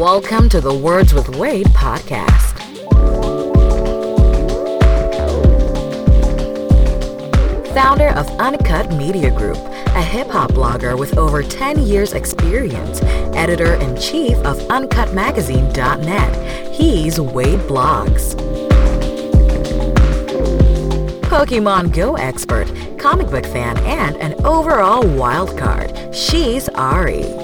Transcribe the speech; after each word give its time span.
Welcome 0.00 0.48
to 0.48 0.60
the 0.60 0.74
Words 0.74 1.14
with 1.14 1.36
Wade 1.36 1.68
podcast. 1.68 2.58
Founder 7.72 8.08
of 8.08 8.28
Uncut 8.40 8.92
Media 8.92 9.30
Group, 9.30 9.56
a 9.56 10.02
hip 10.02 10.26
hop 10.26 10.50
blogger 10.50 10.98
with 10.98 11.16
over 11.16 11.44
10 11.44 11.86
years' 11.86 12.12
experience, 12.12 13.02
editor 13.36 13.74
in 13.74 13.96
chief 13.96 14.36
of 14.38 14.58
UncutMagazine.net, 14.62 16.74
he's 16.74 17.20
Wade 17.20 17.60
Blogs. 17.60 18.34
Pokemon 21.22 21.94
Go 21.94 22.16
expert, 22.16 22.66
comic 22.98 23.30
book 23.30 23.46
fan, 23.46 23.78
and 23.78 24.16
an 24.16 24.44
overall 24.44 25.06
wild 25.06 25.56
card, 25.56 25.96
she's 26.12 26.68
Ari. 26.70 27.43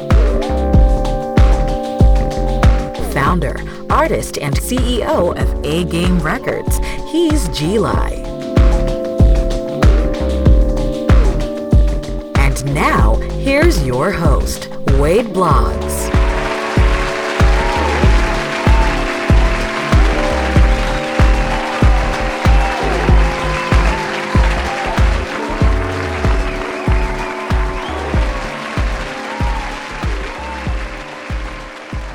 Founder, 3.31 3.63
artist, 3.89 4.39
and 4.39 4.57
CEO 4.57 5.41
of 5.41 5.65
A 5.65 5.85
Game 5.85 6.19
Records, 6.19 6.79
he's 7.13 7.49
G-Lai. 7.51 8.11
And 12.35 12.75
now, 12.75 13.15
here's 13.45 13.87
your 13.87 14.11
host, 14.11 14.69
Wade 14.99 15.27
Blogs. 15.27 15.90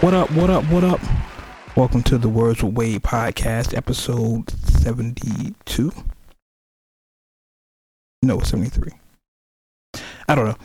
What 0.06 0.14
up, 0.14 0.30
what 0.34 0.52
up, 0.52 0.64
what 0.66 0.84
up? 0.84 1.02
Welcome 1.76 2.04
to 2.04 2.20
the 2.20 2.30
Words 2.30 2.62
with 2.62 2.76
Wade 2.76 3.02
podcast, 3.02 3.76
episode 3.76 4.52
72. 4.52 5.92
No, 8.22 8.40
73. 8.40 8.92
I 10.28 10.36
don't 10.36 10.46
know. 10.46 10.58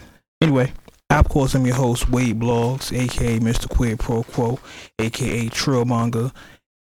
Anyway, 0.43 0.75
of 1.09 1.27
course, 1.31 1.55
I'm 1.55 1.65
your 1.65 1.75
host, 1.75 2.11
Wade 2.11 2.39
Blogs, 2.39 2.93
aka 2.95 3.39
Mr. 3.39 3.67
Quid 3.67 3.99
Pro 3.99 4.25
Quo, 4.25 4.59
aka 4.99 5.49
Trillmonger, 5.49 6.35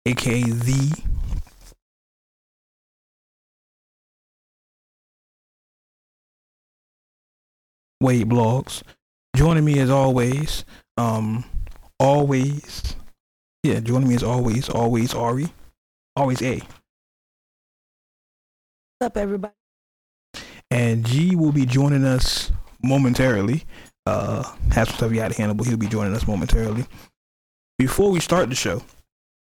aka 0.08 0.42
The. 0.42 1.04
Wade 8.02 8.28
Blogs. 8.28 8.82
Joining 9.36 9.66
me 9.66 9.78
as 9.78 9.92
always, 9.92 10.66
um, 10.98 11.46
always, 12.00 12.96
yeah, 13.64 13.80
joining 13.80 14.10
me 14.10 14.16
as 14.16 14.24
always, 14.24 14.70
always 14.70 15.14
Ari, 15.14 15.48
always 16.16 16.42
A. 16.42 16.58
What's 16.58 16.68
up, 19.02 19.18
everybody? 19.18 19.54
and 20.72 21.06
G 21.06 21.36
will 21.36 21.52
be 21.52 21.66
joining 21.66 22.06
us 22.06 22.52
momentarily. 22.84 23.66
Uh, 24.06 24.44
has 24.72 24.88
some 24.88 24.98
stuff 24.98 25.12
he 25.12 25.18
had 25.18 25.32
to 25.32 25.38
handle, 25.38 25.56
but 25.56 25.68
he'll 25.68 25.78
be 25.78 25.88
joining 25.88 26.16
us 26.16 26.28
momentarily. 26.28 26.86
Before 27.78 28.12
we 28.12 28.20
start 28.20 28.50
the 28.50 28.56
show, 28.56 28.82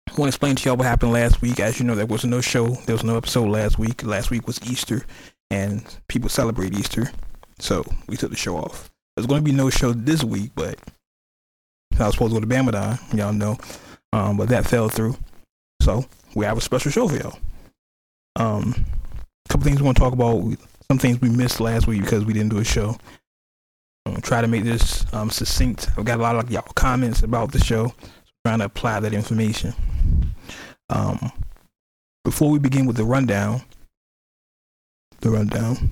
I 0.09 0.11
want 0.11 0.23
to 0.23 0.27
explain 0.27 0.55
to 0.55 0.69
y'all 0.69 0.77
what 0.77 0.85
happened 0.85 1.11
last 1.13 1.41
week. 1.41 1.59
As 1.59 1.79
you 1.79 1.85
know, 1.85 1.95
there 1.95 2.05
was 2.05 2.25
no 2.25 2.41
show, 2.41 2.67
there 2.85 2.95
was 2.95 3.03
no 3.03 3.17
episode 3.17 3.49
last 3.49 3.79
week. 3.79 4.03
Last 4.03 4.29
week 4.31 4.45
was 4.45 4.59
Easter, 4.69 5.05
and 5.49 5.83
people 6.07 6.29
celebrate 6.29 6.73
Easter, 6.73 7.09
so 7.59 7.83
we 8.07 8.17
took 8.17 8.29
the 8.29 8.37
show 8.37 8.57
off. 8.57 8.91
There's 9.15 9.27
going 9.27 9.41
to 9.41 9.45
be 9.45 9.55
no 9.55 9.69
show 9.69 9.93
this 9.93 10.23
week, 10.23 10.51
but 10.55 10.77
I 11.99 12.05
was 12.05 12.15
supposed 12.15 12.33
to 12.33 12.39
go 12.39 12.45
to 12.45 12.47
Bamadan, 12.47 13.17
y'all 13.17 13.33
know, 13.33 13.57
um, 14.11 14.37
but 14.37 14.49
that 14.49 14.65
fell 14.65 14.89
through. 14.89 15.15
So 15.81 16.05
we 16.35 16.45
have 16.45 16.57
a 16.57 16.61
special 16.61 16.91
show 16.91 17.07
for 17.07 17.17
y'all. 17.17 17.39
Um, 18.35 18.85
a 19.45 19.49
couple 19.49 19.65
things 19.65 19.79
we 19.79 19.85
want 19.85 19.97
to 19.97 20.03
talk 20.03 20.13
about 20.13 20.41
some 20.89 20.97
things 20.97 21.21
we 21.21 21.29
missed 21.29 21.59
last 21.59 21.87
week 21.87 22.01
because 22.01 22.25
we 22.25 22.33
didn't 22.33 22.49
do 22.49 22.59
a 22.59 22.63
show. 22.63 22.97
I'm 24.05 24.21
try 24.21 24.41
to 24.41 24.47
make 24.47 24.63
this 24.63 25.05
um, 25.13 25.29
succinct. 25.29 25.89
I've 25.97 26.05
got 26.05 26.19
a 26.19 26.21
lot 26.23 26.35
of 26.35 26.51
y'all 26.51 26.63
comments 26.75 27.23
about 27.23 27.51
the 27.51 27.59
show. 27.59 27.87
So 27.87 28.05
trying 28.45 28.59
to 28.59 28.65
apply 28.65 28.99
that 28.99 29.13
information. 29.13 29.73
Um, 30.89 31.31
before 32.23 32.49
we 32.49 32.59
begin 32.59 32.85
with 32.85 32.97
the 32.97 33.05
rundown, 33.05 33.61
the 35.21 35.29
rundown, 35.29 35.91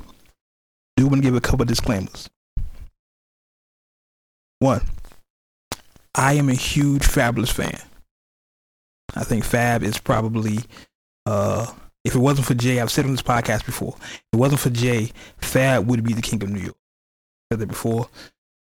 do 0.98 1.08
want 1.08 1.18
to 1.18 1.22
give 1.22 1.36
a 1.36 1.42
couple 1.42 1.66
disclaimers. 1.66 2.30
One, 4.60 4.82
I 6.16 6.34
am 6.34 6.50
a 6.50 6.54
huge 6.54 7.04
Fabolous 7.04 7.52
fan. 7.52 7.80
I 9.16 9.24
think 9.24 9.44
Fab 9.44 9.84
is 9.84 9.98
probably 9.98 10.60
uh, 11.26 11.68
if 12.04 12.16
it 12.16 12.20
wasn't 12.20 12.48
for 12.48 12.56
Jay, 12.56 12.80
I've 12.80 12.92
said 12.92 13.06
on 13.06 13.12
this 13.12 13.22
podcast 13.22 13.66
before, 13.66 13.96
if 14.00 14.22
it 14.34 14.38
wasn't 14.38 14.62
for 14.62 14.70
Jay, 14.70 15.12
Fab 15.38 15.88
would 15.88 16.04
be 16.04 16.14
the 16.14 16.22
king 16.22 16.42
of 16.44 16.50
New 16.50 16.60
York. 16.60 16.76
I 16.76 17.54
said 17.54 17.60
that 17.60 17.68
before. 17.68 18.10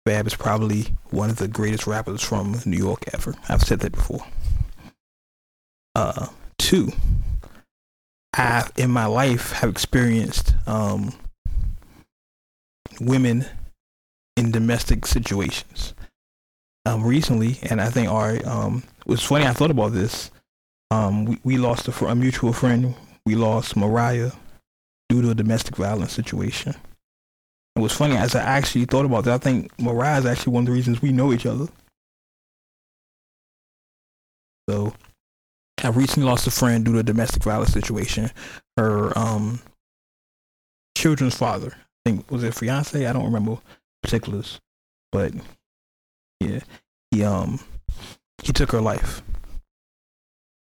Fab 0.06 0.26
is 0.26 0.36
probably 0.36 0.88
one 1.12 1.30
of 1.30 1.36
the 1.36 1.48
greatest 1.48 1.86
rappers 1.86 2.24
from 2.24 2.60
New 2.66 2.78
York 2.78 3.04
ever. 3.14 3.36
I've 3.48 3.62
said 3.62 3.82
that 3.82 3.92
before. 3.92 4.26
Uh, 5.94 6.28
two, 6.58 6.92
I 8.36 8.68
in 8.78 8.90
my 8.90 9.06
life 9.06 9.52
have 9.52 9.70
experienced 9.70 10.56
um, 10.66 11.14
women 13.00 13.46
in 14.38 14.52
domestic 14.52 15.06
situations. 15.06 15.94
Um, 16.90 17.04
recently, 17.04 17.60
and 17.70 17.80
I 17.80 17.92
think 17.92 18.10
our 18.10 18.40
um, 18.48 18.84
it 19.02 19.08
was 19.08 19.24
funny. 19.24 19.46
I 19.46 19.54
thought 19.54 19.70
about 19.70 19.94
this. 19.94 20.32
Um, 20.90 21.26
we, 21.26 21.40
we 21.44 21.58
lost 21.58 21.88
a, 21.88 22.06
a 22.06 22.16
mutual 22.16 22.52
friend 22.52 22.96
we 23.30 23.36
lost 23.36 23.78
Mariah 23.78 24.32
due 25.08 25.22
to 25.22 25.30
a 25.30 25.36
domestic 25.36 25.76
violence 25.76 26.14
situation. 26.14 26.74
It 27.76 27.80
was 27.80 27.94
funny 27.94 28.18
as 28.18 28.34
I 28.34 28.42
actually 28.42 28.86
thought 28.86 29.06
about 29.06 29.26
that. 29.26 29.36
I 29.36 29.38
think 29.38 29.72
Mariah 29.80 30.18
is 30.18 30.26
actually 30.26 30.54
one 30.54 30.64
of 30.64 30.68
the 30.68 30.74
reasons 30.74 31.00
we 31.00 31.12
know 31.12 31.32
each 31.32 31.46
other. 31.46 31.68
So, 34.68 34.96
I 35.84 35.90
recently 35.90 36.28
lost 36.28 36.48
a 36.48 36.52
friend 36.52 36.84
due 36.84 36.94
to 36.94 37.00
a 37.00 37.04
domestic 37.04 37.44
violence 37.44 37.72
situation. 37.72 38.32
Her 38.78 39.16
um, 39.16 39.62
children's 40.98 41.36
father, 41.36 41.72
I 41.76 42.10
think, 42.10 42.32
was 42.32 42.44
it 42.44 42.56
fiance? 42.56 43.06
I 43.06 43.14
don't 43.14 43.26
remember 43.26 43.60
particulars, 44.02 44.60
but 45.12 45.34
yeah, 46.40 46.60
he 47.12 47.24
um 47.24 47.60
he 48.42 48.54
took 48.54 48.72
her 48.72 48.82
life. 48.82 49.22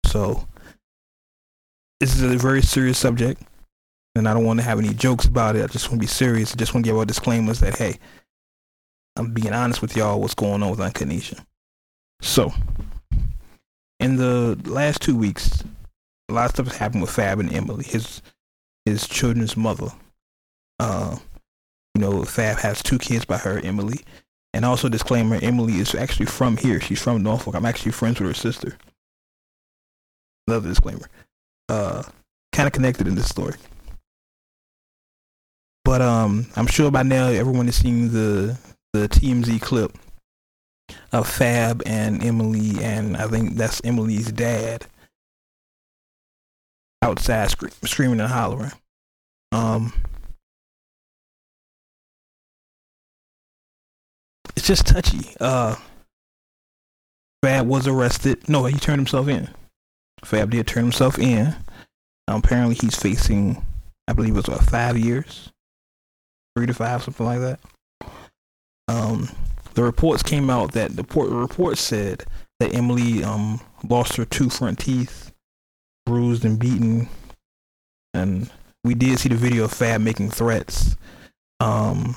So 0.07 0.47
this 2.01 2.15
is 2.15 2.23
a 2.23 2.37
very 2.37 2.63
serious 2.63 2.99
subject, 2.99 3.43
and 4.15 4.29
I 4.29 4.35
don't 4.35 4.45
want 4.45 4.61
to 4.61 4.65
have 4.65 4.79
any 4.79 4.95
jokes 4.95 5.27
about 5.27 5.57
it. 5.57 5.65
I 5.65 5.67
just 5.67 5.89
want 5.89 6.01
to 6.01 6.07
be 6.07 6.07
serious. 6.07 6.53
I 6.53 6.57
just 6.57 6.75
want 6.75 6.85
to 6.85 6.91
give 6.91 6.99
our 6.99 7.05
disclaimers 7.05 7.61
that 7.61 7.77
hey, 7.77 7.99
I'm 9.17 9.33
being 9.33 9.53
honest 9.53 9.83
with 9.83 9.97
y'all. 9.97 10.21
What's 10.21 10.35
going 10.35 10.63
on 10.63 10.71
with 10.71 11.07
Nation? 11.07 11.39
So, 12.21 12.53
in 14.01 14.17
the 14.17 14.59
last 14.65 15.03
two 15.03 15.17
weeks, 15.17 15.65
a 16.29 16.33
lot 16.33 16.47
of 16.47 16.51
stuff 16.53 16.69
has 16.69 16.77
happened 16.77 17.03
with 17.03 17.11
Fab 17.11 17.41
and 17.41 17.53
Emily, 17.53 17.85
his 17.85 18.23
his 18.85 19.07
children's 19.09 19.57
mother. 19.57 19.89
Uh, 20.79 21.17
you 21.95 22.01
know, 22.01 22.25
Fab 22.25 22.59
has 22.59 22.83
two 22.83 22.99
kids 22.99 23.25
by 23.25 23.39
her, 23.39 23.59
Emily, 23.59 24.01
and 24.57 24.65
also 24.65 24.89
disclaimer: 24.89 25.39
Emily 25.41 25.75
is 25.75 25.95
actually 25.95 26.27
from 26.27 26.57
here. 26.57 26.81
She's 26.81 27.01
from 27.01 27.23
Norfolk. 27.23 27.55
I'm 27.55 27.67
actually 27.67 27.93
friends 27.93 28.19
with 28.19 28.29
her 28.29 28.35
sister. 28.35 28.77
Another 30.49 30.69
disclaimer 30.69 31.09
uh 31.69 32.03
kind 32.53 32.67
of 32.67 32.73
connected 32.73 33.07
in 33.07 33.15
this 33.15 33.29
story. 33.29 33.55
But 35.85 36.01
um, 36.03 36.47
I'm 36.57 36.67
sure 36.67 36.91
by 36.91 37.03
now 37.03 37.29
everyone 37.29 37.67
has 37.67 37.77
seen 37.77 38.11
the 38.11 38.59
the 38.93 39.09
TMZ 39.09 39.61
clip 39.61 39.97
of 41.13 41.29
Fab 41.29 41.83
and 41.87 42.25
Emily, 42.25 42.83
and 42.83 43.17
I 43.17 43.29
think 43.29 43.57
that's 43.57 43.81
Emily's 43.85 44.33
dad 44.33 44.87
outside 47.03 47.51
scre- 47.51 47.69
screaming 47.85 48.21
and 48.21 48.29
hollering. 48.29 48.73
Um, 49.53 49.93
just 54.67 54.87
touchy. 54.87 55.35
Uh, 55.41 55.77
Fab 57.43 57.67
was 57.67 57.87
arrested. 57.87 58.49
No, 58.49 58.65
he 58.65 58.79
turned 58.79 58.99
himself 58.99 59.29
in. 59.29 59.49
Fab 60.25 60.51
did 60.51 60.67
turn 60.67 60.85
himself 60.85 61.19
in. 61.19 61.55
Um, 62.29 62.41
apparently, 62.41 62.75
he's 62.75 62.97
facing, 62.97 63.65
I 64.09 64.13
believe 64.13 64.33
it 64.33 64.37
was 64.37 64.49
what, 64.49 64.63
five 64.63 64.99
years, 64.99 65.53
three 66.57 66.67
to 66.67 66.75
five, 66.75 67.03
something 67.03 67.27
like 67.27 67.41
that. 67.41 67.61
Um, 68.89 69.29
the 69.75 69.85
reports 69.85 70.23
came 70.23 70.51
out 70.51 70.73
that 70.73 70.97
the 70.97 71.05
report 71.05 71.79
said 71.79 72.25
that 72.61 72.75
Emily 72.75 73.23
um 73.23 73.61
lost 73.89 74.17
her 74.17 74.25
two 74.25 74.49
front 74.49 74.79
teeth, 74.79 75.33
bruised 76.07 76.45
and 76.45 76.59
beaten, 76.59 77.09
and 78.15 78.51
we 78.83 78.95
did 78.95 79.19
see 79.19 79.29
the 79.29 79.37
video 79.37 79.65
of 79.65 79.73
Fab 79.73 80.01
making 80.01 80.31
threats. 80.31 80.97
Um, 81.61 82.17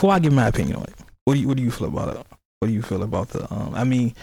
before 0.00 0.14
I 0.14 0.18
give 0.18 0.32
my 0.32 0.46
opinion 0.46 0.76
on 0.76 0.84
it, 0.84 0.94
what 1.26 1.34
do 1.34 1.40
you 1.40 1.46
what 1.46 1.58
do 1.58 1.62
you 1.62 1.70
feel 1.70 1.88
about 1.88 2.16
it? 2.16 2.26
What 2.58 2.68
do 2.68 2.72
you 2.72 2.80
feel 2.80 3.02
about 3.02 3.28
the? 3.28 3.42
Um, 3.52 3.74
I 3.74 3.84
mean, 3.84 4.14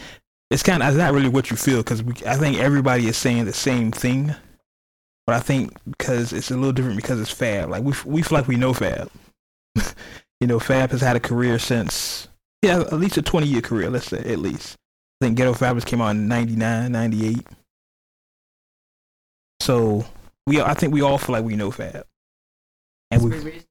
it's 0.49 0.63
kind 0.63 0.81
of 0.81 0.89
it's 0.89 0.97
not 0.97 1.13
really 1.13 1.29
what 1.29 1.51
you 1.51 1.55
feel 1.55 1.83
because 1.83 2.01
I 2.25 2.35
think 2.35 2.57
everybody 2.57 3.07
is 3.07 3.15
saying 3.15 3.45
the 3.45 3.53
same 3.53 3.91
thing, 3.91 4.33
but 5.27 5.35
I 5.35 5.39
think 5.39 5.77
because 5.87 6.33
it's 6.33 6.49
a 6.49 6.55
little 6.55 6.71
different 6.71 6.95
because 6.95 7.21
it's 7.21 7.29
Fab. 7.29 7.69
Like 7.69 7.83
we 7.83 7.93
we 8.05 8.23
feel 8.23 8.39
like 8.39 8.47
we 8.47 8.55
know 8.55 8.73
Fab. 8.73 9.11
you 10.41 10.47
know, 10.47 10.59
Fab 10.59 10.89
has 10.89 11.01
had 11.01 11.15
a 11.15 11.19
career 11.19 11.59
since 11.59 12.27
yeah, 12.63 12.79
at 12.79 12.93
least 12.93 13.17
a 13.17 13.21
twenty 13.21 13.45
year 13.45 13.61
career. 13.61 13.91
Let's 13.91 14.07
say 14.07 14.17
at 14.17 14.39
least. 14.39 14.77
I 15.21 15.25
think 15.25 15.37
Ghetto 15.37 15.53
Fabolous 15.53 15.85
came 15.85 16.01
out 16.01 16.09
in 16.09 16.27
99, 16.27 16.91
98. 16.91 17.45
So 19.59 20.05
we 20.47 20.59
I 20.59 20.73
think 20.73 20.91
we 20.91 21.01
all 21.01 21.19
feel 21.19 21.33
like 21.33 21.45
we 21.45 21.55
know 21.55 21.69
Fab, 21.69 22.07
and 23.11 23.21
we. 23.23 23.61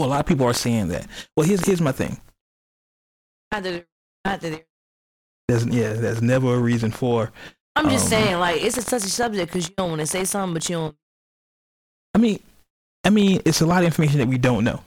Well, 0.00 0.08
a 0.08 0.12
lot 0.12 0.20
of 0.20 0.26
people 0.26 0.46
are 0.46 0.54
saying 0.54 0.88
that. 0.88 1.06
Well, 1.36 1.46
here's 1.46 1.60
here's 1.66 1.82
my 1.82 1.92
thing. 1.92 2.18
Not 3.52 3.62
that, 3.64 3.86
not 4.24 4.40
that 4.40 4.64
There's 5.46 5.66
yeah, 5.66 5.92
there's 5.92 6.22
never 6.22 6.54
a 6.54 6.58
reason 6.58 6.90
for. 6.90 7.30
I'm 7.76 7.90
just 7.90 8.06
Um, 8.06 8.10
saying, 8.10 8.38
like, 8.38 8.62
it's 8.62 8.78
a 8.78 8.82
touchy 8.82 9.08
subject 9.08 9.52
because 9.52 9.68
you 9.68 9.74
don't 9.76 9.90
want 9.90 10.00
to 10.00 10.06
say 10.06 10.24
something, 10.24 10.54
but 10.54 10.66
you 10.70 10.76
don't. 10.76 10.96
I 12.14 12.18
mean, 12.18 12.40
I 13.04 13.10
mean, 13.10 13.42
it's 13.44 13.60
a 13.60 13.66
lot 13.66 13.80
of 13.80 13.84
information 13.84 14.20
that 14.20 14.28
we 14.28 14.38
don't 14.38 14.64
know. 14.64 14.82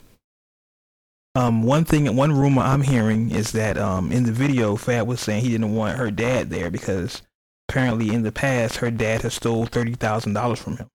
Um, 1.36 1.62
one 1.62 1.86
thing, 1.86 2.16
one 2.16 2.32
rumor 2.32 2.64
I'm 2.64 2.82
hearing 2.82 3.30
is 3.30 3.52
that 3.52 3.78
um, 3.78 4.12
in 4.12 4.24
the 4.24 4.32
video, 4.32 4.76
Fab 4.76 5.08
was 5.08 5.20
saying 5.20 5.44
he 5.44 5.50
didn't 5.52 5.76
want 5.76 6.00
her 6.00 6.10
dad 6.10 6.50
there 6.50 6.72
because 6.72 7.22
apparently 7.70 8.12
in 8.12 8.24
the 8.24 8.32
past 8.32 8.78
her 8.78 8.90
dad 8.90 9.22
has 9.22 9.36
stole 9.36 9.68
thirty 9.68 9.94
thousand 9.94 10.34
dollars 10.34 10.58
from 10.60 10.78
him. 10.78 10.88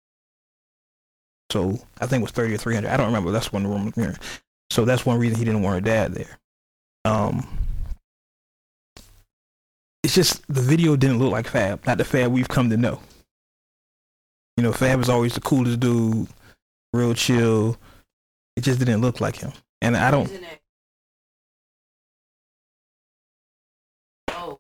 So 1.51 1.79
I 2.01 2.07
think 2.07 2.21
it 2.21 2.25
was 2.25 2.33
thirty 2.33 2.55
or 2.55 2.59
three 2.59 2.75
hundred. 2.75 2.91
I 2.91 2.97
don't 2.97 3.07
remember. 3.07 3.31
That's 3.31 3.53
one 3.53 3.67
rumor 3.67 3.87
I'm 3.87 3.93
hearing. 3.93 4.17
So 4.71 4.85
that's 4.85 5.07
one 5.07 5.19
reason 5.19 5.39
he 5.39 5.45
didn't 5.45 5.63
want 5.63 5.75
her 5.77 5.81
dad 5.81 6.13
there. 6.15 6.39
Um, 7.05 7.47
it's 10.03 10.15
just 10.15 10.47
the 10.47 10.61
video 10.61 10.95
didn't 10.97 11.19
look 11.19 11.33
like 11.33 11.47
Fab, 11.49 11.87
not 11.87 11.99
the 11.99 12.05
Fab 12.05 12.31
we've 12.33 12.49
come 12.49 12.69
to 12.71 12.77
know. 12.77 13.01
You 14.57 14.63
know, 14.63 14.73
Fab 14.73 15.01
is 15.01 15.09
always 15.09 15.35
the 15.35 15.41
coolest 15.41 15.81
dude, 15.81 16.29
real 16.93 17.15
chill. 17.15 17.77
It 18.57 18.63
just 18.63 18.79
didn't 18.79 19.01
look 19.01 19.21
like 19.21 19.37
him. 19.37 19.53
And 19.81 19.97
I 19.97 20.11
don't 20.11 20.31
Oh. 24.31 24.59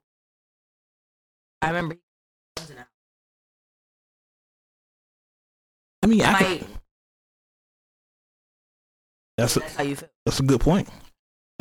I 1.60 1.68
remember. 1.68 1.96
I 6.02 6.06
mean 6.06 6.22
I 6.22 6.32
Like, 6.32 6.60
could, 6.60 6.66
that's 9.38 9.56
a, 9.56 9.60
how 9.60 9.84
you 9.84 9.94
feel. 9.94 10.08
that's 10.26 10.40
a 10.40 10.42
good 10.42 10.60
point. 10.60 10.88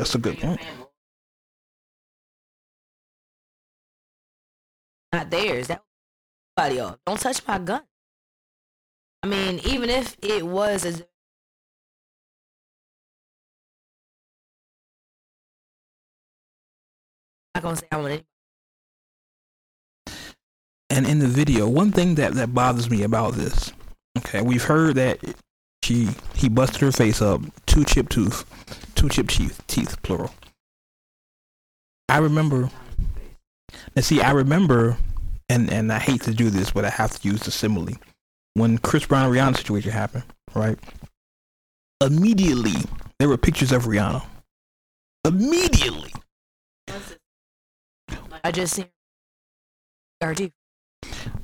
That's 0.00 0.14
a 0.16 0.18
good 0.18 0.38
point. 0.38 0.60
Not 5.12 5.30
theirs. 5.30 5.68
That 5.68 5.84
body 6.56 6.80
off. 6.80 6.98
Don't 7.06 7.20
touch 7.20 7.40
my 7.46 7.58
gun. 7.58 7.82
I 9.22 9.28
mean, 9.28 9.60
even 9.64 9.90
if 9.90 10.16
it 10.22 10.44
was 10.44 10.84
a 10.84 10.88
I'm 17.54 17.62
not 17.62 17.62
gonna 17.62 17.76
say 17.76 17.86
I 17.92 17.96
want 17.96 18.12
any 18.12 18.24
And 20.90 21.06
in 21.06 21.20
the 21.20 21.28
video, 21.28 21.68
one 21.68 21.92
thing 21.92 22.16
that, 22.16 22.34
that 22.34 22.52
bothers 22.52 22.90
me 22.90 23.04
about 23.04 23.34
this, 23.34 23.72
okay, 24.18 24.42
we've 24.42 24.64
heard 24.64 24.96
that 24.96 25.18
she 25.82 26.08
he 26.34 26.48
busted 26.48 26.80
her 26.80 26.92
face 26.92 27.22
up, 27.22 27.40
two 27.66 27.84
chip 27.84 28.08
tooth, 28.08 28.44
two 28.94 29.08
chip 29.08 29.28
teeth, 29.28 29.60
teeth 29.66 30.00
plural. 30.02 30.32
I 32.08 32.18
remember 32.18 32.70
and 33.94 34.04
see, 34.04 34.20
I 34.20 34.30
remember, 34.32 34.96
and 35.48 35.70
and 35.72 35.92
I 35.92 35.98
hate 35.98 36.22
to 36.22 36.34
do 36.34 36.50
this, 36.50 36.70
but 36.70 36.84
I 36.84 36.90
have 36.90 37.18
to 37.18 37.28
use 37.28 37.40
the 37.40 37.50
simile. 37.50 37.96
When 38.54 38.78
Chris 38.78 39.06
Brown 39.06 39.26
and 39.26 39.34
Rihanna 39.34 39.56
situation 39.56 39.92
happened, 39.92 40.24
right? 40.54 40.78
Immediately, 42.00 42.74
there 43.18 43.28
were 43.28 43.36
pictures 43.36 43.72
of 43.72 43.84
Rihanna. 43.84 44.24
Immediately. 45.24 46.12
I 48.44 48.52
just 48.52 48.74
seen 48.74 48.86
RG. 50.22 50.52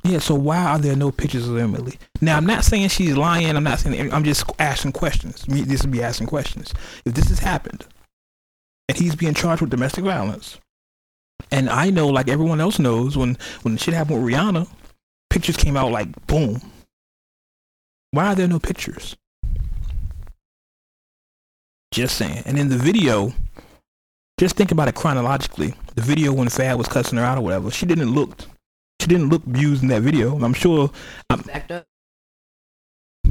Yeah, 0.05 0.19
so 0.19 0.35
why 0.35 0.59
are 0.59 0.79
there 0.79 0.95
no 0.95 1.11
pictures 1.11 1.49
of 1.49 1.56
Emily? 1.56 1.99
Now, 2.21 2.37
I'm 2.37 2.45
not 2.45 2.65
saying 2.65 2.89
she's 2.89 3.17
lying. 3.17 3.56
I'm 3.56 3.65
not 3.65 3.79
saying. 3.79 4.12
I'm 4.12 4.23
just 4.23 4.45
asking 4.59 4.93
questions. 4.93 5.49
Me, 5.49 5.62
this 5.62 5.83
would 5.83 5.93
be 5.93 6.03
asking 6.03 6.27
questions. 6.27 6.75
If 7.06 7.15
this 7.15 7.29
has 7.31 7.39
happened, 7.39 7.87
and 8.87 8.99
he's 8.99 9.17
being 9.17 9.33
charged 9.33 9.62
with 9.62 9.71
domestic 9.71 10.05
violence, 10.05 10.59
and 11.51 11.71
I 11.71 11.89
know, 11.89 12.09
like 12.09 12.29
everyone 12.29 12.61
else 12.61 12.79
knows, 12.79 13.17
when 13.17 13.39
when 13.62 13.79
shit 13.79 13.95
happened 13.95 14.23
with 14.23 14.33
Rihanna, 14.33 14.69
pictures 15.31 15.56
came 15.56 15.77
out 15.77 15.91
like 15.91 16.27
boom. 16.27 16.61
Why 18.11 18.27
are 18.27 18.35
there 18.35 18.47
no 18.47 18.59
pictures? 18.59 19.17
Just 21.93 22.17
saying. 22.17 22.43
And 22.45 22.59
in 22.59 22.69
the 22.69 22.77
video, 22.77 23.33
just 24.39 24.55
think 24.55 24.71
about 24.71 24.89
it 24.89 24.95
chronologically. 24.95 25.75
The 25.95 26.03
video 26.03 26.33
when 26.33 26.51
Fab 26.51 26.77
was 26.77 26.89
cussing 26.89 27.19
her 27.19 27.25
out 27.25 27.39
or 27.39 27.41
whatever, 27.41 27.71
she 27.71 27.87
didn't 27.87 28.15
look 28.15 28.37
she 29.05 29.09
didn't 29.09 29.29
look 29.29 29.45
abused 29.47 29.83
in 29.83 29.89
that 29.89 30.01
video. 30.01 30.35
And 30.35 30.45
I'm 30.45 30.55
sure 30.55 30.91
Backed 31.29 31.71
up. 31.71 31.85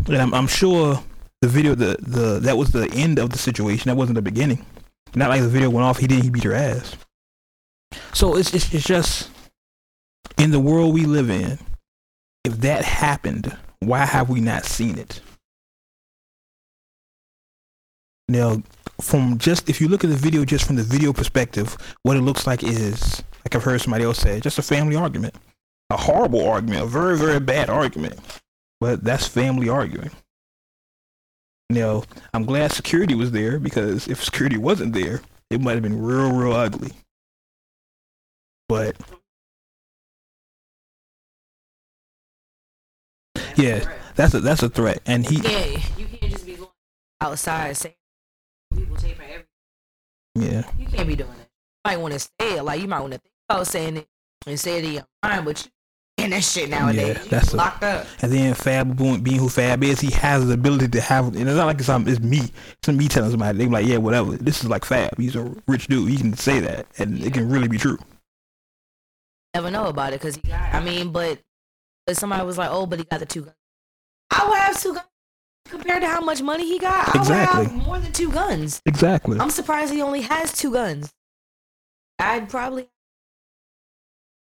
and 0.06 0.18
I'm, 0.18 0.34
I'm 0.34 0.48
sure 0.48 1.04
the 1.42 1.48
video 1.48 1.74
the, 1.74 1.98
the 2.00 2.40
that 2.44 2.58
was 2.58 2.72
the 2.72 2.90
end 2.94 3.18
of 3.18 3.32
the 3.32 3.40
situation. 3.40 3.90
That 3.90 3.96
wasn't 3.96 4.16
the 4.16 4.22
beginning. 4.22 4.66
Not 5.16 5.30
like 5.30 5.42
the 5.42 5.50
video 5.50 5.70
went 5.72 5.86
off, 5.86 5.98
he 5.98 6.08
didn't 6.08 6.24
he 6.24 6.30
beat 6.30 6.44
her 6.44 6.54
ass. 6.54 6.96
So 8.14 8.36
it's 8.36 8.54
it's, 8.54 8.72
it's 8.74 8.86
just 8.86 9.32
in 10.38 10.52
the 10.52 10.60
world 10.60 10.94
we 10.94 11.06
live 11.06 11.30
in, 11.30 11.58
if 12.44 12.58
that 12.62 12.86
happened, 12.86 13.56
why 13.80 14.06
have 14.06 14.30
we 14.30 14.42
not 14.42 14.66
seen 14.66 15.00
it? 15.00 15.22
Now, 18.30 18.62
from 19.02 19.40
just 19.40 19.70
if 19.70 19.82
you 19.82 19.88
look 19.88 20.04
at 20.04 20.12
the 20.12 20.16
video 20.16 20.46
just 20.46 20.66
from 20.66 20.76
the 20.76 20.84
video 20.84 21.14
perspective, 21.14 21.76
what 22.04 22.16
it 22.16 22.22
looks 22.22 22.46
like 22.46 22.64
is 22.64 23.24
like 23.44 23.56
I've 23.56 23.64
heard 23.64 23.82
somebody 23.82 24.04
else 24.04 24.20
say, 24.20 24.40
just 24.40 24.60
a 24.60 24.62
family 24.62 24.96
argument. 24.96 25.36
A 25.94 25.98
horrible 25.98 26.48
argument, 26.50 26.82
a 26.82 26.88
very, 26.88 27.18
very 27.18 27.40
bad 27.40 27.70
argument. 27.70 28.20
But 28.82 29.04
that's 29.04 29.28
family 29.28 29.70
arguing. 29.70 30.10
Now, 31.70 32.04
I'm 32.34 32.46
glad 32.46 32.72
security 32.72 33.16
was 33.16 33.32
there 33.32 33.60
because 33.60 34.08
if 34.08 34.24
security 34.24 34.58
wasn't 34.58 34.94
there, 34.94 35.22
it 35.52 35.62
might 35.62 35.74
have 35.74 35.84
been 35.84 36.02
real, 36.02 36.32
real 36.32 36.54
ugly. 36.54 36.92
But 38.68 38.96
yeah, 43.56 43.88
that's 44.16 44.34
a 44.34 44.40
that's 44.40 44.64
a 44.64 44.70
threat. 44.70 45.00
And 45.06 45.26
he 45.28 45.38
Yeah, 45.38 45.80
you 45.98 46.06
can't 46.08 46.32
just 46.32 46.46
be 46.46 46.56
going 46.56 46.70
outside 47.22 47.78
saying 47.78 47.96
people 48.74 48.96
taping 48.98 49.26
everything. 49.30 49.48
yeah. 50.36 50.64
You 50.80 50.88
can't 50.88 51.08
be 51.08 51.16
doing 51.16 51.30
that. 51.30 51.50
You 51.50 51.82
might 51.86 51.98
want 51.98 52.14
to 52.16 52.20
say 52.20 52.58
it. 52.58 52.64
Like 52.64 52.82
you 52.82 52.88
might 52.88 53.02
want 53.02 53.14
to 53.14 53.20
think 53.20 53.34
about 53.50 53.68
saying 53.68 53.98
it 53.98 54.08
and 54.48 54.60
say 54.60 54.80
it 54.80 54.86
in 54.86 54.94
your 54.94 55.08
mind, 55.24 55.46
but 55.46 55.66
you 55.66 55.72
and 56.18 56.32
that 56.32 56.44
shit 56.44 56.70
nowadays. 56.70 57.18
Yeah, 57.18 57.24
that's 57.30 57.54
a- 57.54 57.58
locked 57.58 57.84
up. 57.84 58.06
And 58.22 58.32
then 58.32 58.54
Fab 58.54 58.96
being 58.98 59.40
who 59.40 59.50
Fab 59.50 59.84
is, 59.84 60.00
he 60.00 60.12
has 60.12 60.46
the 60.48 60.54
ability 60.54 60.88
to 60.90 61.02
have. 61.02 61.28
And 61.28 61.36
it's 61.48 61.58
not 61.58 61.66
like 61.66 61.80
it's, 61.80 61.90
um, 61.90 62.08
it's 62.08 62.20
me. 62.20 62.42
It's 62.80 62.88
me 62.88 63.08
telling 63.08 63.32
somebody. 63.32 63.58
They're 63.58 63.68
like, 63.70 63.86
yeah, 63.86 63.98
whatever. 63.98 64.38
This 64.38 64.64
is 64.64 64.70
like 64.70 64.86
Fab. 64.86 65.18
He's 65.18 65.36
a 65.36 65.54
rich 65.68 65.88
dude. 65.88 66.10
He 66.10 66.18
can 66.18 66.34
say 66.36 66.60
that, 66.62 66.86
and 66.98 67.22
it 67.24 67.34
can 67.34 67.50
really 67.50 67.68
be 67.68 67.78
true. 67.78 67.98
Never 69.54 69.70
know 69.70 69.86
about 69.88 70.14
it 70.14 70.20
because 70.20 70.36
he 70.36 70.42
got. 70.48 70.74
I 70.74 70.84
mean, 70.84 71.12
but 71.12 71.40
but 72.08 72.18
somebody 72.18 72.44
was 72.46 72.58
like, 72.58 72.70
oh, 72.72 72.86
but 72.86 73.00
he 73.00 73.06
got 73.06 73.20
the 73.20 73.26
two 73.26 73.42
guns. 73.42 73.56
I 74.32 74.48
would 74.50 74.58
have 74.58 74.82
two 74.82 74.94
guns 74.94 75.06
compared 75.70 76.02
to 76.02 76.08
how 76.08 76.22
much 76.22 76.42
money 76.42 76.68
he 76.68 76.80
got. 76.80 77.16
I 77.16 77.20
Exactly. 77.20 77.60
would 77.60 77.68
have 77.72 77.86
more 77.86 78.00
than 78.00 78.12
two 78.12 78.32
guns. 78.32 78.82
Exactly. 78.86 79.40
I'm 79.40 79.50
surprised 79.50 79.94
he 79.94 80.02
only 80.02 80.22
has 80.22 80.52
two 80.54 80.72
guns. 80.74 81.12
I'd 82.20 82.50
probably, 82.50 82.88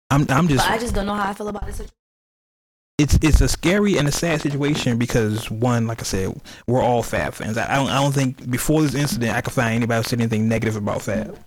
I'm 0.09 0.25
I'm 0.29 0.47
just 0.47 0.65
but 0.65 0.73
I 0.73 0.77
just 0.79 0.95
don't 0.95 1.05
know 1.05 1.13
how 1.15 1.29
I 1.29 1.33
feel 1.33 1.47
about 1.47 1.65
this. 1.65 1.77
situation. 1.77 1.95
it's 2.97 3.19
it's 3.21 3.41
a 3.41 3.47
scary 3.47 3.97
and 3.97 4.07
a 4.07 4.11
sad 4.11 4.41
situation 4.41 4.97
because 4.97 5.49
one, 5.51 5.87
like 5.87 5.99
I 6.01 6.03
said, 6.03 6.39
we're 6.67 6.81
all 6.81 7.03
Fab 7.03 7.33
fans. 7.33 7.57
I, 7.57 7.71
I 7.71 7.75
don't 7.75 7.89
I 7.89 8.01
don't 8.01 8.13
think 8.13 8.49
before 8.49 8.81
this 8.81 8.95
incident 8.95 9.35
I 9.35 9.41
could 9.41 9.53
find 9.53 9.75
anybody 9.75 9.97
who 9.99 10.03
said 10.03 10.19
anything 10.19 10.47
negative 10.49 10.75
about 10.75 11.01
Fab. 11.03 11.37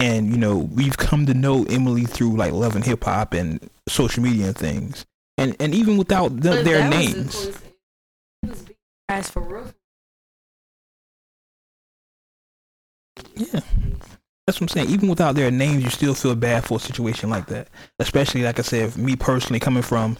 And 0.00 0.30
you 0.30 0.36
know 0.36 0.56
we've 0.56 0.96
come 0.96 1.26
to 1.26 1.34
know 1.34 1.64
Emily 1.64 2.04
through 2.04 2.36
like 2.36 2.52
love 2.52 2.76
and 2.76 2.84
hip 2.84 3.02
hop 3.04 3.34
and 3.34 3.68
social 3.88 4.22
media 4.22 4.46
and 4.46 4.56
things, 4.56 5.04
and 5.36 5.56
and 5.58 5.74
even 5.74 5.96
without 5.96 6.40
the, 6.40 6.62
their 6.62 6.88
names, 6.88 7.34
coolest 7.34 7.58
thing. 7.58 7.72
He 8.42 8.48
was 8.50 8.62
being 8.62 8.76
ass 9.08 9.30
for 9.30 9.42
real. 9.42 9.72
yeah, 13.34 13.60
that's 14.48 14.62
what 14.62 14.70
I'm 14.70 14.74
saying. 14.74 14.88
Even 14.88 15.10
without 15.10 15.34
their 15.34 15.50
names, 15.50 15.84
you 15.84 15.90
still 15.90 16.14
feel 16.14 16.34
bad 16.34 16.64
for 16.64 16.78
a 16.78 16.80
situation 16.80 17.28
like 17.28 17.48
that. 17.48 17.68
Especially 17.98 18.44
like 18.44 18.58
I 18.58 18.62
said, 18.62 18.96
me 18.96 19.14
personally 19.14 19.60
coming 19.60 19.82
from 19.82 20.16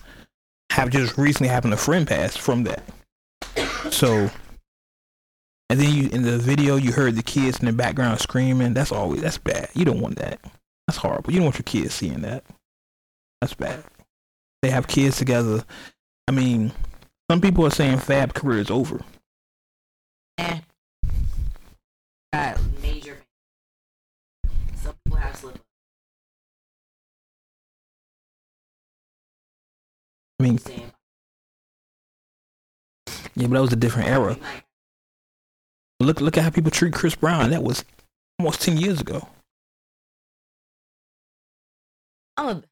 have 0.71 0.91
just 0.91 1.17
recently 1.17 1.49
having 1.49 1.73
a 1.73 1.79
friend 1.79 2.07
pass 2.07 2.37
from 2.37 2.65
that. 2.65 2.83
So, 3.91 4.29
and 5.71 5.81
then 5.81 5.95
you 5.95 6.11
in 6.11 6.25
the 6.25 6.37
video 6.37 6.77
you 6.77 6.93
heard 6.93 7.15
the 7.15 7.23
kids 7.23 7.59
in 7.59 7.65
the 7.65 7.73
background 7.73 8.21
screaming. 8.21 8.75
That's 8.75 8.93
always 8.93 9.23
that's 9.23 9.39
bad. 9.39 9.71
You 9.73 9.87
don't 9.87 10.01
want 10.01 10.17
that. 10.17 10.39
That's 10.87 10.99
horrible. 10.99 11.33
You 11.33 11.39
don't 11.39 11.47
want 11.47 11.57
your 11.57 11.63
kids 11.63 11.95
seeing 11.95 12.21
that. 12.21 12.45
That's 13.41 13.55
bad. 13.55 13.83
They 14.61 14.69
have 14.69 14.89
kids 14.89 15.17
together. 15.17 15.65
I 16.29 16.33
mean, 16.33 16.73
some 17.31 17.41
people 17.41 17.65
are 17.65 17.71
saying 17.71 18.01
Fab 18.01 18.35
career 18.35 18.59
is 18.59 18.71
over. 18.71 19.01
Eh. 20.37 20.59
Got 22.35 22.59
major. 22.83 23.17
Some 24.83 24.95
people 25.05 25.19
have 25.19 25.37
slip. 25.37 25.59
I 30.39 30.43
mean, 30.43 30.59
yeah, 33.37 33.47
but 33.47 33.51
that 33.55 33.61
was 33.63 33.73
a 33.73 33.77
different 33.77 34.09
era. 34.09 34.37
Look, 36.01 36.21
look 36.21 36.37
at 36.39 36.45
how 36.45 36.51
people 36.51 36.71
treat 36.71 36.95
Chris 36.95 37.15
Brown. 37.15 37.51
That 37.51 37.63
was 37.63 37.85
almost 38.39 38.63
ten 38.63 38.77
years 38.77 39.01
ago. 39.01 39.29
I'm 42.37 42.49
a 42.59 42.63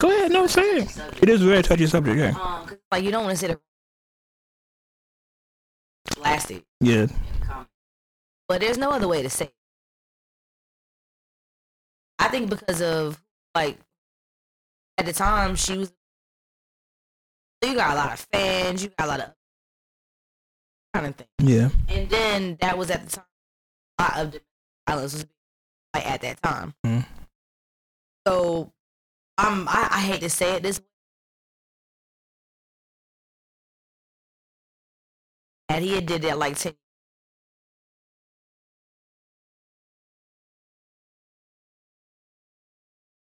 Go 0.00 0.10
ahead, 0.10 0.32
no, 0.32 0.46
say 0.46 0.62
it. 0.78 0.90
subject. 0.90 1.22
It 1.22 1.28
is 1.30 1.42
a 1.42 1.46
very 1.46 1.62
touchy 1.62 1.86
subject. 1.86 2.18
Yeah, 2.18 2.34
Um, 2.40 2.70
like 2.92 3.04
you 3.04 3.10
don't 3.10 3.24
want 3.24 3.38
to 3.38 3.48
sit 3.48 3.60
blasted 6.16 6.64
yeah, 6.80 7.06
but 8.48 8.60
there's 8.60 8.78
no 8.78 8.90
other 8.90 9.08
way 9.08 9.22
to 9.22 9.30
say. 9.30 9.46
It. 9.46 9.54
I 12.18 12.28
think 12.28 12.50
because 12.50 12.82
of 12.82 13.22
like 13.54 13.78
at 14.98 15.06
the 15.06 15.12
time 15.12 15.56
she 15.56 15.78
was, 15.78 15.92
you 17.66 17.74
got 17.74 17.92
a 17.92 17.96
lot 17.96 18.12
of 18.12 18.20
fans, 18.32 18.82
you 18.82 18.90
got 18.98 19.06
a 19.06 19.08
lot 19.08 19.20
of 19.20 19.34
kind 20.94 21.06
of 21.06 21.14
thing, 21.16 21.26
yeah. 21.40 21.68
and 21.88 22.08
then 22.08 22.56
that 22.60 22.76
was 22.78 22.90
at 22.90 23.04
the 23.04 23.10
time 23.16 23.24
a 23.98 24.02
lot 24.02 24.18
of 24.34 24.40
violence 24.88 25.12
was 25.14 25.26
like 25.94 26.06
at 26.10 26.20
that 26.22 26.42
time. 26.42 26.74
Mhm. 26.84 27.04
So, 28.26 28.72
um, 29.38 29.66
I, 29.68 29.88
I 29.90 30.00
hate 30.00 30.20
to 30.20 30.30
say 30.30 30.56
it 30.56 30.62
this 30.62 30.80
way. 30.80 30.86
And 35.68 35.84
he 35.84 35.94
had 35.94 36.06
did 36.06 36.22
that 36.22 36.38
like 36.38 36.56
10 36.56 36.74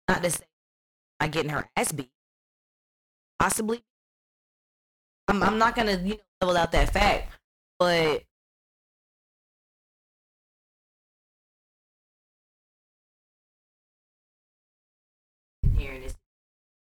Not 0.08 0.22
to 0.22 0.30
say 0.30 0.44
not 1.20 1.30
getting 1.32 1.50
her 1.50 1.68
ass 1.76 1.92
beat. 1.92 2.10
Possibly. 3.38 3.84
I'm 5.28 5.42
I'm 5.42 5.58
not 5.58 5.76
gonna, 5.76 5.92
you 5.98 6.14
know, 6.14 6.46
level 6.48 6.56
out 6.56 6.72
that 6.72 6.92
fact. 6.92 7.32
But 7.78 8.22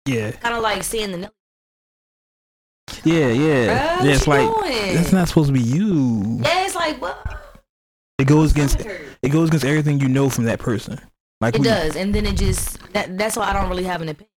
Yeah, 0.05 0.31
kind 0.31 0.55
of 0.55 0.63
like 0.63 0.83
seeing 0.83 1.11
the 1.11 1.31
yeah, 3.03 3.27
yeah. 3.27 3.99
Bruh, 3.99 4.05
yeah 4.05 4.15
it's 4.15 4.27
like 4.27 4.49
doing? 4.49 4.95
that's 4.95 5.11
not 5.11 5.27
supposed 5.27 5.47
to 5.47 5.53
be 5.53 5.61
you. 5.61 6.39
Yeah, 6.41 6.65
it's 6.65 6.75
like 6.75 6.99
what? 6.99 7.39
It 8.17 8.25
goes 8.25 8.51
against 8.51 8.79
It 8.79 9.17
it 9.21 9.29
goes 9.29 9.49
against 9.49 9.65
everything 9.65 9.99
you 9.99 10.09
know 10.09 10.29
from 10.29 10.45
that 10.45 10.59
person. 10.59 10.99
Like 11.41 11.55
we- 11.55 11.63
does, 11.63 11.95
and 11.95 12.13
then 12.13 12.25
it 12.25 12.37
just 12.37 12.79
that 12.93 13.17
that's 13.17 13.37
why 13.37 13.49
I 13.49 13.53
don't 13.53 13.69
really 13.69 13.83
have 13.83 14.01
an 14.01 14.09
opinion. 14.09 14.31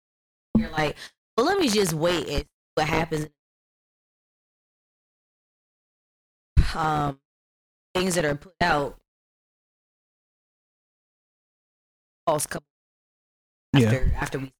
You're 0.57 0.69
like, 0.71 0.97
well, 1.37 1.45
let 1.45 1.57
me 1.57 1.69
just 1.69 1.93
wait 1.93 2.27
and 2.27 2.39
see 2.41 2.47
what 2.75 2.87
happens. 2.87 3.27
Um, 6.75 7.19
things 7.93 8.15
that 8.15 8.25
are 8.25 8.35
put 8.35 8.53
out. 8.61 8.97
False 12.25 12.45
couple 12.45 12.67
Yeah. 13.75 13.87
after 13.87 14.11
after 14.15 14.39
we, 14.39 14.51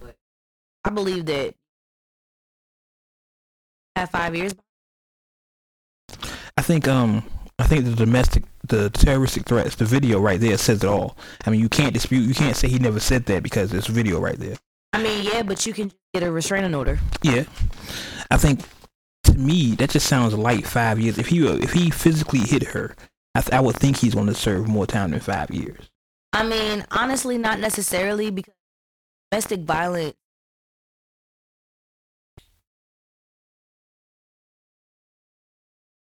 but 0.00 0.16
I 0.84 0.90
believe 0.90 1.26
that 1.26 1.54
have 3.94 4.10
five 4.10 4.34
years. 4.34 4.54
I 6.56 6.62
think 6.62 6.88
um 6.88 7.22
I 7.58 7.64
think 7.64 7.84
the 7.84 7.94
domestic 7.94 8.44
the 8.66 8.90
terroristic 8.90 9.44
threats, 9.44 9.76
the 9.76 9.84
video 9.84 10.20
right 10.20 10.40
there 10.40 10.56
says 10.58 10.82
it 10.82 10.88
all. 10.88 11.16
I 11.44 11.50
mean 11.50 11.60
you 11.60 11.68
can't 11.68 11.92
dispute 11.92 12.22
you 12.26 12.34
can't 12.34 12.56
say 12.56 12.68
he 12.68 12.78
never 12.78 12.98
said 13.00 13.26
that 13.26 13.42
because 13.42 13.70
there's 13.70 13.86
video 13.86 14.18
right 14.18 14.38
there. 14.38 14.56
I 14.92 15.02
mean, 15.02 15.24
yeah, 15.24 15.42
but 15.42 15.66
you 15.66 15.74
can 15.74 15.92
get 16.14 16.22
a 16.22 16.32
restraining 16.32 16.74
order. 16.74 16.98
Yeah. 17.22 17.44
I 18.30 18.38
think 18.38 18.60
to 19.36 19.42
me 19.42 19.74
that 19.76 19.90
just 19.90 20.06
sounds 20.06 20.34
light 20.34 20.66
five 20.66 20.98
years. 20.98 21.18
If 21.18 21.28
he 21.28 21.46
if 21.46 21.72
he 21.72 21.90
physically 21.90 22.40
hit 22.40 22.64
her, 22.64 22.94
I, 23.34 23.40
th- 23.40 23.52
I 23.52 23.60
would 23.60 23.76
think 23.76 23.98
he's 23.98 24.14
going 24.14 24.26
to 24.26 24.34
serve 24.34 24.68
more 24.68 24.86
time 24.86 25.10
than 25.10 25.20
five 25.20 25.50
years. 25.50 25.90
I 26.32 26.46
mean, 26.46 26.84
honestly, 26.90 27.38
not 27.38 27.60
necessarily 27.60 28.30
because 28.30 28.54
domestic 29.30 29.60
violence. 29.60 30.14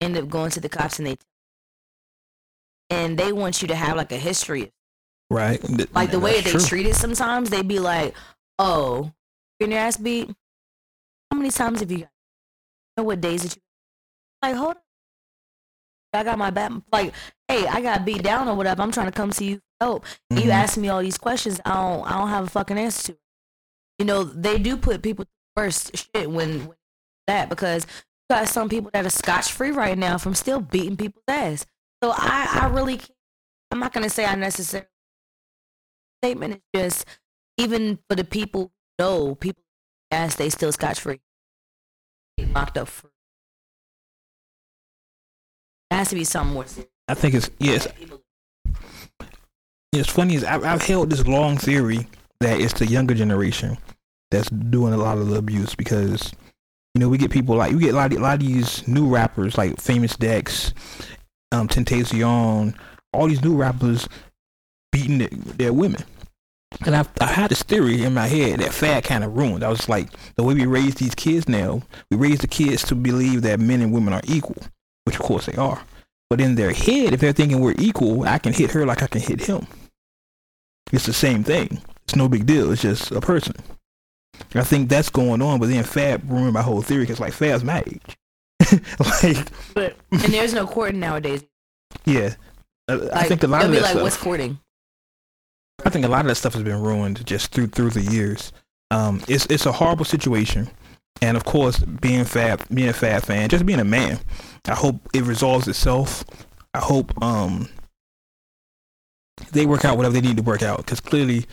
End 0.01 0.17
up 0.17 0.29
going 0.29 0.51
to 0.51 0.61
the 0.61 0.69
cops 0.69 0.97
and 0.99 1.07
they 1.07 1.17
and 2.89 3.17
they 3.17 3.33
want 3.33 3.61
you 3.61 3.67
to 3.67 3.75
have 3.75 3.97
like 3.97 4.11
a 4.11 4.17
history. 4.17 4.71
Right. 5.29 5.61
Like 5.93 6.11
the 6.11 6.19
way 6.19 6.41
they 6.41 6.51
true. 6.51 6.59
treat 6.61 6.85
it 6.85 6.95
sometimes, 6.95 7.49
they 7.49 7.61
be 7.61 7.79
like, 7.79 8.15
Oh, 8.57 9.11
getting 9.59 9.73
your 9.73 9.81
ass 9.81 9.97
beat? 9.97 10.29
How 11.29 11.37
many 11.37 11.51
times 11.51 11.81
have 11.81 11.91
you 11.91 11.99
got 11.99 12.09
you 12.09 12.18
know 12.99 13.05
what 13.05 13.21
days 13.21 13.43
that 13.43 13.55
you 13.55 13.61
like 14.43 14.55
hold 14.55 14.71
up. 14.71 14.83
I 16.13 16.23
got 16.23 16.39
my 16.39 16.49
back 16.49 16.71
like, 16.91 17.13
hey, 17.47 17.67
I 17.67 17.81
got 17.81 18.05
beat 18.05 18.23
down 18.23 18.47
or 18.47 18.55
whatever. 18.55 18.81
I'm 18.81 18.91
trying 18.91 19.07
to 19.07 19.11
come 19.11 19.31
to 19.31 19.45
you 19.45 19.57
for 19.57 19.63
help. 19.81 20.05
You 20.35 20.43
Mhm. 20.43 20.49
ask 20.49 20.77
me 20.77 20.89
all 20.89 21.01
these 21.01 21.17
questions, 21.19 21.61
I 21.65 21.73
don't 21.75 22.05
I 22.07 22.17
don't 22.17 22.29
have 22.29 22.45
a 22.45 22.49
fucking 22.49 22.77
answer 22.79 23.13
to. 23.13 23.19
You 23.99 24.05
know, 24.05 24.23
they 24.23 24.59
do 24.59 24.77
put 24.77 25.03
people 25.03 25.25
first 25.55 25.95
shit 25.97 26.31
when, 26.31 26.67
when 26.67 26.77
that 27.27 27.49
because 27.49 27.85
you 27.85 28.35
got 28.35 28.47
some 28.49 28.69
people 28.69 28.91
that 28.93 29.05
are 29.05 29.09
scotch 29.11 29.51
free 29.51 29.71
right 29.71 29.97
now 29.97 30.17
from 30.17 30.35
still 30.35 30.61
beating 30.61 30.97
people's 30.97 31.25
ass. 31.27 31.65
So 32.03 32.11
I 32.15 32.59
I 32.63 32.67
really 32.67 32.97
can't, 32.97 33.11
I'm 33.71 33.79
not 33.79 33.93
gonna 33.93 34.09
say 34.09 34.25
I 34.25 34.35
necessarily 34.35 34.87
statement 36.23 36.61
is 36.73 36.81
just 36.81 37.05
even 37.57 37.99
for 38.09 38.15
the 38.15 38.23
people 38.23 38.71
who 38.99 39.03
know 39.05 39.35
people 39.35 39.63
ass 40.11 40.35
they 40.35 40.49
still 40.49 40.71
scotch 40.71 40.99
free. 41.01 41.19
Locked 42.45 42.77
up 42.77 42.87
for 42.87 43.09
it 45.91 45.95
has 45.95 46.09
to 46.09 46.15
be 46.15 46.23
something 46.23 46.53
more 46.53 46.67
serious. 46.67 46.89
I 47.07 47.13
think 47.15 47.33
it's 47.33 47.49
yes. 47.59 47.87
It's 49.91 50.09
funny 50.09 50.35
is 50.35 50.43
I've, 50.43 50.63
I've 50.63 50.83
held 50.83 51.09
this 51.09 51.25
long 51.25 51.57
theory 51.57 52.07
that 52.41 52.61
it's 52.61 52.73
the 52.73 52.85
younger 52.85 53.15
generation 53.15 53.77
that's 54.29 54.49
doing 54.49 54.93
a 54.93 54.97
lot 54.97 55.17
of 55.17 55.29
the 55.29 55.37
abuse 55.37 55.73
because 55.73 56.31
you 56.93 57.01
know 57.01 57.09
we 57.09 57.17
get 57.17 57.31
people 57.31 57.55
like 57.55 57.73
we 57.73 57.79
get 57.79 57.93
a 57.93 57.97
lot 57.97 58.11
of, 58.11 58.19
a 58.19 58.21
lot 58.21 58.35
of 58.35 58.39
these 58.41 58.87
new 58.87 59.07
rappers 59.07 59.57
like 59.57 59.79
Famous 59.79 60.15
Dex, 60.15 60.73
um, 61.51 61.67
Tentacion, 61.67 62.75
all 63.11 63.27
these 63.27 63.43
new 63.43 63.55
rappers 63.55 64.07
beating 64.91 65.17
their, 65.17 65.29
their 65.29 65.73
women. 65.73 66.03
And 66.85 66.95
I've, 66.95 67.09
I 67.19 67.25
had 67.25 67.51
this 67.51 67.63
theory 67.63 68.03
in 68.03 68.13
my 68.13 68.27
head 68.27 68.59
that 68.59 68.73
Fab 68.73 69.03
kind 69.03 69.23
of 69.23 69.35
ruined. 69.35 69.63
I 69.63 69.69
was 69.69 69.89
like, 69.89 70.09
the 70.35 70.43
way 70.43 70.53
we 70.53 70.65
raise 70.65 70.95
these 70.95 71.15
kids 71.15 71.49
now, 71.49 71.81
we 72.09 72.17
raise 72.17 72.39
the 72.39 72.47
kids 72.47 72.83
to 72.83 72.95
believe 72.95 73.41
that 73.41 73.59
men 73.59 73.81
and 73.81 73.91
women 73.91 74.13
are 74.13 74.21
equal, 74.25 74.57
which 75.05 75.15
of 75.15 75.21
course 75.21 75.47
they 75.47 75.55
are. 75.55 75.81
But 76.29 76.41
in 76.41 76.55
their 76.55 76.71
head, 76.71 77.13
if 77.13 77.19
they're 77.19 77.33
thinking 77.33 77.59
we're 77.59 77.75
equal, 77.79 78.23
I 78.23 78.37
can 78.37 78.53
hit 78.53 78.71
her 78.71 78.85
like 78.85 79.01
I 79.01 79.07
can 79.07 79.21
hit 79.21 79.41
him. 79.41 79.65
It's 80.91 81.05
the 81.05 81.13
same 81.13 81.43
thing. 81.43 81.81
It's 82.03 82.15
no 82.15 82.29
big 82.29 82.45
deal. 82.45 82.71
It's 82.71 82.83
just 82.83 83.11
a 83.11 83.21
person. 83.21 83.55
I 84.53 84.63
think 84.63 84.89
that's 84.89 85.09
going 85.09 85.41
on. 85.41 85.59
But 85.59 85.69
then 85.69 85.83
Fab 85.83 86.29
ruined 86.29 86.53
my 86.53 86.61
whole 86.61 86.81
theory 86.81 87.03
because 87.03 87.19
like 87.19 87.33
Fab's 87.33 87.63
my 87.63 87.83
age. 87.85 88.17
like, 88.99 89.47
But 89.73 89.95
and 90.11 90.21
there's 90.21 90.53
no 90.53 90.67
courting 90.67 90.99
nowadays. 90.99 91.43
yeah. 92.05 92.35
Uh, 92.87 93.07
I, 93.13 93.21
I 93.21 93.23
think 93.23 93.43
a 93.43 93.47
lot 93.47 93.65
of 93.65 93.71
be 93.71 93.79
like, 93.79 93.91
stuff. 93.91 94.03
"What's 94.03 94.17
courting?" 94.17 94.59
I 95.85 95.89
think 95.89 96.05
a 96.05 96.09
lot 96.09 96.21
of 96.21 96.27
that 96.27 96.35
stuff 96.35 96.53
has 96.53 96.63
been 96.63 96.81
ruined 96.81 97.25
just 97.25 97.51
through 97.51 97.67
through 97.67 97.91
the 97.91 98.01
years. 98.01 98.51
Um, 98.91 99.21
it's 99.27 99.45
it's 99.47 99.65
a 99.65 99.71
horrible 99.71 100.05
situation, 100.05 100.69
and 101.21 101.37
of 101.37 101.45
course, 101.45 101.79
being 101.79 102.25
Fab, 102.25 102.67
being 102.73 102.89
a 102.89 102.93
Fab 102.93 103.23
fan, 103.23 103.49
just 103.49 103.65
being 103.65 103.79
a 103.79 103.85
man, 103.85 104.19
I 104.67 104.75
hope 104.75 104.95
it 105.13 105.23
resolves 105.23 105.67
itself. 105.67 106.23
I 106.73 106.79
hope 106.79 107.21
um 107.23 107.69
they 109.51 109.65
work 109.65 109.85
out 109.85 109.97
whatever 109.97 110.13
they 110.13 110.21
need 110.21 110.37
to 110.37 110.43
work 110.43 110.61
out 110.61 110.77
because 110.77 110.99
clearly 110.99 111.45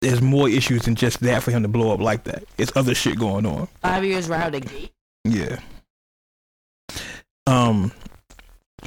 there's 0.00 0.20
more 0.22 0.48
issues 0.48 0.82
than 0.82 0.94
just 0.94 1.20
that 1.20 1.42
for 1.42 1.50
him 1.50 1.62
to 1.62 1.68
blow 1.68 1.92
up 1.92 2.00
like 2.00 2.24
that. 2.24 2.44
It's 2.58 2.72
other 2.76 2.94
shit 2.94 3.18
going 3.18 3.46
on. 3.46 3.68
Five 3.82 4.04
years 4.04 4.28
right 4.28 4.40
out 4.40 4.52
the 4.52 4.60
gate. 4.60 4.92
Yeah. 5.24 5.58
Um, 7.46 7.92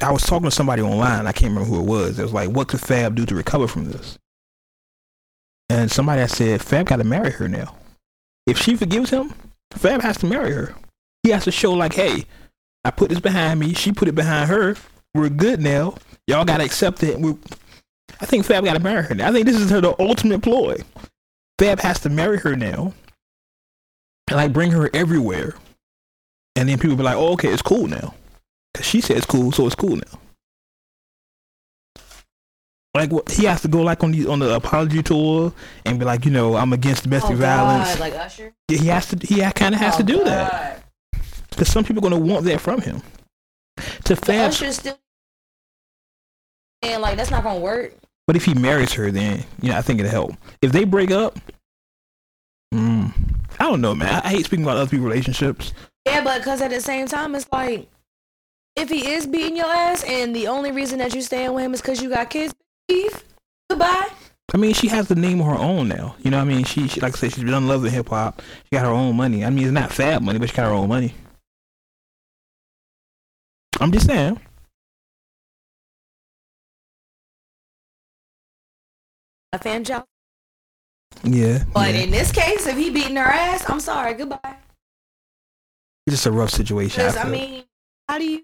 I 0.01 0.12
was 0.12 0.24
talking 0.24 0.45
to 0.45 0.51
somebody 0.51 0.81
online. 0.81 1.27
I 1.27 1.31
can't 1.31 1.53
remember 1.53 1.69
who 1.69 1.81
it 1.81 1.86
was. 1.86 2.19
It 2.19 2.24
was 2.24 2.33
like, 2.33 2.50
"What 2.50 2.67
could 2.67 2.81
Fab 2.81 3.15
do 3.15 3.25
to 3.25 3.36
recover 3.36 3.67
from 3.67 3.91
this?" 3.91 4.17
And 5.70 5.91
somebody 5.91 6.22
had 6.22 6.32
said, 6.32 6.62
"Fab 6.62 6.88
got 6.88 6.98
to 6.98 7.03
marry 7.03 7.32
her 7.32 7.48
now. 7.48 7.75
If 8.46 8.60
she 8.60 8.75
forgives 8.75 9.10
him, 9.10 9.34
Fab 9.72 10.01
has 10.01 10.17
to 10.17 10.25
marry 10.25 10.51
her. 10.51 10.75
He 11.24 11.29
has 11.29 11.46
to 11.46 11.51
show 11.51 11.74
like, 11.74 11.93
hey, 11.93 12.25
I 12.84 12.91
put 12.91 13.10
this 13.10 13.20
behind 13.20 13.60
me. 13.60 13.74
She 13.74 13.91
put 13.91 14.08
it 14.08 14.15
behind 14.15 14.50
her. 14.50 14.75
We're 15.15 15.29
good 15.29 15.62
now. 15.62 15.96
Y'all 16.27 16.46
gotta 16.46 16.63
accept 16.63 17.03
it. 17.03 17.20
We, 17.20 17.36
I 18.20 18.25
think 18.25 18.46
Fab 18.46 18.65
gotta 18.65 18.79
marry 18.79 19.03
her. 19.03 19.15
Now. 19.15 19.29
I 19.29 19.32
think 19.32 19.46
this 19.46 19.55
is 19.55 19.70
her 19.70 19.82
the 19.82 19.96
ultimate 20.00 20.41
ploy. 20.41 20.77
Fab 21.60 21.79
has 21.79 22.00
to 22.01 22.10
marry 22.10 22.39
her 22.39 22.55
now, 22.55 22.93
and 24.27 24.38
like 24.38 24.51
bring 24.51 24.72
her 24.72 24.89
everywhere, 24.93 25.55
and 26.55 26.67
then 26.67 26.79
people 26.79 26.98
be 26.98 27.03
like, 27.03 27.15
"Oh, 27.15 27.34
okay, 27.34 27.50
it's 27.50 27.62
cool 27.62 27.88
now," 27.88 28.15
because 28.74 28.88
she 28.88 29.01
said 29.01 29.17
it's 29.17 29.25
cool, 29.25 29.51
so 29.51 29.65
it's 29.65 29.75
cool 29.75 29.96
now. 29.96 30.20
Like 32.95 33.12
what 33.12 33.31
he 33.31 33.45
has 33.45 33.62
to 33.62 33.67
go 33.67 33.81
like 33.81 34.03
on 34.03 34.12
the 34.12 34.27
on 34.27 34.39
the 34.39 34.53
apology 34.55 35.01
tour 35.01 35.51
and 35.85 35.97
be 35.97 36.05
like, 36.05 36.25
you 36.25 36.31
know, 36.31 36.55
I'm 36.55 36.73
against 36.73 37.03
domestic 37.03 37.35
Oh, 37.35 37.39
violence. 37.39 37.89
God, 37.91 38.00
like 38.00 38.13
Usher. 38.13 38.53
Yeah, 38.69 38.77
he 38.77 38.88
has 38.88 39.07
to. 39.07 39.17
He 39.25 39.41
kind 39.51 39.73
of 39.73 39.81
has 39.81 39.95
Oh, 39.95 39.97
to 39.97 40.03
do 40.03 40.23
that 40.25 40.83
because 41.50 41.69
some 41.69 41.83
people 41.83 42.05
are 42.05 42.09
gonna 42.09 42.23
want 42.23 42.45
that 42.45 42.62
from 42.62 42.81
him. 42.81 43.01
To 44.05 44.15
Fab, 44.15 44.50
Usher 44.51 44.71
still, 44.71 44.97
and 46.83 47.01
like 47.01 47.17
that's 47.17 47.31
not 47.31 47.43
gonna 47.43 47.59
work. 47.59 47.95
but 48.27 48.35
if 48.35 48.45
he 48.45 48.53
marries 48.53 48.93
her, 48.93 49.09
then 49.09 49.43
you 49.62 49.69
know 49.71 49.77
I 49.77 49.81
think 49.81 50.00
it'll 50.00 50.12
help. 50.12 50.33
If 50.62 50.71
they 50.71 50.83
break 50.83 51.09
up, 51.09 51.39
mm, 52.73 53.12
I 53.59 53.63
don't 53.63 53.81
know, 53.81 53.95
man. 53.95 54.13
I, 54.23 54.27
I 54.27 54.29
hate 54.29 54.45
speaking 54.45 54.65
about 54.65 54.77
other 54.77 54.89
people's 54.89 55.09
relationships. 55.09 55.73
Yeah, 56.05 56.23
but 56.23 56.39
because 56.39 56.62
at 56.62 56.69
the 56.69 56.81
same 56.81 57.07
time, 57.07 57.33
it's 57.33 57.47
like 57.51 57.89
if 58.75 58.89
he 58.89 59.09
is 59.13 59.25
beating 59.25 59.57
your 59.57 59.65
ass, 59.73 60.03
and 60.03 60.35
the 60.35 60.47
only 60.47 60.71
reason 60.71 61.00
that 61.00 61.15
you 61.15 61.21
staying 61.23 61.53
with 61.53 61.63
him 61.65 61.73
is 61.73 61.81
because 61.81 62.01
you 62.01 62.09
got 62.09 62.29
kids, 62.29 62.53
leave. 62.89 63.23
Goodbye. 63.69 64.09
I 64.53 64.57
mean, 64.57 64.73
she 64.73 64.87
has 64.87 65.07
the 65.07 65.15
name 65.15 65.39
of 65.41 65.47
her 65.47 65.57
own 65.57 65.87
now. 65.87 66.15
You 66.21 66.29
know 66.29 66.37
what 66.37 66.43
I 66.43 66.47
mean? 66.47 66.63
She, 66.63 66.87
she 66.87 66.99
like 66.99 67.13
I 67.13 67.17
said, 67.17 67.33
she's 67.33 67.43
done 67.43 67.67
love 67.67 67.83
in 67.85 67.91
hip 67.91 68.09
hop. 68.09 68.41
She 68.41 68.69
got 68.71 68.85
her 68.85 68.91
own 68.91 69.15
money. 69.15 69.43
I 69.43 69.49
mean, 69.49 69.65
it's 69.65 69.73
not 69.73 69.91
Fab 69.91 70.21
money, 70.21 70.37
but 70.37 70.49
she 70.49 70.55
got 70.55 70.65
her 70.65 70.73
own 70.73 70.89
money. 70.89 71.13
I'm 73.79 73.91
just 73.91 74.05
saying. 74.05 74.39
A 79.53 79.59
fan 79.59 79.83
job. 79.83 80.05
Yeah. 81.23 81.63
But 81.73 81.93
yeah. 81.93 82.01
in 82.01 82.11
this 82.11 82.31
case, 82.31 82.67
if 82.67 82.77
he 82.77 82.89
beating 82.89 83.15
her 83.15 83.23
ass, 83.23 83.67
I'm 83.69 83.79
sorry. 83.79 84.13
Goodbye. 84.13 84.39
It's 86.05 86.15
just 86.15 86.25
a 86.25 86.31
rough 86.31 86.49
situation. 86.49 87.03
Because 87.03 87.17
I 87.17 87.29
mean, 87.29 87.63
how 88.07 88.19
do 88.19 88.25
you? 88.25 88.43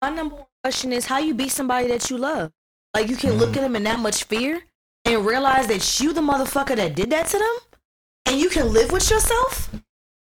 My 0.00 0.10
number 0.10 0.36
one 0.36 0.46
question 0.62 0.92
is 0.92 1.06
how 1.06 1.18
you 1.18 1.34
beat 1.34 1.50
somebody 1.50 1.88
that 1.88 2.10
you 2.10 2.18
love. 2.18 2.52
Like 2.94 3.08
you 3.08 3.16
can 3.16 3.34
look 3.34 3.50
Mm. 3.50 3.56
at 3.56 3.60
them 3.62 3.76
in 3.76 3.82
that 3.84 3.98
much 4.00 4.24
fear 4.24 4.60
and 5.04 5.24
realize 5.26 5.66
that 5.68 6.00
you 6.00 6.12
the 6.12 6.20
motherfucker 6.20 6.76
that 6.76 6.94
did 6.94 7.10
that 7.10 7.26
to 7.28 7.38
them, 7.38 7.56
and 8.26 8.40
you 8.40 8.48
can 8.48 8.72
live 8.72 8.90
with 8.92 9.10
yourself. 9.10 9.70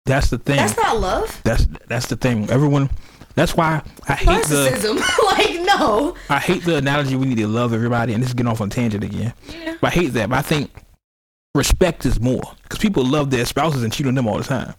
that's 0.04 0.30
the 0.30 0.38
thing. 0.38 0.56
That's 0.56 0.76
not 0.76 1.00
love. 1.00 1.40
That's 1.44 1.66
that's 1.88 2.06
the 2.06 2.16
thing. 2.16 2.48
Everyone. 2.50 2.90
That's 3.34 3.54
why 3.54 3.82
I 4.08 4.14
hate 4.14 4.44
the 4.46 4.94
like 5.36 5.60
no. 5.78 6.16
I 6.30 6.38
hate 6.38 6.64
the 6.64 6.76
analogy. 6.76 7.16
We 7.16 7.26
need 7.26 7.36
to 7.38 7.46
love 7.48 7.72
everybody, 7.74 8.14
and 8.14 8.22
this 8.22 8.30
is 8.30 8.34
getting 8.34 8.50
off 8.50 8.60
on 8.62 8.70
tangent 8.70 9.04
again. 9.04 9.34
Yeah. 9.48 9.76
But 9.80 9.88
I 9.88 9.90
hate 9.90 10.08
that. 10.14 10.30
But 10.30 10.38
I 10.38 10.42
think 10.42 10.70
respect 11.54 12.06
is 12.06 12.18
more 12.20 12.42
because 12.62 12.78
people 12.78 13.04
love 13.04 13.30
their 13.30 13.44
spouses 13.44 13.82
and 13.82 13.92
cheat 13.92 14.06
on 14.06 14.14
them 14.14 14.26
all 14.26 14.38
the 14.38 14.44
time. 14.44 14.74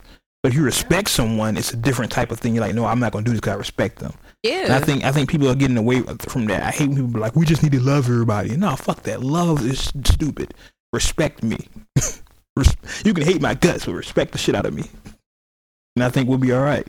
But 0.48 0.54
if 0.54 0.60
you 0.60 0.64
respect 0.64 1.10
someone, 1.10 1.58
it's 1.58 1.74
a 1.74 1.76
different 1.76 2.10
type 2.10 2.32
of 2.32 2.40
thing. 2.40 2.56
You're 2.56 2.64
like, 2.64 2.74
no, 2.74 2.86
I'm 2.86 3.02
not 3.02 3.12
gonna 3.12 3.26
do 3.26 3.32
this 3.32 3.42
because 3.42 3.52
I 3.52 3.58
respect 3.58 4.00
them. 4.00 4.14
And 4.46 4.72
I 4.72 4.80
think 4.80 5.04
I 5.04 5.12
think 5.12 5.30
people 5.30 5.50
are 5.50 5.56
getting 5.56 5.76
away 5.76 6.04
from 6.30 6.46
that. 6.46 6.64
I 6.64 6.72
hate 6.72 6.88
when 6.88 6.96
people 6.96 7.12
be 7.12 7.20
like, 7.20 7.36
we 7.36 7.46
just 7.46 7.64
need 7.64 7.74
to 7.74 7.82
love 7.82 8.06
everybody. 8.06 8.56
No, 8.56 8.74
fuck 8.78 9.04
that. 9.04 9.22
Love 9.22 9.66
is 9.66 9.92
stupid. 10.06 10.54
Respect 10.94 11.44
me. 11.44 11.58
You 13.04 13.14
can 13.14 13.26
hate 13.26 13.42
my 13.42 13.56
guts, 13.56 13.86
but 13.86 13.94
respect 13.94 14.32
the 14.32 14.38
shit 14.38 14.56
out 14.56 14.66
of 14.66 14.74
me. 14.74 14.86
And 15.98 16.04
I 16.04 16.10
think 16.10 16.30
we'll 16.30 16.38
be 16.38 16.54
all 16.54 16.64
right. 16.64 16.88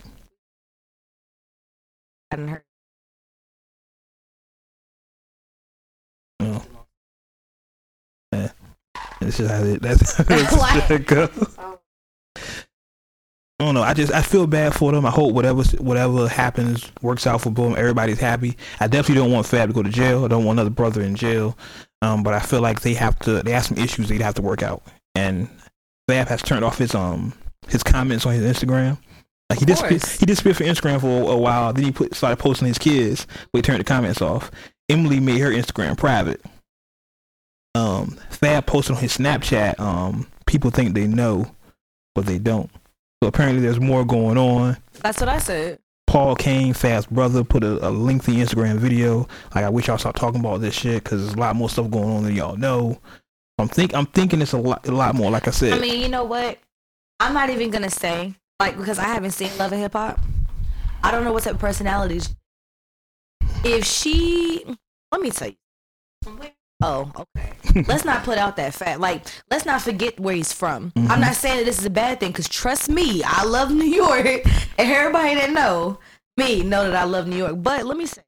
I 2.31 2.37
Hadn't 2.37 2.49
heard. 2.49 2.63
Oh. 6.41 6.65
Yeah. 8.33 8.51
That's 9.21 9.37
just 9.37 9.51
how 9.51 9.65
it, 9.65 9.83
that's 9.83 10.17
how 10.17 10.25
it 10.95 11.07
goes. 11.07 11.58
I 13.61 13.65
don't 13.65 13.75
know. 13.75 13.83
I 13.83 13.93
just 13.93 14.13
I 14.13 14.23
feel 14.23 14.47
bad 14.47 14.75
for 14.75 14.93
them. 14.93 15.05
I 15.05 15.11
hope 15.11 15.35
whatever 15.35 15.65
whatever 15.79 16.29
happens 16.29 16.93
works 17.03 17.27
out 17.27 17.41
for 17.41 17.51
both. 17.51 17.77
Everybody's 17.77 18.21
happy. 18.21 18.57
I 18.79 18.87
definitely 18.87 19.17
don't 19.23 19.33
want 19.33 19.47
Fab 19.47 19.69
to 19.69 19.75
go 19.75 19.83
to 19.83 19.91
jail. 19.91 20.25
I 20.25 20.29
don't 20.29 20.45
want 20.45 20.59
another 20.59 20.71
brother 20.71 21.03
in 21.03 21.17
jail. 21.17 21.59
Um, 22.01 22.23
but 22.23 22.35
I 22.35 22.39
feel 22.39 22.61
like 22.61 22.83
they 22.83 22.95
have 22.95 23.19
to. 23.21 23.43
They 23.43 23.51
have 23.51 23.65
some 23.65 23.79
issues 23.79 24.09
they'd 24.09 24.21
have 24.21 24.35
to 24.35 24.43
work 24.43 24.63
out. 24.63 24.83
And 25.17 25.49
Fab 26.07 26.29
has 26.29 26.41
turned 26.41 26.65
off 26.65 26.79
his 26.79 26.95
um 26.95 27.33
his 27.67 27.83
comments 27.83 28.27
on 28.27 28.35
his 28.35 28.45
Instagram. 28.45 28.97
Like 29.51 29.59
he 29.59 29.65
disappeared, 29.65 30.05
he 30.05 30.27
disappeared 30.27 30.57
from 30.59 30.67
Instagram 30.67 31.01
for 31.01 31.33
a 31.33 31.37
while. 31.37 31.73
Then 31.73 31.85
he 31.85 31.91
put 31.91 32.15
started 32.15 32.37
posting 32.37 32.69
his 32.69 32.79
kids, 32.79 33.27
but 33.53 33.59
he 33.59 33.63
turned 33.63 33.81
the 33.81 33.85
comments 33.85 34.23
off. 34.23 34.53
Emily 34.89 35.19
made 35.19 35.39
her 35.39 35.51
Instagram 35.51 35.97
private. 35.97 36.41
Um, 37.75 38.19
Fab 38.31 38.67
posted 38.67 38.97
on 38.97 39.03
his 39.03 39.17
Snapchat. 39.17 39.81
Um, 39.81 40.29
people 40.47 40.71
think 40.71 40.95
they 40.95 41.07
know, 41.09 41.51
but 42.15 42.27
they 42.27 42.39
don't. 42.39 42.71
So 43.23 43.29
apparently, 43.29 43.63
there's 43.63 43.81
more 43.81 44.05
going 44.05 44.39
on. 44.39 44.77
That's 45.03 45.21
what 45.21 45.29
I 45.29 45.39
said. 45.39 45.81
Paul 46.07 46.37
Cain, 46.37 46.73
Fab's 46.73 47.07
brother, 47.07 47.45
put 47.45 47.63
a, 47.63 47.87
a 47.87 47.91
lengthy 47.91 48.37
Instagram 48.37 48.77
video. 48.77 49.29
Like, 49.55 49.65
I 49.65 49.69
wish 49.69 49.89
y'all 49.89 49.99
start 49.99 50.17
talking 50.17 50.41
about 50.41 50.61
this 50.61 50.75
shit 50.75 51.05
because 51.05 51.23
there's 51.23 51.35
a 51.35 51.39
lot 51.39 51.55
more 51.55 51.69
stuff 51.69 51.91
going 51.91 52.09
on 52.09 52.23
than 52.25 52.35
y'all 52.35 52.57
know. 52.57 52.99
I'm 53.59 53.69
think 53.69 53.93
I'm 53.95 54.07
thinking 54.07 54.41
it's 54.41 54.53
a 54.53 54.59
lot, 54.59 54.87
a 54.89 54.93
lot 54.93 55.15
more. 55.15 55.31
Like 55.31 55.49
I 55.49 55.51
said, 55.51 55.73
I 55.73 55.79
mean, 55.81 56.01
you 56.01 56.09
know 56.09 56.25
what? 56.25 56.59
I'm 57.21 57.35
not 57.35 57.51
even 57.51 57.71
gonna 57.71 57.91
say 57.91 58.35
like 58.61 58.77
because 58.79 58.99
I 58.99 59.05
haven't 59.05 59.33
seen 59.33 59.51
Love 59.59 59.73
and 59.73 59.83
Hip 59.83 59.93
Hop. 59.93 60.21
I 61.03 61.11
don't 61.11 61.25
know 61.25 61.33
what 61.33 61.43
type 61.43 61.55
of 61.55 61.61
personalities. 61.61 62.35
If 63.65 63.85
she, 63.85 64.65
let 65.11 65.21
me 65.21 65.31
tell 65.31 65.49
you. 65.49 65.57
Oh, 66.81 67.11
okay. 67.19 67.83
let's 67.89 68.05
not 68.05 68.23
put 68.23 68.39
out 68.39 68.57
that 68.57 68.73
fact. 68.73 69.01
Like, 69.01 69.27
let's 69.51 69.67
not 69.67 69.83
forget 69.83 70.19
where 70.21 70.35
he's 70.35 70.53
from. 70.53 70.93
I'm 70.97 71.07
Mhm. 71.09 71.21
not 71.21 71.35
saying 71.35 71.59
that 71.59 71.65
this 71.65 71.79
is 71.79 71.85
a 71.85 71.91
bad 71.91 72.21
thing 72.21 72.31
because 72.31 72.49
trust 72.49 72.89
me, 72.89 73.23
I 73.25 73.45
love 73.45 73.71
New 73.73 73.85
York, 73.85 74.25
and 74.79 74.91
everybody 74.93 75.35
that 75.35 75.51
know 75.51 75.99
me 76.37 76.63
know 76.63 76.85
that 76.89 76.95
I 76.97 77.05
love 77.05 77.27
New 77.27 77.37
York. 77.37 77.57
But 77.63 77.85
let 77.85 77.97
me 77.97 78.07
say 78.07 78.23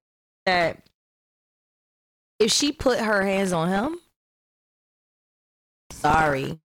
that 0.47 0.83
if 2.41 2.51
she 2.51 2.73
put 2.73 2.99
her 2.99 3.23
hands 3.23 3.53
on 3.53 3.69
him, 3.69 3.99
sorry. 5.93 6.59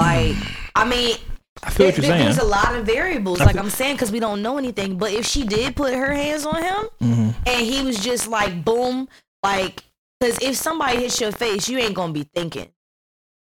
Like, 0.00 0.36
I 0.74 0.84
mean, 0.84 1.16
I 1.62 1.70
feel 1.70 1.90
there- 1.90 2.00
there- 2.00 2.18
there's 2.18 2.38
a 2.38 2.44
lot 2.44 2.74
of 2.76 2.84
variables, 2.84 3.40
like 3.40 3.56
I'm 3.56 3.70
saying, 3.70 3.94
because 3.96 4.12
we 4.12 4.20
don't 4.20 4.42
know 4.42 4.58
anything. 4.58 4.98
But 4.98 5.12
if 5.12 5.26
she 5.26 5.44
did 5.44 5.74
put 5.76 5.94
her 5.94 6.12
hands 6.12 6.46
on 6.46 6.62
him, 6.62 6.84
hmm 7.00 7.30
and 7.46 7.66
he 7.66 7.82
was 7.82 7.98
just 7.98 8.26
like 8.28 8.64
boom 8.64 9.08
like 9.42 9.82
because 10.24 10.38
if 10.42 10.56
somebody 10.56 10.98
hits 10.98 11.20
your 11.20 11.32
face 11.32 11.68
you 11.68 11.78
ain't 11.78 11.94
gonna 11.94 12.12
be 12.12 12.22
thinking 12.34 12.68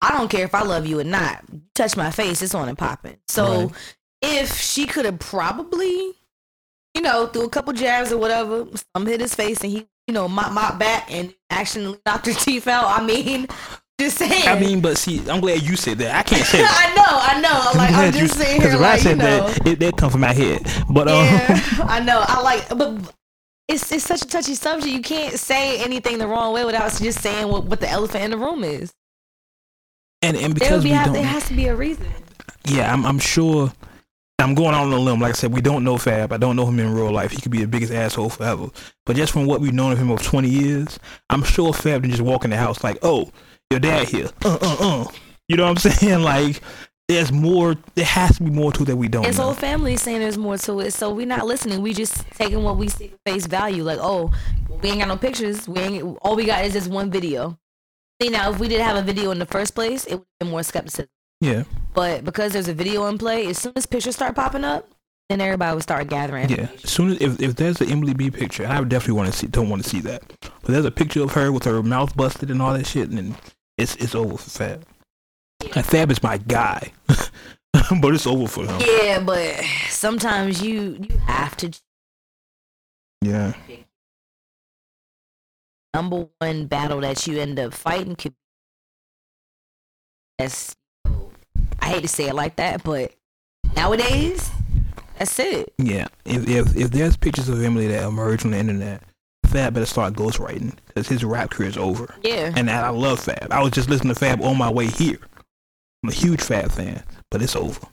i 0.00 0.10
don't 0.16 0.30
care 0.30 0.44
if 0.44 0.54
i 0.54 0.62
love 0.62 0.86
you 0.86 0.98
or 1.00 1.04
not 1.04 1.42
You 1.52 1.62
touch 1.74 1.96
my 1.96 2.10
face 2.10 2.42
it's 2.42 2.54
on 2.54 2.68
and 2.68 2.78
popping 2.78 3.16
so 3.28 3.66
Right. 3.66 3.96
if 4.22 4.56
she 4.58 4.86
could 4.86 5.04
have 5.04 5.18
probably 5.18 6.12
you 6.94 7.00
know 7.02 7.26
threw 7.26 7.44
a 7.44 7.48
couple 7.50 7.72
jabs 7.72 8.12
or 8.12 8.18
whatever 8.18 8.66
some 8.96 9.06
hit 9.06 9.20
his 9.20 9.34
face 9.34 9.60
and 9.62 9.72
he 9.72 9.86
you 10.06 10.14
know 10.14 10.28
mop 10.28 10.52
mop 10.52 10.78
back 10.78 11.10
and 11.12 11.34
actually 11.50 11.98
knocked 12.06 12.26
her 12.26 12.32
teeth 12.46 12.66
out 12.68 12.86
i 13.00 13.04
mean 13.04 13.46
just 14.00 14.18
saying 14.18 14.48
I 14.48 14.58
mean, 14.58 14.80
but 14.80 14.98
see, 14.98 15.20
I'm 15.30 15.40
glad 15.40 15.62
you 15.62 15.76
said 15.76 15.98
that. 15.98 16.16
I 16.16 16.22
can't 16.24 16.44
say. 16.44 16.60
i 16.66 16.92
know 16.96 17.04
i 17.06 17.40
know 17.40 17.50
I'm 17.70 17.76
like 17.76 17.90
i'm 17.90 17.94
glad 17.94 18.14
you- 18.14 18.20
just 18.22 18.36
saying 18.36 18.60
here 18.60 18.70
if 18.70 18.76
I 18.76 18.78
like 18.78 18.96
you 18.96 19.02
said 19.10 19.18
know 19.18 19.46
that, 19.48 19.66
it 19.66 19.78
that 19.80 19.96
come 19.96 20.10
from 20.10 20.22
my 20.22 20.32
head. 20.32 20.62
But 20.90 21.06
um, 21.06 21.24
yeah, 21.24 21.60
I 21.88 22.00
know. 22.00 22.24
I 22.26 22.40
like, 22.40 22.68
but 22.70 23.14
it's 23.68 23.90
it's 23.92 24.04
such 24.04 24.22
a 24.22 24.26
touchy 24.26 24.54
subject. 24.54 24.92
You 24.92 25.02
can't 25.02 25.38
say 25.38 25.82
anything 25.82 26.18
the 26.18 26.26
wrong 26.26 26.52
way 26.52 26.64
without 26.64 26.92
just 27.00 27.20
saying 27.20 27.48
what, 27.48 27.64
what 27.64 27.80
the 27.80 27.88
elephant 27.88 28.24
in 28.24 28.30
the 28.32 28.38
room 28.38 28.64
is. 28.64 28.92
and 30.22 30.36
and 30.36 30.54
because 30.54 30.82
be 30.84 30.90
we 30.90 30.96
don't, 30.96 31.12
there 31.12 31.24
has 31.24 31.46
to 31.48 31.54
be 31.54 31.66
a 31.66 31.76
reason. 31.76 32.06
yeah, 32.66 32.92
I'm 32.92 33.04
I'm 33.06 33.18
sure. 33.18 33.72
I'm 34.38 34.54
going 34.56 34.74
out 34.74 34.86
on 34.86 34.92
a 34.92 34.98
limb. 34.98 35.20
Like 35.20 35.30
I 35.30 35.34
said, 35.34 35.52
we 35.52 35.60
don't 35.60 35.84
know 35.84 35.96
Fab. 35.98 36.32
I 36.32 36.36
don't 36.36 36.56
know 36.56 36.66
him 36.66 36.80
in 36.80 36.92
real 36.92 37.12
life. 37.12 37.30
He 37.30 37.40
could 37.40 37.52
be 37.52 37.60
the 37.60 37.68
biggest 37.68 37.92
asshole 37.92 38.30
forever. 38.30 38.70
But 39.06 39.14
just 39.14 39.32
from 39.32 39.46
what 39.46 39.60
we've 39.60 39.72
known 39.72 39.92
of 39.92 39.98
him 39.98 40.10
over 40.10 40.20
20 40.22 40.48
years, 40.48 40.98
I'm 41.30 41.44
sure 41.44 41.72
Fab 41.72 42.02
didn't 42.02 42.12
just 42.16 42.22
walk 42.22 42.42
in 42.44 42.50
the 42.50 42.56
house 42.56 42.82
like, 42.82 42.98
"Oh, 43.02 43.30
your 43.70 43.78
dad 43.78 44.08
here." 44.08 44.30
Uh, 44.44 44.58
uh, 44.60 44.76
uh. 44.80 45.04
You 45.48 45.56
know 45.56 45.64
what 45.70 45.84
I'm 45.84 45.92
saying? 45.92 46.22
Like, 46.22 46.60
there's 47.12 47.32
more. 47.32 47.76
There 47.94 48.04
has 48.04 48.36
to 48.38 48.42
be 48.44 48.50
more 48.50 48.72
to 48.72 48.82
it 48.82 48.86
that 48.86 48.96
we 48.96 49.08
don't 49.08 49.24
His 49.24 49.38
know. 49.38 49.44
whole 49.44 49.54
family 49.54 49.94
is 49.94 50.02
saying 50.02 50.20
there's 50.20 50.38
more 50.38 50.58
to 50.58 50.80
it, 50.80 50.92
so 50.92 51.12
we're 51.12 51.26
not 51.26 51.46
listening. 51.46 51.82
We 51.82 51.92
just 51.94 52.28
taking 52.32 52.62
what 52.62 52.76
we 52.76 52.88
see 52.88 53.12
face 53.26 53.46
value. 53.46 53.82
Like, 53.84 53.98
oh, 54.00 54.32
we 54.82 54.90
ain't 54.90 54.98
got 55.00 55.08
no 55.08 55.16
pictures. 55.16 55.68
We 55.68 55.80
ain't. 55.80 56.18
All 56.22 56.36
we 56.36 56.44
got 56.44 56.64
is 56.64 56.72
this 56.72 56.88
one 56.88 57.10
video. 57.10 57.58
See 58.20 58.28
now, 58.28 58.50
if 58.52 58.58
we 58.58 58.68
did 58.68 58.80
have 58.80 58.96
a 58.96 59.02
video 59.02 59.30
in 59.30 59.38
the 59.38 59.46
first 59.46 59.74
place, 59.74 60.04
it 60.04 60.12
would 60.14 60.18
have 60.18 60.38
been 60.40 60.50
more 60.50 60.62
skepticism. 60.62 61.08
yeah, 61.40 61.64
But 61.94 62.24
because 62.24 62.52
there's 62.52 62.68
a 62.68 62.74
video 62.74 63.06
in 63.06 63.18
play, 63.18 63.46
as 63.48 63.58
soon 63.58 63.72
as 63.74 63.84
pictures 63.86 64.14
start 64.14 64.36
popping 64.36 64.64
up, 64.64 64.88
then 65.28 65.40
everybody 65.40 65.74
would 65.74 65.82
start 65.82 66.08
gathering. 66.08 66.48
yeah. 66.48 66.68
As 66.84 66.90
soon 66.90 67.10
as 67.12 67.20
if, 67.20 67.40
if 67.40 67.56
there's 67.56 67.80
an 67.80 67.90
Emily 67.90 68.14
B 68.14 68.30
picture, 68.30 68.62
and 68.64 68.72
I 68.72 68.82
definitely 68.84 69.14
want 69.14 69.32
to 69.32 69.36
see. 69.38 69.46
Don't 69.48 69.68
want 69.68 69.82
to 69.82 69.88
see 69.88 70.00
that. 70.02 70.22
But 70.40 70.66
there's 70.72 70.84
a 70.84 70.90
picture 70.90 71.22
of 71.22 71.32
her 71.32 71.50
with 71.50 71.64
her 71.64 71.82
mouth 71.82 72.16
busted 72.16 72.50
and 72.50 72.60
all 72.62 72.74
that 72.74 72.86
shit, 72.86 73.08
and 73.10 73.34
it's 73.78 73.96
it's 73.96 74.14
over 74.14 74.36
for 74.36 74.50
Fab. 74.50 74.84
And 75.74 75.84
Fab 75.84 76.10
is 76.10 76.22
my 76.22 76.38
guy, 76.38 76.92
but 77.06 78.14
it's 78.14 78.26
over 78.26 78.46
for 78.48 78.66
him. 78.66 78.80
Yeah, 78.80 79.20
but 79.20 79.62
sometimes 79.88 80.62
you 80.62 80.98
you 81.00 81.18
have 81.26 81.56
to 81.58 81.70
Yeah. 83.20 83.54
Number 85.94 86.26
one 86.38 86.66
battle 86.66 87.00
that 87.00 87.26
you 87.26 87.38
end 87.38 87.58
up 87.58 87.74
fighting 87.74 88.16
could 88.16 88.32
be 88.32 88.36
that's 90.38 90.74
I 91.80 91.86
hate 91.86 92.02
to 92.02 92.08
say 92.08 92.28
it 92.28 92.34
like 92.34 92.56
that, 92.56 92.82
but 92.82 93.12
nowadays 93.76 94.50
that's 95.18 95.38
it. 95.38 95.72
Yeah. 95.78 96.08
If 96.24 96.48
if 96.48 96.76
if 96.76 96.90
there's 96.90 97.16
pictures 97.16 97.48
of 97.48 97.62
Emily 97.62 97.88
that 97.88 98.04
emerge 98.06 98.44
on 98.44 98.52
the 98.52 98.58
internet, 98.58 99.02
Fab 99.46 99.74
better 99.74 99.86
start 99.86 100.14
ghostwriting 100.14 100.74
because 100.86 101.08
his 101.08 101.24
rap 101.24 101.50
career 101.50 101.68
is 101.68 101.76
over. 101.76 102.14
Yeah. 102.22 102.52
And 102.56 102.70
I 102.70 102.88
love 102.88 103.20
Fab. 103.20 103.48
I 103.50 103.62
was 103.62 103.72
just 103.72 103.90
listening 103.90 104.14
to 104.14 104.18
Fab 104.18 104.40
on 104.42 104.56
my 104.56 104.70
way 104.70 104.86
here. 104.86 105.18
I'm 106.02 106.08
a 106.08 106.12
huge 106.12 106.40
Fab 106.42 106.70
fan, 106.72 107.02
but 107.30 107.42
it's 107.42 107.54
over. 107.56 107.86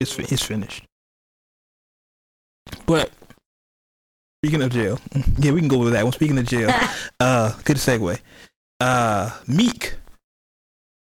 It's 0.00 0.18
it's 0.18 0.42
finished. 0.42 0.84
But 2.86 3.10
speaking 4.42 4.62
of 4.62 4.70
jail, 4.70 4.98
yeah, 5.38 5.52
we 5.52 5.60
can 5.60 5.68
go 5.68 5.78
with 5.78 5.92
that 5.92 6.04
one. 6.04 6.12
Speaking 6.12 6.38
of 6.38 6.46
jail, 6.46 6.70
uh, 7.20 7.52
good 7.64 7.76
segue. 7.76 8.18
Uh, 8.80 9.30
Meek. 9.46 9.94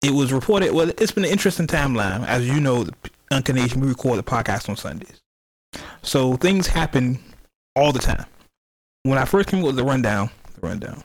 It 0.03 0.11
was 0.11 0.33
reported. 0.33 0.73
Well, 0.73 0.89
it's 0.97 1.11
been 1.11 1.25
an 1.25 1.29
interesting 1.31 1.67
timeline, 1.67 2.25
as 2.25 2.47
you 2.47 2.59
know. 2.59 2.83
The 2.83 2.93
Uncut 3.31 3.55
Nation, 3.55 3.81
we 3.81 3.87
record 3.87 4.17
the 4.17 4.23
podcast 4.23 4.67
on 4.67 4.75
Sundays, 4.75 5.21
so 6.01 6.35
things 6.37 6.67
happen 6.67 7.19
all 7.75 7.91
the 7.91 7.99
time. 7.99 8.25
When 9.03 9.17
I 9.17 9.25
first 9.25 9.47
came 9.47 9.59
up 9.61 9.67
with 9.67 9.75
the 9.75 9.83
rundown, 9.83 10.31
the 10.59 10.67
rundown, 10.67 11.03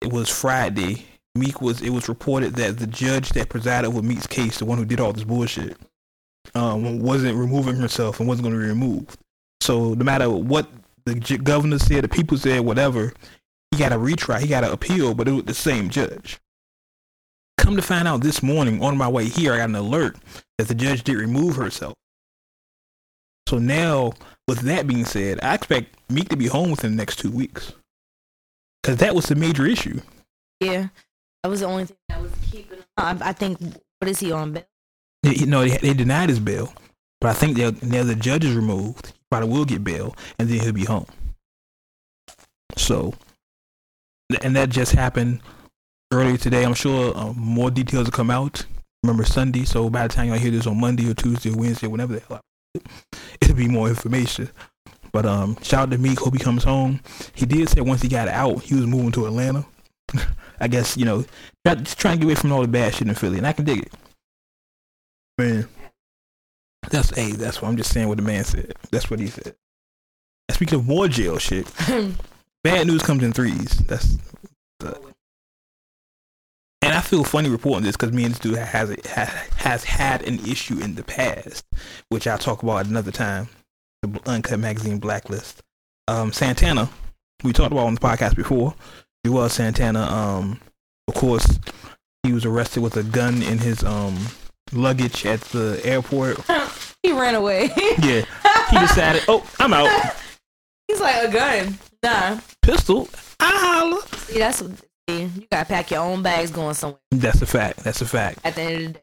it 0.00 0.10
was 0.10 0.28
Friday. 0.28 1.06
Meek 1.34 1.60
was. 1.60 1.80
It 1.80 1.90
was 1.90 2.08
reported 2.08 2.54
that 2.56 2.78
the 2.78 2.86
judge 2.86 3.30
that 3.30 3.48
presided 3.48 3.88
over 3.88 4.02
Meek's 4.02 4.26
case, 4.26 4.58
the 4.58 4.64
one 4.64 4.78
who 4.78 4.84
did 4.84 5.00
all 5.00 5.12
this 5.12 5.24
bullshit, 5.24 5.76
um, 6.54 7.00
wasn't 7.00 7.36
removing 7.36 7.76
herself 7.76 8.20
and 8.20 8.28
wasn't 8.28 8.44
going 8.44 8.54
to 8.54 8.60
be 8.60 8.66
removed. 8.66 9.16
So 9.60 9.94
no 9.94 10.04
matter 10.04 10.28
what 10.28 10.68
the 11.04 11.14
governor 11.14 11.78
said, 11.78 12.04
the 12.04 12.08
people 12.08 12.36
said, 12.36 12.60
whatever, 12.60 13.12
he 13.70 13.78
got 13.78 13.92
a 13.92 13.96
retry. 13.96 14.40
He 14.40 14.48
got 14.48 14.60
to 14.60 14.72
appeal, 14.72 15.14
but 15.14 15.28
it 15.28 15.32
was 15.32 15.44
the 15.44 15.54
same 15.54 15.88
judge. 15.88 16.38
Come 17.58 17.76
to 17.76 17.82
find 17.82 18.08
out 18.08 18.22
this 18.22 18.42
morning 18.42 18.82
on 18.82 18.96
my 18.96 19.08
way 19.08 19.26
here, 19.26 19.54
I 19.54 19.58
got 19.58 19.68
an 19.68 19.76
alert 19.76 20.16
that 20.58 20.68
the 20.68 20.74
judge 20.74 21.04
did 21.04 21.16
remove 21.16 21.56
herself. 21.56 21.94
So 23.48 23.58
now, 23.58 24.12
with 24.48 24.60
that 24.60 24.86
being 24.86 25.04
said, 25.04 25.38
I 25.42 25.54
expect 25.54 25.96
Meek 26.10 26.28
to 26.30 26.36
be 26.36 26.46
home 26.46 26.70
within 26.70 26.92
the 26.92 26.96
next 26.96 27.18
two 27.18 27.30
weeks. 27.30 27.72
Because 28.82 28.98
that 28.98 29.14
was 29.14 29.26
the 29.26 29.34
major 29.34 29.64
issue. 29.64 30.00
Yeah. 30.60 30.88
That 31.42 31.48
was 31.48 31.60
the 31.60 31.66
only 31.66 31.86
thing 31.86 31.96
that 32.08 32.22
was 32.22 32.32
keeping. 32.50 32.78
I, 32.96 33.16
I 33.20 33.32
think 33.32 33.58
what 33.98 34.08
is 34.08 34.20
he 34.20 34.30
on 34.32 34.52
bail? 34.52 34.64
You 35.24 35.46
know, 35.46 35.66
they, 35.66 35.94
denied 35.94 36.28
his 36.28 36.40
bail, 36.40 36.72
but 37.20 37.30
I 37.30 37.32
think 37.34 37.56
now 37.56 38.02
the 38.02 38.16
judge 38.16 38.44
is 38.44 38.54
removed. 38.54 39.12
Probably 39.30 39.48
will 39.48 39.64
get 39.64 39.84
bail, 39.84 40.16
and 40.38 40.48
then 40.48 40.60
he'll 40.60 40.72
be 40.72 40.84
home. 40.84 41.06
So, 42.76 43.14
and 44.42 44.56
that 44.56 44.70
just 44.70 44.92
happened 44.92 45.40
earlier 46.12 46.36
today. 46.36 46.64
I'm 46.64 46.74
sure 46.74 47.16
uh, 47.16 47.32
more 47.34 47.70
details 47.70 48.04
will 48.04 48.12
come 48.12 48.30
out. 48.30 48.66
Remember 49.04 49.24
Sunday, 49.24 49.64
so 49.64 49.90
by 49.90 50.06
the 50.06 50.14
time 50.14 50.28
y'all 50.28 50.38
hear 50.38 50.50
this 50.50 50.66
on 50.66 50.80
Monday 50.80 51.10
or 51.10 51.14
Tuesday 51.14 51.50
or 51.50 51.56
Wednesday, 51.56 51.86
whenever 51.86 52.14
the 52.14 52.20
hell, 52.20 52.40
it'll 53.40 53.56
be 53.56 53.68
more 53.68 53.88
information. 53.88 54.48
But 55.12 55.26
um, 55.26 55.56
shout 55.62 55.82
out 55.82 55.90
to 55.90 55.98
Meek. 55.98 56.18
Hope 56.18 56.34
he 56.34 56.40
comes 56.40 56.64
home. 56.64 57.00
He 57.34 57.46
did 57.46 57.68
say 57.68 57.80
once 57.80 58.02
he 58.02 58.08
got 58.08 58.28
out, 58.28 58.62
he 58.62 58.74
was 58.74 58.86
moving 58.86 59.12
to 59.12 59.26
Atlanta. 59.26 59.66
I 60.60 60.68
guess 60.68 60.96
you 60.96 61.04
know, 61.04 61.24
try- 61.64 61.76
just 61.76 61.98
trying 61.98 62.18
to 62.18 62.18
get 62.20 62.24
away 62.26 62.34
from 62.34 62.52
all 62.52 62.62
the 62.62 62.68
bad 62.68 62.94
shit 62.94 63.08
in 63.08 63.14
Philly, 63.14 63.38
and 63.38 63.46
I 63.46 63.52
can 63.52 63.64
dig 63.64 63.80
it. 63.80 63.92
Man, 65.38 65.68
that's 66.90 67.10
hey, 67.10 67.32
that's 67.32 67.62
what 67.62 67.68
I'm 67.68 67.76
just 67.76 67.92
saying. 67.92 68.08
What 68.08 68.18
the 68.18 68.22
man 68.22 68.44
said. 68.44 68.74
That's 68.90 69.10
what 69.10 69.20
he 69.20 69.28
said. 69.28 69.54
And 70.48 70.54
speaking 70.54 70.78
of 70.78 70.86
more 70.86 71.08
jail 71.08 71.38
shit, 71.38 71.66
bad 72.64 72.86
news 72.86 73.02
comes 73.02 73.22
in 73.22 73.32
threes. 73.32 73.78
That's 73.86 74.18
the, 74.80 75.00
and 76.82 76.94
I 76.94 77.00
feel 77.00 77.22
funny 77.22 77.48
reporting 77.48 77.84
this 77.84 77.96
because 77.96 78.12
me 78.12 78.24
and 78.24 78.34
this 78.34 78.40
dude 78.40 78.58
has 78.58 78.90
a, 78.90 78.96
has 79.56 79.84
had 79.84 80.22
an 80.22 80.40
issue 80.40 80.80
in 80.80 80.96
the 80.96 81.04
past, 81.04 81.64
which 82.08 82.26
I'll 82.26 82.38
talk 82.38 82.62
about 82.62 82.80
at 82.80 82.86
another 82.86 83.12
time. 83.12 83.48
The 84.02 84.20
Uncut 84.26 84.58
Magazine 84.58 84.98
Blacklist. 84.98 85.62
Um, 86.08 86.32
Santana, 86.32 86.90
we 87.44 87.52
talked 87.52 87.70
about 87.70 87.86
on 87.86 87.94
the 87.94 88.00
podcast 88.00 88.34
before. 88.34 88.74
Juelz 89.26 89.50
Santana. 89.52 90.02
Um, 90.02 90.60
of 91.08 91.14
course, 91.14 91.58
he 92.22 92.32
was 92.32 92.44
arrested 92.44 92.82
with 92.82 92.96
a 92.96 93.02
gun 93.02 93.42
in 93.42 93.58
his 93.58 93.82
um 93.84 94.18
luggage 94.72 95.26
at 95.26 95.40
the 95.40 95.80
airport. 95.84 96.38
he 97.02 97.12
ran 97.12 97.34
away. 97.34 97.70
Yeah, 98.02 98.24
he 98.70 98.78
decided, 98.78 99.22
oh, 99.28 99.46
I'm 99.60 99.72
out. 99.72 99.88
He's 100.88 101.00
like 101.00 101.28
a 101.28 101.30
gun. 101.32 101.78
Nah. 102.02 102.38
Pistol, 102.62 103.08
I 103.38 103.50
holla. 103.54 104.02
See, 104.18 104.38
that's 104.38 104.62
what 104.62 104.72
see, 105.08 105.22
you 105.22 105.46
gotta 105.50 105.66
pack 105.66 105.90
your 105.90 106.00
own 106.00 106.22
bags 106.22 106.50
going 106.50 106.74
somewhere 106.74 107.00
That's 107.10 107.42
a 107.42 107.46
fact. 107.46 107.84
That's 107.84 108.02
a 108.02 108.06
fact. 108.06 108.40
at 108.44 108.54
the 108.54 108.62
end 108.62 108.74
of 108.74 108.82
the 108.82 108.92
day. 108.98 109.02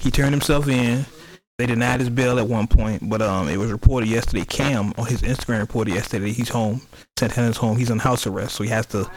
He 0.00 0.10
turned 0.10 0.32
himself 0.32 0.68
in. 0.68 1.04
They 1.58 1.66
denied 1.66 2.00
his 2.00 2.10
bail 2.10 2.38
at 2.38 2.48
one 2.48 2.66
point, 2.66 3.08
but 3.08 3.20
um, 3.22 3.48
it 3.48 3.56
was 3.56 3.70
reported 3.70 4.08
yesterday. 4.08 4.44
Cam 4.44 4.92
on 4.96 5.06
his 5.06 5.22
Instagram 5.22 5.60
reported 5.60 5.94
yesterday 5.94 6.26
that 6.26 6.32
he's 6.32 6.48
home. 6.48 6.80
Santana's 7.18 7.56
home. 7.56 7.76
He's 7.76 7.90
on 7.90 7.98
house 7.98 8.26
arrest, 8.26 8.54
so 8.54 8.64
he 8.64 8.70
has 8.70 8.86
to 8.86 9.08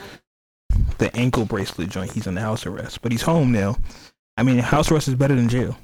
the 0.97 1.15
ankle 1.15 1.45
bracelet 1.45 1.89
joint. 1.89 2.11
He's 2.11 2.27
on 2.27 2.35
house 2.37 2.65
arrest, 2.65 3.01
but 3.01 3.11
he's 3.11 3.21
home 3.21 3.51
now. 3.51 3.77
I 4.37 4.43
mean, 4.43 4.57
house 4.59 4.91
arrest 4.91 5.07
is 5.07 5.15
better 5.15 5.35
than 5.35 5.47
jail. 5.49 5.77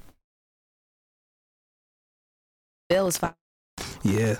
Bill 2.89 3.05
was 3.05 3.17
fine. 3.17 3.33
Yeah, 4.03 4.35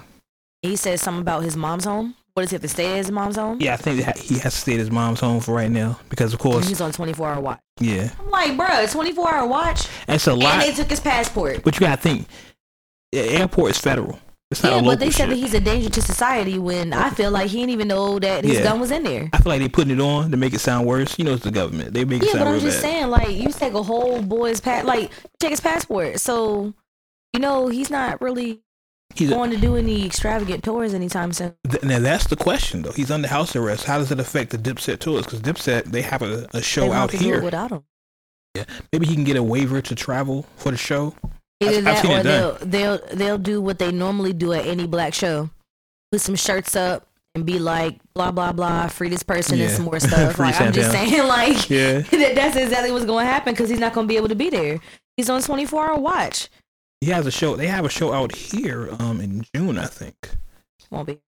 He 0.62 0.76
said 0.76 1.00
something 1.00 1.22
about 1.22 1.44
his 1.44 1.56
mom's 1.56 1.86
home. 1.86 2.16
What 2.34 2.44
does 2.44 2.52
he 2.52 2.56
have 2.56 2.62
to 2.62 2.68
stay 2.68 2.92
at 2.92 2.98
his 2.98 3.12
mom's 3.12 3.36
home? 3.36 3.58
yeah. 3.60 3.74
I 3.74 3.78
think 3.78 3.98
he 4.18 4.40
has 4.40 4.54
to 4.54 4.60
stay 4.60 4.74
at 4.74 4.80
his 4.80 4.92
mom's 4.92 5.20
home 5.20 5.40
for 5.42 5.54
right 5.54 5.70
now 5.72 6.00
because, 6.10 6.34
of 6.34 6.40
course, 6.40 6.68
he's 6.68 6.80
on 6.82 6.92
24 6.92 7.28
hour 7.28 7.42
watch. 7.42 7.60
yeah, 7.80 8.10
I'm 8.20 8.30
like, 8.30 8.56
bro, 8.58 8.86
24 8.88 9.34
hour 9.34 9.48
watch. 9.48 9.88
it's 10.08 10.28
a 10.28 10.34
lot. 10.34 10.54
And 10.56 10.62
they 10.64 10.72
took 10.74 10.90
his 10.90 11.00
passport. 11.02 11.64
But 11.64 11.76
you 11.76 11.82
gotta 11.82 12.02
think, 12.02 12.28
the 13.12 13.20
airport 13.20 13.72
is 13.72 13.78
federal. 13.80 14.18
Yeah, 14.64 14.80
a 14.80 14.84
but 14.84 15.00
they 15.00 15.12
said 15.12 15.24
shit. 15.24 15.30
that 15.30 15.36
he's 15.38 15.54
a 15.54 15.60
danger 15.62 15.90
to 15.90 16.02
society 16.02 16.60
when 16.60 16.92
I 16.94 17.10
feel 17.12 17.32
like 17.32 17.50
he 17.50 17.58
didn't 17.60 17.70
even 17.72 17.88
know 17.88 18.20
that 18.20 18.44
his 18.44 18.58
Yeah. 18.58 18.64
gun 18.64 18.80
was 18.82 18.92
in 18.92 19.04
there. 19.04 19.30
I 19.32 19.38
feel 19.38 19.52
like 19.52 19.60
they're 19.60 19.70
putting 19.70 19.98
it 19.98 20.02
on 20.02 20.30
to 20.32 20.38
make 20.38 20.54
it 20.54 20.60
sound 20.60 20.86
worse. 20.88 21.18
You 21.18 21.26
know, 21.26 21.34
it's 21.34 21.44
the 21.44 21.52
government. 21.52 21.94
They 21.94 22.04
make 22.04 22.22
it 22.22 22.26
Yeah, 22.28 22.32
sound 22.34 22.46
but 22.46 22.54
I'm 22.56 22.60
just 22.60 22.82
bad. 22.82 22.92
saying, 22.92 23.08
like, 23.08 23.30
you 23.30 23.48
take 23.50 23.74
a 23.74 23.84
whole 23.84 24.22
boy's 24.22 24.60
pat, 24.60 24.86
like, 24.86 25.10
check 25.42 25.52
his 25.52 25.62
passport. 25.62 26.20
So, 26.20 26.74
you 27.34 27.40
know, 27.40 27.68
he's 27.70 27.90
not 27.90 28.22
really 28.22 28.62
He's 29.16 29.30
a, 29.32 29.36
going 29.36 29.52
to 29.52 29.58
do 29.58 29.76
any 29.78 30.06
extravagant 30.06 30.64
tours 30.64 30.94
anytime 30.94 31.32
soon. 31.34 31.54
th- 31.70 31.84
now 31.84 32.00
that's 32.00 32.28
the 32.28 32.36
question 32.36 32.82
though. 32.82 32.92
He's 32.94 33.12
under 33.12 33.28
house 33.30 33.56
arrest. 33.56 33.86
How 33.86 33.98
does 34.00 34.12
it 34.12 34.20
affect 34.20 34.52
the 34.52 34.58
Dipset 34.58 35.00
tours? 35.00 35.26
Because 35.26 35.42
Dipset 35.42 35.86
they 35.92 36.02
have 36.02 36.22
a, 36.22 36.48
a 36.54 36.62
show 36.62 36.92
out 36.92 37.10
have 37.10 37.12
to 37.12 37.18
do 37.18 37.24
it 37.24 37.28
here. 37.28 37.42
without 37.44 37.72
him. 37.72 37.84
Yeah, 38.56 38.64
maybe 38.92 39.06
he 39.06 39.16
can 39.16 39.24
get 39.24 39.38
a 39.38 39.44
waiver 39.44 39.82
to 39.82 39.96
travel 39.96 40.46
for 40.58 40.72
the 40.72 40.78
show. 40.78 41.14
Either 41.62 41.78
I've 41.78 41.84
that 41.84 42.02
seen 42.02 42.12
or 42.12 42.24
they'll, 42.24 42.58
they'll 42.62 43.00
they'll 43.14 43.38
do 43.38 43.62
what 43.62 43.80
they 43.80 43.92
normally 43.92 44.34
do 44.34 44.54
at 44.54 44.66
any 44.66 44.88
black 44.88 45.14
show. 45.14 45.50
Put 46.12 46.22
some 46.22 46.36
shirts 46.36 46.76
up 46.76 47.08
and 47.36 47.46
be 47.46 47.60
like 47.60 48.00
blah 48.14 48.32
blah 48.32 48.52
blah, 48.52 48.88
free 48.88 49.10
this 49.10 49.24
person 49.24 49.60
and 49.60 49.72
some 49.72 49.86
more 49.86 50.00
stuff. 50.00 50.38
Like 50.40 50.60
I'm 50.60 50.74
just 50.74 50.92
saying, 50.92 51.28
like 51.28 51.70
Yeah. 51.70 52.00
that, 52.12 52.36
that's 52.36 52.56
exactly 52.56 52.92
what's 52.92 53.06
going 53.06 53.26
to 53.26 53.32
happen 53.32 53.54
because 53.54 53.70
he's 53.70 53.80
not 53.80 53.94
going 53.94 54.08
to 54.08 54.12
be 54.12 54.18
able 54.18 54.30
to 54.30 54.36
be 54.36 54.50
there. 54.50 54.80
He's 55.18 55.30
on 55.30 55.42
24 55.42 55.92
hour 55.92 56.00
watch. 56.00 56.50
He 57.00 57.10
has 57.10 57.26
a 57.26 57.32
show. 57.32 57.56
They 57.56 57.68
have 57.68 57.86
a 57.86 57.90
show 57.90 58.14
out 58.14 58.34
here 58.36 58.90
um 59.00 59.22
in 59.22 59.46
June, 59.56 59.78
I 59.78 59.86
think. 59.86 60.16
Won't 60.90 61.08
be. 61.08 61.20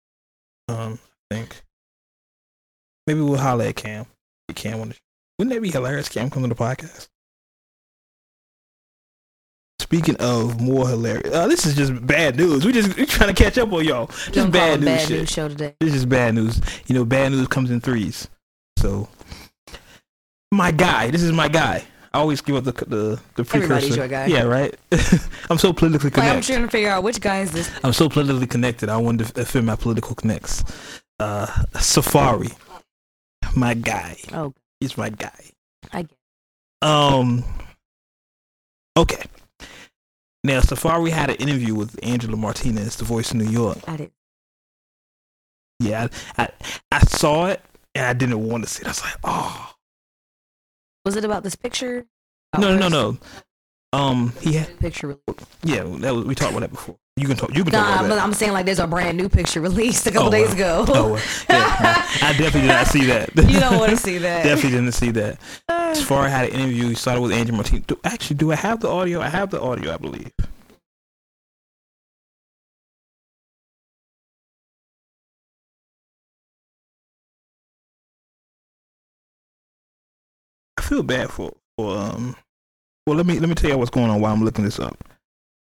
Um, 0.67 0.99
I 1.31 1.35
think. 1.35 1.61
Maybe 3.07 3.21
we'll 3.21 3.37
holler 3.37 3.65
at 3.65 3.75
Cam. 3.75 4.05
Cam 4.55 4.81
on 4.81 4.89
the 4.89 4.93
show. 4.93 4.99
Wouldn't 5.39 5.53
that 5.55 5.61
be 5.61 5.71
hilarious? 5.71 6.09
Cam 6.09 6.29
come 6.29 6.43
to 6.43 6.49
the 6.49 6.55
podcast. 6.55 7.07
Speaking 9.93 10.15
of 10.15 10.59
more 10.59 10.87
hilarious, 10.87 11.31
uh, 11.35 11.47
this 11.47 11.67
is 11.67 11.75
just 11.75 12.03
bad 12.07 12.35
news. 12.35 12.65
We 12.65 12.71
just 12.71 12.97
we 12.97 13.05
trying 13.05 13.31
to 13.31 13.43
catch 13.43 13.59
up 13.59 13.71
on 13.71 13.85
y'all. 13.85 14.07
Just 14.07 14.33
call 14.33 14.47
bad 14.47 14.79
news 14.79 14.85
bad 14.89 15.07
shit. 15.07 15.19
news 15.19 15.29
show 15.29 15.47
today. 15.47 15.75
This 15.79 15.89
is 15.89 15.93
just 15.97 16.09
bad 16.09 16.33
news. 16.33 16.59
You 16.87 16.95
know, 16.95 17.05
bad 17.05 17.31
news 17.31 17.47
comes 17.47 17.69
in 17.69 17.79
threes. 17.79 18.27
So, 18.79 19.07
my 20.51 20.71
guy. 20.71 21.11
This 21.11 21.21
is 21.21 21.31
my 21.31 21.47
guy. 21.47 21.83
I 22.11 22.17
always 22.17 22.41
give 22.41 22.55
up 22.55 22.63
the 22.63 22.71
the 22.71 23.21
the 23.35 23.43
precursor. 23.43 23.73
Everybody's 23.75 23.95
your 23.95 24.07
guy. 24.07 24.25
Yeah, 24.25 24.43
right. 24.43 24.73
I'm 25.51 25.59
so 25.59 25.71
politically 25.71 26.09
Like, 26.09 26.17
I'm 26.23 26.29
connected. 26.41 26.53
trying 26.53 26.63
to 26.63 26.69
figure 26.71 26.89
out 26.89 27.03
which 27.03 27.21
guy 27.21 27.41
is 27.41 27.51
this. 27.51 27.69
I'm 27.83 27.93
so 27.93 28.09
politically 28.09 28.47
connected. 28.47 28.89
I 28.89 28.97
wanted 28.97 29.27
to 29.27 29.41
offend 29.41 29.67
my 29.67 29.75
political 29.75 30.15
connects. 30.15 30.63
Uh, 31.19 31.45
Safaree, 31.75 32.55
my 33.55 33.75
guy. 33.75 34.17
Oh, 34.33 34.55
He's 34.79 34.97
my 34.97 35.09
guy. 35.09 35.51
I 35.91 36.01
get. 36.01 36.17
Um. 36.81 37.43
Okay. 38.97 39.23
Now, 40.43 40.59
Safaree 40.59 41.09
had 41.11 41.29
an 41.29 41.37
interview 41.37 41.73
with 41.73 41.97
Angela 42.03 42.35
Martinez, 42.35 42.97
the 42.97 43.05
voice 43.05 43.31
of 43.31 43.37
New 43.37 43.49
York. 43.49 43.77
I 43.87 43.97
did. 43.97 44.11
Yeah, 45.79 46.07
I, 46.37 46.43
I, 46.43 46.49
I 46.91 46.99
saw 46.99 47.47
it 47.47 47.61
and 47.95 48.05
I 48.05 48.13
didn't 48.13 48.47
want 48.47 48.63
to 48.63 48.69
see 48.69 48.81
it. 48.81 48.87
I 48.87 48.89
was 48.89 49.01
like, 49.01 49.15
oh. 49.23 49.73
Was 51.05 51.15
it 51.15 51.25
about 51.25 51.43
this 51.43 51.55
picture? 51.55 52.05
No, 52.57 52.77
no, 52.77 52.87
no, 52.87 52.89
no. 52.89 53.17
Um, 53.93 54.33
he 54.41 54.53
had, 54.53 54.79
Picture. 54.79 55.17
yeah, 55.63 55.83
that 55.83 56.13
was, 56.15 56.25
we 56.25 56.35
talked 56.35 56.51
about 56.51 56.61
that 56.61 56.71
before. 56.71 56.97
You 57.15 57.27
can 57.27 57.37
talk. 57.37 57.55
You 57.55 57.63
can 57.63 57.73
Nah, 57.73 57.83
talk 57.97 58.05
I'm. 58.05 58.11
I'm 58.11 58.33
saying 58.33 58.53
like 58.53 58.65
there's 58.65 58.79
a 58.79 58.87
brand 58.87 59.17
new 59.17 59.29
picture 59.29 59.61
released 59.61 60.07
a 60.07 60.11
couple 60.11 60.29
Oh, 60.29 60.31
days 60.31 60.51
ago. 60.51 60.83
Oh, 60.87 61.15
yeah, 61.49 62.07
I 62.23 62.31
definitely 62.33 62.61
did 62.61 62.67
not 62.69 62.87
see 62.87 63.05
that. 63.05 63.29
you 63.35 63.59
don't 63.59 63.77
want 63.77 63.91
to 63.91 63.97
see 63.97 64.17
that. 64.17 64.43
definitely 64.43 64.71
didn't 64.71 64.93
see 64.93 65.11
that. 65.11 65.37
As 65.69 66.01
far 66.03 66.25
as 66.25 66.31
had 66.31 66.49
an 66.49 66.55
interview, 66.59 66.89
he 66.89 66.95
started 66.95 67.21
with 67.21 67.31
Angie 67.31 67.51
Martinez. 67.51 67.85
Do, 67.85 67.99
actually, 68.03 68.37
do 68.37 68.51
I 68.51 68.55
have 68.55 68.79
the 68.79 68.89
audio? 68.89 69.21
I 69.21 69.29
have 69.29 69.51
the 69.51 69.61
audio, 69.61 69.93
I 69.93 69.97
believe. 69.97 70.31
I 80.77 80.81
feel 80.81 81.03
bad 81.03 81.29
for 81.29 81.51
for 81.77 81.97
um. 81.97 82.35
Well, 83.05 83.17
let 83.17 83.25
me 83.25 83.39
let 83.39 83.49
me 83.49 83.55
tell 83.55 83.69
you 83.69 83.77
what's 83.77 83.91
going 83.91 84.09
on 84.09 84.21
while 84.21 84.33
I'm 84.33 84.43
looking 84.43 84.63
this 84.65 84.79
up. 84.79 84.97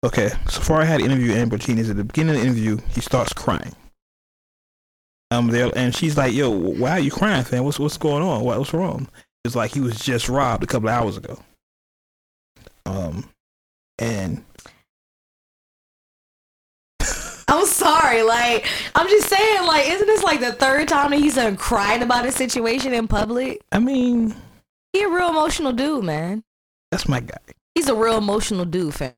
Okay, 0.03 0.29
Safaree 0.47 0.87
had 0.87 1.01
an 1.01 1.07
interview 1.07 1.29
with 1.29 1.37
Angie 1.37 1.51
Martinez. 1.51 1.91
At 1.91 1.97
the 1.97 2.05
beginning 2.05 2.37
of 2.37 2.41
the 2.41 2.47
interview, 2.47 2.79
he 2.95 3.01
starts 3.03 3.33
crying. 3.33 3.75
Um, 5.31 5.49
there 5.49 5.71
and 5.77 5.95
she's 5.95 6.17
like, 6.17 6.33
"Yo, 6.33 6.51
why 6.51 6.93
are 6.93 7.01
you 7.01 7.11
crying, 7.11 7.45
fam? 7.45 7.65
What's 7.65 7.79
what's 7.79 7.99
going 7.99 8.23
on? 8.23 8.43
What, 8.43 8.59
what's 8.59 8.73
wrong?" 8.73 9.09
It's 9.45 9.55
like 9.55 9.73
he 9.73 9.81
was 9.81 9.99
just 9.99 10.29
robbed 10.29 10.65
a 10.65 10.67
couple 10.67 10.89
of 10.89 10.95
hours 10.95 11.17
ago. 11.17 11.39
Um, 12.87 13.29
and 13.99 14.43
I'm 17.49 17.67
sorry. 17.67 18.23
Like, 18.23 18.67
I'm 18.95 19.07
just 19.09 19.29
saying, 19.29 19.67
like, 19.67 19.89
isn't 19.89 20.07
this 20.07 20.23
like 20.23 20.41
the 20.41 20.53
third 20.53 20.89
time 20.89 21.11
that 21.11 21.21
he's 21.21 21.37
done 21.37 21.57
crying 21.57 22.03
about 22.03 22.27
a 22.27 22.33
situation 22.33 22.93
in 22.93 23.07
public? 23.07 23.61
I 23.73 23.79
mean, 23.79 24.35
He 24.93 25.03
a 25.03 25.09
real 25.09 25.29
emotional 25.31 25.73
dude, 25.73 26.05
man. 26.05 26.43
that's 26.91 27.09
my 27.09 27.21
guy. 27.21 27.37
He's 27.75 27.89
a 27.89 27.95
real 27.95 28.19
emotional 28.19 28.65
dude, 28.65 28.95
fam. 28.95 29.13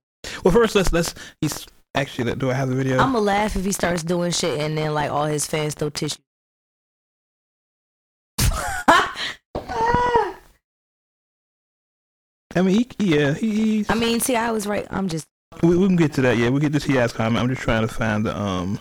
Well, 0.45 0.53
first 0.53 0.75
let's 0.75 0.93
let's 0.93 1.15
he's 1.41 1.67
actually 1.95 2.35
do 2.35 2.51
I 2.51 2.55
have 2.55 2.69
the 2.69 2.75
video? 2.75 2.99
I'm 2.99 3.13
gonna 3.13 3.21
laugh 3.21 3.57
if 3.57 3.65
he 3.65 3.73
starts 3.73 4.03
doing 4.03 4.31
shit 4.33 4.61
and 4.61 4.77
then 4.77 4.95
like 4.95 5.11
all 5.11 5.27
his 5.27 5.47
fans 5.47 5.75
throw 5.75 5.91
tissue. 5.91 6.21
I 12.55 12.61
mean, 12.61 12.75
he, 12.77 12.89
yeah, 12.99 13.33
he, 13.33 13.51
he's. 13.51 13.91
I 13.91 13.95
mean, 13.95 14.21
see, 14.21 14.37
I 14.37 14.51
was 14.51 14.67
right. 14.67 14.87
I'm 14.91 15.09
just 15.09 15.27
we, 15.63 15.77
we 15.77 15.87
can 15.87 15.97
get 15.97 16.13
to 16.15 16.23
that. 16.23 16.37
Yeah, 16.37 16.51
we 16.51 16.61
get 16.61 16.73
to 16.73 16.81
T.I.'s 16.81 17.13
comment. 17.13 17.43
I'm 17.43 17.49
just 17.49 17.63
trying 17.63 17.87
to 17.87 17.93
find 17.93 18.25
the 18.25 18.39
um. 18.39 18.79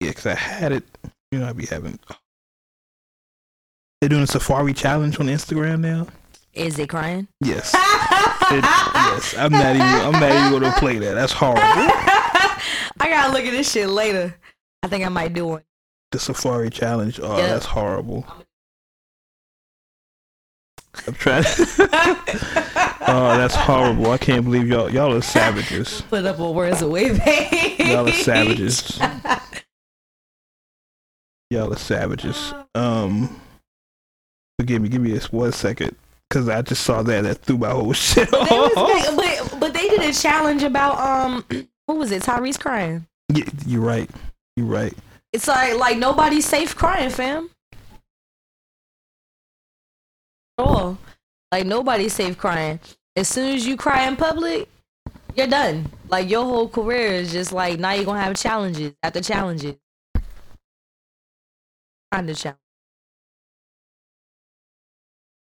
Yeah, 0.00 0.10
because 0.10 0.26
I 0.26 0.34
had 0.34 0.72
it. 0.72 0.84
You 1.32 1.40
know, 1.40 1.48
I'd 1.48 1.56
be 1.56 1.66
having. 1.66 1.98
They're 4.00 4.08
doing 4.08 4.22
a 4.22 4.26
Safaree 4.26 4.76
challenge 4.76 5.18
on 5.18 5.26
Instagram 5.26 5.80
now. 5.80 6.06
Is 6.58 6.78
it 6.78 6.88
crying? 6.88 7.28
Yes. 7.40 7.72
It- 7.74 8.64
yes. 8.64 9.34
I'm 9.38 9.52
not 9.52 9.76
even. 9.76 9.86
I'm 9.86 10.12
not 10.12 10.52
even 10.52 10.62
to 10.62 10.78
play 10.78 10.98
that. 10.98 11.14
That's 11.14 11.32
horrible. 11.32 11.60
I 11.64 13.08
gotta 13.08 13.32
look 13.32 13.44
at 13.44 13.50
this 13.52 13.70
shit 13.70 13.88
later. 13.88 14.34
I 14.82 14.88
think 14.88 15.04
I 15.04 15.08
might 15.08 15.32
do 15.34 15.46
one. 15.46 15.62
The 16.10 16.18
Safaree 16.18 16.72
challenge. 16.72 17.20
Oh, 17.22 17.36
Yeah. 17.38 17.48
that's 17.48 17.66
horrible. 17.66 18.26
I'm 21.06 21.14
trying. 21.14 21.44
oh, 21.78 23.36
that's 23.38 23.54
horrible. 23.54 24.10
I 24.10 24.18
can't 24.18 24.44
believe 24.44 24.66
y'all. 24.68 24.90
Y'all 24.90 25.14
are 25.14 25.22
savages. 25.22 26.00
Put 26.10 26.24
up 26.24 26.38
a 26.38 26.50
words 26.50 26.82
away 26.82 27.16
page. 27.18 27.78
Y'all 27.80 28.08
are 28.08 28.12
savages. 28.12 28.98
Y'all 31.50 31.72
are 31.72 31.76
savages. 31.76 32.52
Um, 32.74 33.40
forgive 34.58 34.82
me. 34.82 34.88
Give 34.88 35.00
me 35.02 35.12
this 35.12 35.30
one 35.32 35.52
second, 35.52 35.94
cause 36.30 36.48
I 36.48 36.62
just 36.62 36.82
saw 36.84 37.02
that. 37.02 37.22
That 37.22 37.38
threw 37.38 37.58
my 37.58 37.70
whole 37.70 37.92
shit 37.94 38.30
They 38.30 38.38
was 38.38 38.72
off. 38.76 38.88
big- 39.16 39.16
but 39.50 39.60
but 39.60 39.72
they 39.74 39.88
did 39.88 40.00
a 40.02 40.12
challenge 40.12 40.62
about 40.62 40.98
um 40.98 41.44
what 41.86 41.98
was 41.98 42.10
it? 42.12 42.22
Tyrese 42.22 42.58
crying. 42.60 43.06
Yeah, 43.32 43.44
you're 43.66 43.82
right. 43.82 44.10
You're 44.56 44.66
right. 44.66 44.94
It's 45.32 45.46
like 45.48 45.76
like 45.76 45.98
nobody's 45.98 46.46
safe 46.46 46.74
crying, 46.76 47.10
fam. 47.10 47.50
At 50.58 50.64
all. 50.66 50.98
Like 51.52 51.66
nobody's 51.66 52.12
safe 52.14 52.36
crying. 52.36 52.80
As 53.16 53.28
soon 53.28 53.54
as 53.54 53.66
you 53.66 53.76
cry 53.76 54.06
in 54.06 54.16
public, 54.16 54.68
you're 55.34 55.46
done. 55.46 55.86
Like 56.08 56.28
your 56.30 56.44
whole 56.44 56.68
career 56.68 57.06
is 57.12 57.32
just 57.32 57.52
like 57.52 57.78
now 57.78 57.92
you're 57.92 58.04
gonna 58.04 58.20
have 58.22 58.36
challenges 58.36 58.92
after 59.02 59.20
challenges. 59.20 59.76
Kind 62.12 62.30
of 62.30 62.36
challenge. 62.38 62.58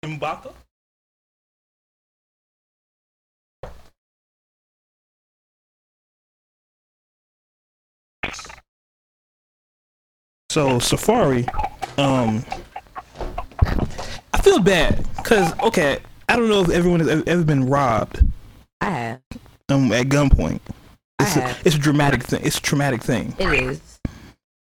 Mbaka. 0.05 0.53
So 10.59 10.81
Safaree, 10.81 11.47
um, 12.01 12.44
I 14.35 14.42
feel 14.42 14.59
bad 14.59 15.07
because 15.16 15.57
okay, 15.61 16.01
I 16.29 16.35
don't 16.35 16.49
know 16.49 16.62
if 16.62 16.71
everyone 16.71 16.99
has 16.99 17.09
ever- 17.09 17.23
ever 17.29 17.44
been 17.44 17.66
robbed 17.71 18.27
I 18.81 18.90
have. 18.90 19.21
um 19.68 19.92
at 19.92 20.07
gunpoint. 20.09 20.59
It's 21.21 21.37
I 21.37 21.40
a, 21.42 21.42
have. 21.47 21.62
it's 21.64 21.77
a 21.77 21.79
dramatic 21.79 22.25
thing. 22.25 22.40
It's 22.44 22.59
a 22.59 22.61
traumatic 22.61 23.05
thing. 23.05 23.37
It 23.38 23.53
is. 23.53 24.01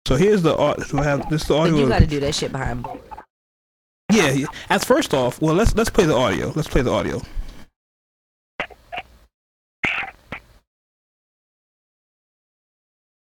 So 0.06 0.16
here's 0.16 0.42
the 0.42 0.54
au- 0.54 0.78
so 0.82 0.98
I 0.98 1.04
have 1.04 1.30
this 1.30 1.40
is 1.40 1.48
the 1.48 1.54
But 1.54 1.60
audio. 1.60 1.76
you 1.78 1.88
gotta 1.88 2.06
do 2.06 2.20
that 2.20 2.34
shit 2.34 2.52
behind 2.52 2.82
bars. 2.82 3.00
Yeah, 4.12 4.32
yeah. 4.32 4.46
As 4.68 4.84
first 4.84 5.14
off, 5.14 5.40
well, 5.40 5.54
let's 5.54 5.74
let's 5.76 5.88
play 5.88 6.04
the 6.04 6.14
audio. 6.14 6.52
Let's 6.54 6.68
play 6.68 6.82
the 6.82 6.92
audio. 6.92 7.22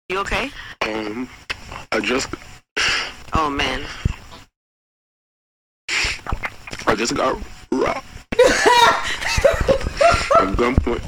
You 0.08 0.18
okay? 0.18 0.50
Um, 0.82 1.28
I 1.92 2.00
just 2.00 2.28
Oh 3.32 3.50
man. 3.50 3.82
I 6.86 6.94
just 6.94 7.14
got 7.14 7.34
robbed 7.72 8.04
at 10.38 10.54
gunpoint. 10.56 11.02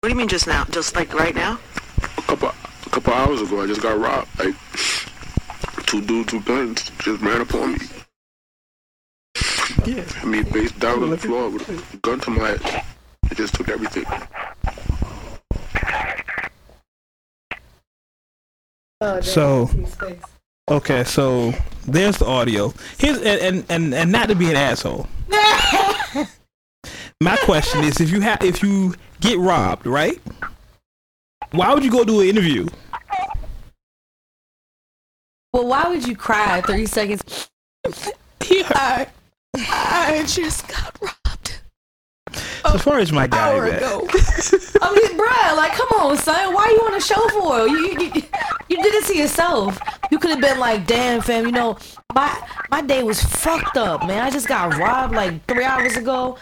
What 0.00 0.08
do 0.08 0.08
you 0.08 0.14
mean 0.14 0.28
just 0.28 0.46
now? 0.46 0.64
Just 0.70 0.96
like 0.96 1.12
right 1.12 1.34
now? 1.34 1.58
A 1.98 2.22
couple 2.22 2.48
a 2.48 2.90
couple 2.90 3.12
hours 3.12 3.42
ago, 3.42 3.60
I 3.60 3.66
just 3.66 3.82
got 3.82 3.98
robbed. 3.98 4.28
Like 4.38 4.54
two 5.86 6.00
dudes 6.00 6.32
with 6.32 6.44
guns 6.44 6.90
just 7.00 7.20
ran 7.20 7.40
up 7.40 7.52
on 7.54 7.72
me. 7.72 7.78
Yeah. 9.84 10.04
I 10.22 10.24
mean, 10.24 10.44
face 10.44 10.72
down 10.72 11.02
on 11.02 11.10
the 11.10 11.18
floor 11.18 11.50
with 11.50 11.68
a 11.68 11.96
gun 11.98 12.20
to 12.20 12.30
my 12.30 12.50
head. 12.50 12.84
They 13.28 13.34
just 13.34 13.54
took 13.54 13.68
everything. 13.68 14.04
So 19.22 19.70
okay, 20.70 21.04
so 21.04 21.54
there's 21.86 22.18
the 22.18 22.26
audio. 22.26 22.74
Here's 22.98 23.16
and 23.16 23.40
and 23.40 23.64
and, 23.70 23.94
and 23.94 24.12
not 24.12 24.28
to 24.28 24.34
be 24.34 24.50
an 24.50 24.56
asshole. 24.56 25.08
My 27.22 27.36
question 27.44 27.82
is, 27.82 27.98
if 27.98 28.10
you 28.10 28.20
have 28.20 28.44
if 28.44 28.62
you 28.62 28.94
get 29.20 29.38
robbed, 29.38 29.86
right? 29.86 30.20
Why 31.52 31.72
would 31.72 31.82
you 31.82 31.90
go 31.90 32.04
do 32.04 32.20
an 32.20 32.28
interview? 32.28 32.66
Well, 35.54 35.66
why 35.66 35.88
would 35.88 36.06
you 36.06 36.14
cry 36.14 36.60
three 36.60 36.84
seconds? 36.84 37.48
He 38.44 38.62
heard, 38.62 38.74
I, 38.76 39.08
I 39.56 40.24
just 40.26 40.68
got 40.68 40.96
robbed. 41.00 41.19
As 42.64 42.82
far 42.82 42.98
as 42.98 43.12
my 43.12 43.26
guy, 43.26 43.52
hour 43.52 43.66
ago. 43.66 44.06
I 44.82 44.94
mean, 44.94 45.18
bruh, 45.18 45.56
like, 45.56 45.72
come 45.72 45.88
on, 46.00 46.16
son. 46.16 46.54
Why 46.54 46.68
you 46.70 46.86
on 46.86 46.94
a 46.94 47.00
show 47.00 47.28
for? 47.28 47.68
You, 47.68 47.76
you, 47.76 48.22
you 48.68 48.82
did 48.82 48.94
it 48.94 49.04
to 49.06 49.16
yourself. 49.16 49.78
You 50.10 50.18
could 50.18 50.30
have 50.30 50.40
been 50.40 50.58
like, 50.58 50.86
damn, 50.86 51.20
fam, 51.20 51.46
you 51.46 51.52
know, 51.52 51.78
my 52.14 52.48
my 52.70 52.82
day 52.82 53.02
was 53.02 53.22
fucked 53.22 53.76
up, 53.76 54.06
man. 54.06 54.22
I 54.22 54.30
just 54.30 54.48
got 54.48 54.76
robbed 54.76 55.14
like 55.14 55.44
three 55.46 55.64
hours 55.64 55.96
ago. 55.96 56.36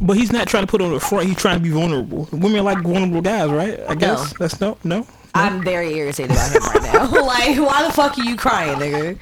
But 0.00 0.16
he's 0.16 0.30
not 0.30 0.46
trying 0.46 0.64
to 0.64 0.70
put 0.70 0.80
on 0.80 0.92
the 0.92 1.00
front. 1.00 1.26
He's 1.26 1.36
trying 1.36 1.58
to 1.58 1.62
be 1.62 1.70
vulnerable. 1.70 2.28
Women 2.30 2.64
like 2.64 2.82
vulnerable 2.82 3.20
guys, 3.20 3.50
right? 3.50 3.80
I 3.88 3.94
guess 3.94 4.32
that's 4.38 4.60
no, 4.60 4.78
no. 4.84 5.06
I'm 5.34 5.62
very 5.62 5.94
irritated 5.94 6.32
about 6.32 6.52
him 6.52 6.62
right 6.62 6.82
now. 6.82 7.22
like, 7.26 7.58
why 7.58 7.84
the 7.84 7.92
fuck 7.92 8.18
are 8.18 8.24
you 8.24 8.36
crying, 8.36 8.78
nigga? 8.78 9.18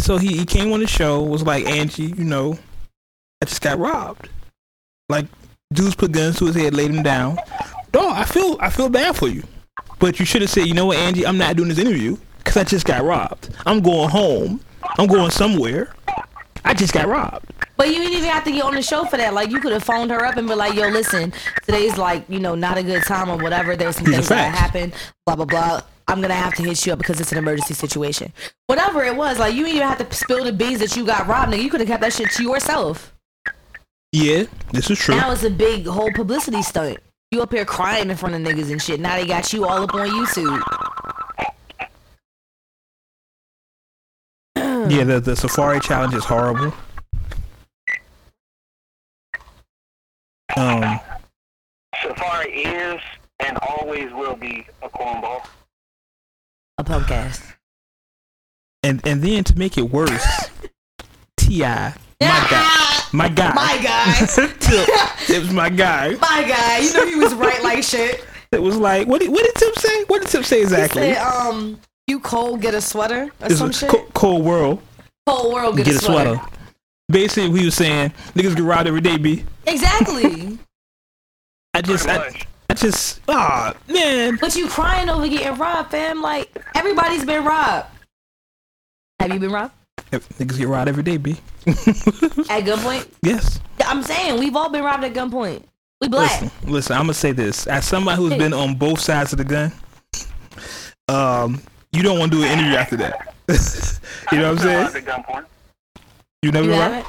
So 0.00 0.18
he, 0.18 0.36
he 0.36 0.44
came 0.44 0.72
on 0.72 0.80
the 0.80 0.86
show, 0.86 1.22
was 1.22 1.42
like, 1.42 1.66
Angie, 1.66 2.12
you 2.16 2.24
know, 2.24 2.58
I 3.44 3.46
just 3.46 3.60
got 3.60 3.78
robbed. 3.78 4.30
Like, 5.10 5.26
dudes 5.70 5.94
put 5.94 6.12
guns 6.12 6.38
to 6.38 6.46
his 6.46 6.56
head, 6.56 6.72
laid 6.72 6.90
him 6.90 7.02
down. 7.02 7.36
Dog, 7.92 8.12
I 8.16 8.24
feel 8.24 8.56
I 8.58 8.70
feel 8.70 8.88
bad 8.88 9.16
for 9.16 9.28
you. 9.28 9.42
But 9.98 10.18
you 10.18 10.24
should 10.24 10.40
have 10.40 10.50
said, 10.50 10.66
you 10.66 10.72
know 10.72 10.86
what, 10.86 10.96
Angie, 10.96 11.26
I'm 11.26 11.36
not 11.36 11.54
doing 11.56 11.68
this 11.68 11.76
interview 11.78 12.16
because 12.38 12.56
I 12.56 12.64
just 12.64 12.86
got 12.86 13.04
robbed. 13.04 13.54
I'm 13.66 13.82
going 13.82 14.08
home. 14.08 14.60
I'm 14.98 15.06
going 15.06 15.30
somewhere. 15.30 15.94
I 16.64 16.72
just 16.72 16.94
got 16.94 17.06
robbed. 17.06 17.44
But 17.76 17.88
you 17.88 17.96
didn't 17.96 18.14
even 18.14 18.30
have 18.30 18.44
to 18.44 18.50
get 18.50 18.64
on 18.64 18.76
the 18.76 18.82
show 18.82 19.04
for 19.04 19.18
that. 19.18 19.34
Like, 19.34 19.50
you 19.50 19.60
could 19.60 19.72
have 19.72 19.84
phoned 19.84 20.10
her 20.10 20.24
up 20.24 20.38
and 20.38 20.48
be 20.48 20.54
like, 20.54 20.72
yo, 20.72 20.88
listen, 20.88 21.34
today's 21.66 21.98
like, 21.98 22.24
you 22.30 22.40
know, 22.40 22.54
not 22.54 22.78
a 22.78 22.82
good 22.82 23.02
time 23.02 23.28
or 23.28 23.36
whatever. 23.36 23.76
There's 23.76 23.96
some 23.96 24.06
These 24.06 24.14
things 24.14 24.28
that 24.28 24.52
facts. 24.52 24.58
happen, 24.58 24.92
blah, 25.26 25.36
blah, 25.36 25.44
blah. 25.44 25.80
I'm 26.08 26.18
going 26.18 26.30
to 26.30 26.34
have 26.34 26.54
to 26.54 26.62
hit 26.62 26.86
you 26.86 26.94
up 26.94 26.98
because 26.98 27.20
it's 27.20 27.32
an 27.32 27.38
emergency 27.38 27.74
situation. 27.74 28.32
Whatever 28.68 29.04
it 29.04 29.14
was, 29.14 29.38
like, 29.38 29.52
you 29.54 29.64
didn't 29.64 29.76
even 29.76 29.88
have 29.88 30.08
to 30.08 30.16
spill 30.16 30.44
the 30.44 30.52
beans 30.52 30.80
that 30.80 30.96
you 30.96 31.04
got 31.04 31.26
robbed, 31.26 31.52
nigga. 31.52 31.62
You 31.62 31.70
could 31.70 31.80
have 31.80 31.88
kept 31.88 32.00
that 32.02 32.12
shit 32.14 32.30
to 32.32 32.42
yourself. 32.42 33.13
Yeah, 34.14 34.44
this 34.70 34.92
is 34.92 34.98
true. 35.00 35.16
Now 35.16 35.32
it's 35.32 35.42
a 35.42 35.50
big 35.50 35.86
whole 35.86 36.12
publicity 36.12 36.62
stunt. 36.62 36.98
You 37.32 37.42
up 37.42 37.50
here 37.52 37.64
crying 37.64 38.10
in 38.10 38.16
front 38.16 38.36
of 38.36 38.42
niggas 38.42 38.70
and 38.70 38.80
shit. 38.80 39.00
Now 39.00 39.16
they 39.16 39.26
got 39.26 39.52
you 39.52 39.66
all 39.66 39.82
up 39.82 39.92
on 39.92 40.08
YouTube. 40.08 40.62
Yeah, 44.90 45.02
the, 45.04 45.18
the 45.18 45.32
Safaree 45.32 45.82
challenge 45.82 46.14
is 46.14 46.24
horrible. 46.26 46.72
Um, 50.56 51.00
Safaree 51.96 52.94
is 52.94 53.00
and 53.40 53.58
always 53.62 54.12
will 54.12 54.36
be 54.36 54.66
a 54.82 54.88
cornball. 54.90 55.44
A 56.78 56.84
podcast. 56.84 57.42
and 58.82 59.00
and 59.06 59.22
then 59.22 59.42
to 59.44 59.58
make 59.58 59.78
it 59.78 59.90
worse, 59.90 60.50
T.I., 61.38 61.94
my 62.20 62.46
guy, 62.50 63.00
my 63.12 63.28
guy, 63.28 63.54
My 63.54 63.80
guy. 63.82 64.26
Tip's 65.26 65.50
my 65.52 65.68
guy. 65.68 66.10
My 66.20 66.44
guy. 66.48 66.78
You 66.78 66.92
know 66.94 67.06
he 67.06 67.16
was 67.16 67.34
right 67.34 67.62
like 67.62 67.82
shit. 67.82 68.24
It 68.52 68.62
was 68.62 68.76
like, 68.76 69.06
what 69.08 69.20
did 69.20 69.30
what 69.30 69.44
did 69.44 69.54
Tip 69.56 69.78
say? 69.78 70.04
What 70.04 70.22
did 70.22 70.30
Tip 70.30 70.44
say 70.44 70.62
exactly? 70.62 71.08
He 71.08 71.14
said, 71.14 71.22
um, 71.26 71.80
you 72.06 72.20
cold, 72.20 72.60
get 72.60 72.74
a 72.74 72.80
sweater 72.80 73.24
or 73.40 73.46
It's 73.46 73.58
some 73.58 73.70
a 73.70 73.72
shit. 73.72 73.90
co- 73.90 74.06
cold 74.14 74.44
world. 74.44 74.80
Cold 75.26 75.52
world 75.54 75.76
get, 75.76 75.86
Get 75.86 75.96
a 75.96 75.98
sweater. 75.98 76.40
Basically, 77.08 77.48
we 77.50 77.64
was 77.64 77.74
saying 77.74 78.10
niggas 78.34 78.54
get 78.56 78.62
robbed 78.64 78.86
every 78.88 79.00
day. 79.00 79.16
B. 79.18 79.44
Exactly. 79.66 80.58
I 81.74 81.82
just, 81.82 82.08
I. 82.08 82.32
I 82.70 82.74
just, 82.74 83.20
ah 83.28 83.74
man. 83.88 84.38
but 84.40 84.56
you 84.56 84.68
crying 84.68 85.08
over 85.10 85.28
getting 85.28 85.58
robbed, 85.58 85.90
fam. 85.90 86.22
Like, 86.22 86.50
everybody's 86.74 87.24
been 87.24 87.44
robbed. 87.44 87.86
Have 89.20 89.32
you 89.32 89.38
been 89.38 89.52
robbed? 89.52 89.74
Niggas 90.12 90.58
get 90.58 90.68
robbed 90.68 90.88
every 90.88 91.02
day. 91.02 91.16
B. 91.16 91.32
At 91.66 92.64
gunpoint? 92.64 93.08
yes. 93.22 93.60
I'm 93.84 94.02
saying, 94.02 94.38
we've 94.38 94.54
all 94.56 94.68
been 94.70 94.82
robbed 94.84 95.04
at 95.04 95.12
gunpoint. 95.12 95.62
We 96.00 96.08
black. 96.08 96.40
Listen, 96.42 96.50
listen. 96.72 96.96
I'm 96.96 97.02
gonna 97.02 97.14
say 97.14 97.32
this 97.32 97.66
as 97.66 97.84
somebody 97.84 98.16
who's 98.20 98.34
been 98.34 98.52
on 98.52 98.74
both 98.76 98.98
sides 99.00 99.32
of 99.32 99.38
the 99.38 99.44
gun. 99.44 99.72
Um, 101.08 101.60
you 101.92 102.02
don't 102.02 102.18
want 102.18 102.32
to 102.32 102.38
do 102.38 102.44
an 102.44 102.50
interview 102.58 102.76
after 102.76 102.96
that. 102.96 103.34
you 104.32 104.38
know 104.38 104.52
what 104.54 104.58
I'm 104.66 104.92
saying? 104.92 105.04
The 105.04 105.10
gunpoint. 105.10 105.44
You 106.42 106.52
never 106.52 106.66
You 106.68 106.72
robbed? 106.80 107.06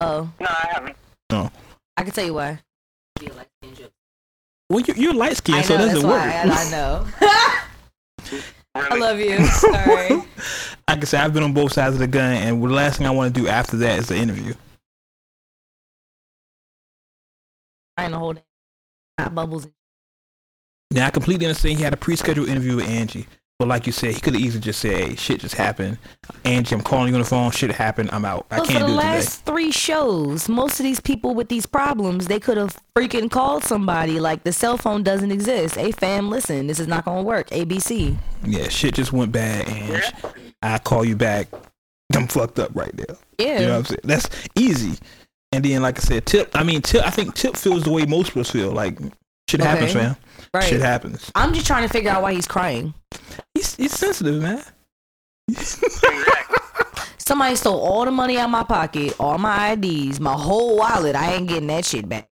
Oh, 0.00 0.30
No, 0.40 0.46
I 0.48 0.68
haven't. 0.72 0.96
No. 1.30 1.50
I 1.96 2.02
can 2.02 2.12
tell 2.12 2.24
you 2.24 2.34
why. 2.34 2.60
Well, 4.70 4.80
you, 4.80 4.94
you're 4.96 5.14
light 5.14 5.30
I 5.30 5.34
skinned, 5.34 5.58
know, 5.58 5.62
so 5.64 5.74
it 5.74 5.78
that's 5.78 5.92
doesn't 5.94 6.08
why. 6.08 6.26
work. 6.26 6.34
I, 6.34 6.66
I 6.66 6.70
know. 6.70 7.06
I 8.74 8.96
love 8.96 9.18
you. 9.18 9.44
Sorry. 9.46 10.22
Like 10.88 10.98
I 11.02 11.04
said, 11.04 11.20
I've 11.20 11.34
been 11.34 11.42
on 11.42 11.52
both 11.52 11.72
sides 11.72 11.94
of 11.94 12.00
the 12.00 12.06
gun, 12.06 12.32
and 12.34 12.62
the 12.62 12.68
last 12.68 12.98
thing 12.98 13.06
I 13.06 13.10
want 13.10 13.34
to 13.34 13.40
do 13.40 13.46
after 13.48 13.76
that 13.78 13.98
is 13.98 14.08
the 14.08 14.16
interview. 14.16 14.54
Trying 17.98 18.12
to 18.12 18.18
hold 18.18 18.36
it. 18.38 18.44
Bubbles. 19.34 19.68
Now 20.92 21.06
I 21.06 21.10
completely 21.10 21.46
understand 21.46 21.76
he 21.78 21.84
had 21.84 21.92
a 21.92 21.96
pre-scheduled 21.96 22.48
interview 22.48 22.76
with 22.76 22.88
Angie, 22.88 23.26
but 23.58 23.68
like 23.68 23.86
you 23.86 23.92
said, 23.92 24.14
he 24.14 24.20
could 24.20 24.34
have 24.34 24.42
easily 24.42 24.60
just 24.62 24.80
said, 24.80 24.96
"Hey, 24.96 25.16
shit 25.16 25.40
just 25.40 25.56
happened. 25.56 25.98
Angie, 26.44 26.74
I'm 26.74 26.80
calling 26.80 27.08
you 27.08 27.14
on 27.16 27.20
the 27.20 27.26
phone. 27.28 27.50
Shit 27.50 27.72
happened. 27.72 28.08
I'm 28.12 28.24
out. 28.24 28.46
I 28.50 28.58
But 28.58 28.66
for 28.66 28.72
can't 28.72 28.86
the 28.86 28.92
do 28.92 28.92
it 28.92 28.96
last 28.96 29.44
three 29.44 29.72
shows, 29.72 30.48
most 30.48 30.78
of 30.80 30.84
these 30.84 31.00
people 31.00 31.34
with 31.34 31.48
these 31.48 31.66
problems, 31.66 32.28
they 32.28 32.40
could 32.40 32.56
have 32.56 32.78
freaking 32.96 33.30
called 33.30 33.64
somebody. 33.64 34.20
Like 34.20 34.44
the 34.44 34.52
cell 34.52 34.78
phone 34.78 35.02
doesn't 35.02 35.32
exist. 35.32 35.74
Hey 35.74 35.90
fam, 35.90 36.30
listen, 36.30 36.68
this 36.68 36.78
is 36.80 36.86
not 36.86 37.04
gonna 37.04 37.22
work. 37.22 37.50
ABC. 37.50 38.16
Yeah, 38.44 38.68
shit 38.68 38.94
just 38.94 39.12
went 39.12 39.32
bad, 39.32 39.68
and 39.68 39.88
Yeah. 39.88 40.10
I 40.62 40.78
call 40.78 41.04
you 41.04 41.16
back. 41.16 41.48
I'm 42.14 42.26
fucked 42.26 42.58
up 42.58 42.70
right 42.74 42.94
now. 42.96 43.16
Yeah. 43.38 43.60
You 43.60 43.66
know 43.66 43.72
what 43.72 43.78
I'm 43.78 43.84
saying? 43.84 44.00
That's 44.04 44.28
easy. 44.54 44.98
And 45.52 45.64
then, 45.64 45.82
like 45.82 45.98
I 45.98 46.00
said, 46.00 46.26
Tip. 46.26 46.50
I 46.54 46.62
mean, 46.62 46.82
Tip. 46.82 47.04
I 47.04 47.10
think 47.10 47.34
Tip 47.34 47.56
feels 47.56 47.84
the 47.84 47.90
way 47.90 48.04
most 48.06 48.30
of 48.30 48.38
us 48.38 48.50
feel. 48.50 48.70
Like 48.70 48.98
shit 49.48 49.60
happens, 49.60 49.94
man. 49.94 50.16
right. 50.52 50.64
Shit 50.64 50.80
happens. 50.80 51.30
I'm 51.34 51.54
just 51.54 51.66
trying 51.66 51.86
to 51.86 51.92
figure 51.92 52.10
out 52.10 52.22
why 52.22 52.34
he's 52.34 52.46
crying. 52.46 52.94
He's 53.54 53.74
he's 53.76 53.92
sensitive, 53.92 54.42
man. 54.42 54.62
Somebody 57.18 57.56
stole 57.56 57.80
all 57.80 58.04
the 58.04 58.10
money 58.10 58.38
out 58.38 58.46
of 58.46 58.50
my 58.50 58.62
pocket, 58.62 59.14
all 59.20 59.36
my 59.38 59.72
IDs, 59.72 60.18
my 60.18 60.32
whole 60.32 60.78
wallet. 60.78 61.14
I 61.14 61.34
ain't 61.34 61.48
getting 61.48 61.66
that 61.68 61.84
shit 61.84 62.08
back. 62.08 62.28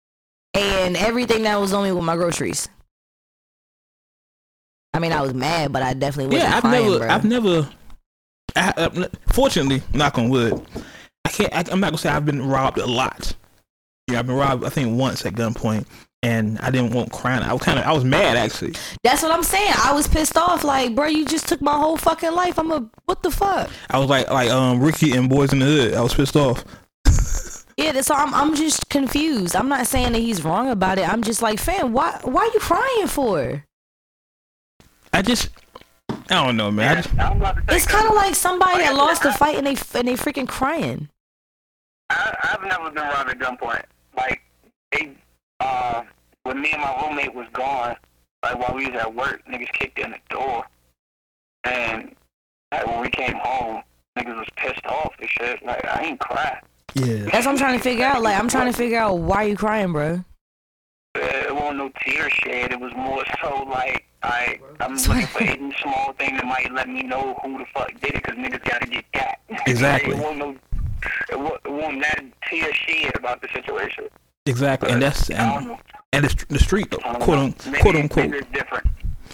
And 0.54 0.96
everything 0.96 1.42
that 1.42 1.60
was 1.60 1.72
on 1.72 1.82
me 1.82 1.90
with 1.90 2.04
my 2.04 2.14
groceries. 2.14 2.68
I 4.92 5.00
mean, 5.00 5.12
I 5.12 5.20
was 5.20 5.34
mad, 5.34 5.72
but 5.72 5.82
I 5.82 5.94
definitely 5.94 6.36
wasn't 6.36 6.50
yeah, 6.50 6.56
I've 6.56 6.62
crying, 6.62 6.84
never, 6.86 6.98
bro. 6.98 7.08
I've 7.08 7.24
never. 7.24 7.68
I, 8.56 8.72
I, 8.76 9.08
fortunately, 9.32 9.82
knock 9.92 10.18
on 10.18 10.28
wood, 10.28 10.64
I 11.24 11.28
can't. 11.28 11.52
I, 11.54 11.64
I'm 11.70 11.80
not 11.80 11.88
gonna 11.88 11.98
say 11.98 12.10
I've 12.10 12.26
been 12.26 12.46
robbed 12.46 12.78
a 12.78 12.86
lot. 12.86 13.34
Yeah, 14.10 14.18
I've 14.18 14.26
been 14.26 14.36
robbed. 14.36 14.64
I 14.64 14.68
think 14.68 14.98
once 14.98 15.24
at 15.26 15.34
gunpoint, 15.34 15.86
and 16.24 16.58
I 16.60 16.70
didn't 16.70 16.92
want 16.92 17.12
crying. 17.12 17.42
I 17.42 17.52
was 17.52 17.62
kind 17.62 17.78
of, 17.78 17.84
I 17.84 17.92
was 17.92 18.04
mad 18.04 18.36
actually. 18.36 18.74
That's 19.02 19.22
what 19.22 19.32
I'm 19.32 19.42
saying. 19.42 19.74
I 19.76 19.92
was 19.92 20.08
pissed 20.08 20.36
off. 20.36 20.64
Like, 20.64 20.94
bro, 20.94 21.06
you 21.06 21.26
just 21.26 21.48
took 21.48 21.60
my 21.60 21.74
whole 21.74 21.96
fucking 21.96 22.32
life. 22.32 22.58
I'm 22.58 22.72
a 22.72 22.88
what 23.04 23.22
the 23.22 23.30
fuck? 23.30 23.70
I 23.90 23.98
was 23.98 24.08
like, 24.08 24.30
like 24.30 24.50
um 24.50 24.80
Ricky 24.80 25.12
and 25.12 25.30
Boyz 25.30 25.52
n 25.52 25.58
the 25.58 25.66
Hood. 25.66 25.94
I 25.94 26.00
was 26.00 26.14
pissed 26.14 26.36
off. 26.36 26.64
Yeah, 27.76 27.90
that's 27.90 28.08
all. 28.08 28.18
I'm, 28.18 28.32
I'm 28.32 28.54
just 28.54 28.88
confused. 28.88 29.56
I'm 29.56 29.68
not 29.68 29.88
saying 29.88 30.12
that 30.12 30.20
he's 30.20 30.44
wrong 30.44 30.70
about 30.70 30.98
it. 30.98 31.08
I'm 31.08 31.22
just 31.22 31.42
like, 31.42 31.58
fam, 31.58 31.92
why 31.92 32.20
why 32.22 32.42
are 32.42 32.54
you 32.54 32.60
crying 32.60 33.08
for? 33.08 33.64
I 35.12 35.22
just, 35.22 35.48
I 36.30 36.44
don't 36.44 36.56
know, 36.56 36.70
man. 36.70 36.98
I 36.98 37.00
just, 37.00 37.18
I'm 37.18 37.36
about 37.38 37.56
to 37.56 37.62
say 37.68 37.76
It's 37.76 37.86
kind 37.86 38.06
of 38.06 38.14
like 38.14 38.34
somebody 38.34 38.78
that 38.82 38.94
lost 38.94 39.24
a 39.24 39.32
fight 39.32 39.56
and 39.56 39.66
they 39.66 39.76
and 39.98 40.08
they 40.08 40.14
freaking 40.14 40.48
crying. 40.48 41.08
I, 42.10 42.34
I've 42.42 42.62
never 42.62 42.90
been 42.90 43.02
robbed 43.02 43.30
at 43.30 43.38
gunpoint. 43.38 43.84
Like, 44.16 44.40
they, 44.92 45.12
uh, 45.60 46.02
when 46.44 46.60
me 46.60 46.72
and 46.72 46.82
my 46.82 47.02
roommate 47.02 47.34
was 47.34 47.46
gone, 47.52 47.96
like 48.42 48.58
while 48.58 48.74
we 48.76 48.86
was 48.86 49.00
at 49.00 49.14
work, 49.14 49.42
niggas 49.50 49.72
kicked 49.72 49.98
in 49.98 50.10
the 50.10 50.18
door, 50.30 50.64
and 51.64 52.14
like 52.70 52.86
when 52.86 53.00
we 53.00 53.10
came 53.10 53.36
home, 53.36 53.82
niggas 54.18 54.36
was 54.36 54.48
pissed 54.56 54.84
off 54.86 55.14
and 55.18 55.28
shit. 55.28 55.64
Like, 55.64 55.84
I 55.86 56.04
ain't 56.04 56.20
cry. 56.20 56.60
yeah. 56.94 57.24
That's 57.24 57.46
what 57.46 57.48
I'm 57.48 57.56
trying 57.58 57.78
to 57.78 57.82
figure 57.82 58.04
out. 58.04 58.22
Like, 58.22 58.38
I'm 58.38 58.48
trying 58.48 58.70
to 58.70 58.76
figure 58.76 58.98
out 58.98 59.18
why 59.18 59.44
you 59.44 59.56
crying, 59.56 59.92
bro. 59.92 60.22
It 61.16 61.54
wasn't 61.54 61.78
no 61.78 61.90
tear 62.04 62.28
shed. 62.30 62.72
It 62.72 62.80
was 62.80 62.92
more 62.96 63.24
so 63.40 63.62
like 63.64 64.04
I 64.24 64.58
I'm 64.80 64.96
looking 64.96 65.26
for 65.26 65.42
any 65.42 65.74
small 65.82 66.12
thing 66.14 66.36
that 66.36 66.44
might 66.46 66.72
let 66.72 66.88
me 66.88 67.02
know 67.02 67.38
who 67.42 67.58
the 67.58 67.66
fuck 67.74 67.92
did 68.00 68.14
it, 68.14 68.22
cause 68.24 68.34
niggas 68.36 68.64
gotta 68.64 68.86
get 68.86 69.04
got. 69.12 69.38
Exactly. 69.66 70.14
it 70.14 70.18
wasn't 70.18 70.38
no. 70.38 70.56
It 71.30 71.38
wa- 71.38 71.58
it 71.64 71.70
wasn't 71.70 72.02
that 72.02 72.24
tear 72.48 72.72
shed 72.72 73.14
about 73.16 73.42
the 73.42 73.48
situation. 73.52 74.08
Exactly, 74.46 74.90
and 74.90 75.02
that's 75.02 75.30
and, 75.30 75.70
um, 75.70 75.76
and 76.12 76.24
the, 76.24 76.46
the 76.48 76.58
street, 76.58 76.90
quote 76.90 77.04
know. 77.04 77.10
unquote, 77.44 77.80
quote 77.80 77.96
unquote, 77.96 78.30
maybe 78.30 78.46
different. 78.52 78.86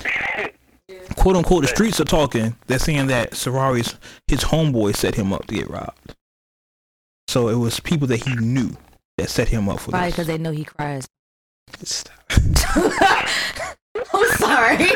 quote 1.16 1.37
unquote, 1.37 1.62
the 1.62 1.68
streets 1.68 2.00
are 2.00 2.05
talking. 2.05 2.57
They're 2.66 2.79
saying 2.79 3.07
that 3.09 3.33
Safaree's 3.33 3.96
his 4.29 4.44
homeboy 4.44 4.96
set 4.96 5.14
him 5.14 5.33
up 5.33 5.46
to 5.46 5.55
get 5.55 5.68
robbed. 5.70 6.14
So 7.29 7.48
it 7.48 7.55
was 7.57 7.81
people 7.81 8.07
that 8.09 8.24
he 8.24 8.35
knew 8.37 8.70
that 9.16 9.31
set 9.31 9.48
him 9.48 9.68
up 9.68 9.81
for 9.81 9.90
Probably 9.90 10.09
this. 10.09 10.14
because 10.16 10.26
they 10.26 10.38
know 10.38 10.50
he 10.50 10.64
cries. 10.64 11.07
I'm 14.15 14.31
sorry. 14.37 14.87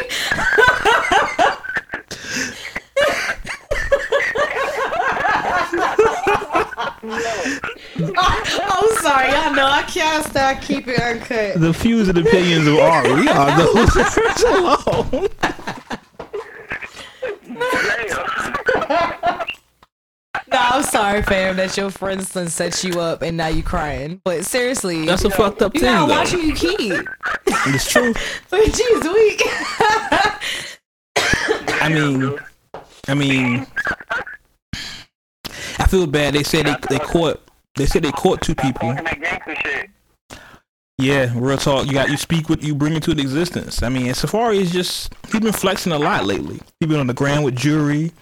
I'm 8.16 8.96
sorry. 9.02 9.30
Y'all 9.30 9.54
know 9.54 9.66
I 9.66 9.84
can't 9.86 10.24
stop 10.26 10.60
keeping 10.62 10.96
uncut. 10.96 11.60
The 11.60 11.72
views 11.72 12.08
and 12.08 12.18
opinions 12.18 12.66
of 12.66 12.78
Ari 12.78 13.12
we 13.14 13.28
are 13.28 13.58
those 13.58 13.96
alone. 14.44 15.28
Uh, 18.76 19.44
I'm 20.58 20.82
sorry, 20.82 21.22
fam, 21.22 21.56
that 21.56 21.76
your 21.76 21.90
friend's 21.90 22.30
son 22.30 22.48
set 22.48 22.82
you 22.84 23.00
up 23.00 23.22
and 23.22 23.36
now 23.36 23.48
you're 23.48 23.62
crying. 23.64 24.20
But 24.24 24.44
seriously, 24.44 25.06
That's 25.06 25.24
a 25.24 25.30
fucked 25.30 25.62
up 25.62 25.74
you 25.74 25.80
thing, 25.80 25.90
gotta 25.92 26.06
though. 26.12 26.18
watch 26.18 26.30
who 26.30 26.38
you 26.40 26.54
keep. 26.54 26.92
It's 27.66 27.90
true. 27.90 28.12
But 28.50 28.60
jeez, 28.60 29.14
weak. 29.14 29.42
I 31.82 31.88
mean, 31.92 32.38
I 33.08 33.14
mean, 33.14 33.66
I 35.78 35.86
feel 35.88 36.06
bad. 36.06 36.34
They 36.34 36.42
said 36.42 36.66
they 36.66 36.76
they 36.88 36.98
caught. 36.98 37.40
They 37.76 37.86
said 37.86 38.02
they 38.04 38.12
caught 38.12 38.40
two 38.40 38.54
people. 38.54 38.90
Talking 38.94 39.04
that 39.04 39.20
gangster 39.20 39.56
shit. 39.56 39.90
Yeah, 40.96 41.32
real 41.34 41.58
talk. 41.58 41.86
You 41.86 41.92
got 41.92 42.10
you 42.10 42.16
speak 42.16 42.48
with 42.48 42.62
you 42.62 42.74
bring 42.74 42.92
it 42.94 43.06
into 43.08 43.20
existence. 43.20 43.82
I 43.82 43.88
mean, 43.88 44.06
Safaree 44.06 44.60
is 44.60 44.70
just 44.70 45.12
he's 45.30 45.40
been 45.40 45.52
flexing 45.52 45.92
a 45.92 45.98
lot 45.98 46.24
lately. 46.24 46.60
He's 46.78 46.88
been 46.88 47.00
on 47.00 47.08
the 47.08 47.14
ground 47.14 47.44
with 47.44 47.56
jury. 47.56 48.12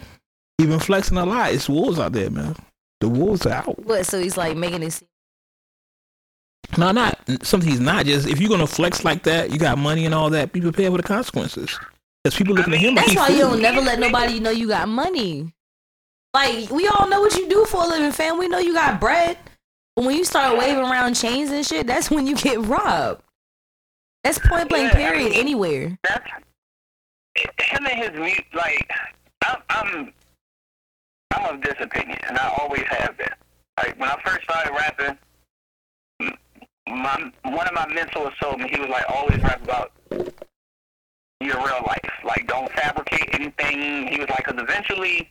He 0.63 0.69
been 0.69 0.79
flexing 0.81 1.17
a 1.17 1.25
lot. 1.27 1.53
It's 1.53 1.69
wolves 1.69 1.99
out 1.99 2.13
there, 2.13 2.31
man. 2.31 2.55
The 3.01 3.09
wolves 3.09 3.45
are 3.47 3.53
out. 3.53 3.85
what? 3.85 4.07
So 4.07 4.21
he's 4.21 4.37
like 4.37 4.57
making 4.57 4.83
it 4.83 4.93
seem. 4.93 5.09
No, 6.79 6.93
not 6.93 7.19
something 7.43 7.69
he's 7.69 7.81
not. 7.81 8.07
Just 8.07 8.29
if 8.29 8.41
you're 8.41 8.49
gonna 8.49 8.67
flex 8.67 9.05
like 9.05 9.25
that, 9.25 9.51
you 9.51 9.59
got 9.59 9.77
money 9.79 10.07
and 10.07 10.15
all 10.15 10.31
that. 10.31 10.53
Be 10.53 10.61
prepared 10.61 10.93
for 10.93 10.97
the 10.99 11.03
consequences. 11.03 11.79
Because 12.23 12.37
people 12.39 12.55
looking 12.55 12.73
at 12.75 12.79
him 12.81 12.95
That's 12.95 13.11
he 13.11 13.17
why 13.17 13.29
you 13.29 13.41
fool. 13.41 13.51
don't 13.51 13.63
never 13.63 13.81
let 13.81 13.99
nobody 13.99 14.39
know 14.39 14.51
you 14.51 14.69
got 14.69 14.89
money. 14.89 15.53
Like 16.33 16.71
we 16.71 16.87
all 16.87 17.09
know 17.09 17.21
what 17.21 17.35
you 17.37 17.49
do 17.49 17.65
for 17.67 17.83
a 17.85 17.89
living, 17.89 18.13
fam. 18.13 18.39
We 18.39 18.47
know 18.49 18.59
you 18.59 18.73
got 18.75 19.01
bread. 19.01 19.37
But 19.97 20.05
when 20.07 20.17
you 20.17 20.25
start 20.25 20.57
waving 20.57 20.85
around 20.85 21.15
chains 21.15 21.51
and 21.51 21.67
shit, 21.67 21.87
that's 21.87 22.11
when 22.11 22.27
you 22.27 22.37
get 22.37 22.59
robbed. 22.61 23.23
That's 24.25 24.39
point 24.39 24.69
blank 24.69 24.93
Yeah, 24.95 24.99
I 25.01 25.03
period 25.11 25.31
mean- 25.33 25.41
anywhere. 25.41 25.99
That's 26.05 26.31
him 27.59 27.87
and 27.87 28.15
his. 28.15 28.41
Like 28.55 28.89
I'm, 29.45 29.57
I'm, 29.69 30.13
I'm 31.33 31.55
of 31.55 31.63
this 31.63 31.75
opinion, 31.81 32.19
and 32.29 32.39
I 32.39 32.55
always 32.61 32.85
have 32.89 33.17
been. 33.17 33.29
Like 33.79 33.99
when 33.99 34.09
I 34.09 34.21
first 34.25 34.43
started 34.45 34.73
rapping, 34.73 35.19
my 36.87 37.33
one 37.45 37.67
of 37.67 37.75
my 37.75 37.87
mentors 37.93 38.35
told 38.41 38.61
me 38.61 38.69
he 38.69 38.81
was 38.81 38.89
like 38.89 39.05
always 39.09 39.43
rap 39.43 39.63
about 39.63 39.93
your 41.41 41.57
real 41.57 41.83
life. 41.87 42.13
Like 42.25 42.47
don't 42.47 42.71
fabricate 42.73 43.29
anything. 43.33 44.09
He 44.09 44.19
was 44.19 44.29
like, 44.29 44.45
because 44.47 44.63
eventually 44.63 45.29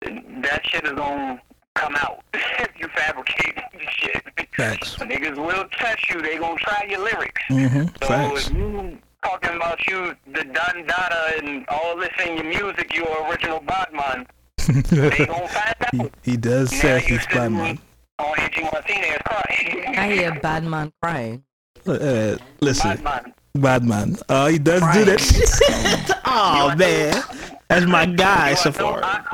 that 0.00 0.60
shit 0.64 0.84
is 0.84 0.92
gonna 0.92 1.40
come 1.74 1.96
out 1.96 2.22
if 2.34 2.70
you 2.78 2.88
fabricate 2.88 3.58
shit. 3.90 4.22
Facts. 4.56 4.96
Niggas 4.98 5.36
will 5.36 5.64
test 5.72 6.08
you. 6.10 6.22
They 6.22 6.38
gonna 6.38 6.58
try 6.58 6.86
your 6.88 7.00
lyrics. 7.04 7.42
Mm-hmm. 7.48 7.86
So 8.00 8.08
Facts. 8.08 8.48
if 8.48 8.54
you 8.54 8.98
talking 9.24 9.56
about 9.56 9.86
you, 9.86 10.14
the 10.32 10.44
Don 10.44 10.86
Dada 10.86 11.32
and 11.42 11.66
all 11.68 11.96
this 11.96 12.10
in 12.24 12.36
your 12.36 12.44
music, 12.44 12.94
you 12.94 13.06
are 13.06 13.30
original 13.30 13.60
Bodman, 13.60 14.26
they 14.66 15.26
gonna 15.26 15.48
find 15.48 15.74
he, 15.92 16.00
out. 16.00 16.12
he 16.22 16.36
does 16.36 16.72
Now 16.72 16.78
say 16.78 17.00
he's 17.00 17.22
sitting 17.22 17.36
Batman. 17.36 17.78
On 18.18 18.38
Angie 18.38 18.62
Martinez 18.62 19.18
crying. 19.24 19.96
I 19.98 20.10
hear 20.12 20.40
bad 20.40 20.64
man 20.64 20.92
crying. 21.02 21.44
Uh, 21.86 22.36
listen, 22.60 22.96
Bodman. 23.02 23.34
Batman. 23.56 24.16
Oh, 24.28 24.46
he 24.46 24.58
does 24.58 24.80
do 24.94 25.04
that. 25.04 26.22
oh 26.24 26.74
man, 26.76 27.22
that's 27.68 27.86
my 27.86 28.06
guy 28.24 28.54
so 28.54 28.70
are 28.70 28.72
no 28.72 29.00
far. 29.00 29.24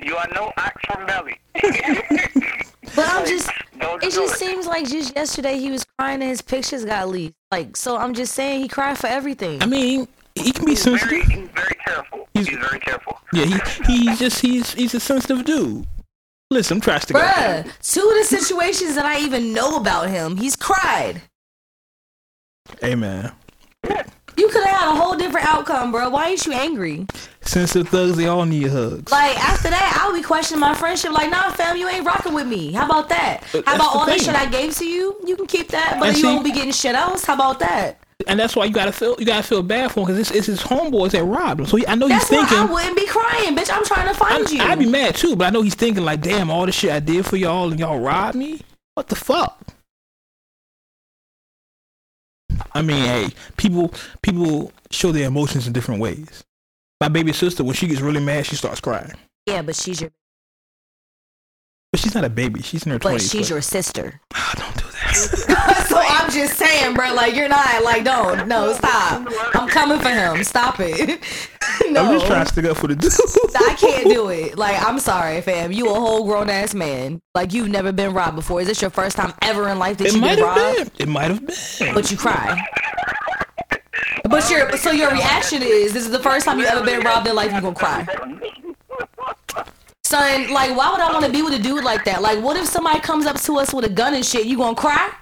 you 0.00 0.16
are 0.16 0.28
no 0.34 0.52
ox 0.56 0.74
from 0.86 1.06
belly. 1.06 1.38
But 2.94 3.08
I'm 3.08 3.26
just 3.26 3.50
Don't 3.80 4.02
it 4.02 4.10
do 4.10 4.16
just 4.16 4.36
seems 4.38 4.66
like 4.66 4.86
just 4.86 5.14
yesterday 5.16 5.56
he 5.58 5.70
was 5.70 5.84
crying 5.98 6.20
and 6.20 6.28
his 6.28 6.42
pictures 6.42 6.84
got 6.84 7.08
leaked. 7.08 7.34
Like 7.50 7.76
so 7.76 7.96
I'm 7.96 8.12
just 8.14 8.34
saying 8.34 8.60
he 8.62 8.68
cried 8.68 8.98
for 8.98 9.06
everything. 9.06 9.62
I 9.62 9.66
mean, 9.66 10.08
he 10.34 10.52
can 10.52 10.64
be 10.66 10.72
He's 10.72 10.84
very, 10.84 10.98
sensitive. 10.98 11.26
he's 11.28 11.48
very 11.50 11.76
careful. 11.86 12.21
He's- 12.34 12.46
He's, 12.48 12.58
very 12.58 12.80
careful. 12.80 13.18
Yeah, 13.32 13.44
he 13.44 13.60
he's 14.08 14.18
just 14.18 14.40
he's 14.40 14.72
he's 14.74 14.94
a 14.94 15.00
sensitive 15.00 15.44
dude. 15.44 15.86
Listen, 16.50 16.76
I'm 16.76 16.80
trying 16.80 17.00
to 17.00 17.12
go. 17.12 17.18
Bruh, 17.20 17.64
two 17.82 18.00
of 18.08 18.14
the 18.16 18.24
situations 18.24 18.94
that 18.94 19.06
I 19.06 19.20
even 19.20 19.52
know 19.52 19.76
about 19.76 20.08
him, 20.10 20.36
he's 20.36 20.54
cried. 20.56 21.22
Hey 22.80 22.94
man, 22.94 23.32
You 24.36 24.48
could 24.48 24.64
have 24.64 24.76
had 24.76 24.92
a 24.92 24.96
whole 24.96 25.16
different 25.16 25.46
outcome, 25.46 25.92
bro. 25.92 26.08
Why 26.10 26.28
ain't 26.28 26.46
you 26.46 26.52
angry? 26.52 27.06
sensitive 27.42 27.88
thugs, 27.88 28.16
they 28.16 28.26
all 28.28 28.44
need 28.46 28.68
hugs. 28.68 29.10
Like 29.10 29.36
after 29.42 29.68
that, 29.68 29.98
I'll 30.00 30.14
be 30.14 30.22
questioning 30.22 30.60
my 30.60 30.74
friendship. 30.74 31.12
Like, 31.12 31.30
nah, 31.30 31.50
fam, 31.50 31.76
you 31.76 31.88
ain't 31.88 32.06
rocking 32.06 32.32
with 32.34 32.46
me. 32.46 32.72
How 32.72 32.86
about 32.86 33.08
that? 33.10 33.40
But 33.52 33.64
How 33.66 33.72
that's 33.72 33.74
about 33.76 33.92
the 33.92 33.98
all 33.98 34.06
that 34.06 34.20
shit 34.20 34.34
I 34.34 34.46
gave 34.46 34.74
to 34.76 34.86
you? 34.86 35.16
You 35.26 35.36
can 35.36 35.46
keep 35.46 35.68
that, 35.68 35.96
but 35.98 36.08
And 36.08 36.16
you 36.16 36.22
see- 36.22 36.28
won't 36.28 36.44
be 36.44 36.52
getting 36.52 36.72
shit 36.72 36.94
else. 36.94 37.24
How 37.24 37.34
about 37.34 37.58
that? 37.58 37.98
And 38.28 38.38
that's 38.38 38.54
why 38.56 38.64
you 38.64 38.72
gotta 38.72 38.92
feel 38.92 39.16
you 39.18 39.26
gotta 39.26 39.42
feel 39.42 39.62
bad 39.62 39.92
for 39.92 40.00
him 40.00 40.06
because 40.06 40.18
it's, 40.18 40.30
it's 40.36 40.46
his 40.46 40.60
homeboys 40.62 41.10
that 41.12 41.24
robbed 41.24 41.60
him. 41.60 41.66
So 41.66 41.76
he, 41.76 41.86
I 41.86 41.94
know 41.94 42.08
That's 42.08 42.28
he's 42.28 42.38
why 42.38 42.48
I 42.50 42.64
wouldn't 42.64 42.96
be 42.96 43.06
crying, 43.06 43.56
bitch. 43.56 43.70
I'm 43.74 43.84
trying 43.84 44.08
to 44.08 44.14
find 44.14 44.44
I'd, 44.44 44.50
you. 44.50 44.60
I'd 44.62 44.78
be 44.78 44.86
mad 44.86 45.14
too, 45.14 45.36
but 45.36 45.46
I 45.46 45.50
know 45.50 45.62
he's 45.62 45.74
thinking 45.74 46.04
like, 46.04 46.20
damn, 46.20 46.50
all 46.50 46.66
the 46.66 46.72
shit 46.72 46.90
I 46.90 47.00
did 47.00 47.26
for 47.26 47.36
y'all 47.36 47.70
and 47.70 47.78
y'all 47.80 47.98
robbed 48.00 48.36
me. 48.36 48.60
What 48.94 49.08
the 49.08 49.16
fuck? 49.16 49.58
I 52.74 52.82
mean, 52.82 53.02
hey, 53.04 53.28
people 53.56 53.92
people 54.22 54.72
show 54.90 55.12
their 55.12 55.26
emotions 55.26 55.66
in 55.66 55.72
different 55.72 56.00
ways. 56.00 56.44
My 57.00 57.08
baby 57.08 57.32
sister, 57.32 57.64
when 57.64 57.74
she 57.74 57.86
gets 57.86 58.00
really 58.00 58.20
mad, 58.20 58.46
she 58.46 58.56
starts 58.56 58.80
crying. 58.80 59.12
yeah, 59.46 59.62
but 59.62 59.74
she's 59.74 60.00
your, 60.00 60.10
But 61.90 62.00
she's 62.00 62.14
not 62.14 62.24
a 62.24 62.30
baby. 62.30 62.62
She's 62.62 62.84
in 62.84 62.92
her 62.92 62.98
but 62.98 63.08
twenties. 63.08 63.30
she's 63.30 63.50
your 63.50 63.60
sister. 63.62 64.20
Ah, 64.34 64.52
don't 64.56 64.76
do 64.76 64.84
that. 64.92 65.58
I'm 66.08 66.30
just 66.30 66.56
saying, 66.58 66.94
bro. 66.94 67.12
Like 67.14 67.34
you're 67.34 67.48
not. 67.48 67.82
Like 67.84 68.04
don't. 68.04 68.48
No, 68.48 68.72
stop. 68.72 69.26
I'm 69.54 69.68
coming 69.68 69.98
for 70.00 70.08
him. 70.08 70.42
Stop 70.44 70.76
it. 70.80 71.20
no. 71.90 72.02
I'm 72.04 72.12
just 72.14 72.26
trying 72.26 72.44
to 72.44 72.52
stick 72.52 72.64
up 72.66 72.76
for 72.76 72.86
the 72.88 72.96
dude. 72.96 73.12
I 73.56 73.74
can't 73.78 74.04
do 74.08 74.28
it. 74.28 74.56
Like, 74.58 74.82
I'm 74.82 74.98
sorry, 74.98 75.40
fam. 75.40 75.72
You 75.72 75.88
a 75.90 75.94
whole 75.94 76.24
grown 76.24 76.50
ass 76.50 76.74
man. 76.74 77.20
Like, 77.34 77.52
you've 77.52 77.68
never 77.68 77.92
been 77.92 78.12
robbed 78.14 78.36
before. 78.36 78.60
Is 78.60 78.66
this 78.68 78.80
your 78.80 78.90
first 78.90 79.16
time 79.16 79.32
ever 79.42 79.68
in 79.68 79.78
life 79.78 79.98
that 79.98 80.08
It 80.08 80.14
you've 80.14 80.22
been 80.22 80.40
robbed? 80.40 80.76
been. 80.98 81.08
It 81.08 81.08
might 81.08 81.30
have 81.30 81.46
been. 81.46 81.94
But 81.94 82.10
you 82.10 82.16
cry. 82.16 82.60
But 84.24 84.48
your 84.50 84.76
so 84.76 84.90
your 84.92 85.10
reaction 85.10 85.62
is 85.62 85.92
this 85.92 86.04
is 86.04 86.10
the 86.10 86.18
first 86.18 86.46
time 86.46 86.58
you 86.58 86.64
ever 86.64 86.84
been 86.84 87.00
robbed 87.00 87.26
in 87.26 87.34
life. 87.34 87.52
You 87.52 87.60
gonna 87.60 87.74
cry, 87.74 88.06
son? 90.04 90.50
Like, 90.52 90.76
why 90.76 90.90
would 90.90 91.00
I 91.00 91.12
want 91.12 91.24
to 91.26 91.32
be 91.32 91.42
with 91.42 91.54
a 91.54 91.58
dude 91.58 91.84
like 91.84 92.04
that? 92.04 92.22
Like, 92.22 92.42
what 92.42 92.56
if 92.56 92.66
somebody 92.66 93.00
comes 93.00 93.26
up 93.26 93.40
to 93.42 93.58
us 93.58 93.72
with 93.74 93.84
a 93.84 93.88
gun 93.88 94.14
and 94.14 94.24
shit? 94.24 94.46
You 94.46 94.56
gonna 94.58 94.76
cry? 94.76 95.12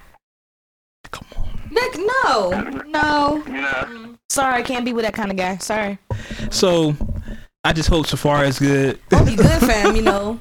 Come 1.75 2.13
on. 2.25 2.63
Nick, 2.63 2.83
no, 2.83 2.83
no. 2.87 3.43
You 3.47 3.61
know, 3.61 4.15
Sorry, 4.29 4.55
I 4.55 4.61
can't 4.61 4.85
be 4.85 4.93
with 4.93 5.03
that 5.05 5.13
kind 5.13 5.29
of 5.31 5.37
guy. 5.37 5.57
Sorry. 5.57 5.97
So, 6.51 6.95
I 7.63 7.73
just 7.73 7.89
hope 7.89 8.05
Safaree 8.07 8.47
is 8.47 8.59
good. 8.59 8.99
I'll 9.11 9.25
be 9.25 9.35
good, 9.35 9.47
fam. 9.61 9.95
You 9.95 10.01
know, 10.03 10.39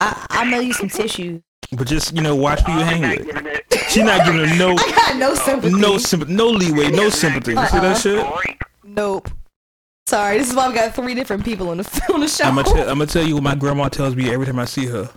I 0.00 0.26
I 0.30 0.44
mail 0.44 0.62
you 0.62 0.72
some 0.72 0.88
tissue. 0.88 1.40
But 1.72 1.88
just 1.88 2.14
you 2.14 2.22
know, 2.22 2.36
watch 2.36 2.60
who 2.60 2.72
you 2.72 2.78
hang 2.84 3.00
not 3.02 3.18
with. 3.18 3.28
it. 3.46 3.64
She's 3.90 4.04
not 4.04 4.24
giving 4.24 4.46
her 4.46 4.56
no, 4.56 4.70
I 4.78 4.92
got 4.92 5.16
no 5.16 5.34
sympathy. 5.34 5.74
no 5.74 5.98
sympathy, 5.98 6.32
no 6.34 6.48
leeway, 6.48 6.90
no 6.90 7.08
sympathy. 7.08 7.52
You 7.52 7.66
see 7.66 7.78
that 7.80 7.98
shit? 7.98 8.56
Nope. 8.84 9.28
Sorry, 10.06 10.38
this 10.38 10.48
is 10.50 10.54
why 10.54 10.68
we 10.68 10.74
got 10.74 10.94
three 10.94 11.14
different 11.14 11.44
people 11.44 11.68
on 11.70 11.78
the 11.78 12.02
on 12.14 12.20
the 12.20 12.28
show. 12.28 12.44
I'm 12.44 12.54
gonna, 12.54 12.68
tell, 12.68 12.88
I'm 12.88 12.98
gonna 12.98 13.06
tell 13.06 13.24
you 13.24 13.34
what 13.34 13.42
my 13.42 13.56
grandma 13.56 13.88
tells 13.88 14.14
me 14.14 14.30
every 14.32 14.46
time 14.46 14.60
I 14.60 14.64
see 14.64 14.86
her. 14.86 15.10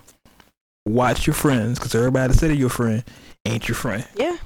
Watch 0.84 1.26
your 1.28 1.34
friends, 1.34 1.78
because 1.78 1.94
everybody 1.94 2.32
that 2.32 2.38
said 2.38 2.56
your 2.56 2.70
friend 2.70 3.04
ain't 3.46 3.68
your 3.68 3.76
friend. 3.76 4.04
yeah. 4.16 4.36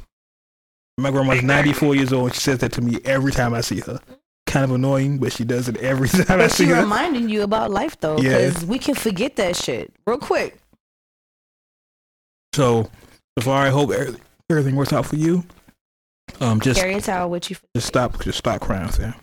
My 0.97 1.11
grandma's 1.11 1.43
94 1.43 1.95
years 1.97 2.13
old. 2.13 2.27
and 2.27 2.35
She 2.35 2.41
says 2.41 2.59
that 2.59 2.73
to 2.73 2.81
me 2.81 2.99
every 3.05 3.33
time 3.33 3.53
I 3.55 3.61
see 3.63 3.81
her. 3.81 4.01
Kind 4.47 4.65
of 4.65 4.73
annoying, 4.73 5.19
but 5.19 5.33
she 5.33 5.45
does 5.45 5.69
it 5.69 5.77
every 5.79 6.09
time 6.25 6.41
I 6.41 6.47
see 6.47 6.65
she 6.67 6.71
her. 6.71 6.83
reminding 6.83 7.29
you 7.29 7.43
about 7.43 7.71
life 7.71 7.99
though, 7.99 8.19
Yeah. 8.19 8.39
because 8.51 8.65
we 8.65 8.79
can 8.79 8.95
forget 8.95 9.37
that 9.37 9.57
shit 9.57 9.93
real 10.07 10.19
quick. 10.19 10.59
So, 12.55 12.89
Safaree, 13.39 13.67
I 13.67 13.71
hope 13.71 13.91
everything, 13.91 14.21
everything 14.49 14.77
works 14.77 14.93
out 14.93 15.07
for 15.07 15.17
you. 15.17 15.45
Um, 16.41 16.61
just 16.61 16.79
Carry 16.79 16.95
a 16.95 17.01
towel 17.01 17.31
with 17.31 17.51
you. 17.51 17.57
just 17.75 17.89
stop, 17.89 18.21
just 18.23 18.39
stop 18.39 18.61
crying, 18.61 18.89
fam. 18.89 19.15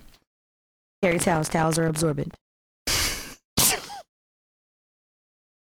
Carry 1.02 1.18
towels. 1.20 1.48
Towels 1.50 1.80
are 1.80 1.88
absorbent. 1.88 2.34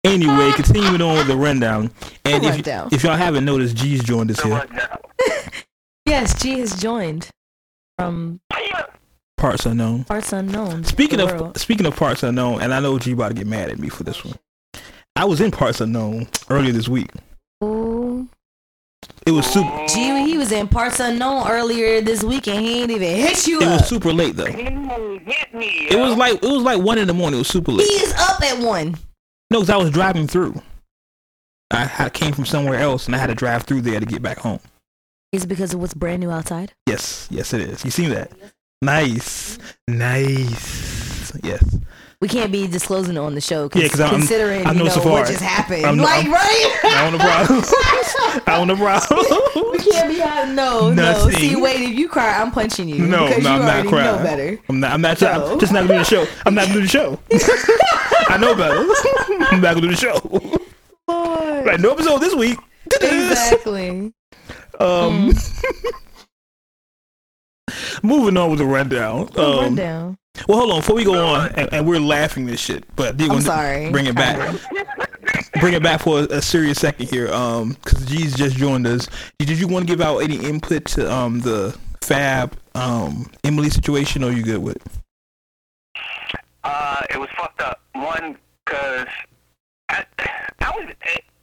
Anyway, 0.04 0.52
continuing 0.56 1.02
on 1.02 1.18
with 1.18 1.28
the 1.28 1.36
rundown, 1.38 1.92
and 2.26 2.44
if, 2.44 2.52
Rundown. 2.52 2.90
if 2.92 3.04
y'all 3.04 3.16
haven't 3.18 3.46
noticed, 3.46 3.76
G's 3.76 4.02
joined 4.04 4.32
us 4.32 4.38
So 4.38 4.46
here. 4.48 4.54
what 4.58 4.72
now? 4.72 4.98
Yes, 6.10 6.42
G 6.42 6.60
has 6.60 6.76
joined 6.82 7.30
from 7.98 8.40
Parts 9.38 9.66
unknown. 9.66 10.04
parts 10.04 10.34
unknown. 10.34 10.84
Speaking 10.84 11.20
of 11.22 11.32
world. 11.32 11.58
speaking 11.60 11.86
of 11.86 11.96
parts 11.96 12.24
unknown, 12.24 12.62
and 12.62 12.74
I 12.74 12.80
know 12.82 13.00
G 13.00 13.12
about 13.14 13.30
to 13.30 13.34
get 13.36 13.48
mad 13.48 13.70
at 13.70 13.80
me 13.80 13.88
for 13.88 14.04
this 14.04 14.26
one. 14.26 14.36
I 15.16 15.24
was 15.26 15.40
in 15.40 15.52
parts 15.52 15.80
unknown 15.82 16.28
earlier 16.50 16.72
this 16.74 16.90
week. 16.90 17.10
Ooh. 17.64 18.28
It 19.26 19.32
was 19.32 19.46
super. 19.46 19.86
G, 19.88 20.26
he 20.26 20.38
was 20.38 20.52
in 20.52 20.68
parts 20.68 21.00
unknown 21.00 21.48
earlier 21.48 22.02
this 22.02 22.24
week 22.24 22.48
and 22.48 22.60
he 22.60 22.82
ain't 22.82 22.92
even 22.92 23.16
hit 23.16 23.48
you 23.48 23.62
It 23.62 23.68
up. 23.68 23.80
was 23.82 23.88
super 23.88 24.12
late 24.12 24.36
though. 24.36 24.46
Hit 24.46 25.54
me. 25.54 25.88
It 25.90 25.98
was 26.00 26.18
like 26.18 26.34
it 26.44 26.50
was 26.50 26.64
like 26.64 26.82
one 26.82 26.98
in 26.98 27.08
the 27.08 27.14
morning. 27.14 27.38
It 27.38 27.42
was 27.42 27.48
super 27.48 27.72
he 27.72 27.78
late. 27.78 27.88
is 27.90 28.14
up 28.14 28.42
at 28.42 28.58
one. 28.60 28.96
No, 29.52 29.60
because 29.60 29.70
I 29.70 29.78
was 29.78 29.92
driving 29.92 30.28
through. 30.28 30.62
I, 31.72 31.90
I 32.00 32.10
came 32.10 32.34
from 32.34 32.46
somewhere 32.46 32.80
else 32.80 33.06
and 33.06 33.16
I 33.16 33.20
had 33.20 33.28
to 33.28 33.36
drive 33.36 33.64
through 33.64 33.82
there 33.82 34.00
to 34.00 34.06
get 34.06 34.22
back 34.22 34.40
home. 34.40 34.60
Is 35.32 35.44
it 35.44 35.48
because 35.48 35.74
of 35.74 35.80
what's 35.80 35.94
brand 35.94 36.22
new 36.22 36.32
outside? 36.32 36.74
Yes, 36.88 37.28
yes, 37.30 37.54
it 37.54 37.62
is. 37.62 37.86
You 37.86 37.92
seen 37.92 38.10
that? 38.10 38.32
Nice, 38.82 39.60
nice. 39.88 41.32
Yes. 41.44 41.64
We 42.22 42.28
can't 42.28 42.52
be 42.52 42.68
disclosing 42.68 43.16
it 43.16 43.20
on 43.20 43.36
the 43.36 43.40
show 43.42 43.64
Yeah, 43.64 43.68
because 43.84 43.92
'cause 43.92 44.00
I'm- 44.02 44.10
considering 44.20 44.66
I'm 44.66 44.78
you 44.78 44.84
no 44.84 44.90
know 44.90 44.96
Safaree. 44.96 45.12
what 45.12 45.28
just 45.28 45.42
happened. 45.42 45.86
I'm 45.86 45.98
like 45.98 46.26
I'm- 46.26 46.34
right? 46.34 46.80
I 46.84 47.04
want 47.04 47.16
a 47.16 47.20
problem. 47.20 48.44
I 48.48 48.58
want 48.58 48.72
a 48.72 48.76
problem. 48.76 49.72
We 49.72 49.78
can't 49.92 50.10
be 50.10 50.20
having 50.20 50.56
no, 50.56 50.92
no. 50.92 51.04
Nothing. 51.14 51.36
See, 51.38 51.56
wait, 51.56 51.80
if 51.82 51.98
you 51.98 52.10
cry, 52.10 52.42
I'm 52.42 52.52
punching 52.52 52.90
you. 52.90 53.06
No, 53.06 53.28
because 53.28 53.44
no, 53.44 53.56
you 53.56 53.62
I'm 53.62 53.66
not 53.84 53.88
crying. 53.88 54.18
know 54.18 54.24
better. 54.24 54.60
I'm 54.68 54.80
not. 54.80 54.92
I'm 54.92 55.02
not. 55.02 55.22
No. 55.22 55.54
I'm 55.54 55.60
just 55.60 55.72
not 55.72 55.82
gonna 55.88 55.94
do 55.94 56.00
the 56.00 56.04
show. 56.06 56.28
I'm 56.46 56.56
not 56.56 56.64
gonna 56.68 56.74
do 56.80 56.82
the 56.82 56.88
show. 56.88 57.20
I 58.30 58.38
know 58.38 58.56
better. 58.56 58.80
I'm 59.52 59.62
not 59.62 59.76
gonna 59.76 59.82
do 59.82 59.88
the 59.90 59.96
show. 59.96 60.20
Lord. 61.08 61.66
Like 61.68 61.80
no 61.80 61.92
episode 61.92 62.20
this 62.20 62.36
week. 62.36 62.58
Exactly. 63.02 64.14
Um, 64.80 65.34
moving 68.04 68.38
on 68.38 68.50
with 68.50 68.60
the 68.60 68.66
rundown. 68.66 69.30
Um, 69.38 69.60
rundown. 69.60 70.18
Well, 70.48 70.60
hold 70.60 70.72
on. 70.72 70.80
Before 70.80 70.96
we 70.96 71.04
go 71.04 71.26
on, 71.26 71.50
and, 71.56 71.74
and 71.74 71.88
we're 71.88 72.00
laughing 72.00 72.46
this 72.46 72.60
shit, 72.60 72.84
but 72.96 73.22
I'm 73.22 73.42
sorry. 73.42 73.92
bring 73.92 74.06
it 74.06 74.16
back? 74.16 74.56
Bring 75.60 75.74
it 75.74 75.84
back 75.84 76.02
for 76.02 76.22
a, 76.22 76.38
a 76.38 76.42
serious 76.42 76.80
second 76.80 77.10
here. 77.10 77.28
Um, 77.34 77.76
because 77.84 78.06
G's 78.06 78.36
just 78.36 78.56
joined 78.56 78.88
us. 78.88 79.08
Did 79.40 79.50
you 79.50 79.68
want 79.68 79.86
to 79.88 79.92
give 79.92 80.02
out 80.02 80.20
any 80.20 80.38
input 80.38 80.86
to 80.86 81.12
um 81.12 81.42
the 81.42 81.78
Fab 82.02 82.58
um 82.76 83.30
Emily 83.44 83.70
situation, 83.70 84.24
or 84.24 84.32
you 84.32 84.44
good 84.44 84.60
with? 84.60 84.78
it? 84.78 84.82
Uh, 86.64 87.02
it 87.10 87.20
was 87.20 87.30
fucked 87.38 87.62
up. 87.62 87.82
One, 87.94 88.38
cause 88.66 89.08
I, 89.90 90.06
I 90.60 90.72
was, 90.72 90.94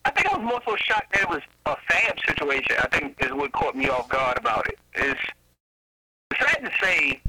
I 0.07 0.11
think 0.11 0.33
I 0.33 0.39
was 0.39 0.47
more 0.47 0.61
so 0.65 0.77
shocked 0.77 1.13
that 1.15 1.23
it 1.23 1.29
was 1.29 1.43
a 1.67 1.77
fab 1.89 2.17
situation. 2.25 2.77
I 2.79 2.87
think 2.97 3.17
is 3.25 3.33
what 3.33 3.51
caught 3.51 3.75
me 3.75 3.89
off 3.89 4.09
guard 4.09 4.39
about 4.39 4.69
it. 4.69 4.79
it. 4.95 5.17
Is 5.17 6.39
sad 6.41 6.65
to 6.65 6.71
say, 6.81 7.21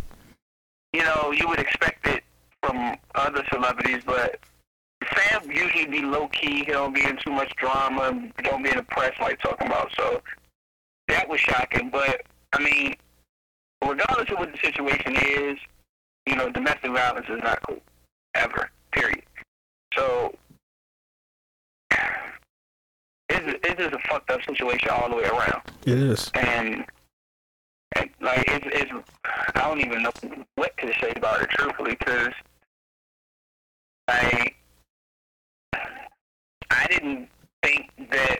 you 0.93 1.01
know, 1.01 1.31
you 1.31 1.47
would 1.49 1.57
expect 1.57 2.05
it 2.05 2.23
from 2.61 2.95
other 3.15 3.43
celebrities, 3.51 4.03
but 4.05 4.39
Fab 5.03 5.51
usually 5.51 5.87
be 5.87 6.01
low 6.01 6.27
key. 6.27 6.65
He 6.65 6.71
don't 6.71 6.93
be 6.93 7.03
in 7.03 7.17
too 7.17 7.31
much 7.31 7.51
drama. 7.55 8.29
He 8.37 8.43
don't 8.43 8.61
be 8.61 8.69
in 8.69 8.77
the 8.77 8.83
press 8.83 9.13
like 9.19 9.39
talking 9.39 9.65
about. 9.65 9.91
So 9.97 10.21
that 11.07 11.27
was 11.27 11.39
shocking. 11.39 11.89
But 11.89 12.27
I 12.53 12.61
mean, 12.61 12.95
regardless 13.81 14.29
of 14.29 14.37
what 14.37 14.51
the 14.51 14.59
situation 14.59 15.15
is, 15.15 15.57
you 16.27 16.35
know, 16.35 16.51
domestic 16.51 16.91
violence 16.91 17.25
is 17.27 17.41
not 17.41 17.59
cool 17.67 17.81
ever. 18.35 18.69
Period. 18.91 19.23
So 19.95 20.35
it's, 23.47 23.79
just 23.79 23.93
a 23.93 23.99
fucked 24.07 24.29
up 24.31 24.41
situation 24.43 24.89
all 24.89 25.09
the 25.09 25.15
way 25.15 25.23
around 25.25 25.61
It 25.85 25.97
is. 25.97 26.31
and, 26.35 26.85
and 27.95 28.09
like 28.21 28.43
it's, 28.47 28.65
it's 28.71 28.91
I 29.55 29.61
don't 29.61 29.79
even 29.79 30.03
know 30.03 30.11
what 30.55 30.75
to 30.77 30.91
say 31.01 31.13
about 31.15 31.41
it 31.41 31.49
truthfully 31.51 31.95
because 31.95 32.33
I 34.07 34.47
I 36.69 36.87
didn't 36.89 37.29
think 37.63 37.91
that 38.11 38.39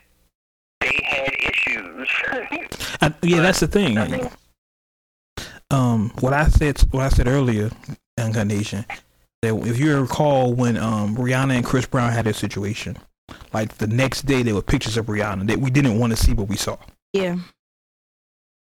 they 0.80 1.00
had 1.04 1.34
issues. 1.40 2.08
I, 3.02 3.14
yeah, 3.24 3.42
that's 3.42 3.60
the 3.60 3.68
thing. 3.68 3.98
I 3.98 4.08
mean, 4.08 4.30
um 5.72 6.12
what 6.20 6.34
I 6.34 6.48
said 6.48 6.80
what 6.92 7.04
I 7.04 7.10
said 7.10 7.28
earlier, 7.28 7.72
Uncut 8.18 8.48
Nation, 8.48 8.86
that 9.42 9.56
if 9.68 9.80
you 9.80 10.00
recall 10.00 10.54
when 10.54 10.78
um 10.78 11.16
Rihanna 11.16 11.56
and 11.58 11.66
Chris 11.66 11.86
Brown 11.86 12.12
had 12.12 12.26
their 12.26 12.34
situation, 12.34 12.98
like 13.54 13.78
the 13.78 13.88
next 13.88 14.26
day 14.26 14.44
there 14.44 14.56
were 14.56 14.62
pictures 14.62 14.98
of 14.98 15.08
Rihanna 15.08 15.48
that 15.48 15.60
we 15.60 15.70
didn't 15.70 16.00
want 16.00 16.12
to 16.12 16.18
see 16.18 16.34
what 16.34 16.48
we 16.48 16.56
saw. 16.56 16.78
Yeah. 17.14 17.38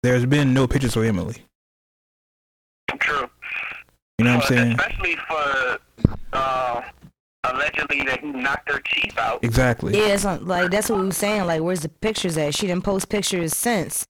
There's 0.03 0.27
been 0.27 0.53
no 0.53 0.67
pictures 0.67 0.97
of 0.97 1.05
Emily. 1.05 1.37
true. 2.99 3.29
You 4.19 4.27
know 4.27 4.37
what 4.37 4.45
I'm 4.45 4.57
saying? 4.57 4.73
Especially 4.73 5.17
for 5.17 5.79
uh, 6.33 6.83
allegedly 7.45 8.03
that 8.05 8.21
he 8.21 8.31
knocked 8.31 8.71
her 8.71 8.81
teeth 8.81 9.19
out. 9.19 9.43
Exactly. 9.43 9.97
Yeah, 9.97 10.15
it's 10.15 10.25
not, 10.25 10.45
like 10.45 10.71
that's 10.71 10.89
what 10.89 11.01
we 11.01 11.07
were 11.07 11.13
saying. 11.13 11.47
Like, 11.47 11.63
where's 11.63 11.81
the 11.81 11.89
pictures 11.89 12.37
at? 12.37 12.55
She 12.55 12.67
didn't 12.67 12.85
post 12.85 13.09
pictures 13.09 13.57
since, 13.57 14.07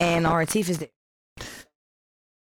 and 0.00 0.26
our 0.26 0.44
teeth 0.44 0.68
is 0.68 0.78
there. 0.78 0.88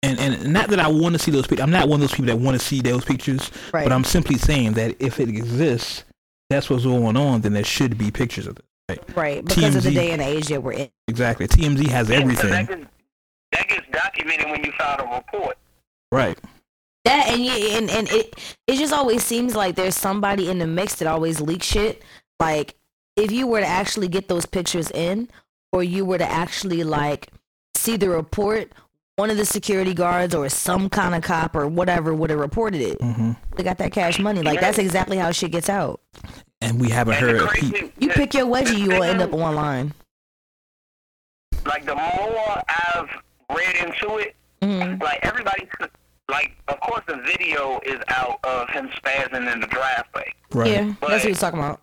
And 0.04 0.20
and 0.20 0.54
not 0.54 0.70
that 0.70 0.80
I 0.80 0.88
want 0.88 1.14
to 1.14 1.20
see 1.20 1.32
those 1.32 1.48
pictures. 1.48 1.64
I'm 1.64 1.72
not 1.72 1.88
one 1.88 2.02
of 2.02 2.02
those 2.02 2.12
people 2.12 2.28
that 2.28 2.38
want 2.38 2.60
to 2.60 2.66
see 2.66 2.82
those 2.82 3.04
pictures. 3.04 3.52
Right. 3.74 3.84
But 3.84 3.91
I'm 3.91 4.04
simply 4.04 4.38
saying 4.38 4.74
that 4.74 4.96
if 5.00 5.20
it 5.20 5.30
exists, 5.30 6.04
that's 6.50 6.70
what's 6.70 6.84
going 6.84 7.18
on. 7.18 7.41
Then 7.41 7.54
there 7.54 7.64
should 7.64 7.98
be 7.98 8.12
pictures 8.12 8.48
of 8.48 8.58
it. 8.58 8.66
Right. 8.88 9.18
right 9.18 9.46
because 9.46 9.76
of 9.76 9.84
the 9.84 9.91
day 9.91 10.12
and 10.12 10.22
age 10.22 10.48
that 10.50 10.62
we're 10.62 10.74
in. 10.74 10.89
Exactly. 11.08 11.48
TMZ 11.48 11.88
has 11.88 12.10
Yeah, 12.10 12.18
everything. 12.18 12.52
That 12.52 12.68
gets, 12.68 12.86
that 13.52 13.68
gets 13.68 13.88
documented 13.91 14.52
when 14.52 14.64
you 14.64 14.72
file 14.74 15.00
a 15.00 15.16
report. 15.16 15.58
Right. 16.12 16.38
That 17.06 17.28
and 17.30 17.43
yeah, 17.43 17.78
and 17.78 17.89
and 17.89 18.10
it 18.10 18.56
it 18.68 18.78
just 18.78 18.93
always 18.93 19.24
seems 19.24 19.56
like 19.56 19.76
there's 19.76 19.96
somebody 19.96 20.50
in 20.50 20.60
the 20.60 20.68
mix 20.68 20.96
that 20.96 21.08
always 21.08 21.39
leaks 21.39 21.66
shit. 21.66 22.04
Like 22.39 22.76
if 23.16 23.32
you 23.32 23.48
were 23.48 23.60
to 23.60 23.68
actually 23.68 24.08
get 24.08 24.28
those 24.28 24.46
pictures 24.46 24.89
in, 24.91 25.30
or 25.72 25.84
you 25.84 26.06
were 26.06 26.18
to 26.18 26.30
actually 26.30 26.84
like 26.84 27.30
see 27.76 27.96
the 27.98 28.10
report, 28.10 28.72
one 29.18 29.30
of 29.30 29.38
the 29.38 29.45
security 29.45 29.93
guards 29.93 30.36
or 30.36 30.49
some 30.49 30.89
kind 30.89 31.16
of 31.16 31.24
cop 31.24 31.55
or 31.55 31.68
whatever 31.68 32.13
would 32.13 32.30
have 32.30 32.39
reported 32.39 32.82
it. 32.82 33.01
hmm 33.01 33.32
They 33.55 33.63
got 33.63 33.78
that 33.78 33.91
cash 33.91 34.20
money. 34.20 34.41
Like 34.41 34.59
that's 34.59 34.78
exactly 34.78 35.18
how 35.18 35.32
shit 35.32 35.51
gets 35.51 35.70
out. 35.70 36.01
And 36.61 36.80
we 36.80 36.89
haven't 36.89 37.16
And 37.16 37.26
the 37.39 37.45
heard. 37.45 37.49
a 37.49 37.53
peep. 37.53 37.93
You 37.97 38.09
pick 38.09 38.34
your 38.34 38.45
wedgie, 38.45 38.78
you 38.78 38.89
will 38.89 39.03
end 39.03 39.22
up 39.22 39.34
online. 39.34 39.93
like 41.66 41.86
the 41.86 41.95
more 41.95 42.61
I've 42.70 43.09
read 43.55 43.76
into 43.88 44.18
it, 44.18 44.36
Mhm. 44.61 45.01
like 45.01 45.20
everybody, 45.24 45.68
like 46.30 46.55
of 46.68 46.80
course 46.82 47.03
the 47.07 47.16
video 47.26 47.80
is 47.86 47.99
out 48.09 48.39
of 48.43 48.70
him 48.70 48.88
spazzing 48.89 49.51
in 49.51 49.59
the 49.61 49.68
driveway. 49.68 50.32
Right. 50.51 50.70
Yeah, 50.72 50.93
that's 51.01 51.24
what 51.24 51.24
he's 51.24 51.39
talking 51.39 51.59
about. 51.59 51.82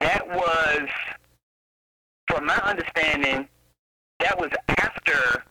That 0.00 0.26
was, 0.28 0.88
from 2.28 2.46
my 2.46 2.56
understanding, 2.56 3.48
that 4.20 4.36
was 4.38 4.50
after, 4.68 5.44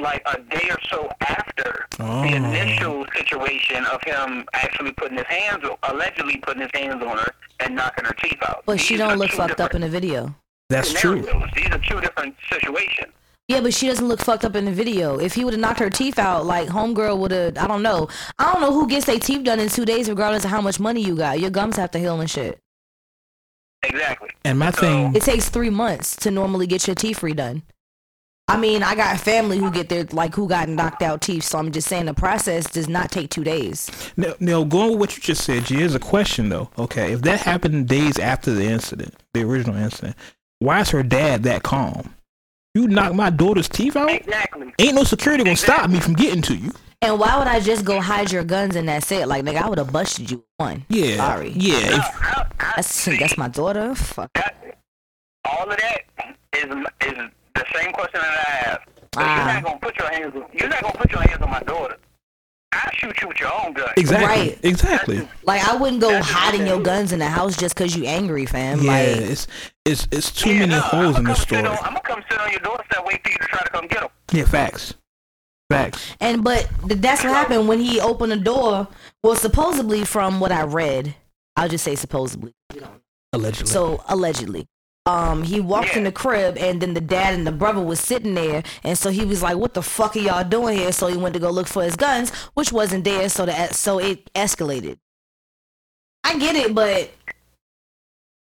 like 0.00 0.22
a 0.26 0.40
day 0.40 0.68
or 0.70 0.78
so 0.90 1.08
after 1.20 1.86
Oh. 1.98 2.22
the 2.22 2.34
initial 2.34 3.04
situation 3.14 3.84
of 3.86 4.02
him 4.02 4.46
actually 4.54 4.92
putting 4.92 5.18
his 5.18 5.26
hands, 5.26 5.64
allegedly 5.84 6.38
putting 6.38 6.62
his 6.62 6.70
hands 6.74 7.02
on 7.02 7.18
her 7.18 7.34
and 7.60 7.74
knocking 7.76 8.04
her 8.04 8.14
teeth 8.14 8.38
out. 8.42 8.62
But 8.66 8.80
she 8.80 8.94
These 8.94 9.02
are 9.02 9.08
don't 9.10 9.18
look 9.18 9.30
fucked 9.30 9.60
up 9.60 9.74
in 9.74 9.80
different 9.82 9.84
the 9.84 10.00
video. 10.00 10.34
That's 10.70 10.92
true. 10.92 11.22
These 11.54 11.66
are 11.70 11.78
two 11.78 12.00
different 12.00 12.34
situations. 12.50 13.12
Yeah, 13.48 13.60
but 13.60 13.74
she 13.74 13.88
doesn't 13.88 14.06
look 14.06 14.20
fucked 14.20 14.44
up 14.44 14.54
in 14.54 14.64
the 14.66 14.70
video. 14.72 15.18
If 15.18 15.34
he 15.34 15.44
would 15.44 15.54
have 15.54 15.60
knocked 15.60 15.80
her 15.80 15.90
teeth 15.90 16.20
out, 16.20 16.46
like 16.46 16.68
homegirl 16.68 17.18
would 17.18 17.32
have. 17.32 17.58
I 17.58 17.66
don't 17.66 17.82
know. 17.82 18.08
I 18.38 18.52
don't 18.52 18.60
know 18.62 18.72
who 18.72 18.86
gets 18.86 19.06
their 19.06 19.18
teeth 19.18 19.42
done 19.42 19.58
in 19.58 19.68
two 19.68 19.84
days, 19.84 20.08
regardless 20.08 20.44
of 20.44 20.50
how 20.50 20.60
much 20.60 20.78
money 20.78 21.02
you 21.02 21.16
got. 21.16 21.40
Your 21.40 21.50
gums 21.50 21.76
have 21.76 21.90
to 21.90 21.98
heal 21.98 22.20
and 22.20 22.30
shit. 22.30 22.60
Exactly. 23.82 24.28
And 24.44 24.58
my 24.58 24.70
thing. 24.70 25.16
It 25.16 25.22
takes 25.22 25.48
three 25.48 25.70
months 25.70 26.14
to 26.16 26.30
normally 26.30 26.66
get 26.66 26.86
your 26.86 26.94
teeth 26.94 27.20
redone. 27.20 27.62
I 28.50 28.56
mean, 28.56 28.82
I 28.82 28.94
got 28.94 29.18
family 29.20 29.58
who 29.58 29.70
get 29.70 29.88
their 29.88 30.04
like 30.12 30.34
who 30.34 30.48
got 30.48 30.68
knocked 30.68 31.02
out 31.02 31.20
teeth, 31.20 31.44
so 31.44 31.58
I'm 31.58 31.70
just 31.70 31.88
saying 31.88 32.06
the 32.06 32.14
process 32.14 32.68
does 32.68 32.88
not 32.88 33.10
take 33.10 33.30
two 33.30 33.44
days. 33.44 33.90
Now, 34.16 34.34
now, 34.40 34.64
going 34.64 34.90
with 34.92 34.98
what 34.98 35.16
you 35.16 35.22
just 35.22 35.44
said, 35.44 35.64
G, 35.64 35.76
here's 35.76 35.94
a 35.94 36.00
question 36.00 36.48
though. 36.48 36.68
Okay, 36.78 37.12
if 37.12 37.22
that 37.22 37.40
happened 37.40 37.86
days 37.88 38.18
after 38.18 38.52
the 38.52 38.64
incident, 38.64 39.14
the 39.34 39.42
original 39.44 39.76
incident, 39.76 40.16
why 40.58 40.80
is 40.80 40.90
her 40.90 41.02
dad 41.02 41.44
that 41.44 41.62
calm? 41.62 42.14
You 42.74 42.86
knock 42.88 43.14
my 43.14 43.30
daughter's 43.30 43.68
teeth 43.68 43.96
out? 43.96 44.10
Exactly. 44.10 44.72
Ain't 44.78 44.94
no 44.94 45.04
security 45.04 45.44
gonna 45.44 45.56
stop 45.56 45.88
me 45.90 46.00
from 46.00 46.14
getting 46.14 46.42
to 46.42 46.56
you. 46.56 46.72
And 47.02 47.18
why 47.18 47.38
would 47.38 47.46
I 47.46 47.60
just 47.60 47.84
go 47.84 48.00
hide 48.00 48.30
your 48.30 48.44
guns 48.44 48.76
and 48.76 48.88
that's 48.88 49.10
it? 49.10 49.26
Like, 49.26 49.44
nigga, 49.44 49.62
I 49.62 49.68
would 49.68 49.78
have 49.78 49.90
busted 49.92 50.30
you 50.30 50.44
one. 50.58 50.84
Yeah. 50.88 51.16
Sorry. 51.16 51.50
Yeah. 51.56 51.90
No, 51.90 51.96
I, 51.96 52.46
I, 52.60 52.72
That's 52.76 53.04
that's 53.06 53.38
my 53.38 53.48
daughter. 53.48 53.94
Fuck. 53.94 54.30
that, 54.34 54.78
all 55.46 55.70
of 55.70 55.78
that 55.78 56.02
is 56.52 56.64
is 56.64 57.18
the 57.54 57.64
same 57.74 57.92
question 57.92 58.20
that 58.20 58.46
I 58.46 58.50
have. 58.68 58.80
But 59.12 59.22
Ah. 59.22 59.36
You're 59.36 59.54
not 59.54 59.64
gonna 59.64 59.78
put 59.80 59.96
your 59.98 60.08
hands. 60.10 60.34
On, 60.36 60.44
you're 60.52 60.68
not 60.68 60.82
gonna 60.82 60.98
put 60.98 61.10
your 61.10 61.22
hands 61.22 61.42
on 61.42 61.50
my 61.50 61.60
daughter. 61.60 61.96
I 62.72 62.90
shoot 62.94 63.20
you 63.20 63.28
with 63.28 63.40
your 63.40 63.50
own 63.64 63.72
gun. 63.72 63.89
Exactly. 64.00 64.26
Right. 64.50 64.58
Exactly. 64.62 65.28
Like, 65.44 65.66
I 65.68 65.76
wouldn't 65.76 66.00
go 66.00 66.20
hiding 66.22 66.66
your 66.66 66.80
guns 66.80 67.12
in 67.12 67.18
the 67.18 67.28
house 67.28 67.56
just 67.56 67.76
cause 67.76 67.94
you 67.96 68.04
angry, 68.04 68.46
fam. 68.46 68.80
Yeah. 68.80 68.90
Like, 68.90 69.06
It's 69.30 69.46
it's 69.84 70.08
it's 70.10 70.30
too 70.32 70.50
Yeah, 70.52 70.58
many 70.60 70.72
no, 70.72 70.80
holes 70.80 71.18
in 71.18 71.26
I'ma 71.26 71.34
this 71.34 71.44
come 71.44 71.58
sit 71.58 71.64
story. 71.64 71.66
on- 71.66 71.78
I'm 71.84 71.92
gonna 71.94 72.00
come 72.00 72.22
sit 72.30 72.38
on 72.40 72.50
your 72.50 72.60
doorstep, 72.60 73.04
wait 73.06 73.22
for 73.22 73.30
you 73.30 73.36
to 73.38 73.44
try 73.46 73.60
to 73.62 73.70
come 73.70 73.86
get 73.86 74.00
them. 74.00 74.10
Yeah. 74.32 74.44
Facts. 74.44 74.94
Facts. 75.70 76.16
And 76.20 76.42
but 76.42 76.68
that's 76.84 77.22
what 77.22 77.32
happened 77.32 77.68
when 77.68 77.78
he 77.78 78.00
opened 78.00 78.32
the 78.32 78.36
door. 78.36 78.88
Well, 79.22 79.36
supposedly 79.36 80.04
from 80.04 80.40
what 80.40 80.50
I 80.52 80.62
read, 80.64 81.14
I'll 81.56 81.68
just 81.68 81.84
say 81.84 81.94
supposedly. 81.94 82.52
Allegedly. 83.32 83.66
So 83.70 84.02
allegedly, 84.08 84.66
um, 85.06 85.42
he 85.42 85.60
walked 85.60 85.96
in 85.96 86.04
the 86.04 86.12
crib, 86.12 86.56
and 86.58 86.80
then 86.80 86.94
the 86.94 87.00
dad 87.00 87.34
and 87.34 87.46
the 87.46 87.52
brother 87.52 87.80
was 87.80 88.00
sitting 88.00 88.34
there, 88.34 88.62
and 88.84 88.96
so 88.98 89.10
he 89.10 89.24
was 89.24 89.42
like, 89.42 89.56
"What 89.56 89.74
the 89.74 89.82
fuck 89.82 90.14
are 90.16 90.20
y'all 90.20 90.44
doing 90.44 90.76
here?" 90.78 90.92
So 90.92 91.06
he 91.08 91.16
went 91.16 91.34
to 91.34 91.40
go 91.40 91.50
look 91.50 91.66
for 91.66 91.82
his 91.82 91.96
guns, 91.96 92.30
which 92.54 92.70
wasn't 92.72 93.04
there. 93.04 93.28
So 93.28 93.46
that 93.46 93.74
so 93.74 93.98
it 93.98 94.32
escalated. 94.34 94.98
I 96.22 96.38
get 96.38 96.54
it, 96.54 96.74
but 96.74 97.10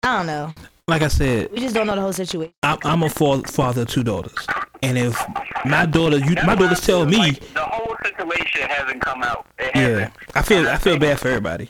I 0.03 0.17
don't 0.19 0.27
know. 0.27 0.53
like 0.89 1.03
I 1.03 1.09
said, 1.09 1.51
We 1.53 1.61
just 1.61 1.75
don't 1.75 1.87
know 1.87 1.95
the 1.95 2.03
whole 2.03 2.13
situation. 2.13 2.53
I'm, 2.63 2.79
I'm 2.85 3.03
a 3.03 3.09
fa- 3.09 3.43
father 3.47 3.83
of 3.83 3.89
two 3.89 4.05
daughters, 4.05 4.47
and 4.83 4.99
if 4.99 5.19
my 5.65 5.87
daughter, 5.87 6.19
you, 6.19 6.35
That's 6.35 6.47
my 6.47 6.55
why 6.55 6.61
daughters 6.61 6.81
I 6.81 6.87
feel 6.87 6.99
tell 6.99 7.07
me, 7.07 7.17
like 7.17 7.55
the 7.55 7.61
whole 7.63 7.97
situation 8.05 8.69
hasn't 8.69 9.01
come 9.01 9.23
out. 9.23 9.47
It 9.59 9.71
yeah, 9.75 9.81
hasn't. 9.89 10.13
I 10.35 10.43
feel 10.43 10.59
And 10.59 10.69
I 10.69 10.77
feel 10.77 10.99
bad 10.99 11.19
for 11.19 11.29
everybody. 11.29 11.69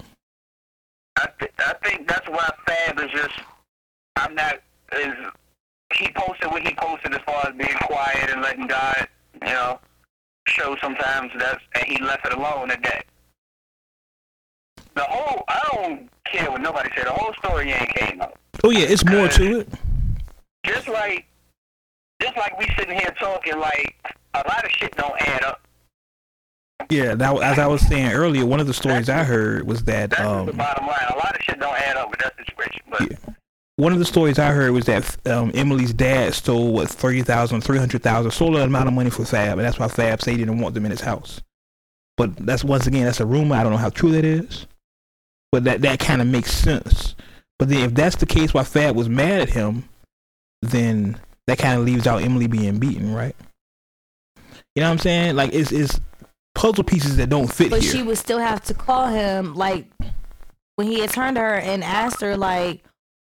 I, 1.16 1.28
th- 1.38 1.52
I 1.60 1.74
think 1.84 2.08
that's 2.08 2.28
why 2.28 2.50
Fab 2.66 2.98
is 3.00 3.10
just. 3.12 3.38
I'm 4.16 4.34
not. 4.34 4.56
Is 5.00 5.14
he 5.94 6.10
posted 6.14 6.50
what 6.50 6.66
he 6.66 6.74
posted 6.74 7.14
as 7.14 7.20
far 7.26 7.46
as 7.48 7.54
being 7.54 7.76
quiet 7.82 8.30
and 8.30 8.42
letting 8.42 8.66
God, 8.66 9.08
you 9.34 9.48
know, 9.52 9.80
show 10.48 10.76
sometimes 10.80 11.30
that's 11.38 11.62
and 11.74 11.84
he 11.86 12.02
left 12.02 12.26
it 12.26 12.34
alone 12.34 12.70
at 12.70 12.82
that. 12.82 13.04
The 14.94 15.02
whole 15.02 15.44
I 15.48 15.68
don't 15.72 16.10
care 16.24 16.50
what 16.50 16.60
nobody 16.60 16.90
said. 16.94 17.06
The 17.06 17.12
whole 17.12 17.32
story 17.34 17.70
ain't 17.72 17.94
came 17.94 18.20
out. 18.20 18.36
Oh 18.64 18.70
yeah, 18.70 18.86
it's 18.86 19.04
more 19.04 19.28
to 19.28 19.60
it. 19.60 19.68
Just 20.64 20.88
like, 20.88 21.26
just 22.20 22.36
like 22.36 22.58
we 22.58 22.66
sitting 22.78 22.98
here 22.98 23.12
talking, 23.18 23.58
like 23.58 23.96
a 24.34 24.38
lot 24.38 24.64
of 24.64 24.70
shit 24.70 24.94
don't 24.96 25.20
add 25.20 25.44
up. 25.44 25.60
Yeah, 26.90 27.14
that, 27.14 27.42
as 27.42 27.58
I 27.58 27.66
was 27.66 27.80
saying 27.80 28.12
earlier, 28.12 28.44
one 28.44 28.60
of 28.60 28.66
the 28.66 28.74
stories 28.74 29.08
I 29.08 29.24
heard 29.24 29.66
was 29.66 29.84
that 29.84 30.10
That's 30.10 30.22
just 30.22 30.46
the 30.46 30.52
um, 30.52 30.58
bottom 30.58 30.86
line. 30.86 31.06
A 31.10 31.16
lot 31.16 31.34
of 31.34 31.42
shit 31.42 31.58
don't 31.58 31.76
add 31.76 31.96
up 31.96 32.10
with 32.10 32.20
that 32.20 32.34
situation. 32.36 32.82
But 32.90 33.10
Yeah. 33.10 33.34
One 33.82 33.92
of 33.92 33.98
the 33.98 34.04
stories 34.04 34.38
I 34.38 34.52
heard 34.52 34.70
was 34.70 34.84
that 34.86 35.26
um, 35.26 35.50
Emily's 35.54 35.92
dad 35.92 36.34
stole 36.34 36.72
what 36.72 36.88
thirty 36.88 37.22
thousand, 37.22 37.62
three 37.62 37.78
hundred 37.78 38.02
thousand, 38.02 38.30
stole 38.30 38.56
an 38.56 38.62
amount 38.62 38.86
of 38.88 38.94
money 38.94 39.10
for 39.10 39.24
Fab, 39.24 39.58
and 39.58 39.66
that's 39.66 39.78
why 39.78 39.88
Fab 39.88 40.22
said 40.22 40.30
he 40.32 40.36
didn't 40.38 40.58
want 40.60 40.74
them 40.74 40.84
in 40.84 40.92
his 40.92 41.00
house. 41.00 41.40
But 42.16 42.36
that's 42.36 42.62
once 42.64 42.86
again, 42.86 43.04
that's 43.06 43.20
a 43.20 43.26
rumor. 43.26 43.56
I 43.56 43.64
don't 43.64 43.72
know 43.72 43.78
how 43.78 43.90
true 43.90 44.12
that 44.12 44.24
is, 44.24 44.68
but 45.50 45.64
that 45.64 45.82
that 45.82 45.98
kind 45.98 46.20
of 46.22 46.28
makes 46.28 46.52
sense 46.52 47.16
But 47.58 47.68
then 47.70 47.84
if 47.84 47.94
that's 47.94 48.16
the 48.16 48.26
case, 48.26 48.54
why 48.54 48.64
Fab 48.64 48.96
was 48.96 49.08
mad 49.08 49.40
at 49.40 49.50
him, 49.50 49.88
then 50.62 51.20
that 51.48 51.58
kind 51.58 51.78
of 51.78 51.84
leaves 51.84 52.06
out 52.06 52.22
Emily 52.22 52.46
being 52.46 52.78
beaten, 52.78 53.14
right? 53.14 53.36
You 54.74 54.82
know 54.82 54.88
what 54.88 54.92
I'm 54.92 54.98
saying? 54.98 55.36
Like 55.36 55.52
it's 55.54 55.72
it's 55.72 56.00
puzzle 56.54 56.84
pieces 56.84 57.16
that 57.16 57.30
don't 57.30 57.52
fit 57.52 57.70
But 57.70 57.82
here. 57.82 57.92
she 57.92 58.02
would 58.02 58.18
still 58.18 58.38
have 58.38 58.62
to 58.64 58.74
call 58.74 59.06
him 59.08 59.54
like 59.54 59.86
when 60.76 60.86
he 60.86 61.00
had 61.00 61.10
turned 61.10 61.36
to 61.36 61.40
her 61.40 61.54
and 61.56 61.82
asked 61.84 62.20
her 62.20 62.36
like, 62.36 62.84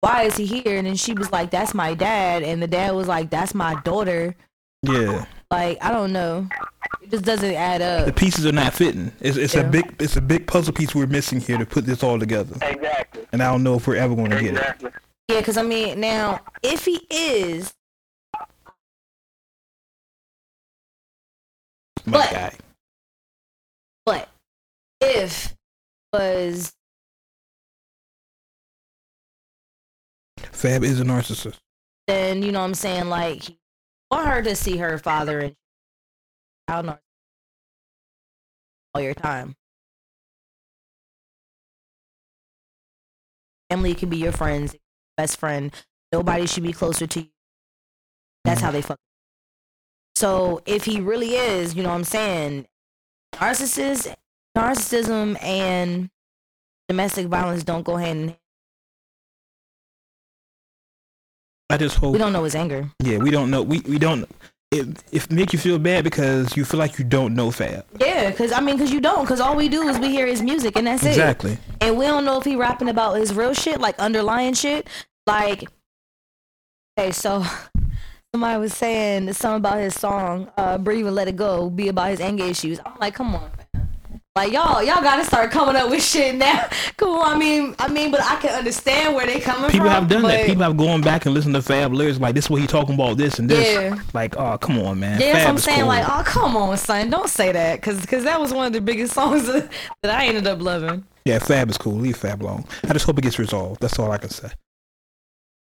"Why 0.07 0.23
is 0.25 0.37
he 0.37 0.47
here?" 0.47 0.77
And 0.79 0.87
then 0.87 0.97
she 0.97 1.13
was 1.15 1.31
like, 1.33 1.51
"That's 1.51 1.75
my 1.75 1.95
dad," 1.95 2.43
and 2.43 2.63
the 2.63 2.67
dad 2.67 2.95
was 2.95 3.09
like, 3.09 3.31
"That's 3.31 3.55
my 3.55 3.75
daughter." 3.83 4.35
yeah, 4.83 5.25
Like 5.51 5.79
I 5.83 5.91
don't 5.91 6.13
know, 6.13 6.47
it 7.03 7.11
just 7.11 7.25
doesn't 7.25 7.55
add 7.55 7.83
up. 7.83 8.07
the 8.07 8.13
pieces 8.13 8.47
are 8.47 8.53
not 8.53 8.73
fitting. 8.75 9.11
It's 9.21 9.37
it's 9.37 9.55
Yeah. 9.55 9.63
a 9.63 9.69
big 9.69 9.97
it's 9.99 10.17
a 10.17 10.21
big 10.21 10.47
puzzle 10.47 10.73
piece 10.73 10.95
we're 10.95 11.07
missing 11.07 11.41
here 11.41 11.59
to 11.59 11.67
put 11.67 11.87
this 11.87 12.03
all 12.05 12.19
together. 12.21 12.55
Exactly. 12.63 13.27
And 13.33 13.43
I 13.43 13.51
don't 13.51 13.63
know 13.65 13.75
if 13.75 13.87
we're 13.87 13.97
ever 13.97 14.15
going 14.15 14.31
to 14.31 14.37
get 14.41 14.55
it. 14.55 14.59
Exactly. 14.59 14.91
Yeah, 15.29 15.39
because 15.41 15.57
I 15.57 15.63
mean, 15.63 15.99
now 15.99 16.41
if 16.63 16.85
he 16.85 17.05
is, 17.11 17.75
My 22.05 22.19
But- 22.19 22.31
guy. 22.31 22.53
but 24.05 24.29
if 25.01 25.57
was 26.13 26.73
Fab 30.67 30.83
is 30.83 30.99
a 30.99 31.05
narcissist. 31.05 31.59
then 32.09 32.43
you 32.43 32.51
know 32.51 32.59
what 32.59 32.65
I'm 32.65 32.75
saying 32.75 33.09
like 33.09 33.41
he 33.45 33.57
want 34.11 34.27
her 34.27 34.43
to 34.43 34.57
see 34.57 34.79
her 34.79 34.99
father 34.99 35.39
and 35.39 35.55
don't 36.67 36.87
know 36.87 36.99
all 38.93 39.01
your 39.01 39.15
time. 39.15 39.55
Family 43.71 43.95
can 43.95 44.09
be 44.09 44.17
your 44.17 44.33
friends, 44.33 44.75
best 45.17 45.37
friend. 45.37 45.73
Nobody 46.11 46.49
should 46.49 46.65
be 46.65 46.73
closer 46.73 47.07
to 47.07 47.21
you. 47.21 47.29
That's 48.45 48.61
how 48.61 48.73
they 48.73 48.83
fuck. 48.83 48.99
So 50.17 50.63
if 50.67 50.85
he 50.85 51.01
really 51.01 51.37
is, 51.37 51.77
you 51.77 51.85
know 51.85 51.91
what 51.91 51.95
I'm 51.95 52.05
saying, 52.05 52.67
narcissist, 53.35 54.13
narcissism 54.57 55.41
and 55.41 56.11
domestic 56.89 57.29
violence 57.29 57.63
don't 57.63 57.85
go 57.85 57.97
hand 57.97 58.19
in 58.19 58.29
hand. 58.31 58.39
I 61.69 61.77
just 61.77 61.97
hope 61.97 62.13
We 62.13 62.19
don't 62.19 62.33
know 62.33 62.45
his 62.45 62.55
anger. 62.55 62.91
Yeah, 63.03 63.19
we 63.19 63.31
don't 63.31 63.51
know. 63.51 63.63
We 63.63 63.81
we 63.81 63.99
don't. 63.99 64.29
It, 64.73 64.87
it 65.13 65.31
make 65.31 65.53
you 65.53 65.59
feel 65.59 65.79
bad 65.79 66.03
because 66.05 66.57
you 66.57 66.65
feel 66.65 66.79
like 66.79 66.99
you 66.99 67.05
don't 67.05 67.35
know 67.35 67.51
Fab. 67.51 67.85
Yeah, 68.01 68.31
cause 68.33 68.53
I 68.53 68.61
mean, 68.61 68.79
cause 68.79 68.91
you 68.91 69.01
don't, 69.01 69.25
cause 69.25 69.41
all 69.41 69.57
we 69.57 69.69
do 69.69 69.83
is 69.89 69.99
we 69.99 70.09
hear 70.09 70.27
his 70.27 70.43
music 70.43 70.77
and 70.77 70.89
that's 70.89 71.05
it. 71.05 71.11
Exactly. 71.11 71.57
And 71.81 71.97
we 71.97 72.05
don't 72.05 72.25
know 72.25 72.39
if 72.39 72.45
he 72.45 72.57
rapping 72.57 72.89
about 72.89 73.15
his 73.15 73.33
real 73.33 73.55
shit, 73.55 73.81
like 73.81 73.99
underlying 74.01 74.55
shit. 74.55 74.89
Like, 75.27 75.69
okay, 76.99 77.13
so 77.13 77.45
somebody 78.35 78.61
was 78.61 78.75
saying 78.75 79.33
something 79.35 79.59
about 79.59 79.79
his 79.79 79.95
song, 79.95 80.51
uh, 80.57 80.79
"Breathe 80.79 81.07
and 81.07 81.15
Let 81.15 81.29
It 81.29 81.37
Go," 81.37 81.71
be 81.71 81.89
about 81.89 82.11
his 82.11 82.21
anger 82.21 82.45
issues. 82.45 82.81
I'm 82.85 82.99
like, 83.01 83.15
come 83.15 83.35
on. 83.37 83.51
Like 84.37 84.53
y'all, 84.53 84.83
y'all 84.83 85.01
gotta 85.01 85.25
start 85.25 85.51
coming 85.51 85.77
up 85.77 85.89
with 85.89 86.05
shit 86.05 86.35
now. 86.35 86.69
Cool. 86.99 87.21
I 87.21 87.37
mean, 87.37 87.75
I 87.79 87.89
mean, 87.89 88.11
but 88.11 88.23
I 88.23 88.37
can 88.37 88.55
understand 88.55 89.15
where 89.15 89.27
they 89.27 89.39
coming 89.39 89.71
People 89.71 89.87
from. 89.87 89.87
People 89.87 89.89
have 89.89 90.09
done 90.09 90.23
that. 90.23 90.47
People 90.47 90.63
have 90.63 90.79
gone 90.79 91.03
back 91.03 91.27
and 91.27 91.35
listened 91.35 91.55
to 91.55 91.61
Fab 91.61 91.93
lyrics 91.93 92.19
like 92.19 92.35
this. 92.35 92.47
Is 92.47 92.51
what 92.51 92.61
he 92.63 92.67
talking 92.67 92.95
about 92.95 93.19
this 93.19 93.39
and 93.39 93.51
this. 93.51 93.75
Yeah. 93.75 94.03
Like, 94.15 94.35
oh 94.39 94.57
come 94.57 94.79
on, 94.79 94.99
man. 94.99 95.21
Yeah, 95.21 95.33
that's 95.33 95.45
what 95.45 95.51
I'm 95.51 95.59
saying. 95.59 95.79
cool. 95.81 95.89
Like, 95.89 96.09
oh, 96.09 96.23
come 96.25 96.57
on, 96.57 96.77
son, 96.79 97.11
don't 97.11 97.29
say 97.29 97.53
that, 97.53 97.83
cause, 97.83 98.05
cause 98.07 98.25
that 98.25 98.41
was 98.41 98.53
one 98.53 98.67
of 98.67 98.73
the 98.73 98.81
biggest 98.81 99.13
songs 99.15 99.47
that, 99.47 99.71
that 100.03 100.19
I 100.19 100.27
ended 100.27 100.47
up 100.47 100.63
loving. 100.63 101.05
yeah, 101.27 101.39
Fab 101.39 101.69
is 101.69 101.77
cool. 101.77 101.95
Leave 101.95 102.17
Fab 102.17 102.43
alone. 102.43 102.65
I 102.85 102.95
just 102.95 103.05
hope 103.05 103.19
it 103.19 103.23
gets 103.23 103.39
resolved. 103.39 103.81
That's 103.81 103.99
all 103.99 104.11
I 104.11 104.19
can 104.19 104.31
say. 104.31 104.49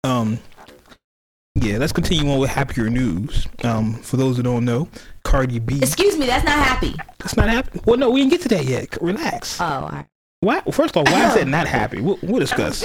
Um. 0.03 0.39
Yeah, 1.55 1.78
let's 1.78 1.93
continue 1.93 2.30
on 2.32 2.39
with 2.39 2.49
happier 2.49 2.89
news. 2.89 3.47
Um, 3.63 3.93
for 3.93 4.17
those 4.17 4.38
who 4.38 4.43
don't 4.43 4.65
know, 4.65 4.89
Cardi 5.26 5.59
B. 5.59 5.80
Excuse 5.80 6.17
me, 6.17 6.26
that's 6.28 6.45
not 6.45 6.53
happy. 6.57 6.95
That's 7.19 7.36
not 7.36 7.49
happy. 7.49 7.82
Well, 7.86 7.97
no, 7.97 8.09
we 8.11 8.21
didn't 8.21 8.32
get 8.32 8.41
to 8.43 8.49
that 8.49 8.65
yet. 8.65 8.97
Relax. 9.01 9.59
Oh, 9.59 9.65
all 9.65 9.89
right. 9.89 10.05
Why? 10.39 10.61
First 10.71 10.95
off, 10.95 11.05
why 11.11 11.28
is 11.28 11.34
that 11.36 11.47
not 11.57 11.67
happy? 11.67 11.99
We'll, 12.01 12.19
we'll 12.21 12.39
discuss. 12.39 12.80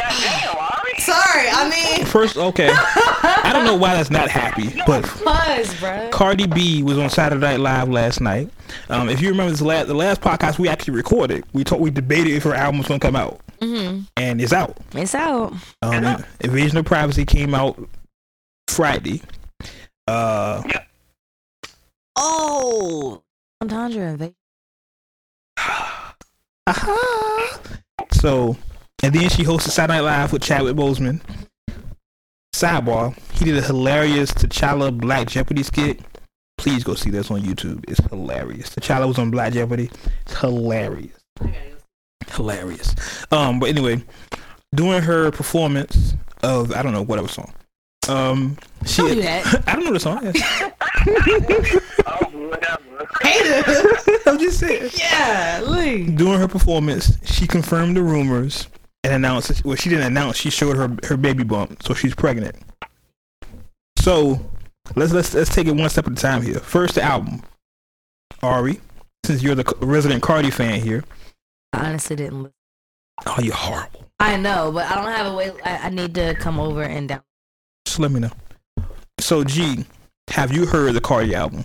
Sorry, 0.98 1.48
I 1.48 1.70
mean, 1.96 2.04
First, 2.06 2.36
okay. 2.36 2.70
I 2.74 3.50
don't 3.54 3.64
know 3.64 3.76
why 3.76 3.94
that's 3.94 4.10
not 4.10 4.28
happy, 4.28 4.68
but 4.86 5.02
buzz, 5.24 5.78
bro. 5.80 6.08
Cardi 6.10 6.46
B 6.46 6.82
was 6.82 6.98
on 6.98 7.08
Saturday 7.08 7.40
Night 7.40 7.60
Live 7.60 7.88
last 7.88 8.20
night. 8.20 8.50
Um, 8.90 9.08
if 9.08 9.20
you 9.22 9.30
remember 9.30 9.50
this 9.50 9.62
last, 9.62 9.86
the 9.88 9.94
last 9.94 10.20
podcast 10.20 10.58
we 10.58 10.68
actually 10.68 10.94
recorded, 10.94 11.44
we 11.54 11.64
talked, 11.64 11.80
we 11.80 11.90
debated 11.90 12.32
if 12.34 12.42
her 12.42 12.54
album 12.54 12.78
was 12.78 12.88
gonna 12.88 13.00
come 13.00 13.16
out, 13.16 13.40
Mm-hmm. 13.60 14.02
and 14.16 14.40
it's 14.42 14.52
out. 14.52 14.76
It's 14.94 15.14
out. 15.14 15.54
Um, 15.82 16.24
Invasion 16.40 16.76
of 16.78 16.84
Privacy 16.84 17.24
came 17.24 17.54
out 17.54 17.78
Friday. 18.68 19.22
Uh, 20.06 20.62
Oh, 22.16 23.22
Entendre 23.62 24.10
invasion. 24.10 24.34
aha. 26.66 27.60
So, 28.12 28.56
and 29.02 29.14
then 29.14 29.28
she 29.28 29.44
hosted 29.44 29.70
Saturday 29.70 29.98
Night 29.98 30.04
Live 30.04 30.32
with 30.32 30.42
Chadwick 30.42 30.76
Boseman. 30.76 31.20
Sidebar: 32.54 33.16
He 33.32 33.44
did 33.44 33.56
a 33.56 33.62
hilarious 33.62 34.32
T'Challa 34.32 34.96
Black 34.96 35.28
Jeopardy 35.28 35.62
skit. 35.62 36.00
Please 36.58 36.84
go 36.84 36.94
see 36.94 37.10
this 37.10 37.30
on 37.30 37.40
YouTube. 37.40 37.84
It's 37.88 38.00
hilarious. 38.08 38.70
T'Challa 38.70 39.08
was 39.08 39.18
on 39.18 39.30
Black 39.30 39.52
Jeopardy. 39.52 39.90
It's 40.26 40.38
hilarious. 40.40 41.16
Hilarious. 42.32 42.94
Um, 43.32 43.60
but 43.60 43.70
anyway, 43.70 44.02
during 44.74 45.02
her 45.02 45.30
performance 45.30 46.14
of 46.42 46.72
I 46.72 46.82
don't 46.82 46.92
know 46.92 47.02
whatever 47.02 47.28
song. 47.28 47.52
Um, 48.10 48.56
she 48.86 49.02
do 49.02 49.22
that. 49.22 49.64
I 49.68 49.76
don't 49.76 49.84
know 49.84 49.92
the 49.92 50.00
song. 50.00 50.18
Oh, 52.06 52.48
whatever. 52.48 52.80
I'm 54.26 54.38
just 54.38 54.58
saying. 54.58 54.90
Yeah, 54.94 55.62
Lee. 55.64 56.06
During 56.06 56.40
her 56.40 56.48
performance, 56.48 57.12
she 57.24 57.46
confirmed 57.46 57.96
the 57.96 58.02
rumors 58.02 58.66
and 59.04 59.14
announced. 59.14 59.64
Well, 59.64 59.76
she 59.76 59.90
didn't 59.90 60.06
announce. 60.06 60.38
She 60.38 60.50
showed 60.50 60.76
her 60.76 60.96
her 61.04 61.16
baby 61.16 61.44
bump, 61.44 61.82
so 61.84 61.94
she's 61.94 62.14
pregnant. 62.14 62.56
So 63.98 64.40
let's 64.96 65.12
let's 65.12 65.32
let's 65.32 65.54
take 65.54 65.68
it 65.68 65.76
one 65.76 65.88
step 65.88 66.06
at 66.06 66.12
a 66.12 66.16
time 66.16 66.42
here. 66.42 66.58
First, 66.58 66.96
the 66.96 67.02
album. 67.02 67.42
Ari, 68.42 68.80
since 69.24 69.42
you're 69.42 69.54
the 69.54 69.64
resident 69.80 70.22
Cardi 70.22 70.50
fan 70.50 70.80
here, 70.80 71.04
I 71.72 71.90
honestly 71.90 72.16
didn't. 72.16 72.52
Oh, 73.26 73.36
you're 73.40 73.54
horrible. 73.54 74.06
I 74.18 74.36
know, 74.36 74.72
but 74.72 74.90
I 74.90 74.94
don't 74.94 75.12
have 75.12 75.32
a 75.32 75.36
way. 75.36 75.52
I, 75.64 75.86
I 75.86 75.90
need 75.90 76.14
to 76.14 76.34
come 76.34 76.58
over 76.58 76.82
and 76.82 77.08
down. 77.08 77.22
Just 77.90 77.98
let 77.98 78.12
me 78.12 78.20
know. 78.20 78.30
So, 79.18 79.42
G, 79.42 79.84
have 80.28 80.52
you 80.52 80.64
heard 80.64 80.94
the 80.94 81.00
Cardi 81.00 81.34
album? 81.34 81.64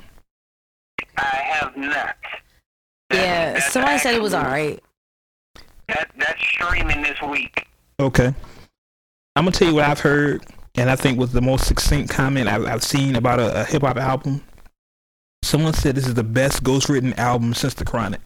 I 1.18 1.22
have 1.22 1.78
not. 1.78 2.16
Yeah, 3.14 3.54
That's 3.54 3.72
somebody 3.72 4.00
said 4.00 4.16
it 4.16 4.22
was 4.24 4.34
alright. 4.34 4.84
That, 5.88 6.10
that's 6.18 6.42
streaming 6.42 7.04
this 7.04 7.22
week. 7.22 7.68
Okay. 8.00 8.34
I'm 9.36 9.46
gonna 9.46 9.52
tell 9.52 9.68
you 9.68 9.76
what 9.76 9.84
I've 9.84 10.00
heard, 10.00 10.44
and 10.74 10.90
I 10.90 10.96
think 10.96 11.20
was 11.20 11.32
the 11.32 11.42
most 11.42 11.68
succinct 11.68 12.10
comment 12.10 12.48
I've, 12.48 12.66
I've 12.66 12.84
seen 12.84 13.16
about 13.16 13.40
a, 13.40 13.62
a 13.62 13.64
hip 13.64 13.84
hop 13.84 13.98
album. 13.98 14.44
Someone 15.44 15.74
said 15.74 15.94
this 15.94 16.08
is 16.08 16.16
the 16.16 16.24
best 16.24 16.64
ghost 16.64 16.90
written 16.90 17.14
album 17.20 17.54
since 17.54 17.76
The 17.76 17.86
Chronic. 17.86 18.22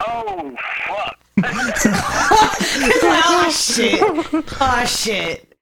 Oh, 0.00 0.56
fuck. 0.86 1.18
oh 3.04 3.50
shit! 3.54 4.00
Oh 4.62 4.84
shit! 4.86 5.53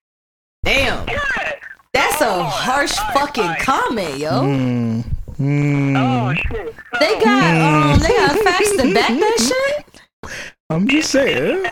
Damn, 0.65 1.05
God. 1.07 1.55
that's 1.93 2.21
a 2.21 2.27
Oh, 2.29 2.43
harsh 2.45 2.97
alright, 2.99 3.15
fucking 3.15 3.43
alright. 3.45 3.63
comment, 3.63 4.19
yo. 4.19 4.31
Mm, 4.31 5.05
mm. 5.41 5.97
Oh, 5.99 6.35
shit. 6.35 6.75
So, 6.93 6.99
They 7.01 7.19
got 7.21 7.95
um, 7.95 7.99
they 8.01 8.09
got 8.09 8.39
facts 8.39 8.71
to 8.77 8.95
back 8.95 9.09
that 9.09 9.83
shit. 10.25 10.33
I'm 10.71 10.87
just 10.89 11.11
saying. 11.11 11.67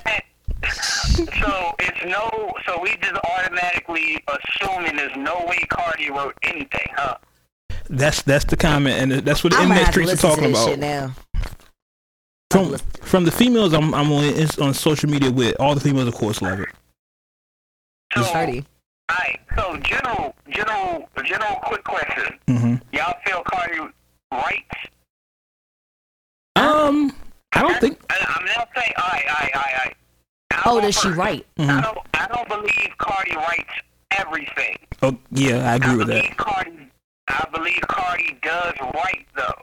so 1.40 1.74
it's 1.78 2.04
no. 2.04 2.52
So 2.66 2.80
we 2.82 2.96
just 3.00 3.14
automatically 3.24 4.22
assuming 4.28 4.96
there's 4.96 5.16
no 5.16 5.44
way 5.46 5.64
Cardi 5.70 6.10
wrote 6.10 6.34
anything, 6.42 6.86
huh? 6.96 7.16
That's 7.88 8.22
that's 8.22 8.44
the 8.44 8.56
comment, 8.56 9.00
and 9.00 9.12
that's 9.24 9.42
what 9.44 9.52
the 9.52 9.58
I'm 9.60 9.70
internet 9.70 9.92
streets 9.92 10.12
are 10.12 10.16
talking 10.36 10.50
about. 10.50 10.78
now. 10.78 11.12
From 12.50 12.76
from 13.02 13.24
the 13.24 13.30
females, 13.30 13.72
I'm 13.72 13.94
I'm 13.94 14.10
on 14.12 14.34
on 14.60 14.74
social 14.74 15.08
media 15.08 15.30
with 15.30 15.54
all 15.60 15.74
the 15.76 15.80
females, 15.80 16.08
of 16.08 16.14
course, 16.14 16.42
love 16.42 16.60
it. 16.60 16.68
So, 18.14 18.22
Party. 19.10 19.22
alright. 19.22 19.40
So 19.56 19.76
general, 19.78 20.34
general, 20.50 21.08
general. 21.24 21.56
Quick 21.64 21.84
question. 21.84 22.38
hmm 22.48 22.74
Y'all 22.92 23.16
feel 23.24 23.42
Cardi 23.44 23.78
writes? 24.32 24.88
Um, 26.56 27.12
I 27.52 27.60
don't 27.62 27.80
think. 27.80 28.00
I, 28.10 28.34
I'm 28.38 28.44
not 28.46 28.68
saying. 28.76 28.92
Alright, 28.98 29.24
alright, 29.26 29.54
alright, 29.54 29.74
alright. 29.74 29.96
I 30.52 30.62
Oh, 30.66 30.80
does 30.80 30.94
she 30.94 31.08
first. 31.08 31.18
write? 31.18 31.46
I 31.58 31.80
don't. 31.80 31.98
I 32.14 32.26
don't 32.28 32.48
believe 32.48 32.90
Cardi 32.98 33.34
writes 33.36 33.72
everything. 34.12 34.76
Oh 35.02 35.16
yeah, 35.30 35.70
I 35.70 35.76
agree 35.76 35.90
I 35.92 35.96
with 35.96 36.06
believe 36.08 36.22
that. 36.24 36.36
Cardi. 36.36 36.70
I 37.28 37.48
believe 37.52 37.80
Cardi 37.88 38.38
does 38.42 38.74
write 38.94 39.26
though. 39.36 39.62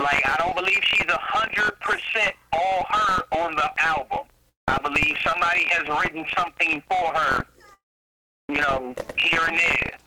Like 0.00 0.26
I 0.28 0.36
don't 0.38 0.56
believe 0.56 0.80
she's 0.84 1.06
a 1.08 1.18
hundred 1.20 1.78
percent 1.80 2.34
all 2.52 2.86
her 2.90 3.22
on 3.32 3.54
the 3.56 3.70
album. 3.84 4.26
I 4.68 4.78
believe 4.82 5.16
somebody 5.24 5.64
has 5.70 5.88
written 6.02 6.24
something 6.36 6.82
for 6.88 7.14
her, 7.14 7.46
you 8.48 8.60
know, 8.60 8.94
here 9.16 9.40
and 9.48 9.58
there. 9.58 9.98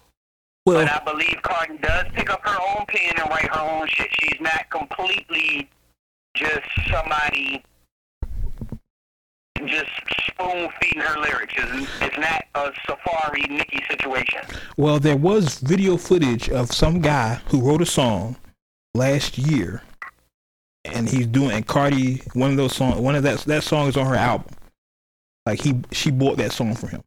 Well, 0.65 0.85
But 0.85 0.91
I 1.01 1.03
believe 1.03 1.37
Cardi 1.41 1.77
does 1.79 2.05
pick 2.13 2.29
up 2.29 2.41
her 2.47 2.57
own 2.61 2.85
pen 2.87 3.13
and 3.17 3.29
write 3.29 3.49
her 3.53 3.59
own 3.61 3.87
shit. 3.87 4.07
She's 4.19 4.39
not 4.39 4.69
completely 4.69 5.69
just 6.35 6.61
somebody 6.91 7.63
just 9.65 9.89
spoon 10.27 10.69
feeding 10.79 11.01
her 11.01 11.19
lyrics. 11.19 11.53
It's, 11.57 11.89
it's 12.01 12.17
not 12.17 12.43
a 12.55 12.71
Safaree 12.87 13.49
Nicki 13.49 13.81
situation. 13.89 14.41
well, 14.77 14.99
there 14.99 15.17
was 15.17 15.59
video 15.59 15.97
footage 15.97 16.49
of 16.49 16.71
some 16.71 16.99
guy 16.99 17.35
who 17.47 17.61
wrote 17.61 17.81
a 17.81 17.85
song 17.85 18.37
last 18.93 19.37
year, 19.37 19.83
and 20.85 21.07
he's 21.07 21.27
doing 21.27 21.51
and 21.51 21.65
Cardi. 21.65 22.21
One 22.33 22.51
of 22.51 22.57
those 22.57 22.75
songs, 22.75 22.99
one 22.99 23.15
of 23.15 23.23
that 23.23 23.39
that 23.41 23.63
song 23.63 23.87
is 23.87 23.97
on 23.97 24.05
her 24.05 24.15
album. 24.15 24.53
Like 25.45 25.59
he, 25.61 25.79
she 25.91 26.11
bought 26.11 26.37
that 26.37 26.51
song 26.51 26.75
for 26.75 26.87
him. 26.87 27.01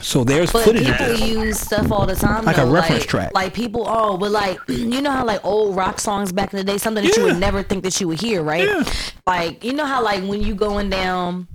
So 0.00 0.24
there's 0.24 0.52
But 0.52 0.64
footage 0.64 0.88
of 0.88 0.96
people 0.96 1.26
use 1.26 1.60
stuff 1.60 1.90
all 1.90 2.06
the 2.06 2.14
time, 2.14 2.44
Like 2.44 2.58
a 2.58 2.66
reference 2.66 3.02
like, 3.02 3.08
track. 3.08 3.34
Like 3.34 3.54
people, 3.54 3.84
oh, 3.86 4.16
but 4.16 4.30
like 4.30 4.58
you 4.68 5.00
know 5.00 5.10
how 5.10 5.24
like 5.24 5.44
old 5.44 5.76
rock 5.76 6.00
songs 6.00 6.32
back 6.32 6.52
in 6.52 6.58
the 6.58 6.64
day, 6.64 6.78
something 6.78 7.04
that 7.04 7.16
you 7.16 7.24
would 7.24 7.38
never 7.38 7.62
think 7.62 7.82
that 7.84 8.00
you 8.00 8.08
would 8.08 8.20
hear, 8.20 8.42
right? 8.42 8.66
Yeah. 8.66 8.84
Like 9.26 9.64
you 9.64 9.72
know 9.72 9.84
how 9.84 10.02
like 10.02 10.22
when 10.24 10.42
you 10.42 10.54
going 10.54 10.90
down, 10.90 11.48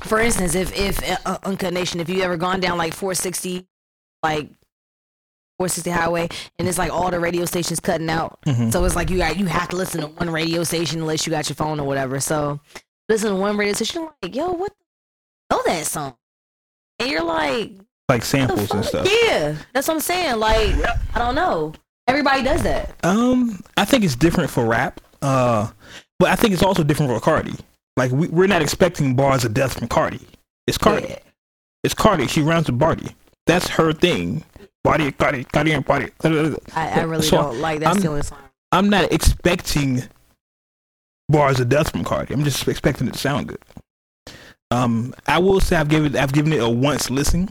for 0.00 0.20
instance, 0.20 0.54
if 0.54 0.76
if 0.76 1.26
uh, 1.26 1.38
Uncut 1.44 1.72
Nation, 1.72 2.00
if 2.00 2.08
you 2.08 2.22
ever 2.22 2.36
gone 2.36 2.60
down 2.60 2.78
like 2.78 2.92
460, 2.92 3.66
like 4.22 4.50
460 5.58 5.90
highway, 5.90 6.28
and 6.58 6.68
it's 6.68 6.78
like 6.78 6.92
all 6.92 7.10
the 7.10 7.18
radio 7.20 7.44
stations 7.44 7.80
cutting 7.80 8.08
out, 8.08 8.38
Mhm. 8.46 8.72
so 8.72 8.84
it's 8.84 8.94
like 8.96 9.10
you 9.10 9.18
got 9.18 9.36
you 9.38 9.46
have 9.46 9.68
to 9.70 9.76
listen 9.76 10.00
to 10.00 10.06
one 10.06 10.30
radio 10.30 10.62
station 10.64 11.00
unless 11.00 11.26
you 11.26 11.30
got 11.30 11.48
your 11.48 11.56
phone 11.56 11.80
or 11.80 11.86
whatever. 11.86 12.20
So 12.20 12.60
listen 13.08 13.30
to 13.30 13.36
one 13.36 13.56
radio 13.56 13.74
station, 13.74 14.08
like 14.22 14.34
yo, 14.34 14.50
what? 14.52 14.72
the- 15.50 15.56
Know 15.56 15.62
that 15.66 15.86
song? 15.86 16.14
And 17.00 17.10
you're 17.10 17.22
like, 17.24 17.72
like 18.08 18.22
samples 18.24 18.70
and 18.70 18.84
stuff. 18.84 19.08
Yeah, 19.24 19.54
that's 19.72 19.88
what 19.88 19.94
I'm 19.94 20.00
saying. 20.00 20.38
Like, 20.38 20.74
I 21.14 21.18
don't 21.18 21.34
know. 21.34 21.72
Everybody 22.06 22.42
does 22.42 22.62
that. 22.62 22.94
Um, 23.04 23.62
I 23.76 23.84
think 23.84 24.04
it's 24.04 24.14
different 24.16 24.50
for 24.50 24.64
rap. 24.66 25.00
Uh, 25.22 25.68
but 26.18 26.30
I 26.30 26.36
think 26.36 26.52
it's 26.54 26.62
also 26.62 26.82
different 26.84 27.10
for 27.12 27.20
Cardi. 27.20 27.54
Like 27.96 28.12
we, 28.12 28.28
we're 28.28 28.46
not 28.46 28.62
expecting 28.62 29.14
bars 29.16 29.44
of 29.44 29.54
death 29.54 29.78
from 29.78 29.88
Cardi. 29.88 30.20
It's 30.66 30.78
Cardi. 30.78 31.08
Yeah. 31.08 31.18
It's 31.82 31.94
Cardi. 31.94 32.26
She 32.28 32.42
rounds 32.42 32.66
the 32.66 32.72
Barty. 32.72 33.08
That's 33.46 33.68
her 33.68 33.92
thing. 33.92 34.44
Barty, 34.84 35.12
Cardi, 35.12 35.44
Cardi, 35.44 35.72
and 35.72 35.84
Barty. 35.84 36.10
I, 36.24 36.30
I 36.74 37.02
really 37.02 37.22
So, 37.22 37.36
don't 37.38 37.60
like 37.60 37.80
that 37.80 37.88
I'm- 37.88 38.00
the 38.00 38.22
song. 38.22 38.38
I'm 38.70 38.90
not 38.90 39.10
expecting 39.12 40.02
bars 41.30 41.58
of 41.58 41.68
death 41.68 41.90
from 41.90 42.04
Cardi. 42.04 42.34
I'm 42.34 42.44
just 42.44 42.66
expecting 42.68 43.08
it 43.08 43.14
to 43.14 43.18
sound 43.18 43.48
good. 43.48 43.62
Um, 44.70 45.14
I 45.26 45.38
will 45.38 45.60
say 45.60 45.76
I've 45.76 45.88
given 45.88 46.14
I've 46.16 46.32
given 46.34 46.52
it 46.52 46.62
a 46.62 46.68
once 46.68 47.08
listen. 47.10 47.48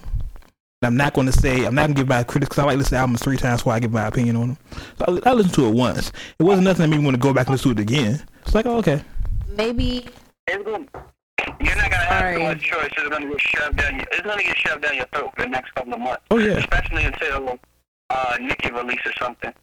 I'm 0.84 0.96
not 0.96 1.14
going 1.16 1.26
to 1.26 1.34
say 1.34 1.66
I'm 1.66 1.74
not 1.74 1.88
going 1.88 1.96
to 1.96 2.02
give 2.02 2.08
my 2.08 2.24
critics 2.24 2.50
because 2.50 2.60
I 2.64 2.68
like 2.68 2.78
listening 2.78 2.98
to 2.98 3.02
albums 3.02 3.24
three 3.24 3.38
times 3.38 3.62
before 3.62 3.74
I 3.74 3.80
give 3.80 3.92
my 3.92 4.06
opinion 4.06 4.36
on 4.36 4.48
them. 4.50 4.58
So 5.00 5.20
I, 5.26 5.32
I 5.32 5.34
listened 5.34 5.56
to 5.56 5.66
it 5.66 5.74
once. 5.74 6.12
It 6.38 6.44
wasn't 6.44 6.66
nothing 6.66 6.84
that 6.84 6.88
made 6.90 7.00
me 7.00 7.06
want 7.06 7.16
to 7.16 7.20
go 7.22 7.34
back 7.34 7.48
and 7.48 7.54
listen 7.56 7.74
to 7.76 7.82
it 7.82 7.84
again. 7.84 8.22
It's 8.46 8.54
like 8.54 8.68
oh, 8.68 8.78
okay, 8.78 9.02
Maybe 9.50 10.06
It's 10.48 10.64
gonna, 10.64 10.86
you're 11.60 11.76
not 11.76 11.92
gonna 11.92 11.96
have 12.06 12.34
too 12.34 12.40
Sorry. 12.40 12.44
much 12.44 12.62
choice. 12.62 12.90
It's 12.98 13.10
gonna 13.10 13.28
get 13.30 13.42
shoved 13.42 13.78
down. 13.78 13.96
Your, 13.96 14.06
it's 14.12 14.22
gonna 14.22 14.44
get 14.44 14.58
shoved 14.58 14.82
down 14.84 14.96
your 14.96 15.06
throat 15.14 15.32
for 15.36 15.42
the 15.44 15.50
next 15.50 15.74
couple 15.76 15.94
of 15.94 16.00
months. 16.00 16.24
oh 16.32 16.38
yeah, 16.38 16.58
Especially 16.58 17.04
until 17.06 17.60
uh, 18.10 18.38
Nicki 18.42 18.72
releases 18.72 19.14
something. 19.20 19.54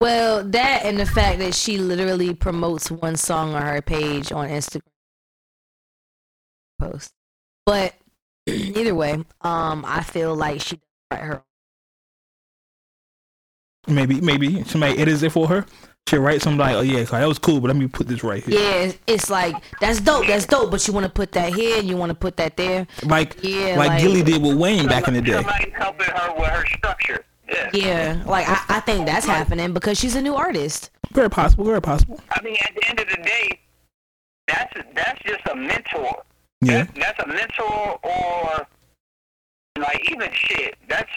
well 0.00 0.44
that 0.44 0.82
and 0.84 0.98
the 0.98 1.06
fact 1.06 1.38
that 1.40 1.54
she 1.54 1.78
literally 1.78 2.34
promotes 2.34 2.90
one 2.90 3.16
song 3.16 3.54
on 3.54 3.62
her 3.62 3.82
page 3.82 4.32
on 4.32 4.48
Instagram 4.48 4.82
post. 6.78 7.12
But 7.66 7.94
either 8.46 8.94
way, 8.94 9.12
um, 9.42 9.84
I 9.86 10.02
feel 10.02 10.34
like 10.34 10.60
she 10.60 10.76
does 10.76 10.82
write 11.12 11.22
her. 11.22 11.42
maybe 13.88 14.20
maybe 14.20 14.62
somebody 14.64 14.98
edits 14.98 15.22
it 15.22 15.30
for 15.32 15.48
her. 15.48 15.66
She'll 16.10 16.20
write 16.22 16.42
something 16.42 16.58
like 16.58 16.74
oh 16.74 16.80
yeah, 16.80 17.04
that 17.04 17.28
was 17.28 17.38
cool, 17.38 17.60
but 17.60 17.68
let 17.68 17.76
me 17.76 17.86
put 17.86 18.08
this 18.08 18.24
right 18.24 18.42
here. 18.42 18.58
Yeah, 18.58 18.74
it's- 18.82 18.98
it's 19.06 19.30
like 19.30 19.54
that's 19.80 20.00
dope, 20.00 20.26
that's 20.26 20.44
dope. 20.44 20.72
But 20.72 20.84
you 20.88 20.92
want 20.92 21.04
to 21.04 21.10
put 21.12 21.30
that 21.32 21.52
here, 21.54 21.78
and 21.78 21.86
you 21.88 21.96
want 21.96 22.10
to 22.10 22.16
put 22.16 22.36
that 22.38 22.56
there. 22.56 22.88
Like 23.04 23.36
Yeah, 23.44 23.76
like, 23.78 23.90
like- 23.90 24.00
Gillie 24.02 24.24
did 24.24 24.42
with 24.42 24.56
Wayne 24.56 24.88
back 24.88 25.06
in 25.06 25.14
the 25.14 25.22
day. 25.22 25.34
Somebody's 25.34 25.72
helping 25.74 26.06
her 26.08 26.34
with 26.36 26.48
her 26.48 26.66
structure. 26.66 27.24
Yeah. 27.48 27.70
Yeah, 27.72 28.22
like 28.26 28.48
I, 28.48 28.60
I 28.76 28.80
think 28.80 29.06
that's 29.06 29.24
happening 29.26 29.72
because 29.72 29.98
she's 30.00 30.16
a 30.16 30.20
new 30.22 30.34
artist. 30.34 30.90
Very 31.12 31.30
possible, 31.30 31.64
very 31.64 31.80
possible. 31.82 32.20
I 32.32 32.42
mean, 32.42 32.56
at 32.60 32.74
the 32.74 32.88
end 32.88 32.98
of 32.98 33.08
the 33.08 33.16
day, 33.22 33.60
that's 34.48 34.74
that's 34.96 35.20
just 35.22 35.40
a 35.48 35.54
mentor. 35.54 36.22
Yeah. 36.60 36.84
That, 36.84 36.94
that's 36.96 37.20
a 37.22 37.26
mentor, 37.28 38.00
or 38.02 38.66
like 39.78 40.10
even 40.10 40.28
shit. 40.32 40.76
That's 40.88 41.10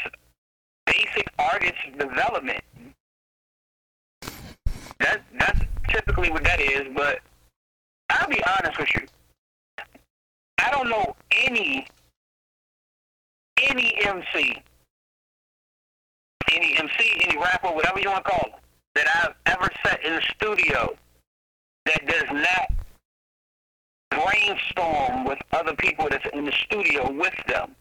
basic 0.85 1.27
artist 1.39 1.73
development. 1.97 2.63
That 5.03 5.21
that's 5.37 5.59
typically 5.89 6.31
what 6.31 6.43
that 6.43 6.59
is. 6.59 6.87
But 6.95 7.19
I'll 8.09 8.29
be 8.29 8.41
honest 8.57 8.79
with 8.79 8.89
you. 8.95 9.05
I 10.57 10.71
don't 10.71 10.89
know 10.89 11.15
any 11.31 11.85
any 13.69 13.93
MC, 14.05 14.61
any 16.51 16.77
MC, 16.77 17.21
any 17.23 17.37
rapper, 17.37 17.69
whatever 17.69 17.99
you 17.99 18.09
want 18.09 18.25
to 18.25 18.31
call 18.31 18.49
them, 18.49 18.59
that 18.95 19.07
I've 19.15 19.53
ever 19.53 19.69
sat 19.85 20.03
in 20.05 20.15
the 20.15 20.21
studio 20.35 20.95
that 21.85 22.07
does 22.07 22.23
not 22.31 22.71
brainstorm 24.09 25.25
with 25.25 25.39
other 25.51 25.75
people 25.75 26.07
that's 26.09 26.25
in 26.33 26.45
the 26.45 26.53
studio 26.63 27.11
with 27.11 27.33
them. 27.47 27.75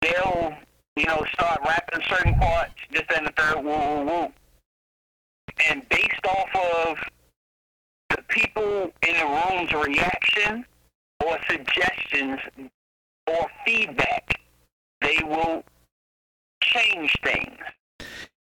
They'll, 0.00 0.54
you 0.96 1.06
know, 1.06 1.24
start 1.32 1.60
rapping 1.64 2.02
certain 2.08 2.34
parts, 2.34 2.74
just 2.92 3.10
in 3.12 3.24
the 3.24 3.32
third, 3.36 3.64
woo, 3.64 3.70
woo, 3.70 4.04
woo. 4.04 4.32
And 5.68 5.88
based 5.88 6.26
off 6.26 6.48
of 6.54 6.98
the 8.10 8.22
people 8.28 8.92
in 9.06 9.16
the 9.16 9.24
room's 9.24 9.72
reaction 9.72 10.64
or 11.24 11.38
suggestions 11.48 12.40
or 13.26 13.46
feedback, 13.64 14.40
they 15.00 15.18
will 15.24 15.64
change 16.62 17.14
things. 17.24 17.58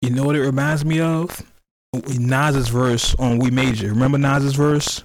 You 0.01 0.09
know 0.09 0.23
what 0.23 0.35
it 0.35 0.41
reminds 0.41 0.83
me 0.83 0.99
of? 0.99 1.43
Nas's 2.17 2.69
verse 2.69 3.13
on 3.15 3.37
We 3.37 3.51
Major. 3.51 3.89
Remember 3.89 4.17
Nas's 4.17 4.55
verse? 4.55 5.03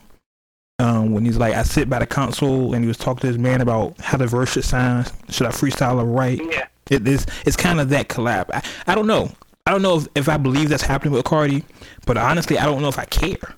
Um, 0.78 1.12
when 1.12 1.24
he's 1.24 1.38
like, 1.38 1.54
I 1.54 1.62
sit 1.62 1.88
by 1.88 1.98
the 2.00 2.06
console 2.06 2.74
and 2.74 2.84
he 2.84 2.88
was 2.88 2.98
talking 2.98 3.20
to 3.22 3.26
his 3.28 3.38
man 3.38 3.62
about 3.62 3.98
how 3.98 4.18
the 4.18 4.26
verse 4.26 4.52
should 4.52 4.64
sound. 4.64 5.10
Should 5.30 5.46
I 5.46 5.50
freestyle 5.50 6.00
or 6.00 6.04
write? 6.04 6.40
Yeah. 6.50 6.66
It 6.90 7.06
is. 7.06 7.26
It's 7.44 7.56
kind 7.56 7.80
of 7.80 7.88
that 7.90 8.08
collab. 8.08 8.50
I, 8.52 8.62
I 8.86 8.94
don't 8.94 9.06
know. 9.06 9.30
I 9.66 9.72
don't 9.72 9.82
know 9.82 9.98
if, 9.98 10.08
if 10.14 10.28
I 10.28 10.36
believe 10.36 10.68
that's 10.68 10.82
happening 10.82 11.12
with 11.12 11.24
Cardi, 11.24 11.64
but 12.06 12.16
honestly, 12.16 12.56
I 12.56 12.66
don't 12.66 12.82
know 12.82 12.88
if 12.88 12.98
I 12.98 13.04
care. 13.06 13.54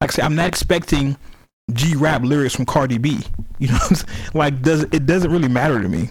Like 0.00 0.10
I 0.10 0.14
said, 0.14 0.24
I'm 0.24 0.36
not 0.36 0.46
expecting 0.48 1.16
G 1.72 1.96
rap 1.96 2.22
lyrics 2.22 2.54
from 2.54 2.66
Cardi 2.66 2.98
B. 2.98 3.20
You 3.58 3.68
know, 3.68 3.74
what 3.74 3.90
I'm 3.90 3.96
saying? 3.96 4.30
like 4.34 4.62
does 4.62 4.82
it 4.82 5.06
doesn't 5.06 5.30
really 5.30 5.48
matter 5.48 5.80
to 5.80 5.88
me. 5.88 6.08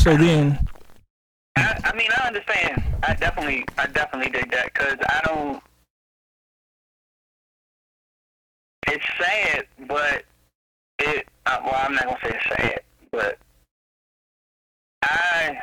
So 0.00 0.16
then, 0.16 0.66
I, 1.54 1.78
I 1.84 1.96
mean, 1.96 2.08
I 2.16 2.26
understand. 2.26 2.82
I 3.04 3.14
definitely, 3.14 3.64
I 3.78 3.86
definitely 3.86 4.32
dig 4.32 4.50
that 4.50 4.72
because 4.72 4.96
I 5.00 5.20
don't. 5.24 5.62
It's 8.88 9.04
sad, 9.16 9.66
but 9.86 10.24
it. 10.98 11.28
Well, 11.46 11.74
I'm 11.76 11.94
not 11.94 12.04
gonna 12.04 12.18
say 12.24 12.36
it's 12.36 12.48
sad, 12.48 12.80
but 13.12 13.38
I, 15.02 15.58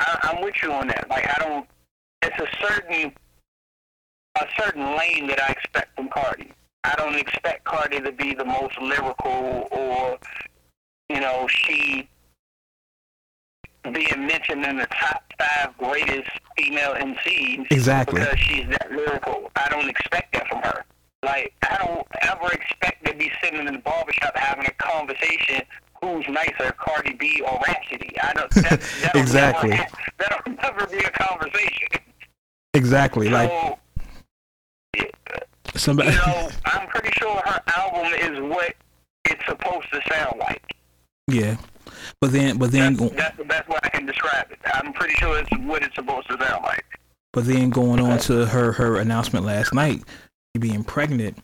I, 0.00 0.18
I'm 0.22 0.42
with 0.42 0.54
you 0.62 0.72
on 0.72 0.88
that. 0.88 1.08
Like, 1.08 1.26
I 1.26 1.44
don't. 1.44 1.66
It's 2.22 2.38
a 2.38 2.66
certain, 2.66 3.12
a 4.36 4.46
certain 4.58 4.96
lane 4.96 5.28
that 5.28 5.40
I 5.40 5.52
expect 5.52 5.94
from 5.94 6.08
Cardi. 6.08 6.50
I 6.84 6.94
don't 6.96 7.14
expect 7.14 7.64
Cardi 7.64 8.00
to 8.00 8.12
be 8.12 8.34
the 8.34 8.44
most 8.44 8.80
lyrical 8.80 9.68
or, 9.70 10.18
you 11.08 11.20
know, 11.20 11.46
she 11.48 12.08
being 13.92 14.26
mentioned 14.26 14.64
in 14.64 14.78
the 14.78 14.86
top 14.86 15.22
five 15.38 15.76
greatest 15.78 16.30
female 16.56 16.94
MCs 16.94 17.66
Exactly. 17.70 18.20
because 18.20 18.38
she's 18.38 18.66
that 18.68 18.90
lyrical. 18.90 19.50
I 19.56 19.68
don't 19.68 19.88
expect 19.88 20.32
that 20.34 20.48
from 20.48 20.62
her. 20.62 20.84
Like, 21.22 21.52
I 21.62 21.78
don't 21.78 22.06
ever 22.22 22.52
expect 22.52 23.04
to 23.06 23.14
be 23.14 23.30
sitting 23.42 23.66
in 23.66 23.72
the 23.72 23.78
barbershop 23.78 24.36
having 24.36 24.66
a 24.66 24.72
conversation 24.72 25.62
who's 26.02 26.26
nicer, 26.28 26.72
Cardi 26.78 27.14
B 27.14 27.40
or 27.42 27.60
Rapsody. 27.66 28.16
I 28.22 28.32
don't. 28.34 28.50
That, 28.54 28.80
that'll 29.02 29.20
Exactly. 29.20 29.70
Never, 29.70 29.86
that'll 30.18 30.52
never 30.54 30.86
be 30.86 30.98
a 30.98 31.10
conversation. 31.10 31.88
exactly, 32.74 33.28
like 33.28 33.50
so, 33.50 33.78
somebody. 35.74 36.10
you 36.10 36.16
know, 36.16 36.48
I'm 36.66 36.88
pretty 36.88 37.10
sure 37.18 37.40
her 37.44 37.60
album 37.76 38.12
is 38.14 38.40
what 38.50 38.74
it's 39.24 39.44
supposed 39.46 39.90
to 39.92 40.00
sound 40.10 40.38
like. 40.38 40.62
Yeah, 41.26 41.56
but 42.20 42.32
then, 42.32 42.58
but 42.58 42.72
then, 42.72 42.94
That's, 42.94 43.14
that's 43.14 43.36
the 43.36 43.44
best 43.44 43.68
way 43.68 43.78
I 43.82 43.88
can 43.90 44.06
describe 44.06 44.50
it. 44.50 44.58
I'm 44.72 44.92
pretty 44.92 45.14
sure 45.14 45.38
it's 45.38 45.50
what 45.66 45.82
it's 45.82 45.94
supposed 45.94 46.28
to 46.30 46.38
sound 46.42 46.64
like. 46.64 46.84
But 47.32 47.44
then 47.44 47.70
going 47.70 48.00
on 48.00 48.18
to 48.20 48.46
her 48.46 48.72
her 48.72 48.96
announcement 48.96 49.44
last 49.44 49.74
night, 49.74 50.02
being 50.58 50.82
pregnant, 50.84 51.38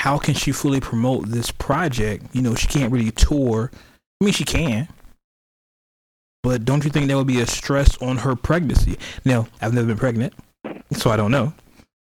how 0.00 0.16
can 0.16 0.32
she 0.32 0.50
fully 0.50 0.80
promote 0.80 1.28
this 1.28 1.50
project? 1.50 2.24
You 2.32 2.40
know, 2.40 2.54
she 2.54 2.66
can't 2.66 2.90
really 2.90 3.10
tour. 3.10 3.70
I 4.18 4.24
mean, 4.24 4.32
she 4.32 4.46
can, 4.46 4.88
but 6.42 6.64
don't 6.64 6.82
you 6.84 6.90
think 6.90 7.08
that 7.08 7.16
would 7.18 7.26
be 7.26 7.42
a 7.42 7.46
stress 7.46 8.00
on 8.00 8.16
her 8.16 8.34
pregnancy? 8.34 8.98
Now, 9.26 9.46
I've 9.60 9.74
never 9.74 9.88
been 9.88 9.98
pregnant, 9.98 10.32
so 10.92 11.10
I 11.10 11.16
don't 11.16 11.30
know. 11.30 11.52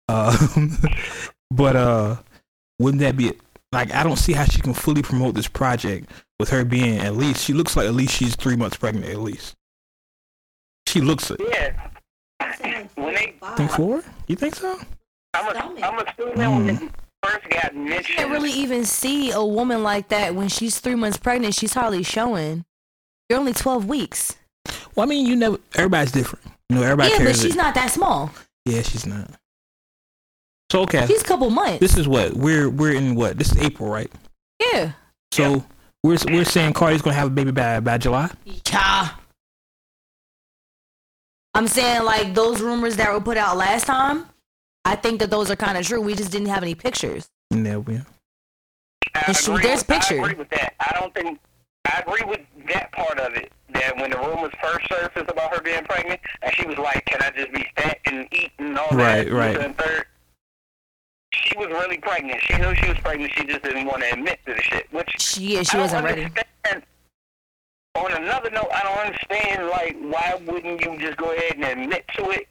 Um, 0.07 0.77
but 1.51 1.75
uh, 1.75 2.15
wouldn't 2.79 3.01
that 3.01 3.17
be 3.17 3.33
like 3.73 3.93
I 3.93 4.03
don't 4.03 4.15
see 4.15 4.31
how 4.31 4.45
she 4.45 4.61
can 4.61 4.73
fully 4.73 5.01
promote 5.01 5.35
this 5.35 5.49
project 5.49 6.09
with 6.39 6.49
her 6.49 6.63
being 6.63 6.97
at 6.99 7.17
least 7.17 7.43
she 7.43 7.51
looks 7.51 7.75
like 7.75 7.87
at 7.87 7.93
least 7.93 8.15
she's 8.15 8.37
three 8.37 8.55
months 8.55 8.77
pregnant 8.77 9.11
at 9.11 9.19
least. 9.19 9.53
She 10.87 11.01
looks 11.01 11.29
it. 11.29 11.41
Yeah. 11.45 11.89
When 12.95 13.13
they, 13.15 13.35
Think 13.57 13.71
four? 13.71 14.01
You 14.27 14.37
think 14.37 14.55
so? 14.55 14.79
I'm, 15.33 15.55
a, 15.55 15.85
I'm 15.85 16.07
assuming 16.07 16.65
when 16.65 16.69
it 16.69 16.91
first 17.23 17.49
got 17.49 17.73
You 17.75 17.99
can't 18.03 18.31
really 18.31 18.51
even 18.51 18.85
see 18.85 19.31
a 19.31 19.43
woman 19.43 19.83
like 19.83 20.09
that 20.09 20.35
when 20.35 20.47
she's 20.49 20.79
three 20.79 20.95
months 20.95 21.17
pregnant. 21.17 21.53
She's 21.55 21.73
hardly 21.73 22.03
showing. 22.03 22.65
You're 23.29 23.39
only 23.39 23.53
12 23.53 23.85
weeks. 23.87 24.35
Well, 24.95 25.05
I 25.05 25.09
mean, 25.09 25.25
you 25.25 25.35
know, 25.35 25.57
Everybody's 25.75 26.11
different. 26.11 26.45
You 26.69 26.77
know, 26.77 26.83
everybody 26.83 27.09
yeah, 27.11 27.23
but 27.23 27.35
she's 27.35 27.55
it- 27.55 27.57
not 27.57 27.75
that 27.75 27.91
small. 27.91 28.31
Yeah, 28.65 28.81
she's 28.81 29.05
not. 29.05 29.29
So 30.71 30.81
okay, 30.83 31.05
She's 31.05 31.21
a 31.21 31.25
couple 31.25 31.49
months. 31.49 31.79
this 31.79 31.97
is 31.97 32.07
what 32.07 32.33
we're 32.33 32.69
we're 32.69 32.93
in. 32.93 33.15
What 33.15 33.37
this 33.37 33.51
is 33.51 33.57
April, 33.57 33.89
right? 33.89 34.09
yeah. 34.71 34.93
So 35.33 35.65
we're 36.03 36.17
we're 36.29 36.45
saying 36.45 36.73
Cardi's 36.73 37.01
gonna 37.01 37.15
have 37.15 37.27
a 37.27 37.31
baby 37.31 37.51
by 37.51 37.81
by 37.81 37.97
July. 37.97 38.29
Yeah. 38.45 39.09
I'm 41.53 41.67
saying 41.67 42.03
like 42.05 42.33
those 42.33 42.61
rumors 42.61 42.95
that 42.97 43.11
were 43.11 43.19
put 43.19 43.35
out 43.37 43.57
last 43.57 43.85
time. 43.85 44.25
I 44.85 44.95
think 44.95 45.19
that 45.19 45.29
those 45.29 45.51
are 45.51 45.55
kind 45.55 45.77
of 45.77 45.85
true. 45.85 46.01
We 46.01 46.15
just 46.15 46.31
didn't 46.31 46.47
have 46.47 46.63
any 46.63 46.75
pictures. 46.75 47.27
No, 47.51 47.79
we. 47.81 48.01
I 49.13 49.21
agree 49.27 49.61
There's 49.61 49.83
pictures. 49.83 50.19
I 50.19 50.23
agree 50.23 50.33
with 50.35 50.49
that. 50.49 50.73
I 50.79 50.97
don't 50.99 51.13
think 51.13 51.39
I 51.85 51.99
agree 52.05 52.23
with 52.27 52.41
that 52.67 52.91
part 52.91 53.19
of 53.19 53.33
it. 53.33 53.51
That 53.73 53.95
when 53.97 54.11
the 54.11 54.17
rumors 54.17 54.51
first 54.61 54.87
surfaced 54.89 55.29
about 55.29 55.53
her 55.55 55.61
being 55.61 55.83
pregnant, 55.83 56.19
and 56.41 56.53
she 56.53 56.65
was 56.67 56.77
like, 56.77 57.05
"Can 57.05 57.21
I 57.21 57.31
just 57.31 57.51
be 57.53 57.65
fat 57.75 57.99
and 58.05 58.27
eat 58.31 58.51
and 58.59 58.77
all 58.77 58.89
Right, 58.91 59.23
that?" 59.25 59.31
right. 59.33 59.55
this 59.55 59.65
and 59.65 59.77
third. 59.77 60.05
She 61.33 61.57
was 61.57 61.67
really 61.67 61.97
pregnant. 61.97 62.41
She 62.43 62.57
knew 62.57 62.73
she 62.75 62.89
was 62.89 62.97
pregnant. 62.99 63.31
She 63.35 63.45
just 63.45 63.63
didn't 63.63 63.85
want 63.85 64.03
to 64.03 64.11
admit 64.11 64.39
to 64.45 64.53
the 64.53 64.61
shit. 64.61 64.91
Which 64.91 65.09
She, 65.19 65.55
yeah, 65.55 65.63
she 65.63 65.77
I 65.77 65.81
wasn't 65.81 66.03
ready. 66.05 66.27
On 67.95 68.11
another 68.13 68.49
note, 68.49 68.69
I 68.73 68.83
don't 68.83 69.05
understand. 69.05 69.67
Like, 69.67 69.97
why 70.01 70.39
wouldn't 70.45 70.81
you 70.81 70.97
just 70.99 71.17
go 71.17 71.31
ahead 71.33 71.55
and 71.55 71.63
admit 71.81 72.05
to 72.15 72.29
it? 72.29 72.47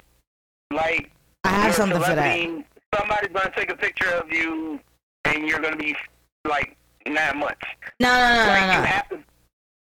Like, 0.70 1.10
I 1.44 1.48
have 1.50 1.74
something 1.74 2.00
for 2.00 2.14
that. 2.14 2.64
Somebody's 2.94 3.30
gonna 3.32 3.52
take 3.54 3.70
a 3.70 3.76
picture 3.76 4.10
of 4.10 4.30
you, 4.32 4.80
and 5.24 5.46
you're 5.46 5.60
gonna 5.60 5.76
be 5.76 5.94
like 6.48 6.76
nine 7.06 7.38
months. 7.38 7.60
No, 8.00 8.08
no, 8.08 8.44
no, 8.44 8.48
like, 8.48 8.60
no, 8.60 8.66
you 8.66 8.80
no. 8.80 8.86
have 8.86 9.08
to. 9.10 9.18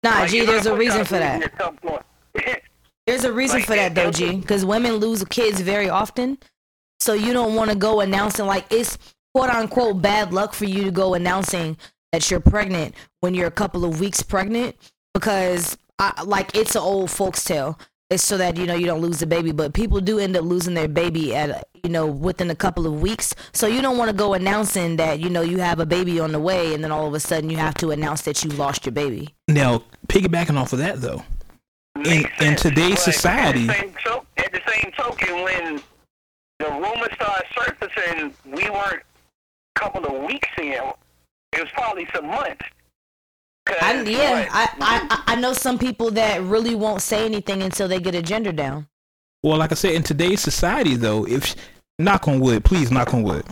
Nah, 0.03 0.09
like, 0.11 0.29
G, 0.29 0.45
there's 0.45 0.65
a 0.65 0.75
reason 0.75 1.05
for 1.05 1.17
that. 1.17 1.43
at 1.43 1.57
some 1.59 1.77
point. 1.77 2.03
There's 3.05 3.25
a 3.25 3.33
reason 3.33 3.59
Like, 3.59 3.65
for 3.67 3.75
that 3.75 3.95
though, 3.95 4.11
G, 4.11 4.37
because 4.37 4.63
women 4.63 4.93
lose 4.95 5.23
kids 5.25 5.59
very 5.59 5.89
often. 5.89 6.37
So 6.99 7.13
you 7.13 7.33
don't 7.33 7.53
want 7.55 7.69
to 7.69 7.75
go 7.75 7.99
announcing 7.99 8.45
like 8.45 8.65
it's 8.71 8.97
quote 9.33 9.49
unquote 9.49 10.01
bad 10.01 10.31
luck 10.33 10.53
for 10.53 10.65
you 10.65 10.83
to 10.85 10.91
go 10.91 11.13
announcing 11.13 11.77
that 12.13 12.29
you're 12.31 12.39
pregnant 12.39 12.95
when 13.19 13.33
you're 13.33 13.47
a 13.47 13.51
couple 13.51 13.83
of 13.83 13.99
weeks 13.99 14.23
pregnant 14.23 14.75
because 15.13 15.77
I, 15.99 16.23
like 16.23 16.55
it's 16.55 16.75
an 16.75 16.81
old 16.81 17.11
folks 17.11 17.43
tale. 17.43 17.77
It's 18.13 18.23
so 18.23 18.37
that 18.37 18.57
you 18.57 18.67
know 18.67 18.75
you 18.75 18.85
don't 18.85 19.01
lose 19.01 19.17
the 19.19 19.25
baby, 19.25 19.51
but 19.51 19.73
people 19.73 19.99
do 19.99 20.19
end 20.19 20.37
up 20.37 20.43
losing 20.43 20.75
their 20.75 20.87
baby 20.87 21.35
at 21.35 21.67
you 21.83 21.89
know 21.89 22.05
within 22.05 22.51
a 22.51 22.55
couple 22.55 22.85
of 22.85 23.01
weeks. 23.01 23.33
So 23.53 23.65
you 23.65 23.81
don't 23.81 23.97
want 23.97 24.11
to 24.11 24.15
go 24.15 24.35
announcing 24.35 24.97
that 24.97 25.19
you 25.19 25.31
know 25.31 25.41
you 25.41 25.57
have 25.57 25.79
a 25.79 25.85
baby 25.85 26.19
on 26.19 26.31
the 26.31 26.39
way, 26.39 26.75
and 26.75 26.83
then 26.83 26.91
all 26.91 27.07
of 27.07 27.15
a 27.15 27.19
sudden 27.19 27.49
you 27.49 27.57
have 27.57 27.73
to 27.75 27.89
announce 27.89 28.21
that 28.21 28.43
you 28.43 28.51
lost 28.51 28.85
your 28.85 28.93
baby. 28.93 29.33
Now, 29.47 29.83
piggybacking 30.09 30.57
off 30.59 30.73
of 30.73 30.79
that 30.79 31.01
though, 31.01 31.23
in 32.05 32.27
in 32.39 32.55
today's 32.55 32.91
But 33.03 33.13
society, 33.13 33.67
At 33.67 33.67
the, 33.67 33.73
same 33.81 33.93
to- 34.05 34.25
at 34.45 34.51
the 34.51 34.61
same 34.71 34.91
token, 34.95 35.43
when 35.43 35.81
the 36.59 36.65
rumors 36.69 37.13
started 37.15 37.45
surfacing, 37.57 38.33
we 38.45 38.69
weren't 38.69 39.01
a 39.75 39.79
couple 39.79 40.05
of 40.05 40.23
weeks 40.27 40.49
in. 40.59 40.73
It 41.53 41.59
was 41.59 41.69
probably 41.73 42.07
some 42.13 42.27
months. 42.27 42.61
'Cause 43.65 43.77
I, 43.81 44.01
yeah, 44.03 44.39
what? 44.41 44.49
I, 44.51 44.69
I 44.81 45.23
I 45.27 45.35
know 45.35 45.53
some 45.53 45.79
people 45.79 46.11
that 46.11 46.41
really 46.43 46.75
won't 46.75 47.01
say 47.01 47.25
anything 47.25 47.61
until 47.63 47.87
they 47.87 47.99
get 47.99 48.15
a 48.15 48.21
gender 48.21 48.51
down. 48.51 48.87
well, 49.43 49.57
like 49.57 49.71
I 49.71 49.75
said, 49.75 49.93
in 49.93 50.03
today's 50.03 50.41
society 50.41 50.95
though, 50.95 51.25
if 51.25 51.55
knock 51.99 52.27
on 52.27 52.39
wood, 52.39 52.65
please 52.65 52.91
knock 52.91 53.13
on 53.13 53.23
wood. 53.23 53.45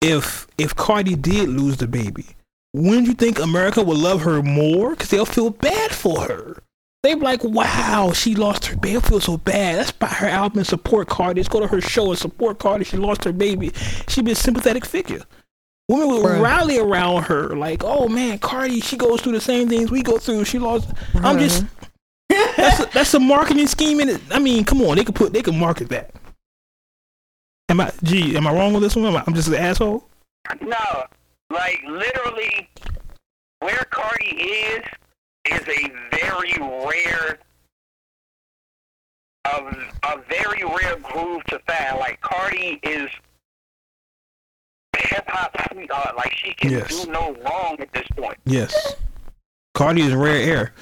If 0.00 0.46
if 0.58 0.74
Cardi 0.76 1.16
did 1.16 1.48
lose 1.48 1.76
the 1.78 1.88
baby, 1.88 2.26
wouldn't 2.74 3.06
you 3.06 3.14
think 3.14 3.38
America 3.38 3.82
would 3.82 3.96
love 3.98 4.22
her 4.22 4.42
more? 4.42 4.90
Because 4.90 5.08
they'll 5.10 5.24
feel 5.26 5.50
bad 5.50 5.92
for 5.94 6.20
her. 6.22 6.62
They'd 7.02 7.14
be 7.14 7.20
like, 7.22 7.42
"Wow, 7.44 8.12
she 8.12 8.34
lost 8.34 8.66
her 8.66 8.76
baby. 8.76 8.98
I 8.98 9.00
feel 9.00 9.20
so 9.20 9.36
bad. 9.38 9.76
Let's 9.76 9.92
buy 9.92 10.08
her 10.08 10.26
album 10.28 10.58
and 10.58 10.66
support 10.66 11.08
Cardi. 11.08 11.40
Let's 11.40 11.48
go 11.48 11.60
to 11.60 11.66
her 11.66 11.80
show 11.80 12.10
and 12.10 12.18
support 12.18 12.58
Cardi. 12.58 12.84
She 12.84 12.96
lost 12.96 13.24
her 13.24 13.32
baby. 13.32 13.72
She'd 14.08 14.24
be 14.24 14.32
a 14.32 14.36
sympathetic 14.36 14.84
figure." 14.84 15.22
Women 15.88 16.08
would 16.08 16.22
Bruh. 16.22 16.42
rally 16.42 16.78
around 16.78 17.24
her, 17.24 17.56
like, 17.56 17.82
"Oh 17.82 18.08
man, 18.08 18.38
Cardi, 18.38 18.80
she 18.80 18.96
goes 18.96 19.22
through 19.22 19.32
the 19.32 19.40
same 19.40 19.68
things 19.68 19.90
we 19.90 20.02
go 20.02 20.18
through. 20.18 20.44
She 20.44 20.58
lost." 20.58 20.90
I'm 21.14 21.38
just 21.38 21.64
that's 22.28 22.80
a, 22.80 22.86
that's 22.92 23.14
a 23.14 23.20
marketing 23.20 23.66
scheme 23.66 24.00
in 24.00 24.10
it. 24.10 24.20
I 24.30 24.38
mean, 24.38 24.64
come 24.64 24.82
on, 24.82 24.96
they 24.96 25.04
could 25.04 25.14
put 25.14 25.32
they 25.32 25.42
could 25.42 25.54
market 25.54 25.88
that. 25.88 26.10
Am 27.70 27.80
I 27.80 27.90
gee, 28.02 28.36
am 28.36 28.46
I 28.46 28.52
wrong 28.52 28.74
with 28.74 28.82
this 28.82 28.96
one? 28.96 29.06
Am 29.06 29.16
I, 29.16 29.24
I'm 29.26 29.34
just 29.34 29.48
an 29.48 29.54
asshole. 29.54 30.04
No, 30.60 31.04
like 31.50 31.82
literally, 31.86 32.68
where 33.60 33.86
Cardi 33.90 34.36
is 34.36 34.84
is 35.50 35.60
a 35.68 35.90
very 36.10 36.52
rare, 36.58 37.38
a, 39.46 39.76
a 40.04 40.22
very 40.28 40.64
rare 40.64 40.96
groove 40.98 41.44
to 41.44 41.58
find. 41.60 41.98
Like 41.98 42.20
Cardi 42.20 42.78
is 42.82 43.08
hip 45.10 45.24
hop 45.28 45.56
sweetheart. 45.72 46.16
Like 46.16 46.32
she 46.36 46.54
can 46.54 46.70
Yes. 46.70 47.04
do 47.04 47.10
no 47.10 47.34
wrong 47.44 47.76
at 47.80 47.92
this 47.92 48.06
point. 48.16 48.36
Yes, 48.44 48.94
Cardi 49.74 50.02
is 50.02 50.14
rare 50.14 50.36
air. 50.42 50.74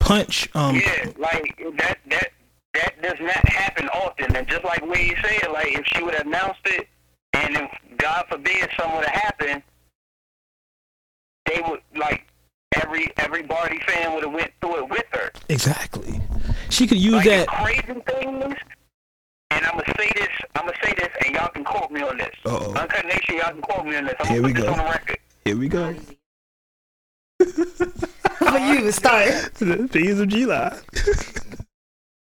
Punch, 0.00 0.48
um, 0.54 0.76
Yeah, 0.76 1.10
like 1.18 1.56
that 1.76 1.98
that 2.10 2.28
that 2.74 3.02
does 3.02 3.18
not 3.20 3.48
happen 3.48 3.88
often. 3.90 4.34
And 4.36 4.46
just 4.48 4.64
like 4.64 4.84
Wade 4.86 5.16
said, 5.22 5.50
like 5.52 5.68
if 5.78 5.84
she 5.94 6.02
would 6.02 6.14
have 6.14 6.26
announced 6.26 6.60
it, 6.66 6.88
and 7.34 7.56
if 7.56 7.70
God 7.98 8.24
forbid 8.30 8.68
something 8.78 8.96
would 8.96 9.06
have 9.06 9.22
happened, 9.22 9.62
they 11.46 11.60
would 11.68 11.80
like 11.96 12.26
every 12.76 13.10
every 13.18 13.42
Barty 13.42 13.80
fan 13.86 14.14
would 14.14 14.24
have 14.24 14.32
went 14.32 14.52
through 14.60 14.76
it 14.78 14.88
with 14.88 15.04
her. 15.12 15.30
exactly. 15.48 16.20
She 16.70 16.86
could 16.86 16.98
use 16.98 17.14
Like 17.14 17.24
that. 17.26 17.48
crazy 17.48 18.00
thing 18.06 18.42
is, 18.42 18.54
and 19.50 19.64
I'm 19.64 19.72
gonna 19.72 19.94
say 19.98 20.10
this, 20.14 20.28
I'm 20.54 20.66
gonna 20.66 20.76
say 20.82 20.94
this, 20.96 21.08
and 21.24 21.34
y'all 21.34 21.48
can 21.48 21.64
quote 21.64 21.90
me 21.90 22.02
on 22.02 22.18
this. 22.18 22.34
Uh-oh. 22.44 22.74
Uncut 22.74 23.06
Nation, 23.06 23.36
y'all 23.36 23.50
can 23.52 23.62
quote 23.62 23.86
me 23.86 23.96
on 23.96 24.04
this. 24.04 24.14
I'm 24.20 24.26
Here 24.26 24.36
gonna 24.40 24.46
we 24.48 24.52
this 24.52 24.64
go. 24.64 24.72
on 24.72 24.78
the 24.78 24.84
record. 24.84 25.18
Here 25.44 25.56
we 25.56 25.68
go. 25.68 25.94
But 27.38 28.60
you 28.62 28.74
even 28.78 28.92
start. 28.92 29.28
Things 29.54 30.20
of 30.20 30.28
G 30.28 30.44
Live. 30.46 30.84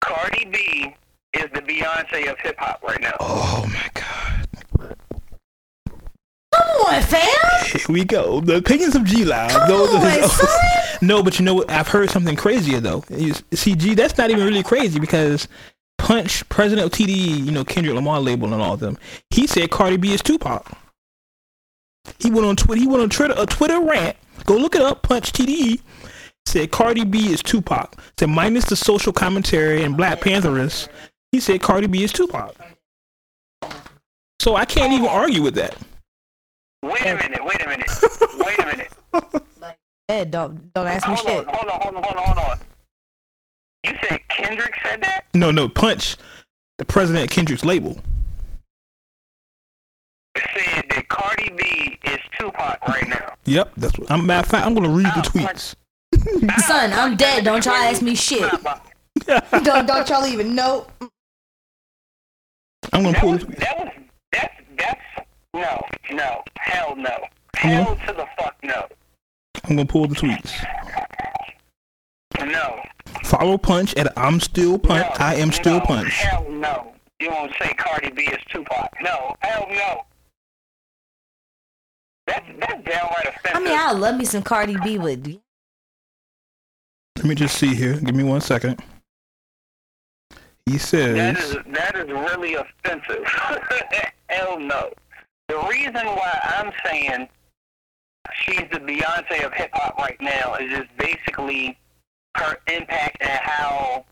Cardi 0.01 0.45
B 0.45 0.95
is 1.34 1.49
the 1.53 1.61
Beyonce 1.61 2.30
of 2.32 2.38
hip 2.39 2.55
hop 2.57 2.82
right 2.84 2.99
now. 3.01 3.15
Oh 3.19 3.65
my 3.67 3.89
God. 3.93 4.47
Come 6.53 6.95
on, 6.95 7.01
fam. 7.03 7.28
Here 7.65 7.82
we 7.89 8.03
go. 8.03 8.41
The 8.41 8.57
opinions 8.57 8.95
of 8.95 9.03
G 9.05 9.24
Live. 9.26 9.51
Come 9.51 9.67
Those 9.69 9.93
are 9.93 9.97
on, 10.05 10.11
his- 10.11 10.32
son. 10.32 10.47
No, 11.03 11.24
but 11.24 11.39
you 11.39 11.45
know 11.45 11.55
what? 11.55 11.72
I've 11.72 11.88
heard 11.88 12.11
something 12.11 12.36
crazier 12.36 12.80
though. 12.80 13.03
You 13.09 13.34
see, 13.53 13.74
G, 13.76 13.95
that's 13.95 14.19
not 14.19 14.30
even 14.30 14.45
really 14.45 14.61
crazy 14.61 14.99
because 14.99 15.47
Punch, 16.02 16.47
president 16.49 16.88
of 16.88 16.91
TDE, 16.91 17.45
you 17.45 17.52
know 17.52 17.64
Kendrick 17.64 17.93
Lamar 17.95 18.20
label 18.20 18.52
and 18.52 18.62
all 18.62 18.74
of 18.74 18.80
them, 18.80 18.97
he 19.30 19.45
said 19.45 19.70
Cardi 19.70 19.97
B 19.97 20.12
is 20.14 20.22
Tupac. 20.24 20.66
He 22.18 22.32
went 22.32 22.47
on 22.47 22.56
Twitter. 22.56 22.82
He 22.82 22.88
went 22.88 23.04
on 23.04 23.10
Twitter 23.10 23.36
a 23.38 23.45
Twitter 23.45 23.80
rant. 23.80 24.18
Go 24.45 24.56
look 24.58 24.76
it 24.76 24.82
up. 24.82 25.04
Punch 25.04 25.32
TDE 25.32 25.80
said 26.47 26.72
Cardi 26.72 27.06
B 27.06 27.32
is 27.32 27.43
Tupac. 27.43 27.95
Said 28.18 28.30
minus 28.30 28.66
the 28.66 28.76
social 28.76 29.14
commentary 29.14 29.84
and 29.84 29.95
Black 29.95 30.20
Pantherists. 30.22 30.88
He 31.32 31.39
said 31.39 31.62
Cardi 31.62 31.86
B 31.86 32.04
is 32.04 32.12
Tupac. 32.12 32.56
So 34.39 34.56
I 34.56 34.66
can't 34.66 34.91
even 34.93 35.06
argue 35.06 35.43
with 35.43 35.54
that. 35.54 35.78
Wait 36.84 37.02
a 37.06 37.16
minute, 37.16 37.45
wait 37.45 37.62
a 37.62 37.70
minute, 37.70 37.89
wait 38.39 38.60
a 38.60 38.66
minute. 38.66 38.91
Ed, 40.10 40.32
don't 40.32 40.74
don't 40.74 40.88
ask 40.88 41.08
me 41.08 41.14
Hold 41.14 41.28
shit. 41.28 41.47
on, 41.47 41.54
hold 41.54 41.70
on, 41.70 41.82
hold 41.82 41.95
on, 41.95 42.04
hold 42.04 42.18
on, 42.18 42.24
hold 42.24 42.38
on. 42.49 42.60
You 43.86 43.93
said 44.07 44.19
Kendrick 44.29 44.73
said 44.84 45.01
that? 45.01 45.25
No, 45.34 45.51
no, 45.51 45.67
Punch, 45.67 46.17
the 46.77 46.86
president 46.86 47.25
of 47.25 47.32
Kendrick's 47.32 47.65
label. 47.65 47.97
Said 50.38 50.86
that 50.89 51.07
Cardi 51.09 51.49
B 51.57 51.99
is 52.05 52.19
Tupac 52.39 52.79
right 52.88 53.07
now. 53.07 53.34
Yep, 53.45 53.73
that's 53.77 53.97
what. 53.99 54.09
I'm 54.11 54.25
matter 54.25 54.45
of 54.45 54.51
fact, 54.51 54.65
I'm 54.65 54.73
gonna 54.73 54.89
read 54.89 55.05
the 55.07 55.19
Oh, 55.19 55.21
tweets. 55.21 55.75
Son, 56.65 56.93
I'm 56.93 57.15
dead. 57.17 57.43
Don't 57.43 57.65
y'all 57.65 57.73
ask 57.73 58.01
me 58.01 58.15
shit. 58.15 58.49
Don't 59.27 59.86
don't 59.86 60.09
y'all 60.09 60.25
even 60.25 60.55
know. 60.55 60.88
I'm 62.93 63.03
gonna 63.03 63.11
That 63.11 63.21
pull 63.21 63.32
was, 63.34 63.41
the 63.45 63.47
tweets. 63.47 63.59
that 63.59 63.77
was 63.79 63.89
that's 64.32 64.53
that's 64.77 65.27
no 65.53 65.82
no 66.11 66.43
hell 66.57 66.95
no 66.95 67.17
hell 67.55 67.95
to 68.07 68.13
the 68.13 68.25
fuck 68.39 68.55
no 68.63 68.88
I'm 69.65 69.75
gonna 69.75 69.86
pull 69.86 70.07
the 70.07 70.15
tweets. 70.15 70.51
no 72.39 72.82
Follow 73.32 73.57
Punch 73.57 73.95
at 73.95 74.11
I'm 74.17 74.41
still 74.41 74.77
Punch. 74.77 75.07
no, 75.07 75.25
I 75.25 75.36
am 75.36 75.53
still 75.53 75.79
no, 75.79 75.86
Punch. 75.86 76.13
hell 76.15 76.45
no 76.51 76.93
you 77.21 77.29
won't 77.29 77.53
say 77.57 77.73
Cardi 77.75 78.11
B 78.11 78.23
is 78.23 78.38
Tupac 78.49 78.89
no 79.01 79.34
hell 79.39 79.67
no 79.69 80.01
that's 82.27 82.45
that's 82.59 82.84
downright 82.84 83.27
offensive 83.27 83.51
I 83.55 83.59
mean, 83.59 83.77
I 83.79 83.93
love 83.93 84.17
me 84.17 84.25
some 84.25 84.43
Cardi 84.43 84.75
B, 84.84 84.97
but 84.97 85.25
Let 87.17 87.25
me 87.25 87.36
just 87.36 87.57
see 87.57 87.73
here. 87.73 87.93
Give 88.01 88.15
me 88.15 88.23
one 88.23 88.41
second. 88.41 88.82
He 90.65 90.73
that 90.73 90.82
says, 90.82 91.38
is 91.38 91.57
that 91.71 91.95
is 91.95 92.07
really 92.09 92.55
offensive 92.55 93.23
hell 94.29 94.59
no 94.59 94.91
the 95.47 95.57
reason 95.69 95.93
why 96.05 96.38
I'm 96.43 96.73
saying 96.86 97.29
she's 98.34 98.65
the 98.71 98.79
Beyonce 98.79 99.45
of 99.45 99.53
hip 99.53 99.69
hop 99.73 99.97
right 99.97 100.19
now 100.19 100.55
is 100.55 100.69
just 100.69 100.89
basically 100.97 101.77
her 102.38 102.57
impact 102.67 103.17
and 103.21 103.39
how 103.43 104.05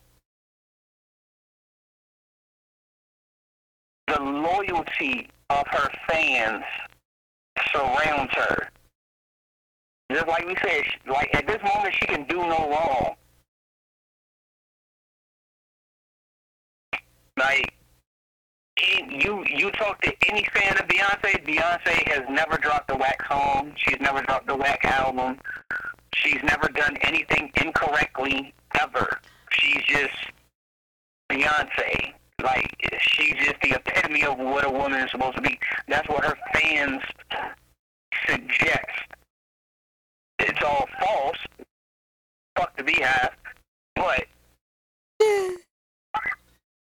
the 4.08 4.22
loyalty 4.22 5.30
of 5.50 5.66
her 5.68 5.90
fans 6.08 6.64
surrounds 7.72 8.34
her. 8.34 8.70
Just 10.12 10.28
like 10.28 10.46
we 10.46 10.56
said, 10.64 10.84
like 11.08 11.30
at 11.36 11.46
this 11.46 11.62
moment 11.64 11.94
she 11.94 12.06
can 12.08 12.24
do 12.24 12.38
no 12.38 12.70
wrong. 12.70 13.16
Like 17.38 17.74
you 19.10 19.44
you 19.46 19.72
talk 19.72 20.02
to 20.02 20.14
any 20.30 20.46
fan 20.54 20.74
of 20.78 20.88
Beyonce, 20.88 21.44
Beyonce 21.46 22.08
has 22.10 22.24
never 22.30 22.58
dropped 22.58 22.92
a 22.92 22.96
whack 22.96 23.20
song. 23.28 23.74
She's 23.76 24.00
never 24.00 24.22
dropped 24.22 24.50
a 24.50 24.56
whack 24.56 24.84
album. 24.86 25.38
She's 26.16 26.42
never 26.44 26.68
done 26.70 26.98
anything 27.02 27.52
incorrectly 27.62 28.54
ever. 28.80 29.20
She's 29.52 29.82
just 29.84 30.14
Beyonce. 31.32 32.14
Like 32.44 32.74
she's 33.02 33.36
just 33.36 33.56
the 33.62 33.72
epitome 33.76 34.24
of 34.24 34.38
what 34.38 34.66
a 34.66 34.72
woman 34.72 35.02
is 35.02 35.12
supposed 35.12 35.36
to 35.36 35.42
be. 35.42 35.60
That's 35.88 36.08
what 36.08 36.24
her 36.24 36.38
fans 36.54 37.02
suggest. 38.28 38.86
It's 40.40 40.64
all 40.64 40.88
false. 41.02 41.38
Fuck 42.56 42.78
the 42.78 42.84
beehive. 42.84 43.32
But 43.96 44.26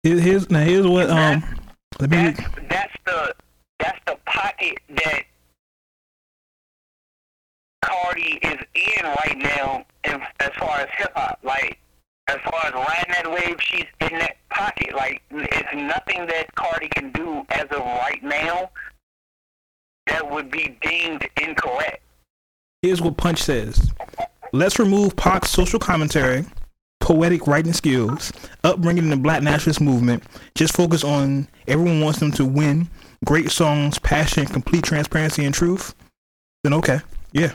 Here- 0.05 0.21
here's 0.21 0.49
now 0.49 0.61
here's 0.61 0.87
what 0.87 1.11
um 1.11 1.43
let 2.01 2.11
me 2.11 2.17
that's 2.17 2.41
that's 2.69 2.95
the 3.07 3.35
that's 3.79 3.99
the 4.07 4.17
pocket 4.27 4.79
that 4.91 5.23
Cardi 7.83 8.39
is 8.43 8.59
in 8.75 9.05
right 9.05 9.39
now 9.39 9.85
in, 10.05 10.21
as 10.41 10.51
far 10.59 10.79
as 10.81 10.89
hip 10.97 11.13
hop. 11.15 11.39
Like 11.43 11.79
as 12.29 12.39
far 12.45 12.67
as 12.67 12.73
riding 12.75 13.13
that 13.13 13.31
wave, 13.31 13.57
she's 13.61 13.87
in 14.01 14.19
that 14.19 14.37
pocket. 14.51 14.95
Like 14.95 15.23
it's 15.31 15.75
nothing 15.75 16.27
that 16.27 16.55
Cardi 16.55 16.89
can 16.89 17.11
do 17.13 17.45
as 17.51 17.65
of 17.71 17.81
right 17.81 18.23
now 18.23 18.71
that 20.07 20.29
would 20.31 20.51
be 20.51 20.79
deemed 20.83 21.29
incorrect. 21.41 22.03
here's 22.83 23.01
what 23.01 23.17
Punch 23.17 23.43
says. 23.43 23.91
Let's 24.53 24.79
remove 24.79 25.15
Pac's 25.17 25.51
social 25.51 25.79
commentary, 25.79 26.47
poetic 27.09 27.47
writing 27.47 27.73
skills, 27.73 28.31
upbringing 28.65 29.05
in 29.05 29.09
the 29.09 29.17
black 29.17 29.43
nationalist 29.43 29.81
movement. 29.81 30.23
Just 30.55 30.77
focus 30.77 31.03
on 31.03 31.49
everyone 31.67 32.03
wants 32.03 32.19
them 32.19 32.31
to 32.33 32.45
win. 32.45 32.91
Great 33.25 33.51
songs, 33.51 33.99
passion, 33.99 34.45
complete 34.45 34.85
transparency 34.85 35.47
and 35.47 35.55
truth. 35.55 35.95
Then 36.65 36.75
okay. 36.75 37.01
Yeah. 37.33 37.55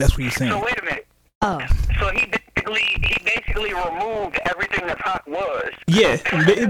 That's 0.00 0.14
what 0.14 0.24
you're 0.24 0.32
saying. 0.32 0.50
So 0.50 0.64
wait 0.64 0.80
a 0.80 0.84
minute. 0.84 1.06
oh, 1.42 1.60
So 2.00 2.08
he 2.10 2.26
basically 2.26 2.82
he 2.82 3.24
basically 3.24 3.72
removed 3.72 4.40
everything 4.46 4.88
that 4.88 4.98
Pac 4.98 5.24
was. 5.28 5.70
Yeah, 5.86 6.16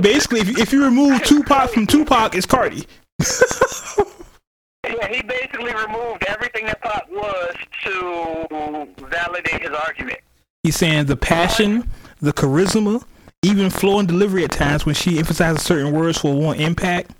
basically, 0.00 0.40
if 0.40 0.48
you, 0.48 0.56
if 0.58 0.70
you 0.70 0.84
remove 0.84 1.22
Tupac 1.24 1.70
from 1.70 1.86
Tupac, 1.86 2.34
it's 2.34 2.44
Cardi. 2.44 2.84
Yeah, 4.84 5.08
he 5.08 5.22
basically 5.22 5.74
removed 5.74 6.24
everything 6.26 6.66
that 6.66 6.80
Pac 6.80 7.08
was 7.10 7.54
to 7.84 8.88
validate 9.06 9.62
his 9.62 9.70
argument. 9.70 10.20
He's 10.62 10.76
saying 10.76 11.06
the 11.06 11.16
passion, 11.16 11.88
the 12.20 12.32
charisma, 12.32 13.04
even 13.42 13.70
flow 13.70 13.98
and 13.98 14.08
delivery 14.08 14.44
at 14.44 14.52
times 14.52 14.84
when 14.84 14.94
she 14.94 15.18
emphasizes 15.18 15.62
certain 15.62 15.92
words 15.92 16.18
for 16.18 16.34
one 16.34 16.56
impact. 16.58 17.12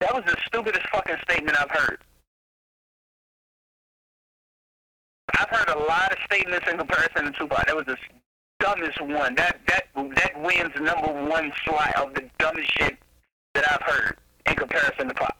That 0.00 0.14
was 0.14 0.24
the 0.26 0.36
stupidest 0.46 0.86
fucking 0.88 1.16
statement 1.28 1.60
I've 1.60 1.70
heard. 1.70 1.98
I've 5.38 5.48
heard 5.50 5.68
a 5.68 5.78
lot 5.78 6.12
of 6.12 6.18
statements 6.24 6.66
in 6.70 6.78
comparison 6.78 7.26
to 7.26 7.32
Tupac. 7.32 7.66
That 7.66 7.76
was 7.76 7.86
the 7.86 7.96
dumbest 8.60 9.00
one. 9.00 9.34
That 9.34 9.60
that 9.66 9.86
that 9.94 10.42
wins 10.42 10.72
number 10.80 11.12
one 11.28 11.52
slot 11.64 11.94
of 11.96 12.14
the 12.14 12.28
dumbest 12.38 12.72
shit 12.78 12.97
that 13.60 13.72
I've 13.72 13.82
heard 13.82 14.16
in 14.46 14.54
comparison 14.56 15.08
to 15.08 15.14
Pac. 15.14 15.36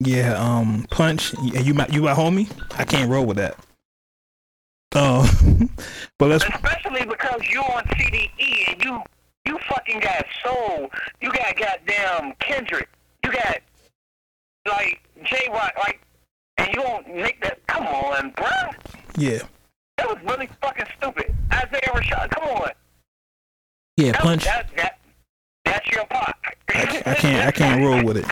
Yeah, 0.00 0.34
um, 0.34 0.86
punch. 0.90 1.34
You 1.42 1.72
my 1.74 1.86
you 1.88 2.02
my 2.02 2.12
homie. 2.14 2.50
I 2.78 2.84
can't 2.84 3.10
roll 3.10 3.24
with 3.26 3.36
that. 3.36 3.56
Uh, 4.94 5.26
but 6.18 6.28
let's 6.30 6.44
Especially 6.44 7.04
because 7.04 7.40
you're 7.48 7.64
on 7.64 7.82
TDE 7.84 8.72
and 8.72 8.84
you 8.84 9.00
you 9.46 9.58
fucking 9.68 10.00
got 10.00 10.24
soul. 10.44 10.90
You 11.20 11.32
got 11.32 11.56
goddamn 11.56 12.32
Kendrick. 12.40 12.88
You 13.24 13.32
got 13.32 13.58
like 14.66 15.00
Jay 15.24 15.48
Rock. 15.50 15.72
Like, 15.78 16.00
and 16.58 16.68
you 16.74 16.82
don't 16.82 17.06
make 17.14 17.40
that. 17.42 17.64
Come 17.66 17.86
on, 17.86 18.32
bruh. 18.32 18.74
yeah, 19.16 19.38
That 19.96 20.08
was 20.08 20.18
really 20.24 20.48
fucking 20.62 20.86
stupid. 20.98 21.34
Isaiah 21.52 21.80
Rashad. 21.92 22.30
Come 22.30 22.44
on. 22.44 22.70
yeah, 23.96 24.12
That, 24.12 24.20
punch. 24.20 24.44
That, 24.44 24.70
that, 24.76 24.93
that's 25.74 25.90
your. 25.90 26.04
I, 26.10 26.32
I 27.06 27.14
can't 27.14 27.46
I 27.46 27.50
can't 27.50 27.82
roll 27.84 28.04
with 28.04 28.16
it. 28.16 28.26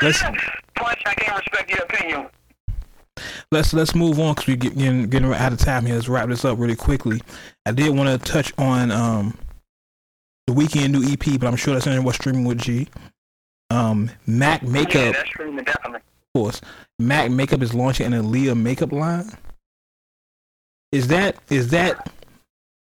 Let's 0.00 0.22
Punch. 0.76 1.02
I 1.06 1.14
can't 1.14 1.38
respect 1.38 1.70
your 1.70 1.82
opinion. 1.84 2.26
let's 3.52 3.72
let's 3.72 3.94
move 3.94 4.18
on 4.18 4.34
because 4.34 4.48
we're 4.48 4.56
getting 4.56 5.08
getting 5.08 5.32
out 5.32 5.52
of 5.52 5.58
time 5.58 5.86
here. 5.86 5.94
Let's 5.94 6.08
wrap 6.08 6.28
this 6.28 6.44
up 6.44 6.58
really 6.58 6.76
quickly. 6.76 7.20
I 7.66 7.72
did 7.72 7.94
want 7.96 8.08
to 8.08 8.32
touch 8.32 8.52
on 8.58 8.90
um 8.90 9.38
the 10.46 10.52
Weeknd 10.52 10.90
new 10.90 11.02
EP, 11.12 11.40
but 11.40 11.46
I'm 11.46 11.56
sure 11.56 11.74
that's 11.74 11.86
in 11.86 12.02
what's 12.04 12.18
streaming 12.18 12.44
with 12.44 12.58
G. 12.58 12.88
Um, 13.70 14.10
Mac 14.26 14.62
Yeah, 14.62 14.68
Makeup, 14.68 15.14
definitely. 15.14 15.60
of 15.96 16.02
course. 16.34 16.60
Mac 16.98 17.30
Makeup 17.30 17.62
is 17.62 17.72
launching 17.72 18.12
an 18.12 18.22
Aaliyah 18.24 18.60
makeup 18.60 18.92
line. 18.92 19.30
Is 20.92 21.08
that 21.08 21.36
is 21.48 21.68
that 21.70 22.12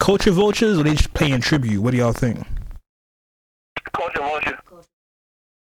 culture 0.00 0.32
vultures 0.32 0.78
or 0.78 0.82
they 0.82 0.94
just 0.94 1.14
paying 1.14 1.40
tribute? 1.40 1.80
What 1.80 1.92
do 1.92 1.98
y'all 1.98 2.12
think? 2.12 2.44
Culture 3.94 4.18
vulture. 4.20 4.58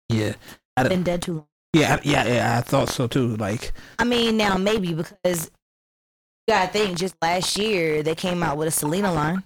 Yeah, 0.08 0.34
been 0.76 1.02
dead 1.02 1.22
too 1.22 1.34
long. 1.34 1.46
yeah, 1.74 2.00
yeah, 2.02 2.26
yeah. 2.26 2.58
I 2.58 2.60
thought 2.62 2.88
so 2.88 3.06
too. 3.06 3.36
Like, 3.36 3.72
I 3.98 4.04
mean, 4.04 4.36
now 4.36 4.56
maybe 4.56 4.94
because 4.94 5.50
you 6.46 6.54
gotta 6.54 6.72
think, 6.72 6.96
just 6.98 7.14
last 7.20 7.56
year 7.58 8.02
they 8.02 8.14
came 8.14 8.42
out 8.42 8.56
with 8.56 8.68
a 8.68 8.70
Selena 8.70 9.12
line. 9.12 9.42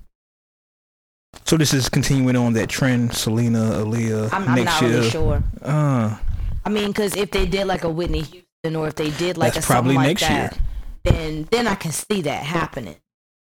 so 1.44 1.56
this 1.56 1.74
is 1.74 1.88
continuing 1.88 2.36
on 2.36 2.52
that 2.52 2.68
trend. 2.68 3.12
Selena, 3.14 3.58
Aaliyah, 3.58 4.32
I'm, 4.32 4.48
I'm 4.48 4.54
next 4.54 4.80
not 4.80 4.82
year. 4.82 4.90
really 4.98 5.10
sure. 5.10 5.42
Uh, 5.62 6.16
I 6.64 6.68
mean, 6.68 6.88
because 6.88 7.16
if 7.16 7.30
they 7.32 7.44
did 7.46 7.66
like 7.66 7.82
a 7.84 7.88
Whitney 7.90 8.20
Houston 8.20 8.76
or 8.76 8.86
if 8.86 8.94
they 8.94 9.10
did 9.10 9.36
like 9.36 9.54
That's 9.54 9.66
a 9.66 9.68
something 9.68 9.94
probably 9.94 9.96
like 9.96 10.20
next 10.20 10.30
year. 10.30 10.50
that, 10.50 10.58
then 11.04 11.48
then 11.50 11.66
I 11.66 11.74
can 11.74 11.90
see 11.90 12.22
that 12.22 12.44
happening. 12.44 12.96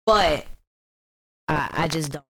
But 0.05 0.45
I, 1.47 1.69
I 1.71 1.87
just 1.87 2.11
don't 2.11 2.25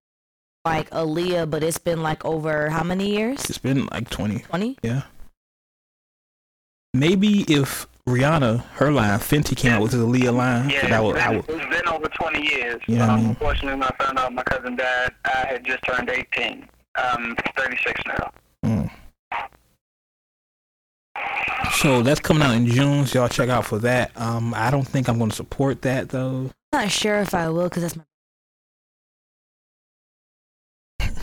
like 0.67 0.89
Aaliyah. 0.91 1.49
But 1.49 1.63
it's 1.63 1.77
been 1.77 2.01
like 2.03 2.23
over 2.25 2.69
how 2.69 2.83
many 2.83 3.09
years? 3.09 3.49
it's 3.49 3.57
been 3.57 3.85
like 3.87 4.09
twenty. 4.09 4.39
Twenty. 4.39 4.77
Yeah. 4.83 5.03
Maybe 6.93 7.41
if 7.47 7.87
Rihanna, 8.07 8.63
her 8.75 8.91
line, 8.91 9.19
Fenty 9.19 9.55
came 9.55 9.73
out 9.73 9.81
with 9.81 9.91
the 9.91 9.97
Aaliyah 9.97 10.33
line, 10.33 10.69
Yeah, 10.69 10.87
that 10.87 11.03
would, 11.03 11.17
it's 11.17 11.25
I 11.25 11.27
been, 11.27 11.37
would, 11.45 11.61
it's 11.61 11.75
been 11.75 11.87
over 11.93 12.07
20 12.07 12.41
years. 12.41 12.81
You 12.87 12.95
know 12.95 13.01
what 13.01 13.09
I 13.09 13.13
um, 13.13 13.19
mean? 13.19 13.29
Unfortunately, 13.31 13.79
when 13.79 13.83
I 13.83 14.03
found 14.03 14.17
out 14.17 14.33
my 14.33 14.43
cousin 14.43 14.75
died, 14.77 15.11
I 15.25 15.45
had 15.49 15.65
just 15.65 15.83
turned 15.83 16.09
18. 16.09 16.69
I'm 16.95 17.35
36 17.57 18.01
now. 18.07 18.31
mm. 18.65 18.91
So 21.73 22.01
that's 22.01 22.19
coming 22.21 22.43
out 22.43 22.55
in 22.55 22.65
June, 22.65 23.05
so 23.05 23.19
y'all 23.19 23.27
check 23.27 23.49
out 23.49 23.65
for 23.65 23.79
that. 23.79 24.11
Um, 24.15 24.53
I 24.53 24.71
don't 24.71 24.87
think 24.87 25.09
I'm 25.09 25.17
going 25.17 25.29
to 25.29 25.35
support 25.35 25.81
that 25.81 26.09
though. 26.09 26.49
I'm 26.71 26.81
not 26.81 26.91
sure 26.91 27.19
if 27.19 27.33
I 27.33 27.49
will 27.49 27.65
because 27.65 27.83
that's 27.83 27.95
my. 27.95 28.03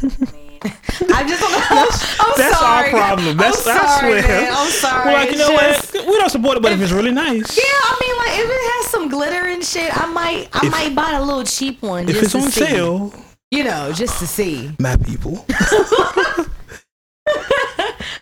I 0.05 1.25
just 1.29 1.41
don't 1.41 1.53
know. 1.71 1.89
I'm 2.21 2.33
That's 2.37 2.59
sorry. 2.59 2.85
our 2.85 2.91
problem. 2.91 3.37
That's 3.37 3.67
I'm 3.67 3.77
I 3.79 3.87
sorry, 3.87 4.23
swear. 4.23 4.29
man. 4.43 4.53
I'm 4.55 4.71
sorry. 4.71 5.05
We're 5.07 5.13
like, 5.19 5.31
you 5.33 5.39
know 5.39 5.49
just- 5.57 5.95
what? 5.95 6.07
We 6.07 6.13
don't 6.19 6.31
support 6.31 6.57
it, 6.57 6.63
but 6.63 6.73
if 6.73 6.81
it's 6.81 6.93
really 6.93 7.11
nice, 7.13 7.57
Yeah, 7.57 7.63
I 7.65 7.97
mean, 8.01 8.17
like 8.17 8.39
if 8.39 8.51
it 8.51 8.73
has 8.73 8.91
some 8.91 9.09
glitter 9.09 9.47
and 9.47 9.65
shit, 9.65 9.91
I 9.97 10.07
might 10.07 10.49
I 10.53 10.67
If- 10.67 10.73
might 10.73 10.95
buy 10.95 11.13
a 11.13 11.23
little 11.23 11.45
cheap 11.45 11.83
one. 11.83 12.09
If 12.09 12.17
just 12.21 12.23
it's 12.23 12.33
to 12.33 12.39
on 12.41 12.51
see. 12.51 12.65
sale, 12.67 13.13
you 13.51 13.65
know, 13.65 13.93
just 13.93 14.19
to 14.21 14.27
see. 14.27 14.71
my 14.79 14.97
people. 14.97 15.45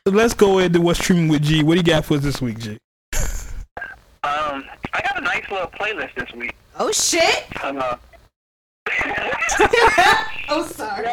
Let's 0.04 0.34
go 0.34 0.58
into 0.58 0.80
what's 0.80 0.98
streaming 1.00 1.28
with 1.28 1.42
G. 1.42 1.62
What 1.62 1.74
do 1.74 1.78
you 1.78 1.84
got 1.84 2.04
for 2.04 2.14
us 2.16 2.22
this 2.22 2.40
week, 2.42 2.58
G? 2.58 2.78
Um, 4.24 4.64
I 4.92 5.00
got 5.02 5.18
a 5.18 5.20
nice 5.20 5.48
little 5.50 5.68
playlist 5.68 6.14
this 6.16 6.32
week. 6.32 6.54
Oh 6.78 6.90
shit! 6.92 7.44
Uh, 7.62 7.96
oh 10.48 10.66
sorry. 10.66 11.06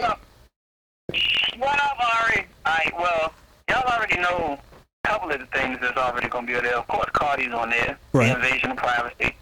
What 1.59 1.79
up? 1.79 1.97
What 1.97 2.07
up, 2.07 2.23
Ari? 2.23 2.45
Alright, 2.65 2.93
well, 2.97 3.33
y'all 3.69 3.93
already 3.93 4.17
know 4.19 4.57
a 5.03 5.07
couple 5.07 5.31
of 5.31 5.39
the 5.39 5.45
things 5.47 5.77
that's 5.81 5.97
already 5.97 6.27
gonna 6.29 6.47
be 6.47 6.53
there. 6.53 6.77
Of 6.77 6.87
course, 6.87 7.09
Cardi's 7.13 7.53
on 7.53 7.69
there. 7.69 7.97
Right. 8.13 8.27
The 8.29 8.35
invasion 8.35 8.71
of 8.71 8.77
privacy. 8.77 9.35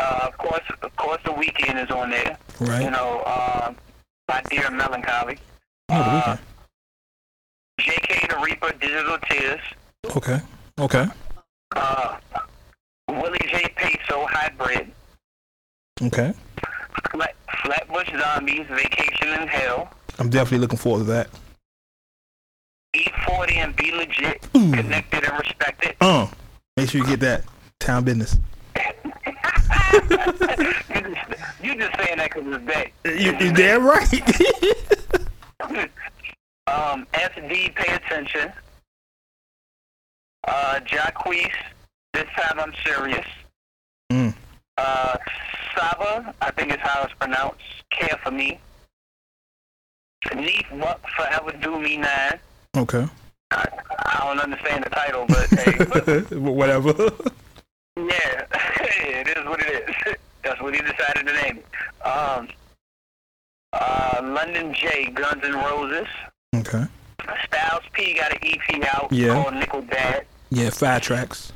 Uh, 0.00 0.20
of 0.24 0.36
course, 0.38 0.62
of 0.82 0.96
course, 0.96 1.20
the 1.24 1.30
Weeknd 1.30 1.82
is 1.82 1.90
on 1.90 2.10
there. 2.10 2.36
Right. 2.60 2.82
You 2.82 2.90
know, 2.90 3.22
um, 3.24 3.76
my 4.28 4.42
dear 4.50 4.70
melancholy. 4.70 5.38
Oh, 5.90 5.94
the 5.94 6.00
Uh, 6.00 6.36
Weeknd. 6.36 6.38
J.K. 7.80 8.26
the 8.30 8.36
Reaper, 8.38 8.72
Digital 8.80 9.18
Tears. 9.28 9.60
Okay. 10.16 10.40
Okay. 10.78 11.06
Uh, 11.76 12.16
Willie 13.08 13.38
J. 13.48 13.72
Peso, 13.76 14.26
Hybrid. 14.26 14.90
Okay. 16.02 16.32
Flat, 17.10 17.34
Flatbush 17.62 18.10
Zombies, 18.20 18.66
Vacation 18.68 19.28
in 19.42 19.48
Hell. 19.48 19.90
I'm 20.18 20.30
definitely 20.30 20.58
looking 20.58 20.78
forward 20.78 21.00
to 21.00 21.04
that. 21.12 21.28
E40 22.94 23.52
and 23.52 23.76
B-Legit, 23.76 24.46
Ooh. 24.56 24.72
Connected 24.72 25.24
and 25.24 25.38
Respected. 25.38 25.96
Uh, 26.00 26.28
make 26.76 26.90
sure 26.90 27.00
you 27.00 27.06
get 27.06 27.20
that 27.20 27.44
town 27.80 28.04
business. 28.04 28.36
you, 28.76 28.82
just, 30.08 30.90
you 31.62 31.76
just 31.76 31.96
saying 31.98 32.18
that 32.18 32.30
because 32.32 32.44
it's 32.46 32.66
day. 32.66 32.92
You, 33.04 33.36
you 33.38 33.52
damn 33.52 33.84
right. 33.84 34.10
Um, 36.66 37.06
SD, 37.12 37.74
Pay 37.74 37.94
Attention. 37.94 38.52
Uh, 40.48 40.80
Jacquees, 40.80 41.52
This 42.12 42.24
Time 42.36 42.58
I'm 42.58 42.72
Serious. 42.84 43.26
Mm. 44.10 44.34
Uh, 44.78 45.16
Saba, 45.76 46.34
I 46.40 46.50
think 46.52 46.72
is 46.72 46.78
how 46.80 47.02
it's 47.04 47.14
pronounced. 47.14 47.60
Care 47.90 48.18
for 48.22 48.30
Me. 48.30 48.58
Neath 50.34 50.66
Buck, 50.80 51.00
Forever 51.16 51.52
Do 51.60 51.78
Me 51.80 51.96
Nine. 51.98 52.38
okay. 52.76 53.06
I, 53.50 53.68
I 53.98 54.18
don't 54.26 54.40
understand 54.40 54.84
the 54.84 54.90
title, 54.90 55.26
but 55.28 55.48
hey, 55.50 56.36
Whatever. 56.36 56.88
yeah, 57.96 58.46
it 58.52 59.28
is 59.38 59.44
what 59.46 59.60
it 59.62 59.88
is. 59.88 60.14
That's 60.42 60.60
what 60.60 60.74
he 60.74 60.80
decided 60.80 61.26
to 61.26 61.32
name. 61.42 61.60
Um, 62.04 62.48
uh, 63.72 64.20
London 64.22 64.74
J, 64.74 65.06
Guns 65.10 65.42
N' 65.44 65.52
Roses. 65.54 66.08
Okay. 66.54 66.84
Styles 67.46 67.82
P 67.92 68.14
got 68.14 68.32
an 68.32 68.38
EP 68.42 68.84
out 68.94 69.12
Yeah. 69.12 69.34
called 69.42 69.54
Nickel 69.54 69.82
Dad. 69.82 70.26
Yeah, 70.50 70.70
five 70.70 71.02
tracks. 71.02 71.52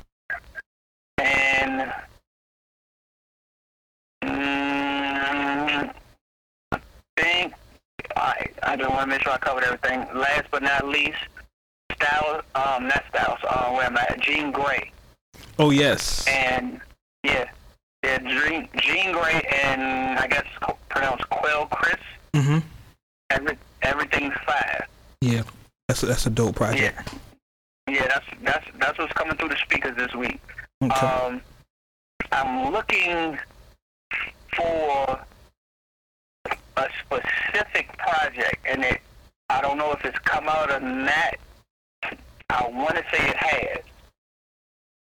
And 1.19 1.93
mm, 4.25 5.93
I 6.73 6.81
think 7.17 7.55
I 8.19 8.47
I 8.63 8.77
just 8.77 8.91
want 8.91 9.03
to 9.03 9.07
make 9.07 9.23
sure 9.23 9.33
I 9.33 9.39
covered 9.39 9.65
everything. 9.65 10.01
Last 10.15 10.45
but 10.51 10.63
not 10.63 10.87
least, 10.87 11.19
Styles, 11.95 12.43
um, 12.55 12.89
not 12.89 13.05
Styles. 13.11 13.41
Uh, 13.49 13.71
where 13.73 13.87
am 13.87 13.97
I? 13.97 14.03
at? 14.03 14.21
Jean 14.21 14.53
Grae. 14.53 14.91
Oh 15.59 15.71
yes. 15.71 16.27
And 16.29 16.81
yeah, 17.25 17.51
yeah, 18.05 18.19
Jean, 18.19 18.69
Jean 18.77 19.15
Grae 19.15 19.45
and 19.53 20.19
I 20.19 20.27
guess 20.27 20.47
pronounced 20.89 21.29
Quelle 21.31 21.67
Chris. 21.67 21.97
Mm-hmm. 22.35 22.59
Every 23.31 23.59
everything's 23.83 24.35
five. 24.47 24.87
Yeah. 25.21 25.43
That's 25.89 26.03
a, 26.03 26.07
that's 26.07 26.27
a 26.27 26.31
dope 26.31 26.55
project. 26.55 27.17
Yeah, 27.89 27.95
yeah, 27.95 28.07
that's 28.09 28.27
that's 28.43 28.67
that's 28.79 28.99
what's 28.99 29.13
coming 29.15 29.37
through 29.39 29.49
the 29.49 29.57
speakers 29.57 29.97
this 29.97 30.15
week. 30.15 30.39
Okay. 30.83 31.07
Um, 31.07 31.41
I'm 32.31 32.73
looking 32.73 33.39
for 34.55 35.19
a 36.79 36.89
specific 37.05 37.97
project, 37.99 38.65
and 38.69 38.85
it 38.85 39.01
I 39.51 39.61
don't 39.63 39.79
know 39.79 39.93
if 39.93 40.05
it's 40.05 40.19
come 40.21 40.49
out 40.49 40.71
or 40.71 40.81
not. 40.81 41.37
I 42.51 42.69
want 42.69 42.97
to 42.97 43.05
say 43.13 43.29
it 43.29 43.37
has. 43.37 43.79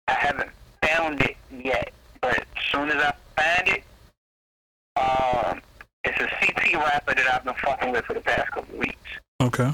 I 0.07 0.13
haven't 0.13 0.51
found 0.83 1.21
it 1.23 1.37
yet, 1.51 1.93
but 2.21 2.39
as 2.39 2.47
soon 2.71 2.89
as 2.91 2.97
I 2.97 3.13
find 3.37 3.69
it, 3.69 3.85
um, 4.97 5.61
it's 6.05 6.19
a 6.21 6.27
CP 6.37 6.77
rapper 6.77 7.15
that 7.15 7.27
I've 7.27 7.45
been 7.45 7.55
fucking 7.55 7.93
with 7.93 8.05
for 8.05 8.15
the 8.15 8.21
past 8.21 8.51
couple 8.53 8.75
of 8.75 8.81
weeks. 8.81 9.11
okay. 9.43 9.73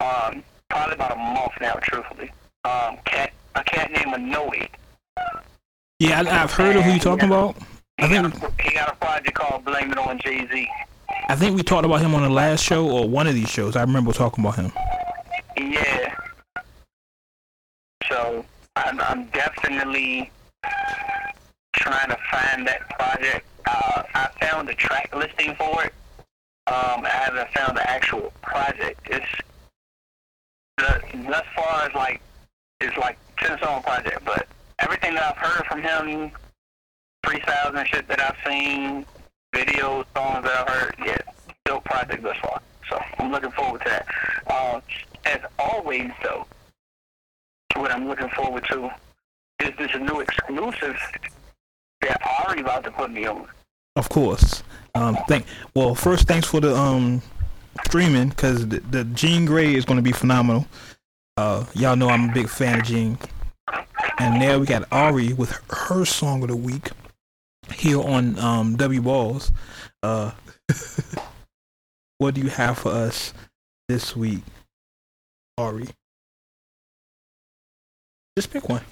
Um, 0.00 0.44
probably 0.70 0.94
about 0.94 1.12
a 1.12 1.16
month 1.16 1.52
now, 1.60 1.74
truthfully. 1.82 2.30
Um, 2.64 2.98
cat, 3.04 3.32
a 3.54 3.64
cat 3.64 3.90
named 3.90 4.14
Anoe. 4.14 4.68
Yeah, 5.98 6.20
I, 6.20 6.42
I've 6.42 6.52
heard 6.52 6.76
of 6.76 6.84
who 6.84 6.90
you're 6.90 7.00
talking 7.00 7.28
about. 7.28 7.56
I 7.98 8.06
think 8.08 8.40
got, 8.40 8.60
a, 8.60 8.62
he 8.62 8.74
got 8.74 8.92
a 8.92 8.96
project 8.96 9.34
called 9.34 9.64
Blame 9.64 9.90
It 9.90 9.98
On 9.98 10.18
Jay 10.18 10.46
Z. 10.50 10.68
I 11.28 11.34
think 11.34 11.56
we 11.56 11.62
talked 11.62 11.84
about 11.84 12.00
him 12.00 12.14
on 12.14 12.22
the 12.22 12.30
last 12.30 12.62
show 12.62 12.88
or 12.88 13.08
one 13.08 13.26
of 13.26 13.34
these 13.34 13.50
shows. 13.50 13.76
I 13.76 13.80
remember 13.80 14.12
talking 14.12 14.44
about 14.44 14.56
him. 14.56 14.72
Yeah. 15.56 16.14
So 18.08 18.44
I'm, 18.76 19.00
I'm 19.00 19.26
definitely 19.26 20.30
trying 21.74 22.08
to 22.10 22.16
find 22.30 22.66
that 22.66 22.88
project. 22.90 23.46
Uh, 23.66 24.02
I 24.14 24.28
found 24.40 24.68
the 24.68 24.74
track 24.74 25.14
listing 25.14 25.54
for 25.56 25.84
it. 25.84 25.92
Um, 26.68 27.04
I 27.04 27.08
haven't 27.10 27.50
found 27.50 27.76
the 27.76 27.90
actual 27.90 28.32
project. 28.42 29.00
It's 29.06 29.26
the, 30.76 31.02
thus 31.26 31.44
far 31.56 31.82
as 31.84 31.94
like 31.94 32.20
it's 32.80 32.96
like 32.96 33.18
ten 33.38 33.58
song 33.58 33.82
project, 33.82 34.24
but 34.24 34.46
everything 34.78 35.14
that 35.14 35.24
I've 35.24 35.36
heard 35.36 35.66
from 35.66 35.82
him, 35.82 36.30
freestyles 37.24 37.74
and 37.76 37.88
shit 37.88 38.08
that 38.08 38.20
I've 38.20 38.36
seen, 38.46 39.04
videos, 39.54 40.04
songs 40.16 40.44
that 40.44 40.68
I've 40.68 40.68
heard, 40.68 40.94
yeah, 41.04 41.18
dope 41.64 41.84
project 41.84 42.22
thus 42.22 42.36
far. 42.38 42.60
So 42.88 43.00
I'm 43.18 43.30
looking 43.30 43.50
forward 43.50 43.82
to 43.82 43.88
that. 43.88 44.06
Uh, 44.46 44.80
as 45.26 45.40
always, 45.58 46.10
though, 46.22 46.46
what 47.76 47.90
I'm 47.92 48.08
looking 48.08 48.28
forward 48.30 48.64
to 48.70 48.90
is 49.60 49.72
this 49.76 49.94
new 49.96 50.20
exclusive 50.20 50.96
that 52.00 52.20
Ari 52.46 52.60
about 52.60 52.84
to 52.84 52.90
put 52.90 53.10
me 53.10 53.26
on. 53.26 53.46
Of 53.96 54.08
course. 54.08 54.62
Um, 54.94 55.18
thank. 55.28 55.46
Well, 55.74 55.94
first, 55.94 56.26
thanks 56.28 56.46
for 56.46 56.60
the 56.60 56.74
um 56.74 57.20
streaming 57.86 58.30
because 58.30 58.66
the, 58.66 58.80
the 58.80 59.04
Jean 59.04 59.46
Grae 59.46 59.74
is 59.74 59.84
going 59.84 59.96
to 59.96 60.02
be 60.02 60.12
phenomenal. 60.12 60.66
Uh, 61.36 61.64
y'all 61.74 61.96
know 61.96 62.08
I'm 62.08 62.30
a 62.30 62.32
big 62.32 62.48
fan 62.48 62.80
of 62.80 62.86
Jean. 62.86 63.18
And 64.18 64.40
now 64.40 64.58
we 64.58 64.66
got 64.66 64.84
Ari 64.90 65.34
with 65.34 65.52
her 65.70 66.04
song 66.04 66.42
of 66.42 66.48
the 66.48 66.56
week 66.56 66.90
here 67.72 68.00
on 68.00 68.38
um 68.38 68.76
W 68.76 69.00
Balls. 69.00 69.52
Uh, 70.02 70.32
what 72.18 72.34
do 72.34 72.40
you 72.40 72.48
have 72.48 72.78
for 72.78 72.90
us 72.90 73.32
this 73.88 74.14
week, 74.16 74.42
Ari? 75.56 75.88
Just 78.36 78.50
pick 78.52 78.68
one. 78.68 78.82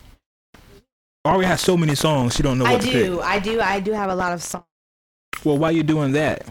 Ari 1.24 1.44
has 1.44 1.60
so 1.60 1.76
many 1.76 1.94
songs, 1.94 2.34
she 2.34 2.42
don't 2.42 2.58
know 2.58 2.64
what 2.64 2.74
I 2.74 2.78
to 2.78 2.84
pick. 2.86 3.06
do, 3.06 3.20
I 3.20 3.38
do, 3.40 3.60
I 3.60 3.80
do 3.80 3.92
have 3.92 4.10
a 4.10 4.14
lot 4.14 4.32
of 4.32 4.42
songs. 4.42 4.64
Well, 5.44 5.58
while 5.58 5.72
you're 5.72 5.84
doing 5.84 6.12
that, 6.12 6.46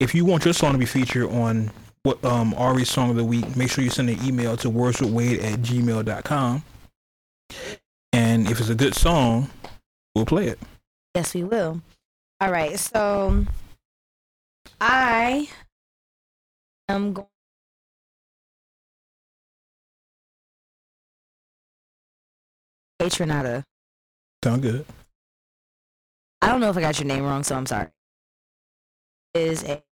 if 0.00 0.14
you 0.14 0.24
want 0.24 0.44
your 0.44 0.54
song 0.54 0.72
to 0.72 0.78
be 0.78 0.86
featured 0.86 1.30
on 1.30 1.70
what 2.02 2.22
um 2.24 2.54
Ari's 2.54 2.90
song 2.90 3.10
of 3.10 3.16
the 3.16 3.24
week, 3.24 3.56
make 3.56 3.70
sure 3.70 3.84
you 3.84 3.90
send 3.90 4.08
an 4.10 4.22
email 4.24 4.56
to 4.58 4.70
wordswithwade 4.70 5.42
at 5.42 5.60
gmail.com. 5.60 6.62
And 8.12 8.50
if 8.50 8.60
it's 8.60 8.68
a 8.70 8.74
good 8.74 8.94
song, 8.94 9.50
we'll 10.14 10.26
play 10.26 10.48
it. 10.48 10.58
Yes, 11.14 11.34
we 11.34 11.42
will. 11.44 11.80
All 12.40 12.52
right, 12.52 12.78
so 12.78 13.44
I 14.80 15.48
am 16.88 17.12
going. 17.12 17.26
Patronata. 23.00 23.64
Sound 24.44 24.62
good. 24.62 24.86
I 26.42 26.48
don't 26.48 26.60
know 26.60 26.70
if 26.70 26.76
I 26.76 26.80
got 26.80 26.98
your 26.98 27.06
name 27.08 27.24
wrong, 27.24 27.42
so 27.42 27.56
I'm 27.56 27.66
sorry. 27.66 27.88
Is 29.34 29.64
a 29.64 29.82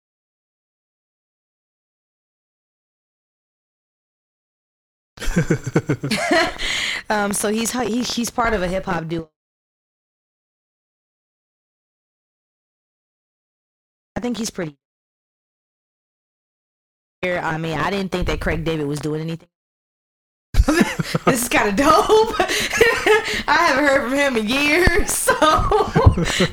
um, 7.10 7.32
so 7.32 7.48
he's 7.50 7.72
he, 7.72 8.02
he's 8.02 8.30
part 8.30 8.54
of 8.54 8.62
a 8.62 8.68
hip 8.68 8.84
hop 8.84 9.08
duo. 9.08 9.30
I 14.18 14.20
think 14.20 14.36
he's 14.36 14.50
pretty. 14.50 14.76
I 17.22 17.56
mean, 17.56 17.78
I 17.78 17.88
didn't 17.88 18.10
think 18.10 18.26
that 18.26 18.40
Craig 18.40 18.64
David 18.64 18.88
was 18.88 18.98
doing 18.98 19.20
anything. 19.20 19.48
this 21.24 21.42
is 21.44 21.48
kind 21.48 21.68
of 21.68 21.76
dope. 21.76 22.34
I 23.46 23.66
haven't 23.68 23.84
heard 23.84 24.02
from 24.02 24.18
him 24.18 24.36
in 24.36 24.48
years, 24.48 25.12
so 25.12 25.36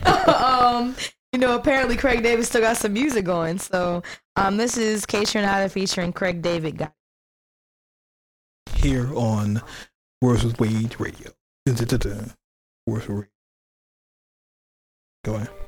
um, 0.06 0.96
you 1.34 1.40
know, 1.40 1.56
apparently 1.56 1.98
Craig 1.98 2.22
David 2.22 2.46
still 2.46 2.62
got 2.62 2.78
some 2.78 2.94
music 2.94 3.26
going. 3.26 3.58
So 3.58 4.04
um, 4.36 4.58
this 4.58 4.78
is 4.78 5.08
Kaytranada 5.08 5.72
featuring 5.72 6.14
Craig 6.14 6.44
David. 6.44 6.78
Got 6.78 6.94
here 8.76 9.12
on 9.16 9.60
Words 10.22 10.44
with 10.44 10.60
Wade 10.60 11.00
Radio. 11.00 11.32
Words 11.66 13.08
with. 13.08 13.28
Go 15.24 15.34
ahead. 15.34 15.65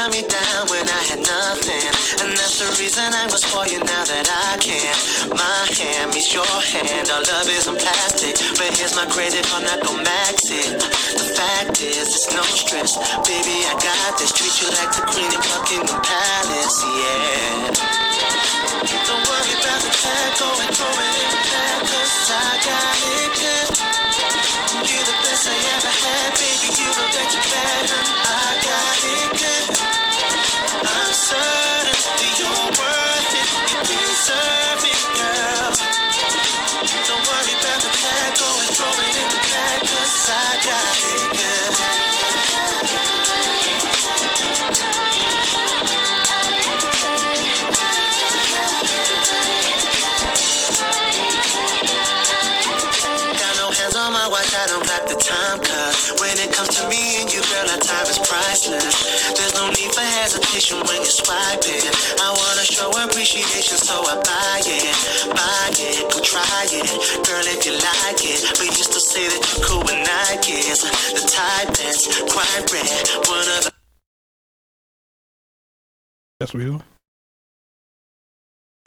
Yeah, 0.00 0.08
me 0.08 0.24
down 0.24 0.64
when 0.72 0.88
I 0.88 1.02
had 1.12 1.20
nothing. 1.20 1.84
And 2.24 2.32
that's 2.32 2.56
the 2.56 2.72
reason 2.80 3.04
I 3.12 3.28
was 3.28 3.44
for 3.44 3.68
you 3.68 3.84
now 3.84 4.04
that 4.08 4.32
I 4.32 4.56
can. 4.56 4.96
My 5.28 5.60
hand 5.76 6.16
meets 6.16 6.32
your 6.32 6.48
hand, 6.48 7.12
our 7.12 7.20
love 7.20 7.44
isn't 7.44 7.76
plastic. 7.76 8.32
But 8.56 8.72
here's 8.80 8.96
my 8.96 9.04
credit 9.12 9.44
card, 9.44 9.68
not 9.68 9.84
go 9.84 9.92
max 10.00 10.48
it. 10.48 10.80
The 11.20 11.28
fact 11.36 11.84
is, 11.84 12.16
it's 12.16 12.32
no 12.32 12.40
stress. 12.48 12.96
Baby, 13.28 13.60
I 13.68 13.76
got 13.76 14.16
this. 14.16 14.32
Treat 14.32 14.56
you 14.64 14.72
like 14.72 14.88
the 14.96 15.04
queen 15.04 15.28
of 15.36 15.42
Buckingham 15.52 16.00
Palace, 16.00 16.80
yeah. 16.80 17.68
Don't 19.04 19.24
worry 19.28 19.52
about 19.52 19.80
the 19.84 19.92
tag, 20.00 20.30
go 20.40 20.48
and 20.64 20.76
in 20.80 21.28
the 21.28 21.84
cause 21.92 22.32
I 22.32 22.48
got 22.64 22.96
it 23.04 23.32
good. 23.36 23.89
Girl. 35.18 35.70
Don't 37.08 37.24
the 37.82 37.92
go 38.38 38.48
and 38.62 38.70
throw 38.76 38.94
it 38.94 39.14
in 39.20 39.28
the 39.34 39.40
I 40.30 40.50
got 40.62 40.94
good. 41.34 41.72
Got 53.38 53.54
no 53.56 53.70
hands 53.70 53.96
on 53.96 54.12
my 54.12 54.28
watch, 54.28 54.54
I 54.54 54.66
don't 54.68 54.84
clock 54.84 55.06
the 55.08 55.16
time 55.16 55.58
Cause 55.60 56.12
when 56.20 56.38
it 56.38 56.52
comes 56.52 56.76
to 56.76 56.88
me 56.88 57.20
and 57.22 57.32
you, 57.32 57.42
girl, 57.42 57.70
our 57.70 57.78
time 57.78 58.06
is 58.06 58.18
priceless 58.18 59.19
no 59.60 59.68
need 59.76 59.92
for 59.92 60.00
hesitation 60.00 60.80
when 60.88 60.96
you're 61.04 61.20
I 62.16 62.32
wanna 62.32 62.64
show 62.64 62.88
appreciation, 63.04 63.76
so 63.76 63.92
I 64.08 64.16
buy 64.24 64.60
it 64.64 64.96
Buy 65.36 65.68
it, 65.76 66.08
go 66.08 66.18
try 66.24 66.64
it. 66.72 66.88
Girl, 67.28 67.44
if 67.44 67.66
you 67.68 67.76
like 67.76 68.20
it 68.24 68.40
But 68.56 68.66
you 68.72 68.84
still 68.88 69.04
say 69.04 69.28
that 69.28 69.40
you're 69.52 69.64
cool 69.68 69.82
with 69.84 70.00
Nikes. 70.08 70.80
The 71.12 71.24
type 71.28 71.76
that's 71.76 72.08
quite 72.32 72.64
One 73.28 73.48
of 73.56 73.64
the 73.64 73.72
what 76.54 76.54
we 76.54 76.64
do. 76.64 76.99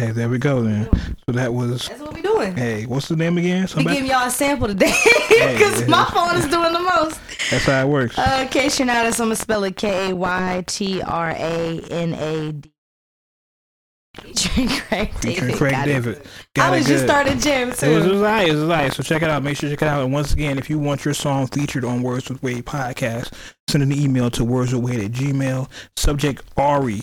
Hey, 0.04 0.12
there 0.12 0.28
we 0.28 0.38
go 0.38 0.62
then. 0.62 0.90
So 1.26 1.32
that 1.32 1.54
was. 1.54 1.88
That's 1.88 2.02
what 2.02 2.14
we 2.14 2.22
doing. 2.22 2.58
Hey, 2.58 2.86
what's 2.86 3.08
the 3.08 3.16
name 3.16 3.38
again? 3.38 3.62
We 3.62 3.68
Somebody? 3.68 3.96
giving 3.96 4.12
y'all 4.12 4.28
a 4.28 4.30
sample 4.30 4.68
today 4.68 4.90
Hey, 5.30 5.54
because 5.54 5.88
my 5.88 6.04
phone 6.14 6.36
is 6.36 6.48
doing 6.48 6.74
the 6.74 6.82
most. 6.82 7.22
That's 7.50 7.64
how 7.64 7.82
it 7.82 7.88
works. 7.88 8.18
Uh, 8.18 8.50
so 8.50 9.24
I'm 9.24 9.30
gonna 9.30 9.36
spell 9.38 9.64
it 9.64 9.78
K 9.78 10.10
A 10.10 10.16
Y 10.16 10.64
T 10.68 11.02
R 11.02 11.30
A 11.30 11.80
N 11.90 12.14
A 12.16 12.52
D. 12.52 12.70
Featuring 14.22 14.68
Craig 14.68 15.14
Featuring 15.14 15.48
David. 15.48 15.58
Craig 15.58 15.72
Got. 15.72 15.86
David. 15.86 16.18
I 16.18 16.30
Got 16.54 16.72
was 16.72 16.86
just 16.86 17.06
starting 17.06 17.38
It 17.38 17.68
was, 17.68 17.82
it 17.82 18.04
too. 18.04 18.12
was 18.12 18.22
alright. 18.22 18.50
It 18.50 18.52
was 18.54 18.62
alright. 18.64 18.94
So 18.94 19.04
check 19.04 19.22
it 19.22 19.30
out. 19.30 19.42
Make 19.42 19.56
sure 19.58 19.70
you 19.70 19.76
check 19.76 19.84
it 19.84 19.88
out. 19.88 20.04
And 20.04 20.12
once 20.12 20.34
again, 20.34 20.58
if 20.58 20.70
you 20.70 20.78
want 20.80 21.06
your 21.06 21.14
song 21.14 21.48
featured 21.48 21.86
on 21.86 22.04
Words 22.04 22.30
with 22.30 22.44
Wade 22.44 22.66
podcast, 22.66 23.32
send 23.70 23.82
an 23.84 23.92
email 23.94 24.30
to 24.32 24.44
words 24.44 24.74
with 24.76 24.84
Wade 24.84 25.00
at 25.00 25.12
Gmail. 25.12 25.70
Subject 25.96 26.44
Ari. 26.58 27.02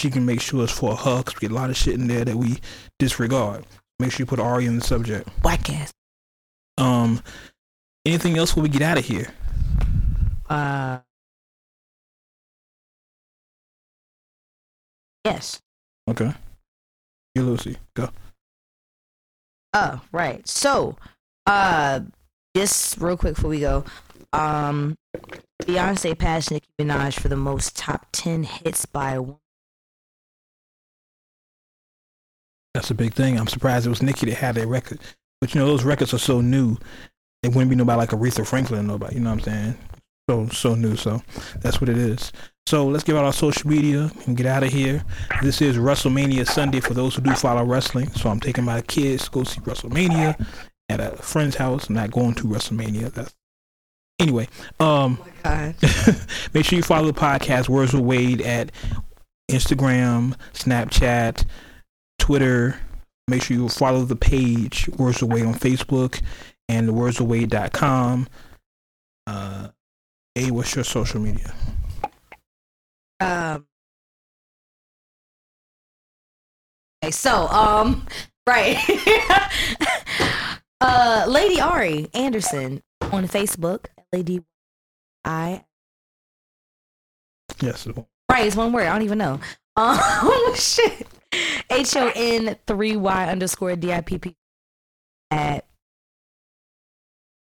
She 0.00 0.10
can 0.10 0.26
make 0.26 0.40
sure 0.40 0.64
it's 0.64 0.72
for 0.72 0.94
her 0.94 1.22
'cause 1.22 1.34
we 1.34 1.40
get 1.40 1.50
a 1.50 1.54
lot 1.54 1.70
of 1.70 1.76
shit 1.76 1.94
in 1.94 2.06
there 2.06 2.24
that 2.24 2.36
we 2.36 2.60
disregard. 2.98 3.64
Make 3.98 4.12
sure 4.12 4.20
you 4.20 4.26
put 4.26 4.38
Ari 4.40 4.66
in 4.66 4.78
the 4.78 4.84
subject. 4.84 5.28
Whack 5.42 5.70
ass. 5.70 5.92
Um, 6.76 7.22
anything 8.04 8.36
else 8.36 8.50
before 8.50 8.64
we 8.64 8.68
get 8.68 8.82
out 8.82 8.98
of 8.98 9.04
here? 9.06 9.32
Uh, 10.50 10.98
yes. 15.24 15.60
Okay. 16.08 16.34
You 17.34 17.42
Lucy, 17.42 17.78
go. 17.94 18.10
Oh, 19.72 20.00
right. 20.12 20.46
So, 20.46 20.96
uh, 21.46 22.00
just 22.54 22.98
real 22.98 23.16
quick 23.16 23.34
before 23.34 23.50
we 23.50 23.60
go, 23.60 23.84
um, 24.32 24.96
Beyonce 25.62 26.18
passed 26.18 26.50
Nicki 26.50 26.68
Minaj 26.80 27.18
for 27.18 27.28
the 27.28 27.36
most 27.36 27.76
top 27.76 28.06
ten 28.12 28.44
hits 28.44 28.86
by 28.86 29.12
a 29.12 29.22
woman. 29.22 29.40
That's 32.76 32.90
a 32.90 32.94
big 32.94 33.14
thing. 33.14 33.38
I'm 33.38 33.46
surprised 33.46 33.86
it 33.86 33.88
was 33.88 34.02
Nicki 34.02 34.26
that 34.26 34.34
had 34.34 34.56
that 34.56 34.66
record. 34.66 35.00
But 35.40 35.54
you 35.54 35.60
know, 35.62 35.66
those 35.66 35.82
records 35.82 36.12
are 36.12 36.18
so 36.18 36.42
new. 36.42 36.76
It 37.42 37.48
wouldn't 37.48 37.70
be 37.70 37.74
nobody 37.74 37.96
like 37.96 38.10
Aretha 38.10 38.46
Franklin 38.46 38.80
or 38.80 38.82
nobody. 38.82 39.14
You 39.14 39.22
know 39.22 39.30
what 39.30 39.48
I'm 39.48 39.54
saying? 39.54 39.78
So 40.28 40.48
so 40.48 40.74
new. 40.74 40.94
So 40.94 41.22
that's 41.62 41.80
what 41.80 41.88
it 41.88 41.96
is. 41.96 42.32
So 42.66 42.86
let's 42.86 43.02
give 43.02 43.16
out 43.16 43.24
our 43.24 43.32
social 43.32 43.70
media 43.70 44.10
and 44.26 44.36
get 44.36 44.44
out 44.44 44.62
of 44.62 44.70
here. 44.70 45.02
This 45.40 45.62
is 45.62 45.78
WrestleMania 45.78 46.46
Sunday 46.46 46.80
for 46.80 46.92
those 46.92 47.14
who 47.14 47.22
do 47.22 47.32
follow 47.32 47.64
wrestling. 47.64 48.10
So 48.10 48.28
I'm 48.28 48.40
taking 48.40 48.64
my 48.64 48.82
kids 48.82 49.24
to 49.24 49.30
go 49.30 49.44
see 49.44 49.62
WrestleMania 49.62 50.46
at 50.90 51.00
a 51.00 51.16
friend's 51.16 51.56
house. 51.56 51.88
I'm 51.88 51.94
not 51.94 52.10
going 52.10 52.34
to 52.34 52.44
WrestleMania. 52.44 53.10
That's 53.10 53.34
anyway. 54.18 54.48
Um, 54.80 55.18
God. 55.42 55.76
make 56.52 56.66
sure 56.66 56.76
you 56.76 56.82
follow 56.82 57.06
the 57.06 57.18
podcast 57.18 57.70
Words 57.70 57.94
with 57.94 58.02
Wade 58.02 58.42
at 58.42 58.70
Instagram, 59.50 60.34
Snapchat, 60.52 61.46
Twitter. 62.18 62.78
Make 63.28 63.42
sure 63.42 63.56
you 63.56 63.68
follow 63.68 64.04
the 64.04 64.16
page 64.16 64.88
Words 64.98 65.22
Away 65.22 65.42
on 65.42 65.54
Facebook 65.54 66.22
and 66.68 66.88
the 66.88 66.92
wordswithwade.com. 66.92 68.28
Uh, 69.26 69.68
A, 70.36 70.50
what's 70.50 70.74
your 70.74 70.84
social 70.84 71.20
media? 71.20 71.52
Um. 73.18 73.66
Okay, 77.02 77.10
so 77.10 77.48
um, 77.48 78.06
right. 78.46 78.78
uh, 80.80 81.24
Lady 81.28 81.60
Ari 81.60 82.08
Anderson 82.14 82.82
on 83.12 83.26
Facebook. 83.26 83.86
L 84.12 84.20
A 84.20 84.22
D 84.22 84.40
I. 85.24 85.64
Yes. 87.60 87.86
Right, 88.30 88.46
it's 88.46 88.56
one 88.56 88.72
word. 88.72 88.86
I 88.86 88.92
don't 88.92 89.02
even 89.02 89.18
know. 89.18 89.40
Um, 89.76 89.98
shit. 90.54 91.06
H 91.70 91.96
O 91.96 92.10
N 92.14 92.56
three 92.66 92.96
Y 92.96 93.28
underscore 93.28 93.76
D 93.76 93.92
I 93.92 94.00
P 94.00 94.18
P. 94.18 94.34
At. 95.30 95.64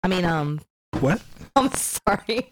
I 0.03 0.07
mean, 0.07 0.25
um, 0.25 0.61
What? 0.99 1.21
I'm 1.55 1.71
sorry. 1.73 2.51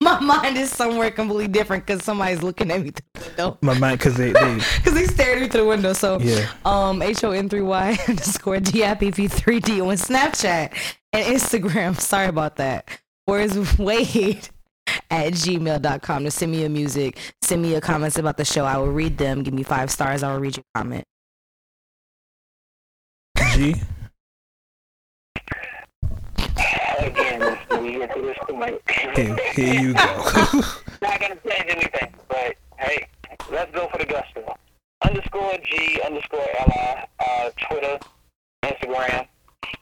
My 0.00 0.18
mind 0.18 0.56
is 0.58 0.70
somewhere 0.70 1.10
completely 1.12 1.46
different 1.46 1.86
because 1.86 2.02
somebody's 2.02 2.42
looking 2.42 2.70
at 2.72 2.82
me 2.82 2.90
through 2.90 3.04
the 3.14 3.28
window. 3.28 3.58
My 3.62 3.78
mind, 3.78 3.98
because 4.00 4.16
they, 4.16 4.32
they, 4.32 4.54
Because 4.76 4.94
they 4.94 5.06
stared 5.06 5.38
at 5.38 5.42
me 5.42 5.48
through 5.48 5.60
the 5.62 5.66
window. 5.68 5.92
So, 5.92 6.18
yeah. 6.18 6.50
um, 6.64 7.00
H 7.02 7.22
O 7.24 7.30
N 7.30 7.48
three 7.48 7.62
Y 7.62 7.96
underscore 8.08 8.58
D 8.60 8.84
I 8.84 8.94
P 8.94 9.10
P 9.12 9.28
three 9.28 9.60
D 9.60 9.80
on 9.80 9.94
Snapchat 9.96 10.72
and 11.12 11.36
Instagram. 11.36 11.98
Sorry 12.00 12.26
about 12.26 12.56
that. 12.56 12.88
Whereas 13.26 13.78
Wade 13.78 14.48
at 15.12 15.34
gmail.com 15.34 16.24
to 16.24 16.30
send 16.30 16.52
me 16.52 16.60
your 16.62 16.70
music, 16.70 17.18
send 17.42 17.60
me 17.60 17.70
your 17.70 17.82
comments 17.82 18.16
about 18.16 18.38
the 18.38 18.44
show. 18.44 18.64
I 18.64 18.78
will 18.78 18.90
read 18.90 19.18
them. 19.18 19.42
Give 19.42 19.52
me 19.52 19.62
five 19.62 19.90
stars. 19.90 20.22
I 20.22 20.32
will 20.32 20.40
read 20.40 20.56
your 20.56 20.64
comment. 20.74 21.04
G. 23.52 23.74
Again, 26.98 27.58
we 27.80 27.92
get 27.92 28.14
to 28.14 28.22
this. 28.22 28.36
Here, 29.14 29.36
here 29.52 29.80
you 29.82 29.92
go. 29.92 30.00
Not 31.02 31.20
gonna 31.20 31.36
change 31.46 31.66
anything, 31.68 32.14
but 32.28 32.56
hey, 32.78 33.06
let's 33.50 33.70
go 33.72 33.88
for 33.88 33.98
the 33.98 34.06
gusto. 34.06 34.56
Underscore 35.04 35.58
G 35.70 36.00
underscore 36.06 36.40
Li, 36.40 36.94
uh, 37.18 37.50
Twitter, 37.68 37.98
Instagram, 38.64 39.26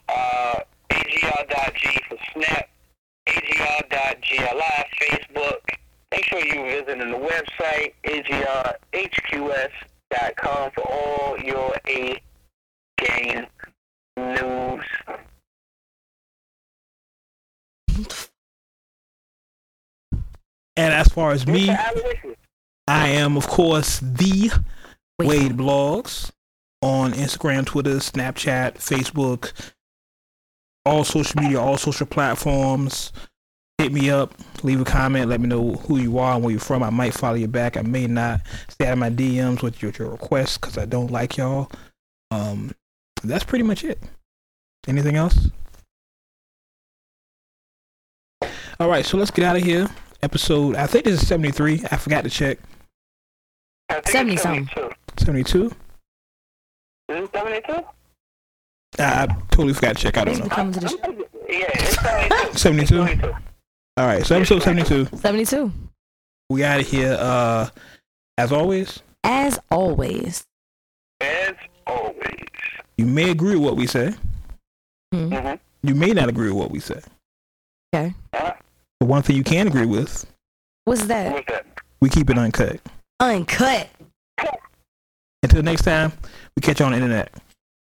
uh, 0.09 0.61
AGR.G 0.90 2.01
for 2.09 2.16
Snap, 2.32 2.69
AGR.GLI, 3.31 4.85
Facebook. 5.01 5.61
Make 6.11 6.24
sure 6.24 6.40
you 6.44 6.62
visit 6.65 6.98
the 6.98 7.05
website, 7.05 7.93
AGRHQS.com 8.93 10.70
for 10.73 10.81
all 10.81 11.39
your 11.39 11.73
A 11.89 12.20
game 12.98 13.47
news. 14.16 14.85
and 20.77 20.94
as 20.94 21.09
far 21.09 21.32
as 21.32 21.47
me, 21.47 21.70
I 22.89 23.09
am 23.09 23.36
of 23.36 23.47
course 23.47 24.01
the 24.01 24.51
Wade 25.19 25.52
Blogs 25.52 26.31
on 26.82 27.12
Instagram, 27.12 27.66
Twitter, 27.66 27.97
Snapchat, 27.97 28.74
Facebook, 28.77 29.52
all 30.85 31.05
social 31.05 31.40
media, 31.40 31.61
all 31.61 31.77
social 31.77 32.07
platforms. 32.07 33.12
Hit 33.78 33.93
me 33.93 34.11
up, 34.11 34.35
leave 34.62 34.81
a 34.81 34.85
comment, 34.85 35.31
let 35.31 35.40
me 35.40 35.48
know 35.48 35.73
who 35.73 35.97
you 35.97 36.19
are 36.19 36.35
and 36.35 36.44
where 36.44 36.51
you're 36.51 36.61
from. 36.61 36.82
I 36.82 36.90
might 36.90 37.15
follow 37.15 37.36
you 37.36 37.48
back. 37.48 37.78
I 37.78 37.82
may 37.82 38.07
not. 38.07 38.43
Stay 38.69 38.86
out 38.86 38.93
of 38.93 38.98
my 38.98 39.11
DMs 39.11 39.62
with 39.62 39.81
your, 39.81 39.90
your 39.98 40.11
requests 40.11 40.59
because 40.59 40.77
I 40.77 40.85
don't 40.85 41.11
like 41.11 41.39
y'all. 41.39 41.70
Um, 42.31 42.73
that's 43.23 43.44
pretty 43.44 43.65
much 43.65 43.85
it. 43.85 43.98
Anything 44.86 45.16
else? 45.16 45.48
All 48.78 48.89
right, 48.89 49.05
so 49.05 49.16
let's 49.16 49.31
get 49.31 49.44
out 49.44 49.57
of 49.57 49.62
here. 49.62 49.89
Episode, 50.23 50.77
I 50.77 50.86
think 50.86 51.05
this 51.05 51.23
is 51.23 51.28
73. 51.28 51.85
I 51.90 51.97
forgot 51.97 52.24
to 52.24 52.31
check. 52.31 52.59
70 54.07 54.36
something. 54.36 54.69
72. 55.16 55.70
72? 55.70 55.74
Is 57.09 57.24
it 57.24 57.32
72? 57.32 57.85
I, 58.98 59.22
I 59.22 59.26
totally 59.50 59.74
forgot 59.74 59.96
to 59.96 60.02
check. 60.02 60.18
I 60.18 60.24
don't 60.24 60.38
know. 60.38 60.46
coming 60.48 60.72
to 60.74 60.80
the 60.80 60.88
show. 60.88 60.96
Yeah, 61.48 61.66
it's 61.74 62.60
72. 62.60 62.96
72? 62.96 62.96
72. 62.96 63.32
All 63.96 64.06
right, 64.06 64.24
so 64.24 64.36
episode 64.36 64.62
72. 64.62 65.16
72. 65.16 65.72
We 66.48 66.64
out 66.64 66.80
of 66.80 66.88
here. 66.88 67.16
Uh, 67.18 67.68
as 68.38 68.52
always, 68.52 69.00
As 69.24 69.58
always. 69.70 70.44
As 71.20 71.54
always. 71.86 72.46
you 72.96 73.04
may 73.06 73.30
agree 73.30 73.54
with 73.56 73.64
what 73.64 73.76
we 73.76 73.86
say. 73.86 74.14
Hmm. 75.12 75.32
Mm-hmm. 75.32 75.88
You 75.88 75.94
may 75.94 76.12
not 76.12 76.28
agree 76.28 76.48
with 76.48 76.56
what 76.58 76.70
we 76.70 76.80
say. 76.80 77.00
Okay. 77.94 78.14
Uh, 78.32 78.52
But 79.00 79.06
one 79.08 79.22
thing 79.22 79.36
you 79.36 79.44
can 79.44 79.66
agree 79.66 79.86
with, 79.86 80.24
What's 80.84 81.04
that? 81.06 81.32
what's 81.32 81.46
that? 81.48 81.66
we 82.00 82.08
keep 82.08 82.30
it 82.30 82.38
uncut. 82.38 82.80
Uncut. 83.20 83.88
Until 85.42 85.62
next 85.62 85.82
time, 85.82 86.12
we 86.56 86.60
catch 86.62 86.80
you 86.80 86.86
on 86.86 86.92
the 86.92 86.96
internet. 86.98 87.32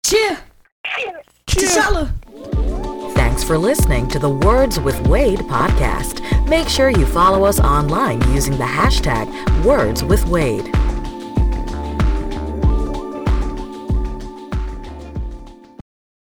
Cheer. 0.06 0.38
T'Challa. 1.48 2.12
Thanks 3.16 3.44
for 3.44 3.58
listening 3.58 4.08
to 4.10 4.20
the 4.20 4.30
Words 4.30 4.80
with 4.80 5.00
Wade 5.08 5.40
podcast. 5.40 6.22
Make 6.48 6.68
sure 6.68 6.90
you 6.90 7.06
follow 7.06 7.46
us 7.46 7.60
online 7.60 8.22
using 8.32 8.58
the 8.58 8.64
hashtag 8.64 9.28
Words 9.64 10.04
with 10.04 10.26
Wade. 10.28 10.66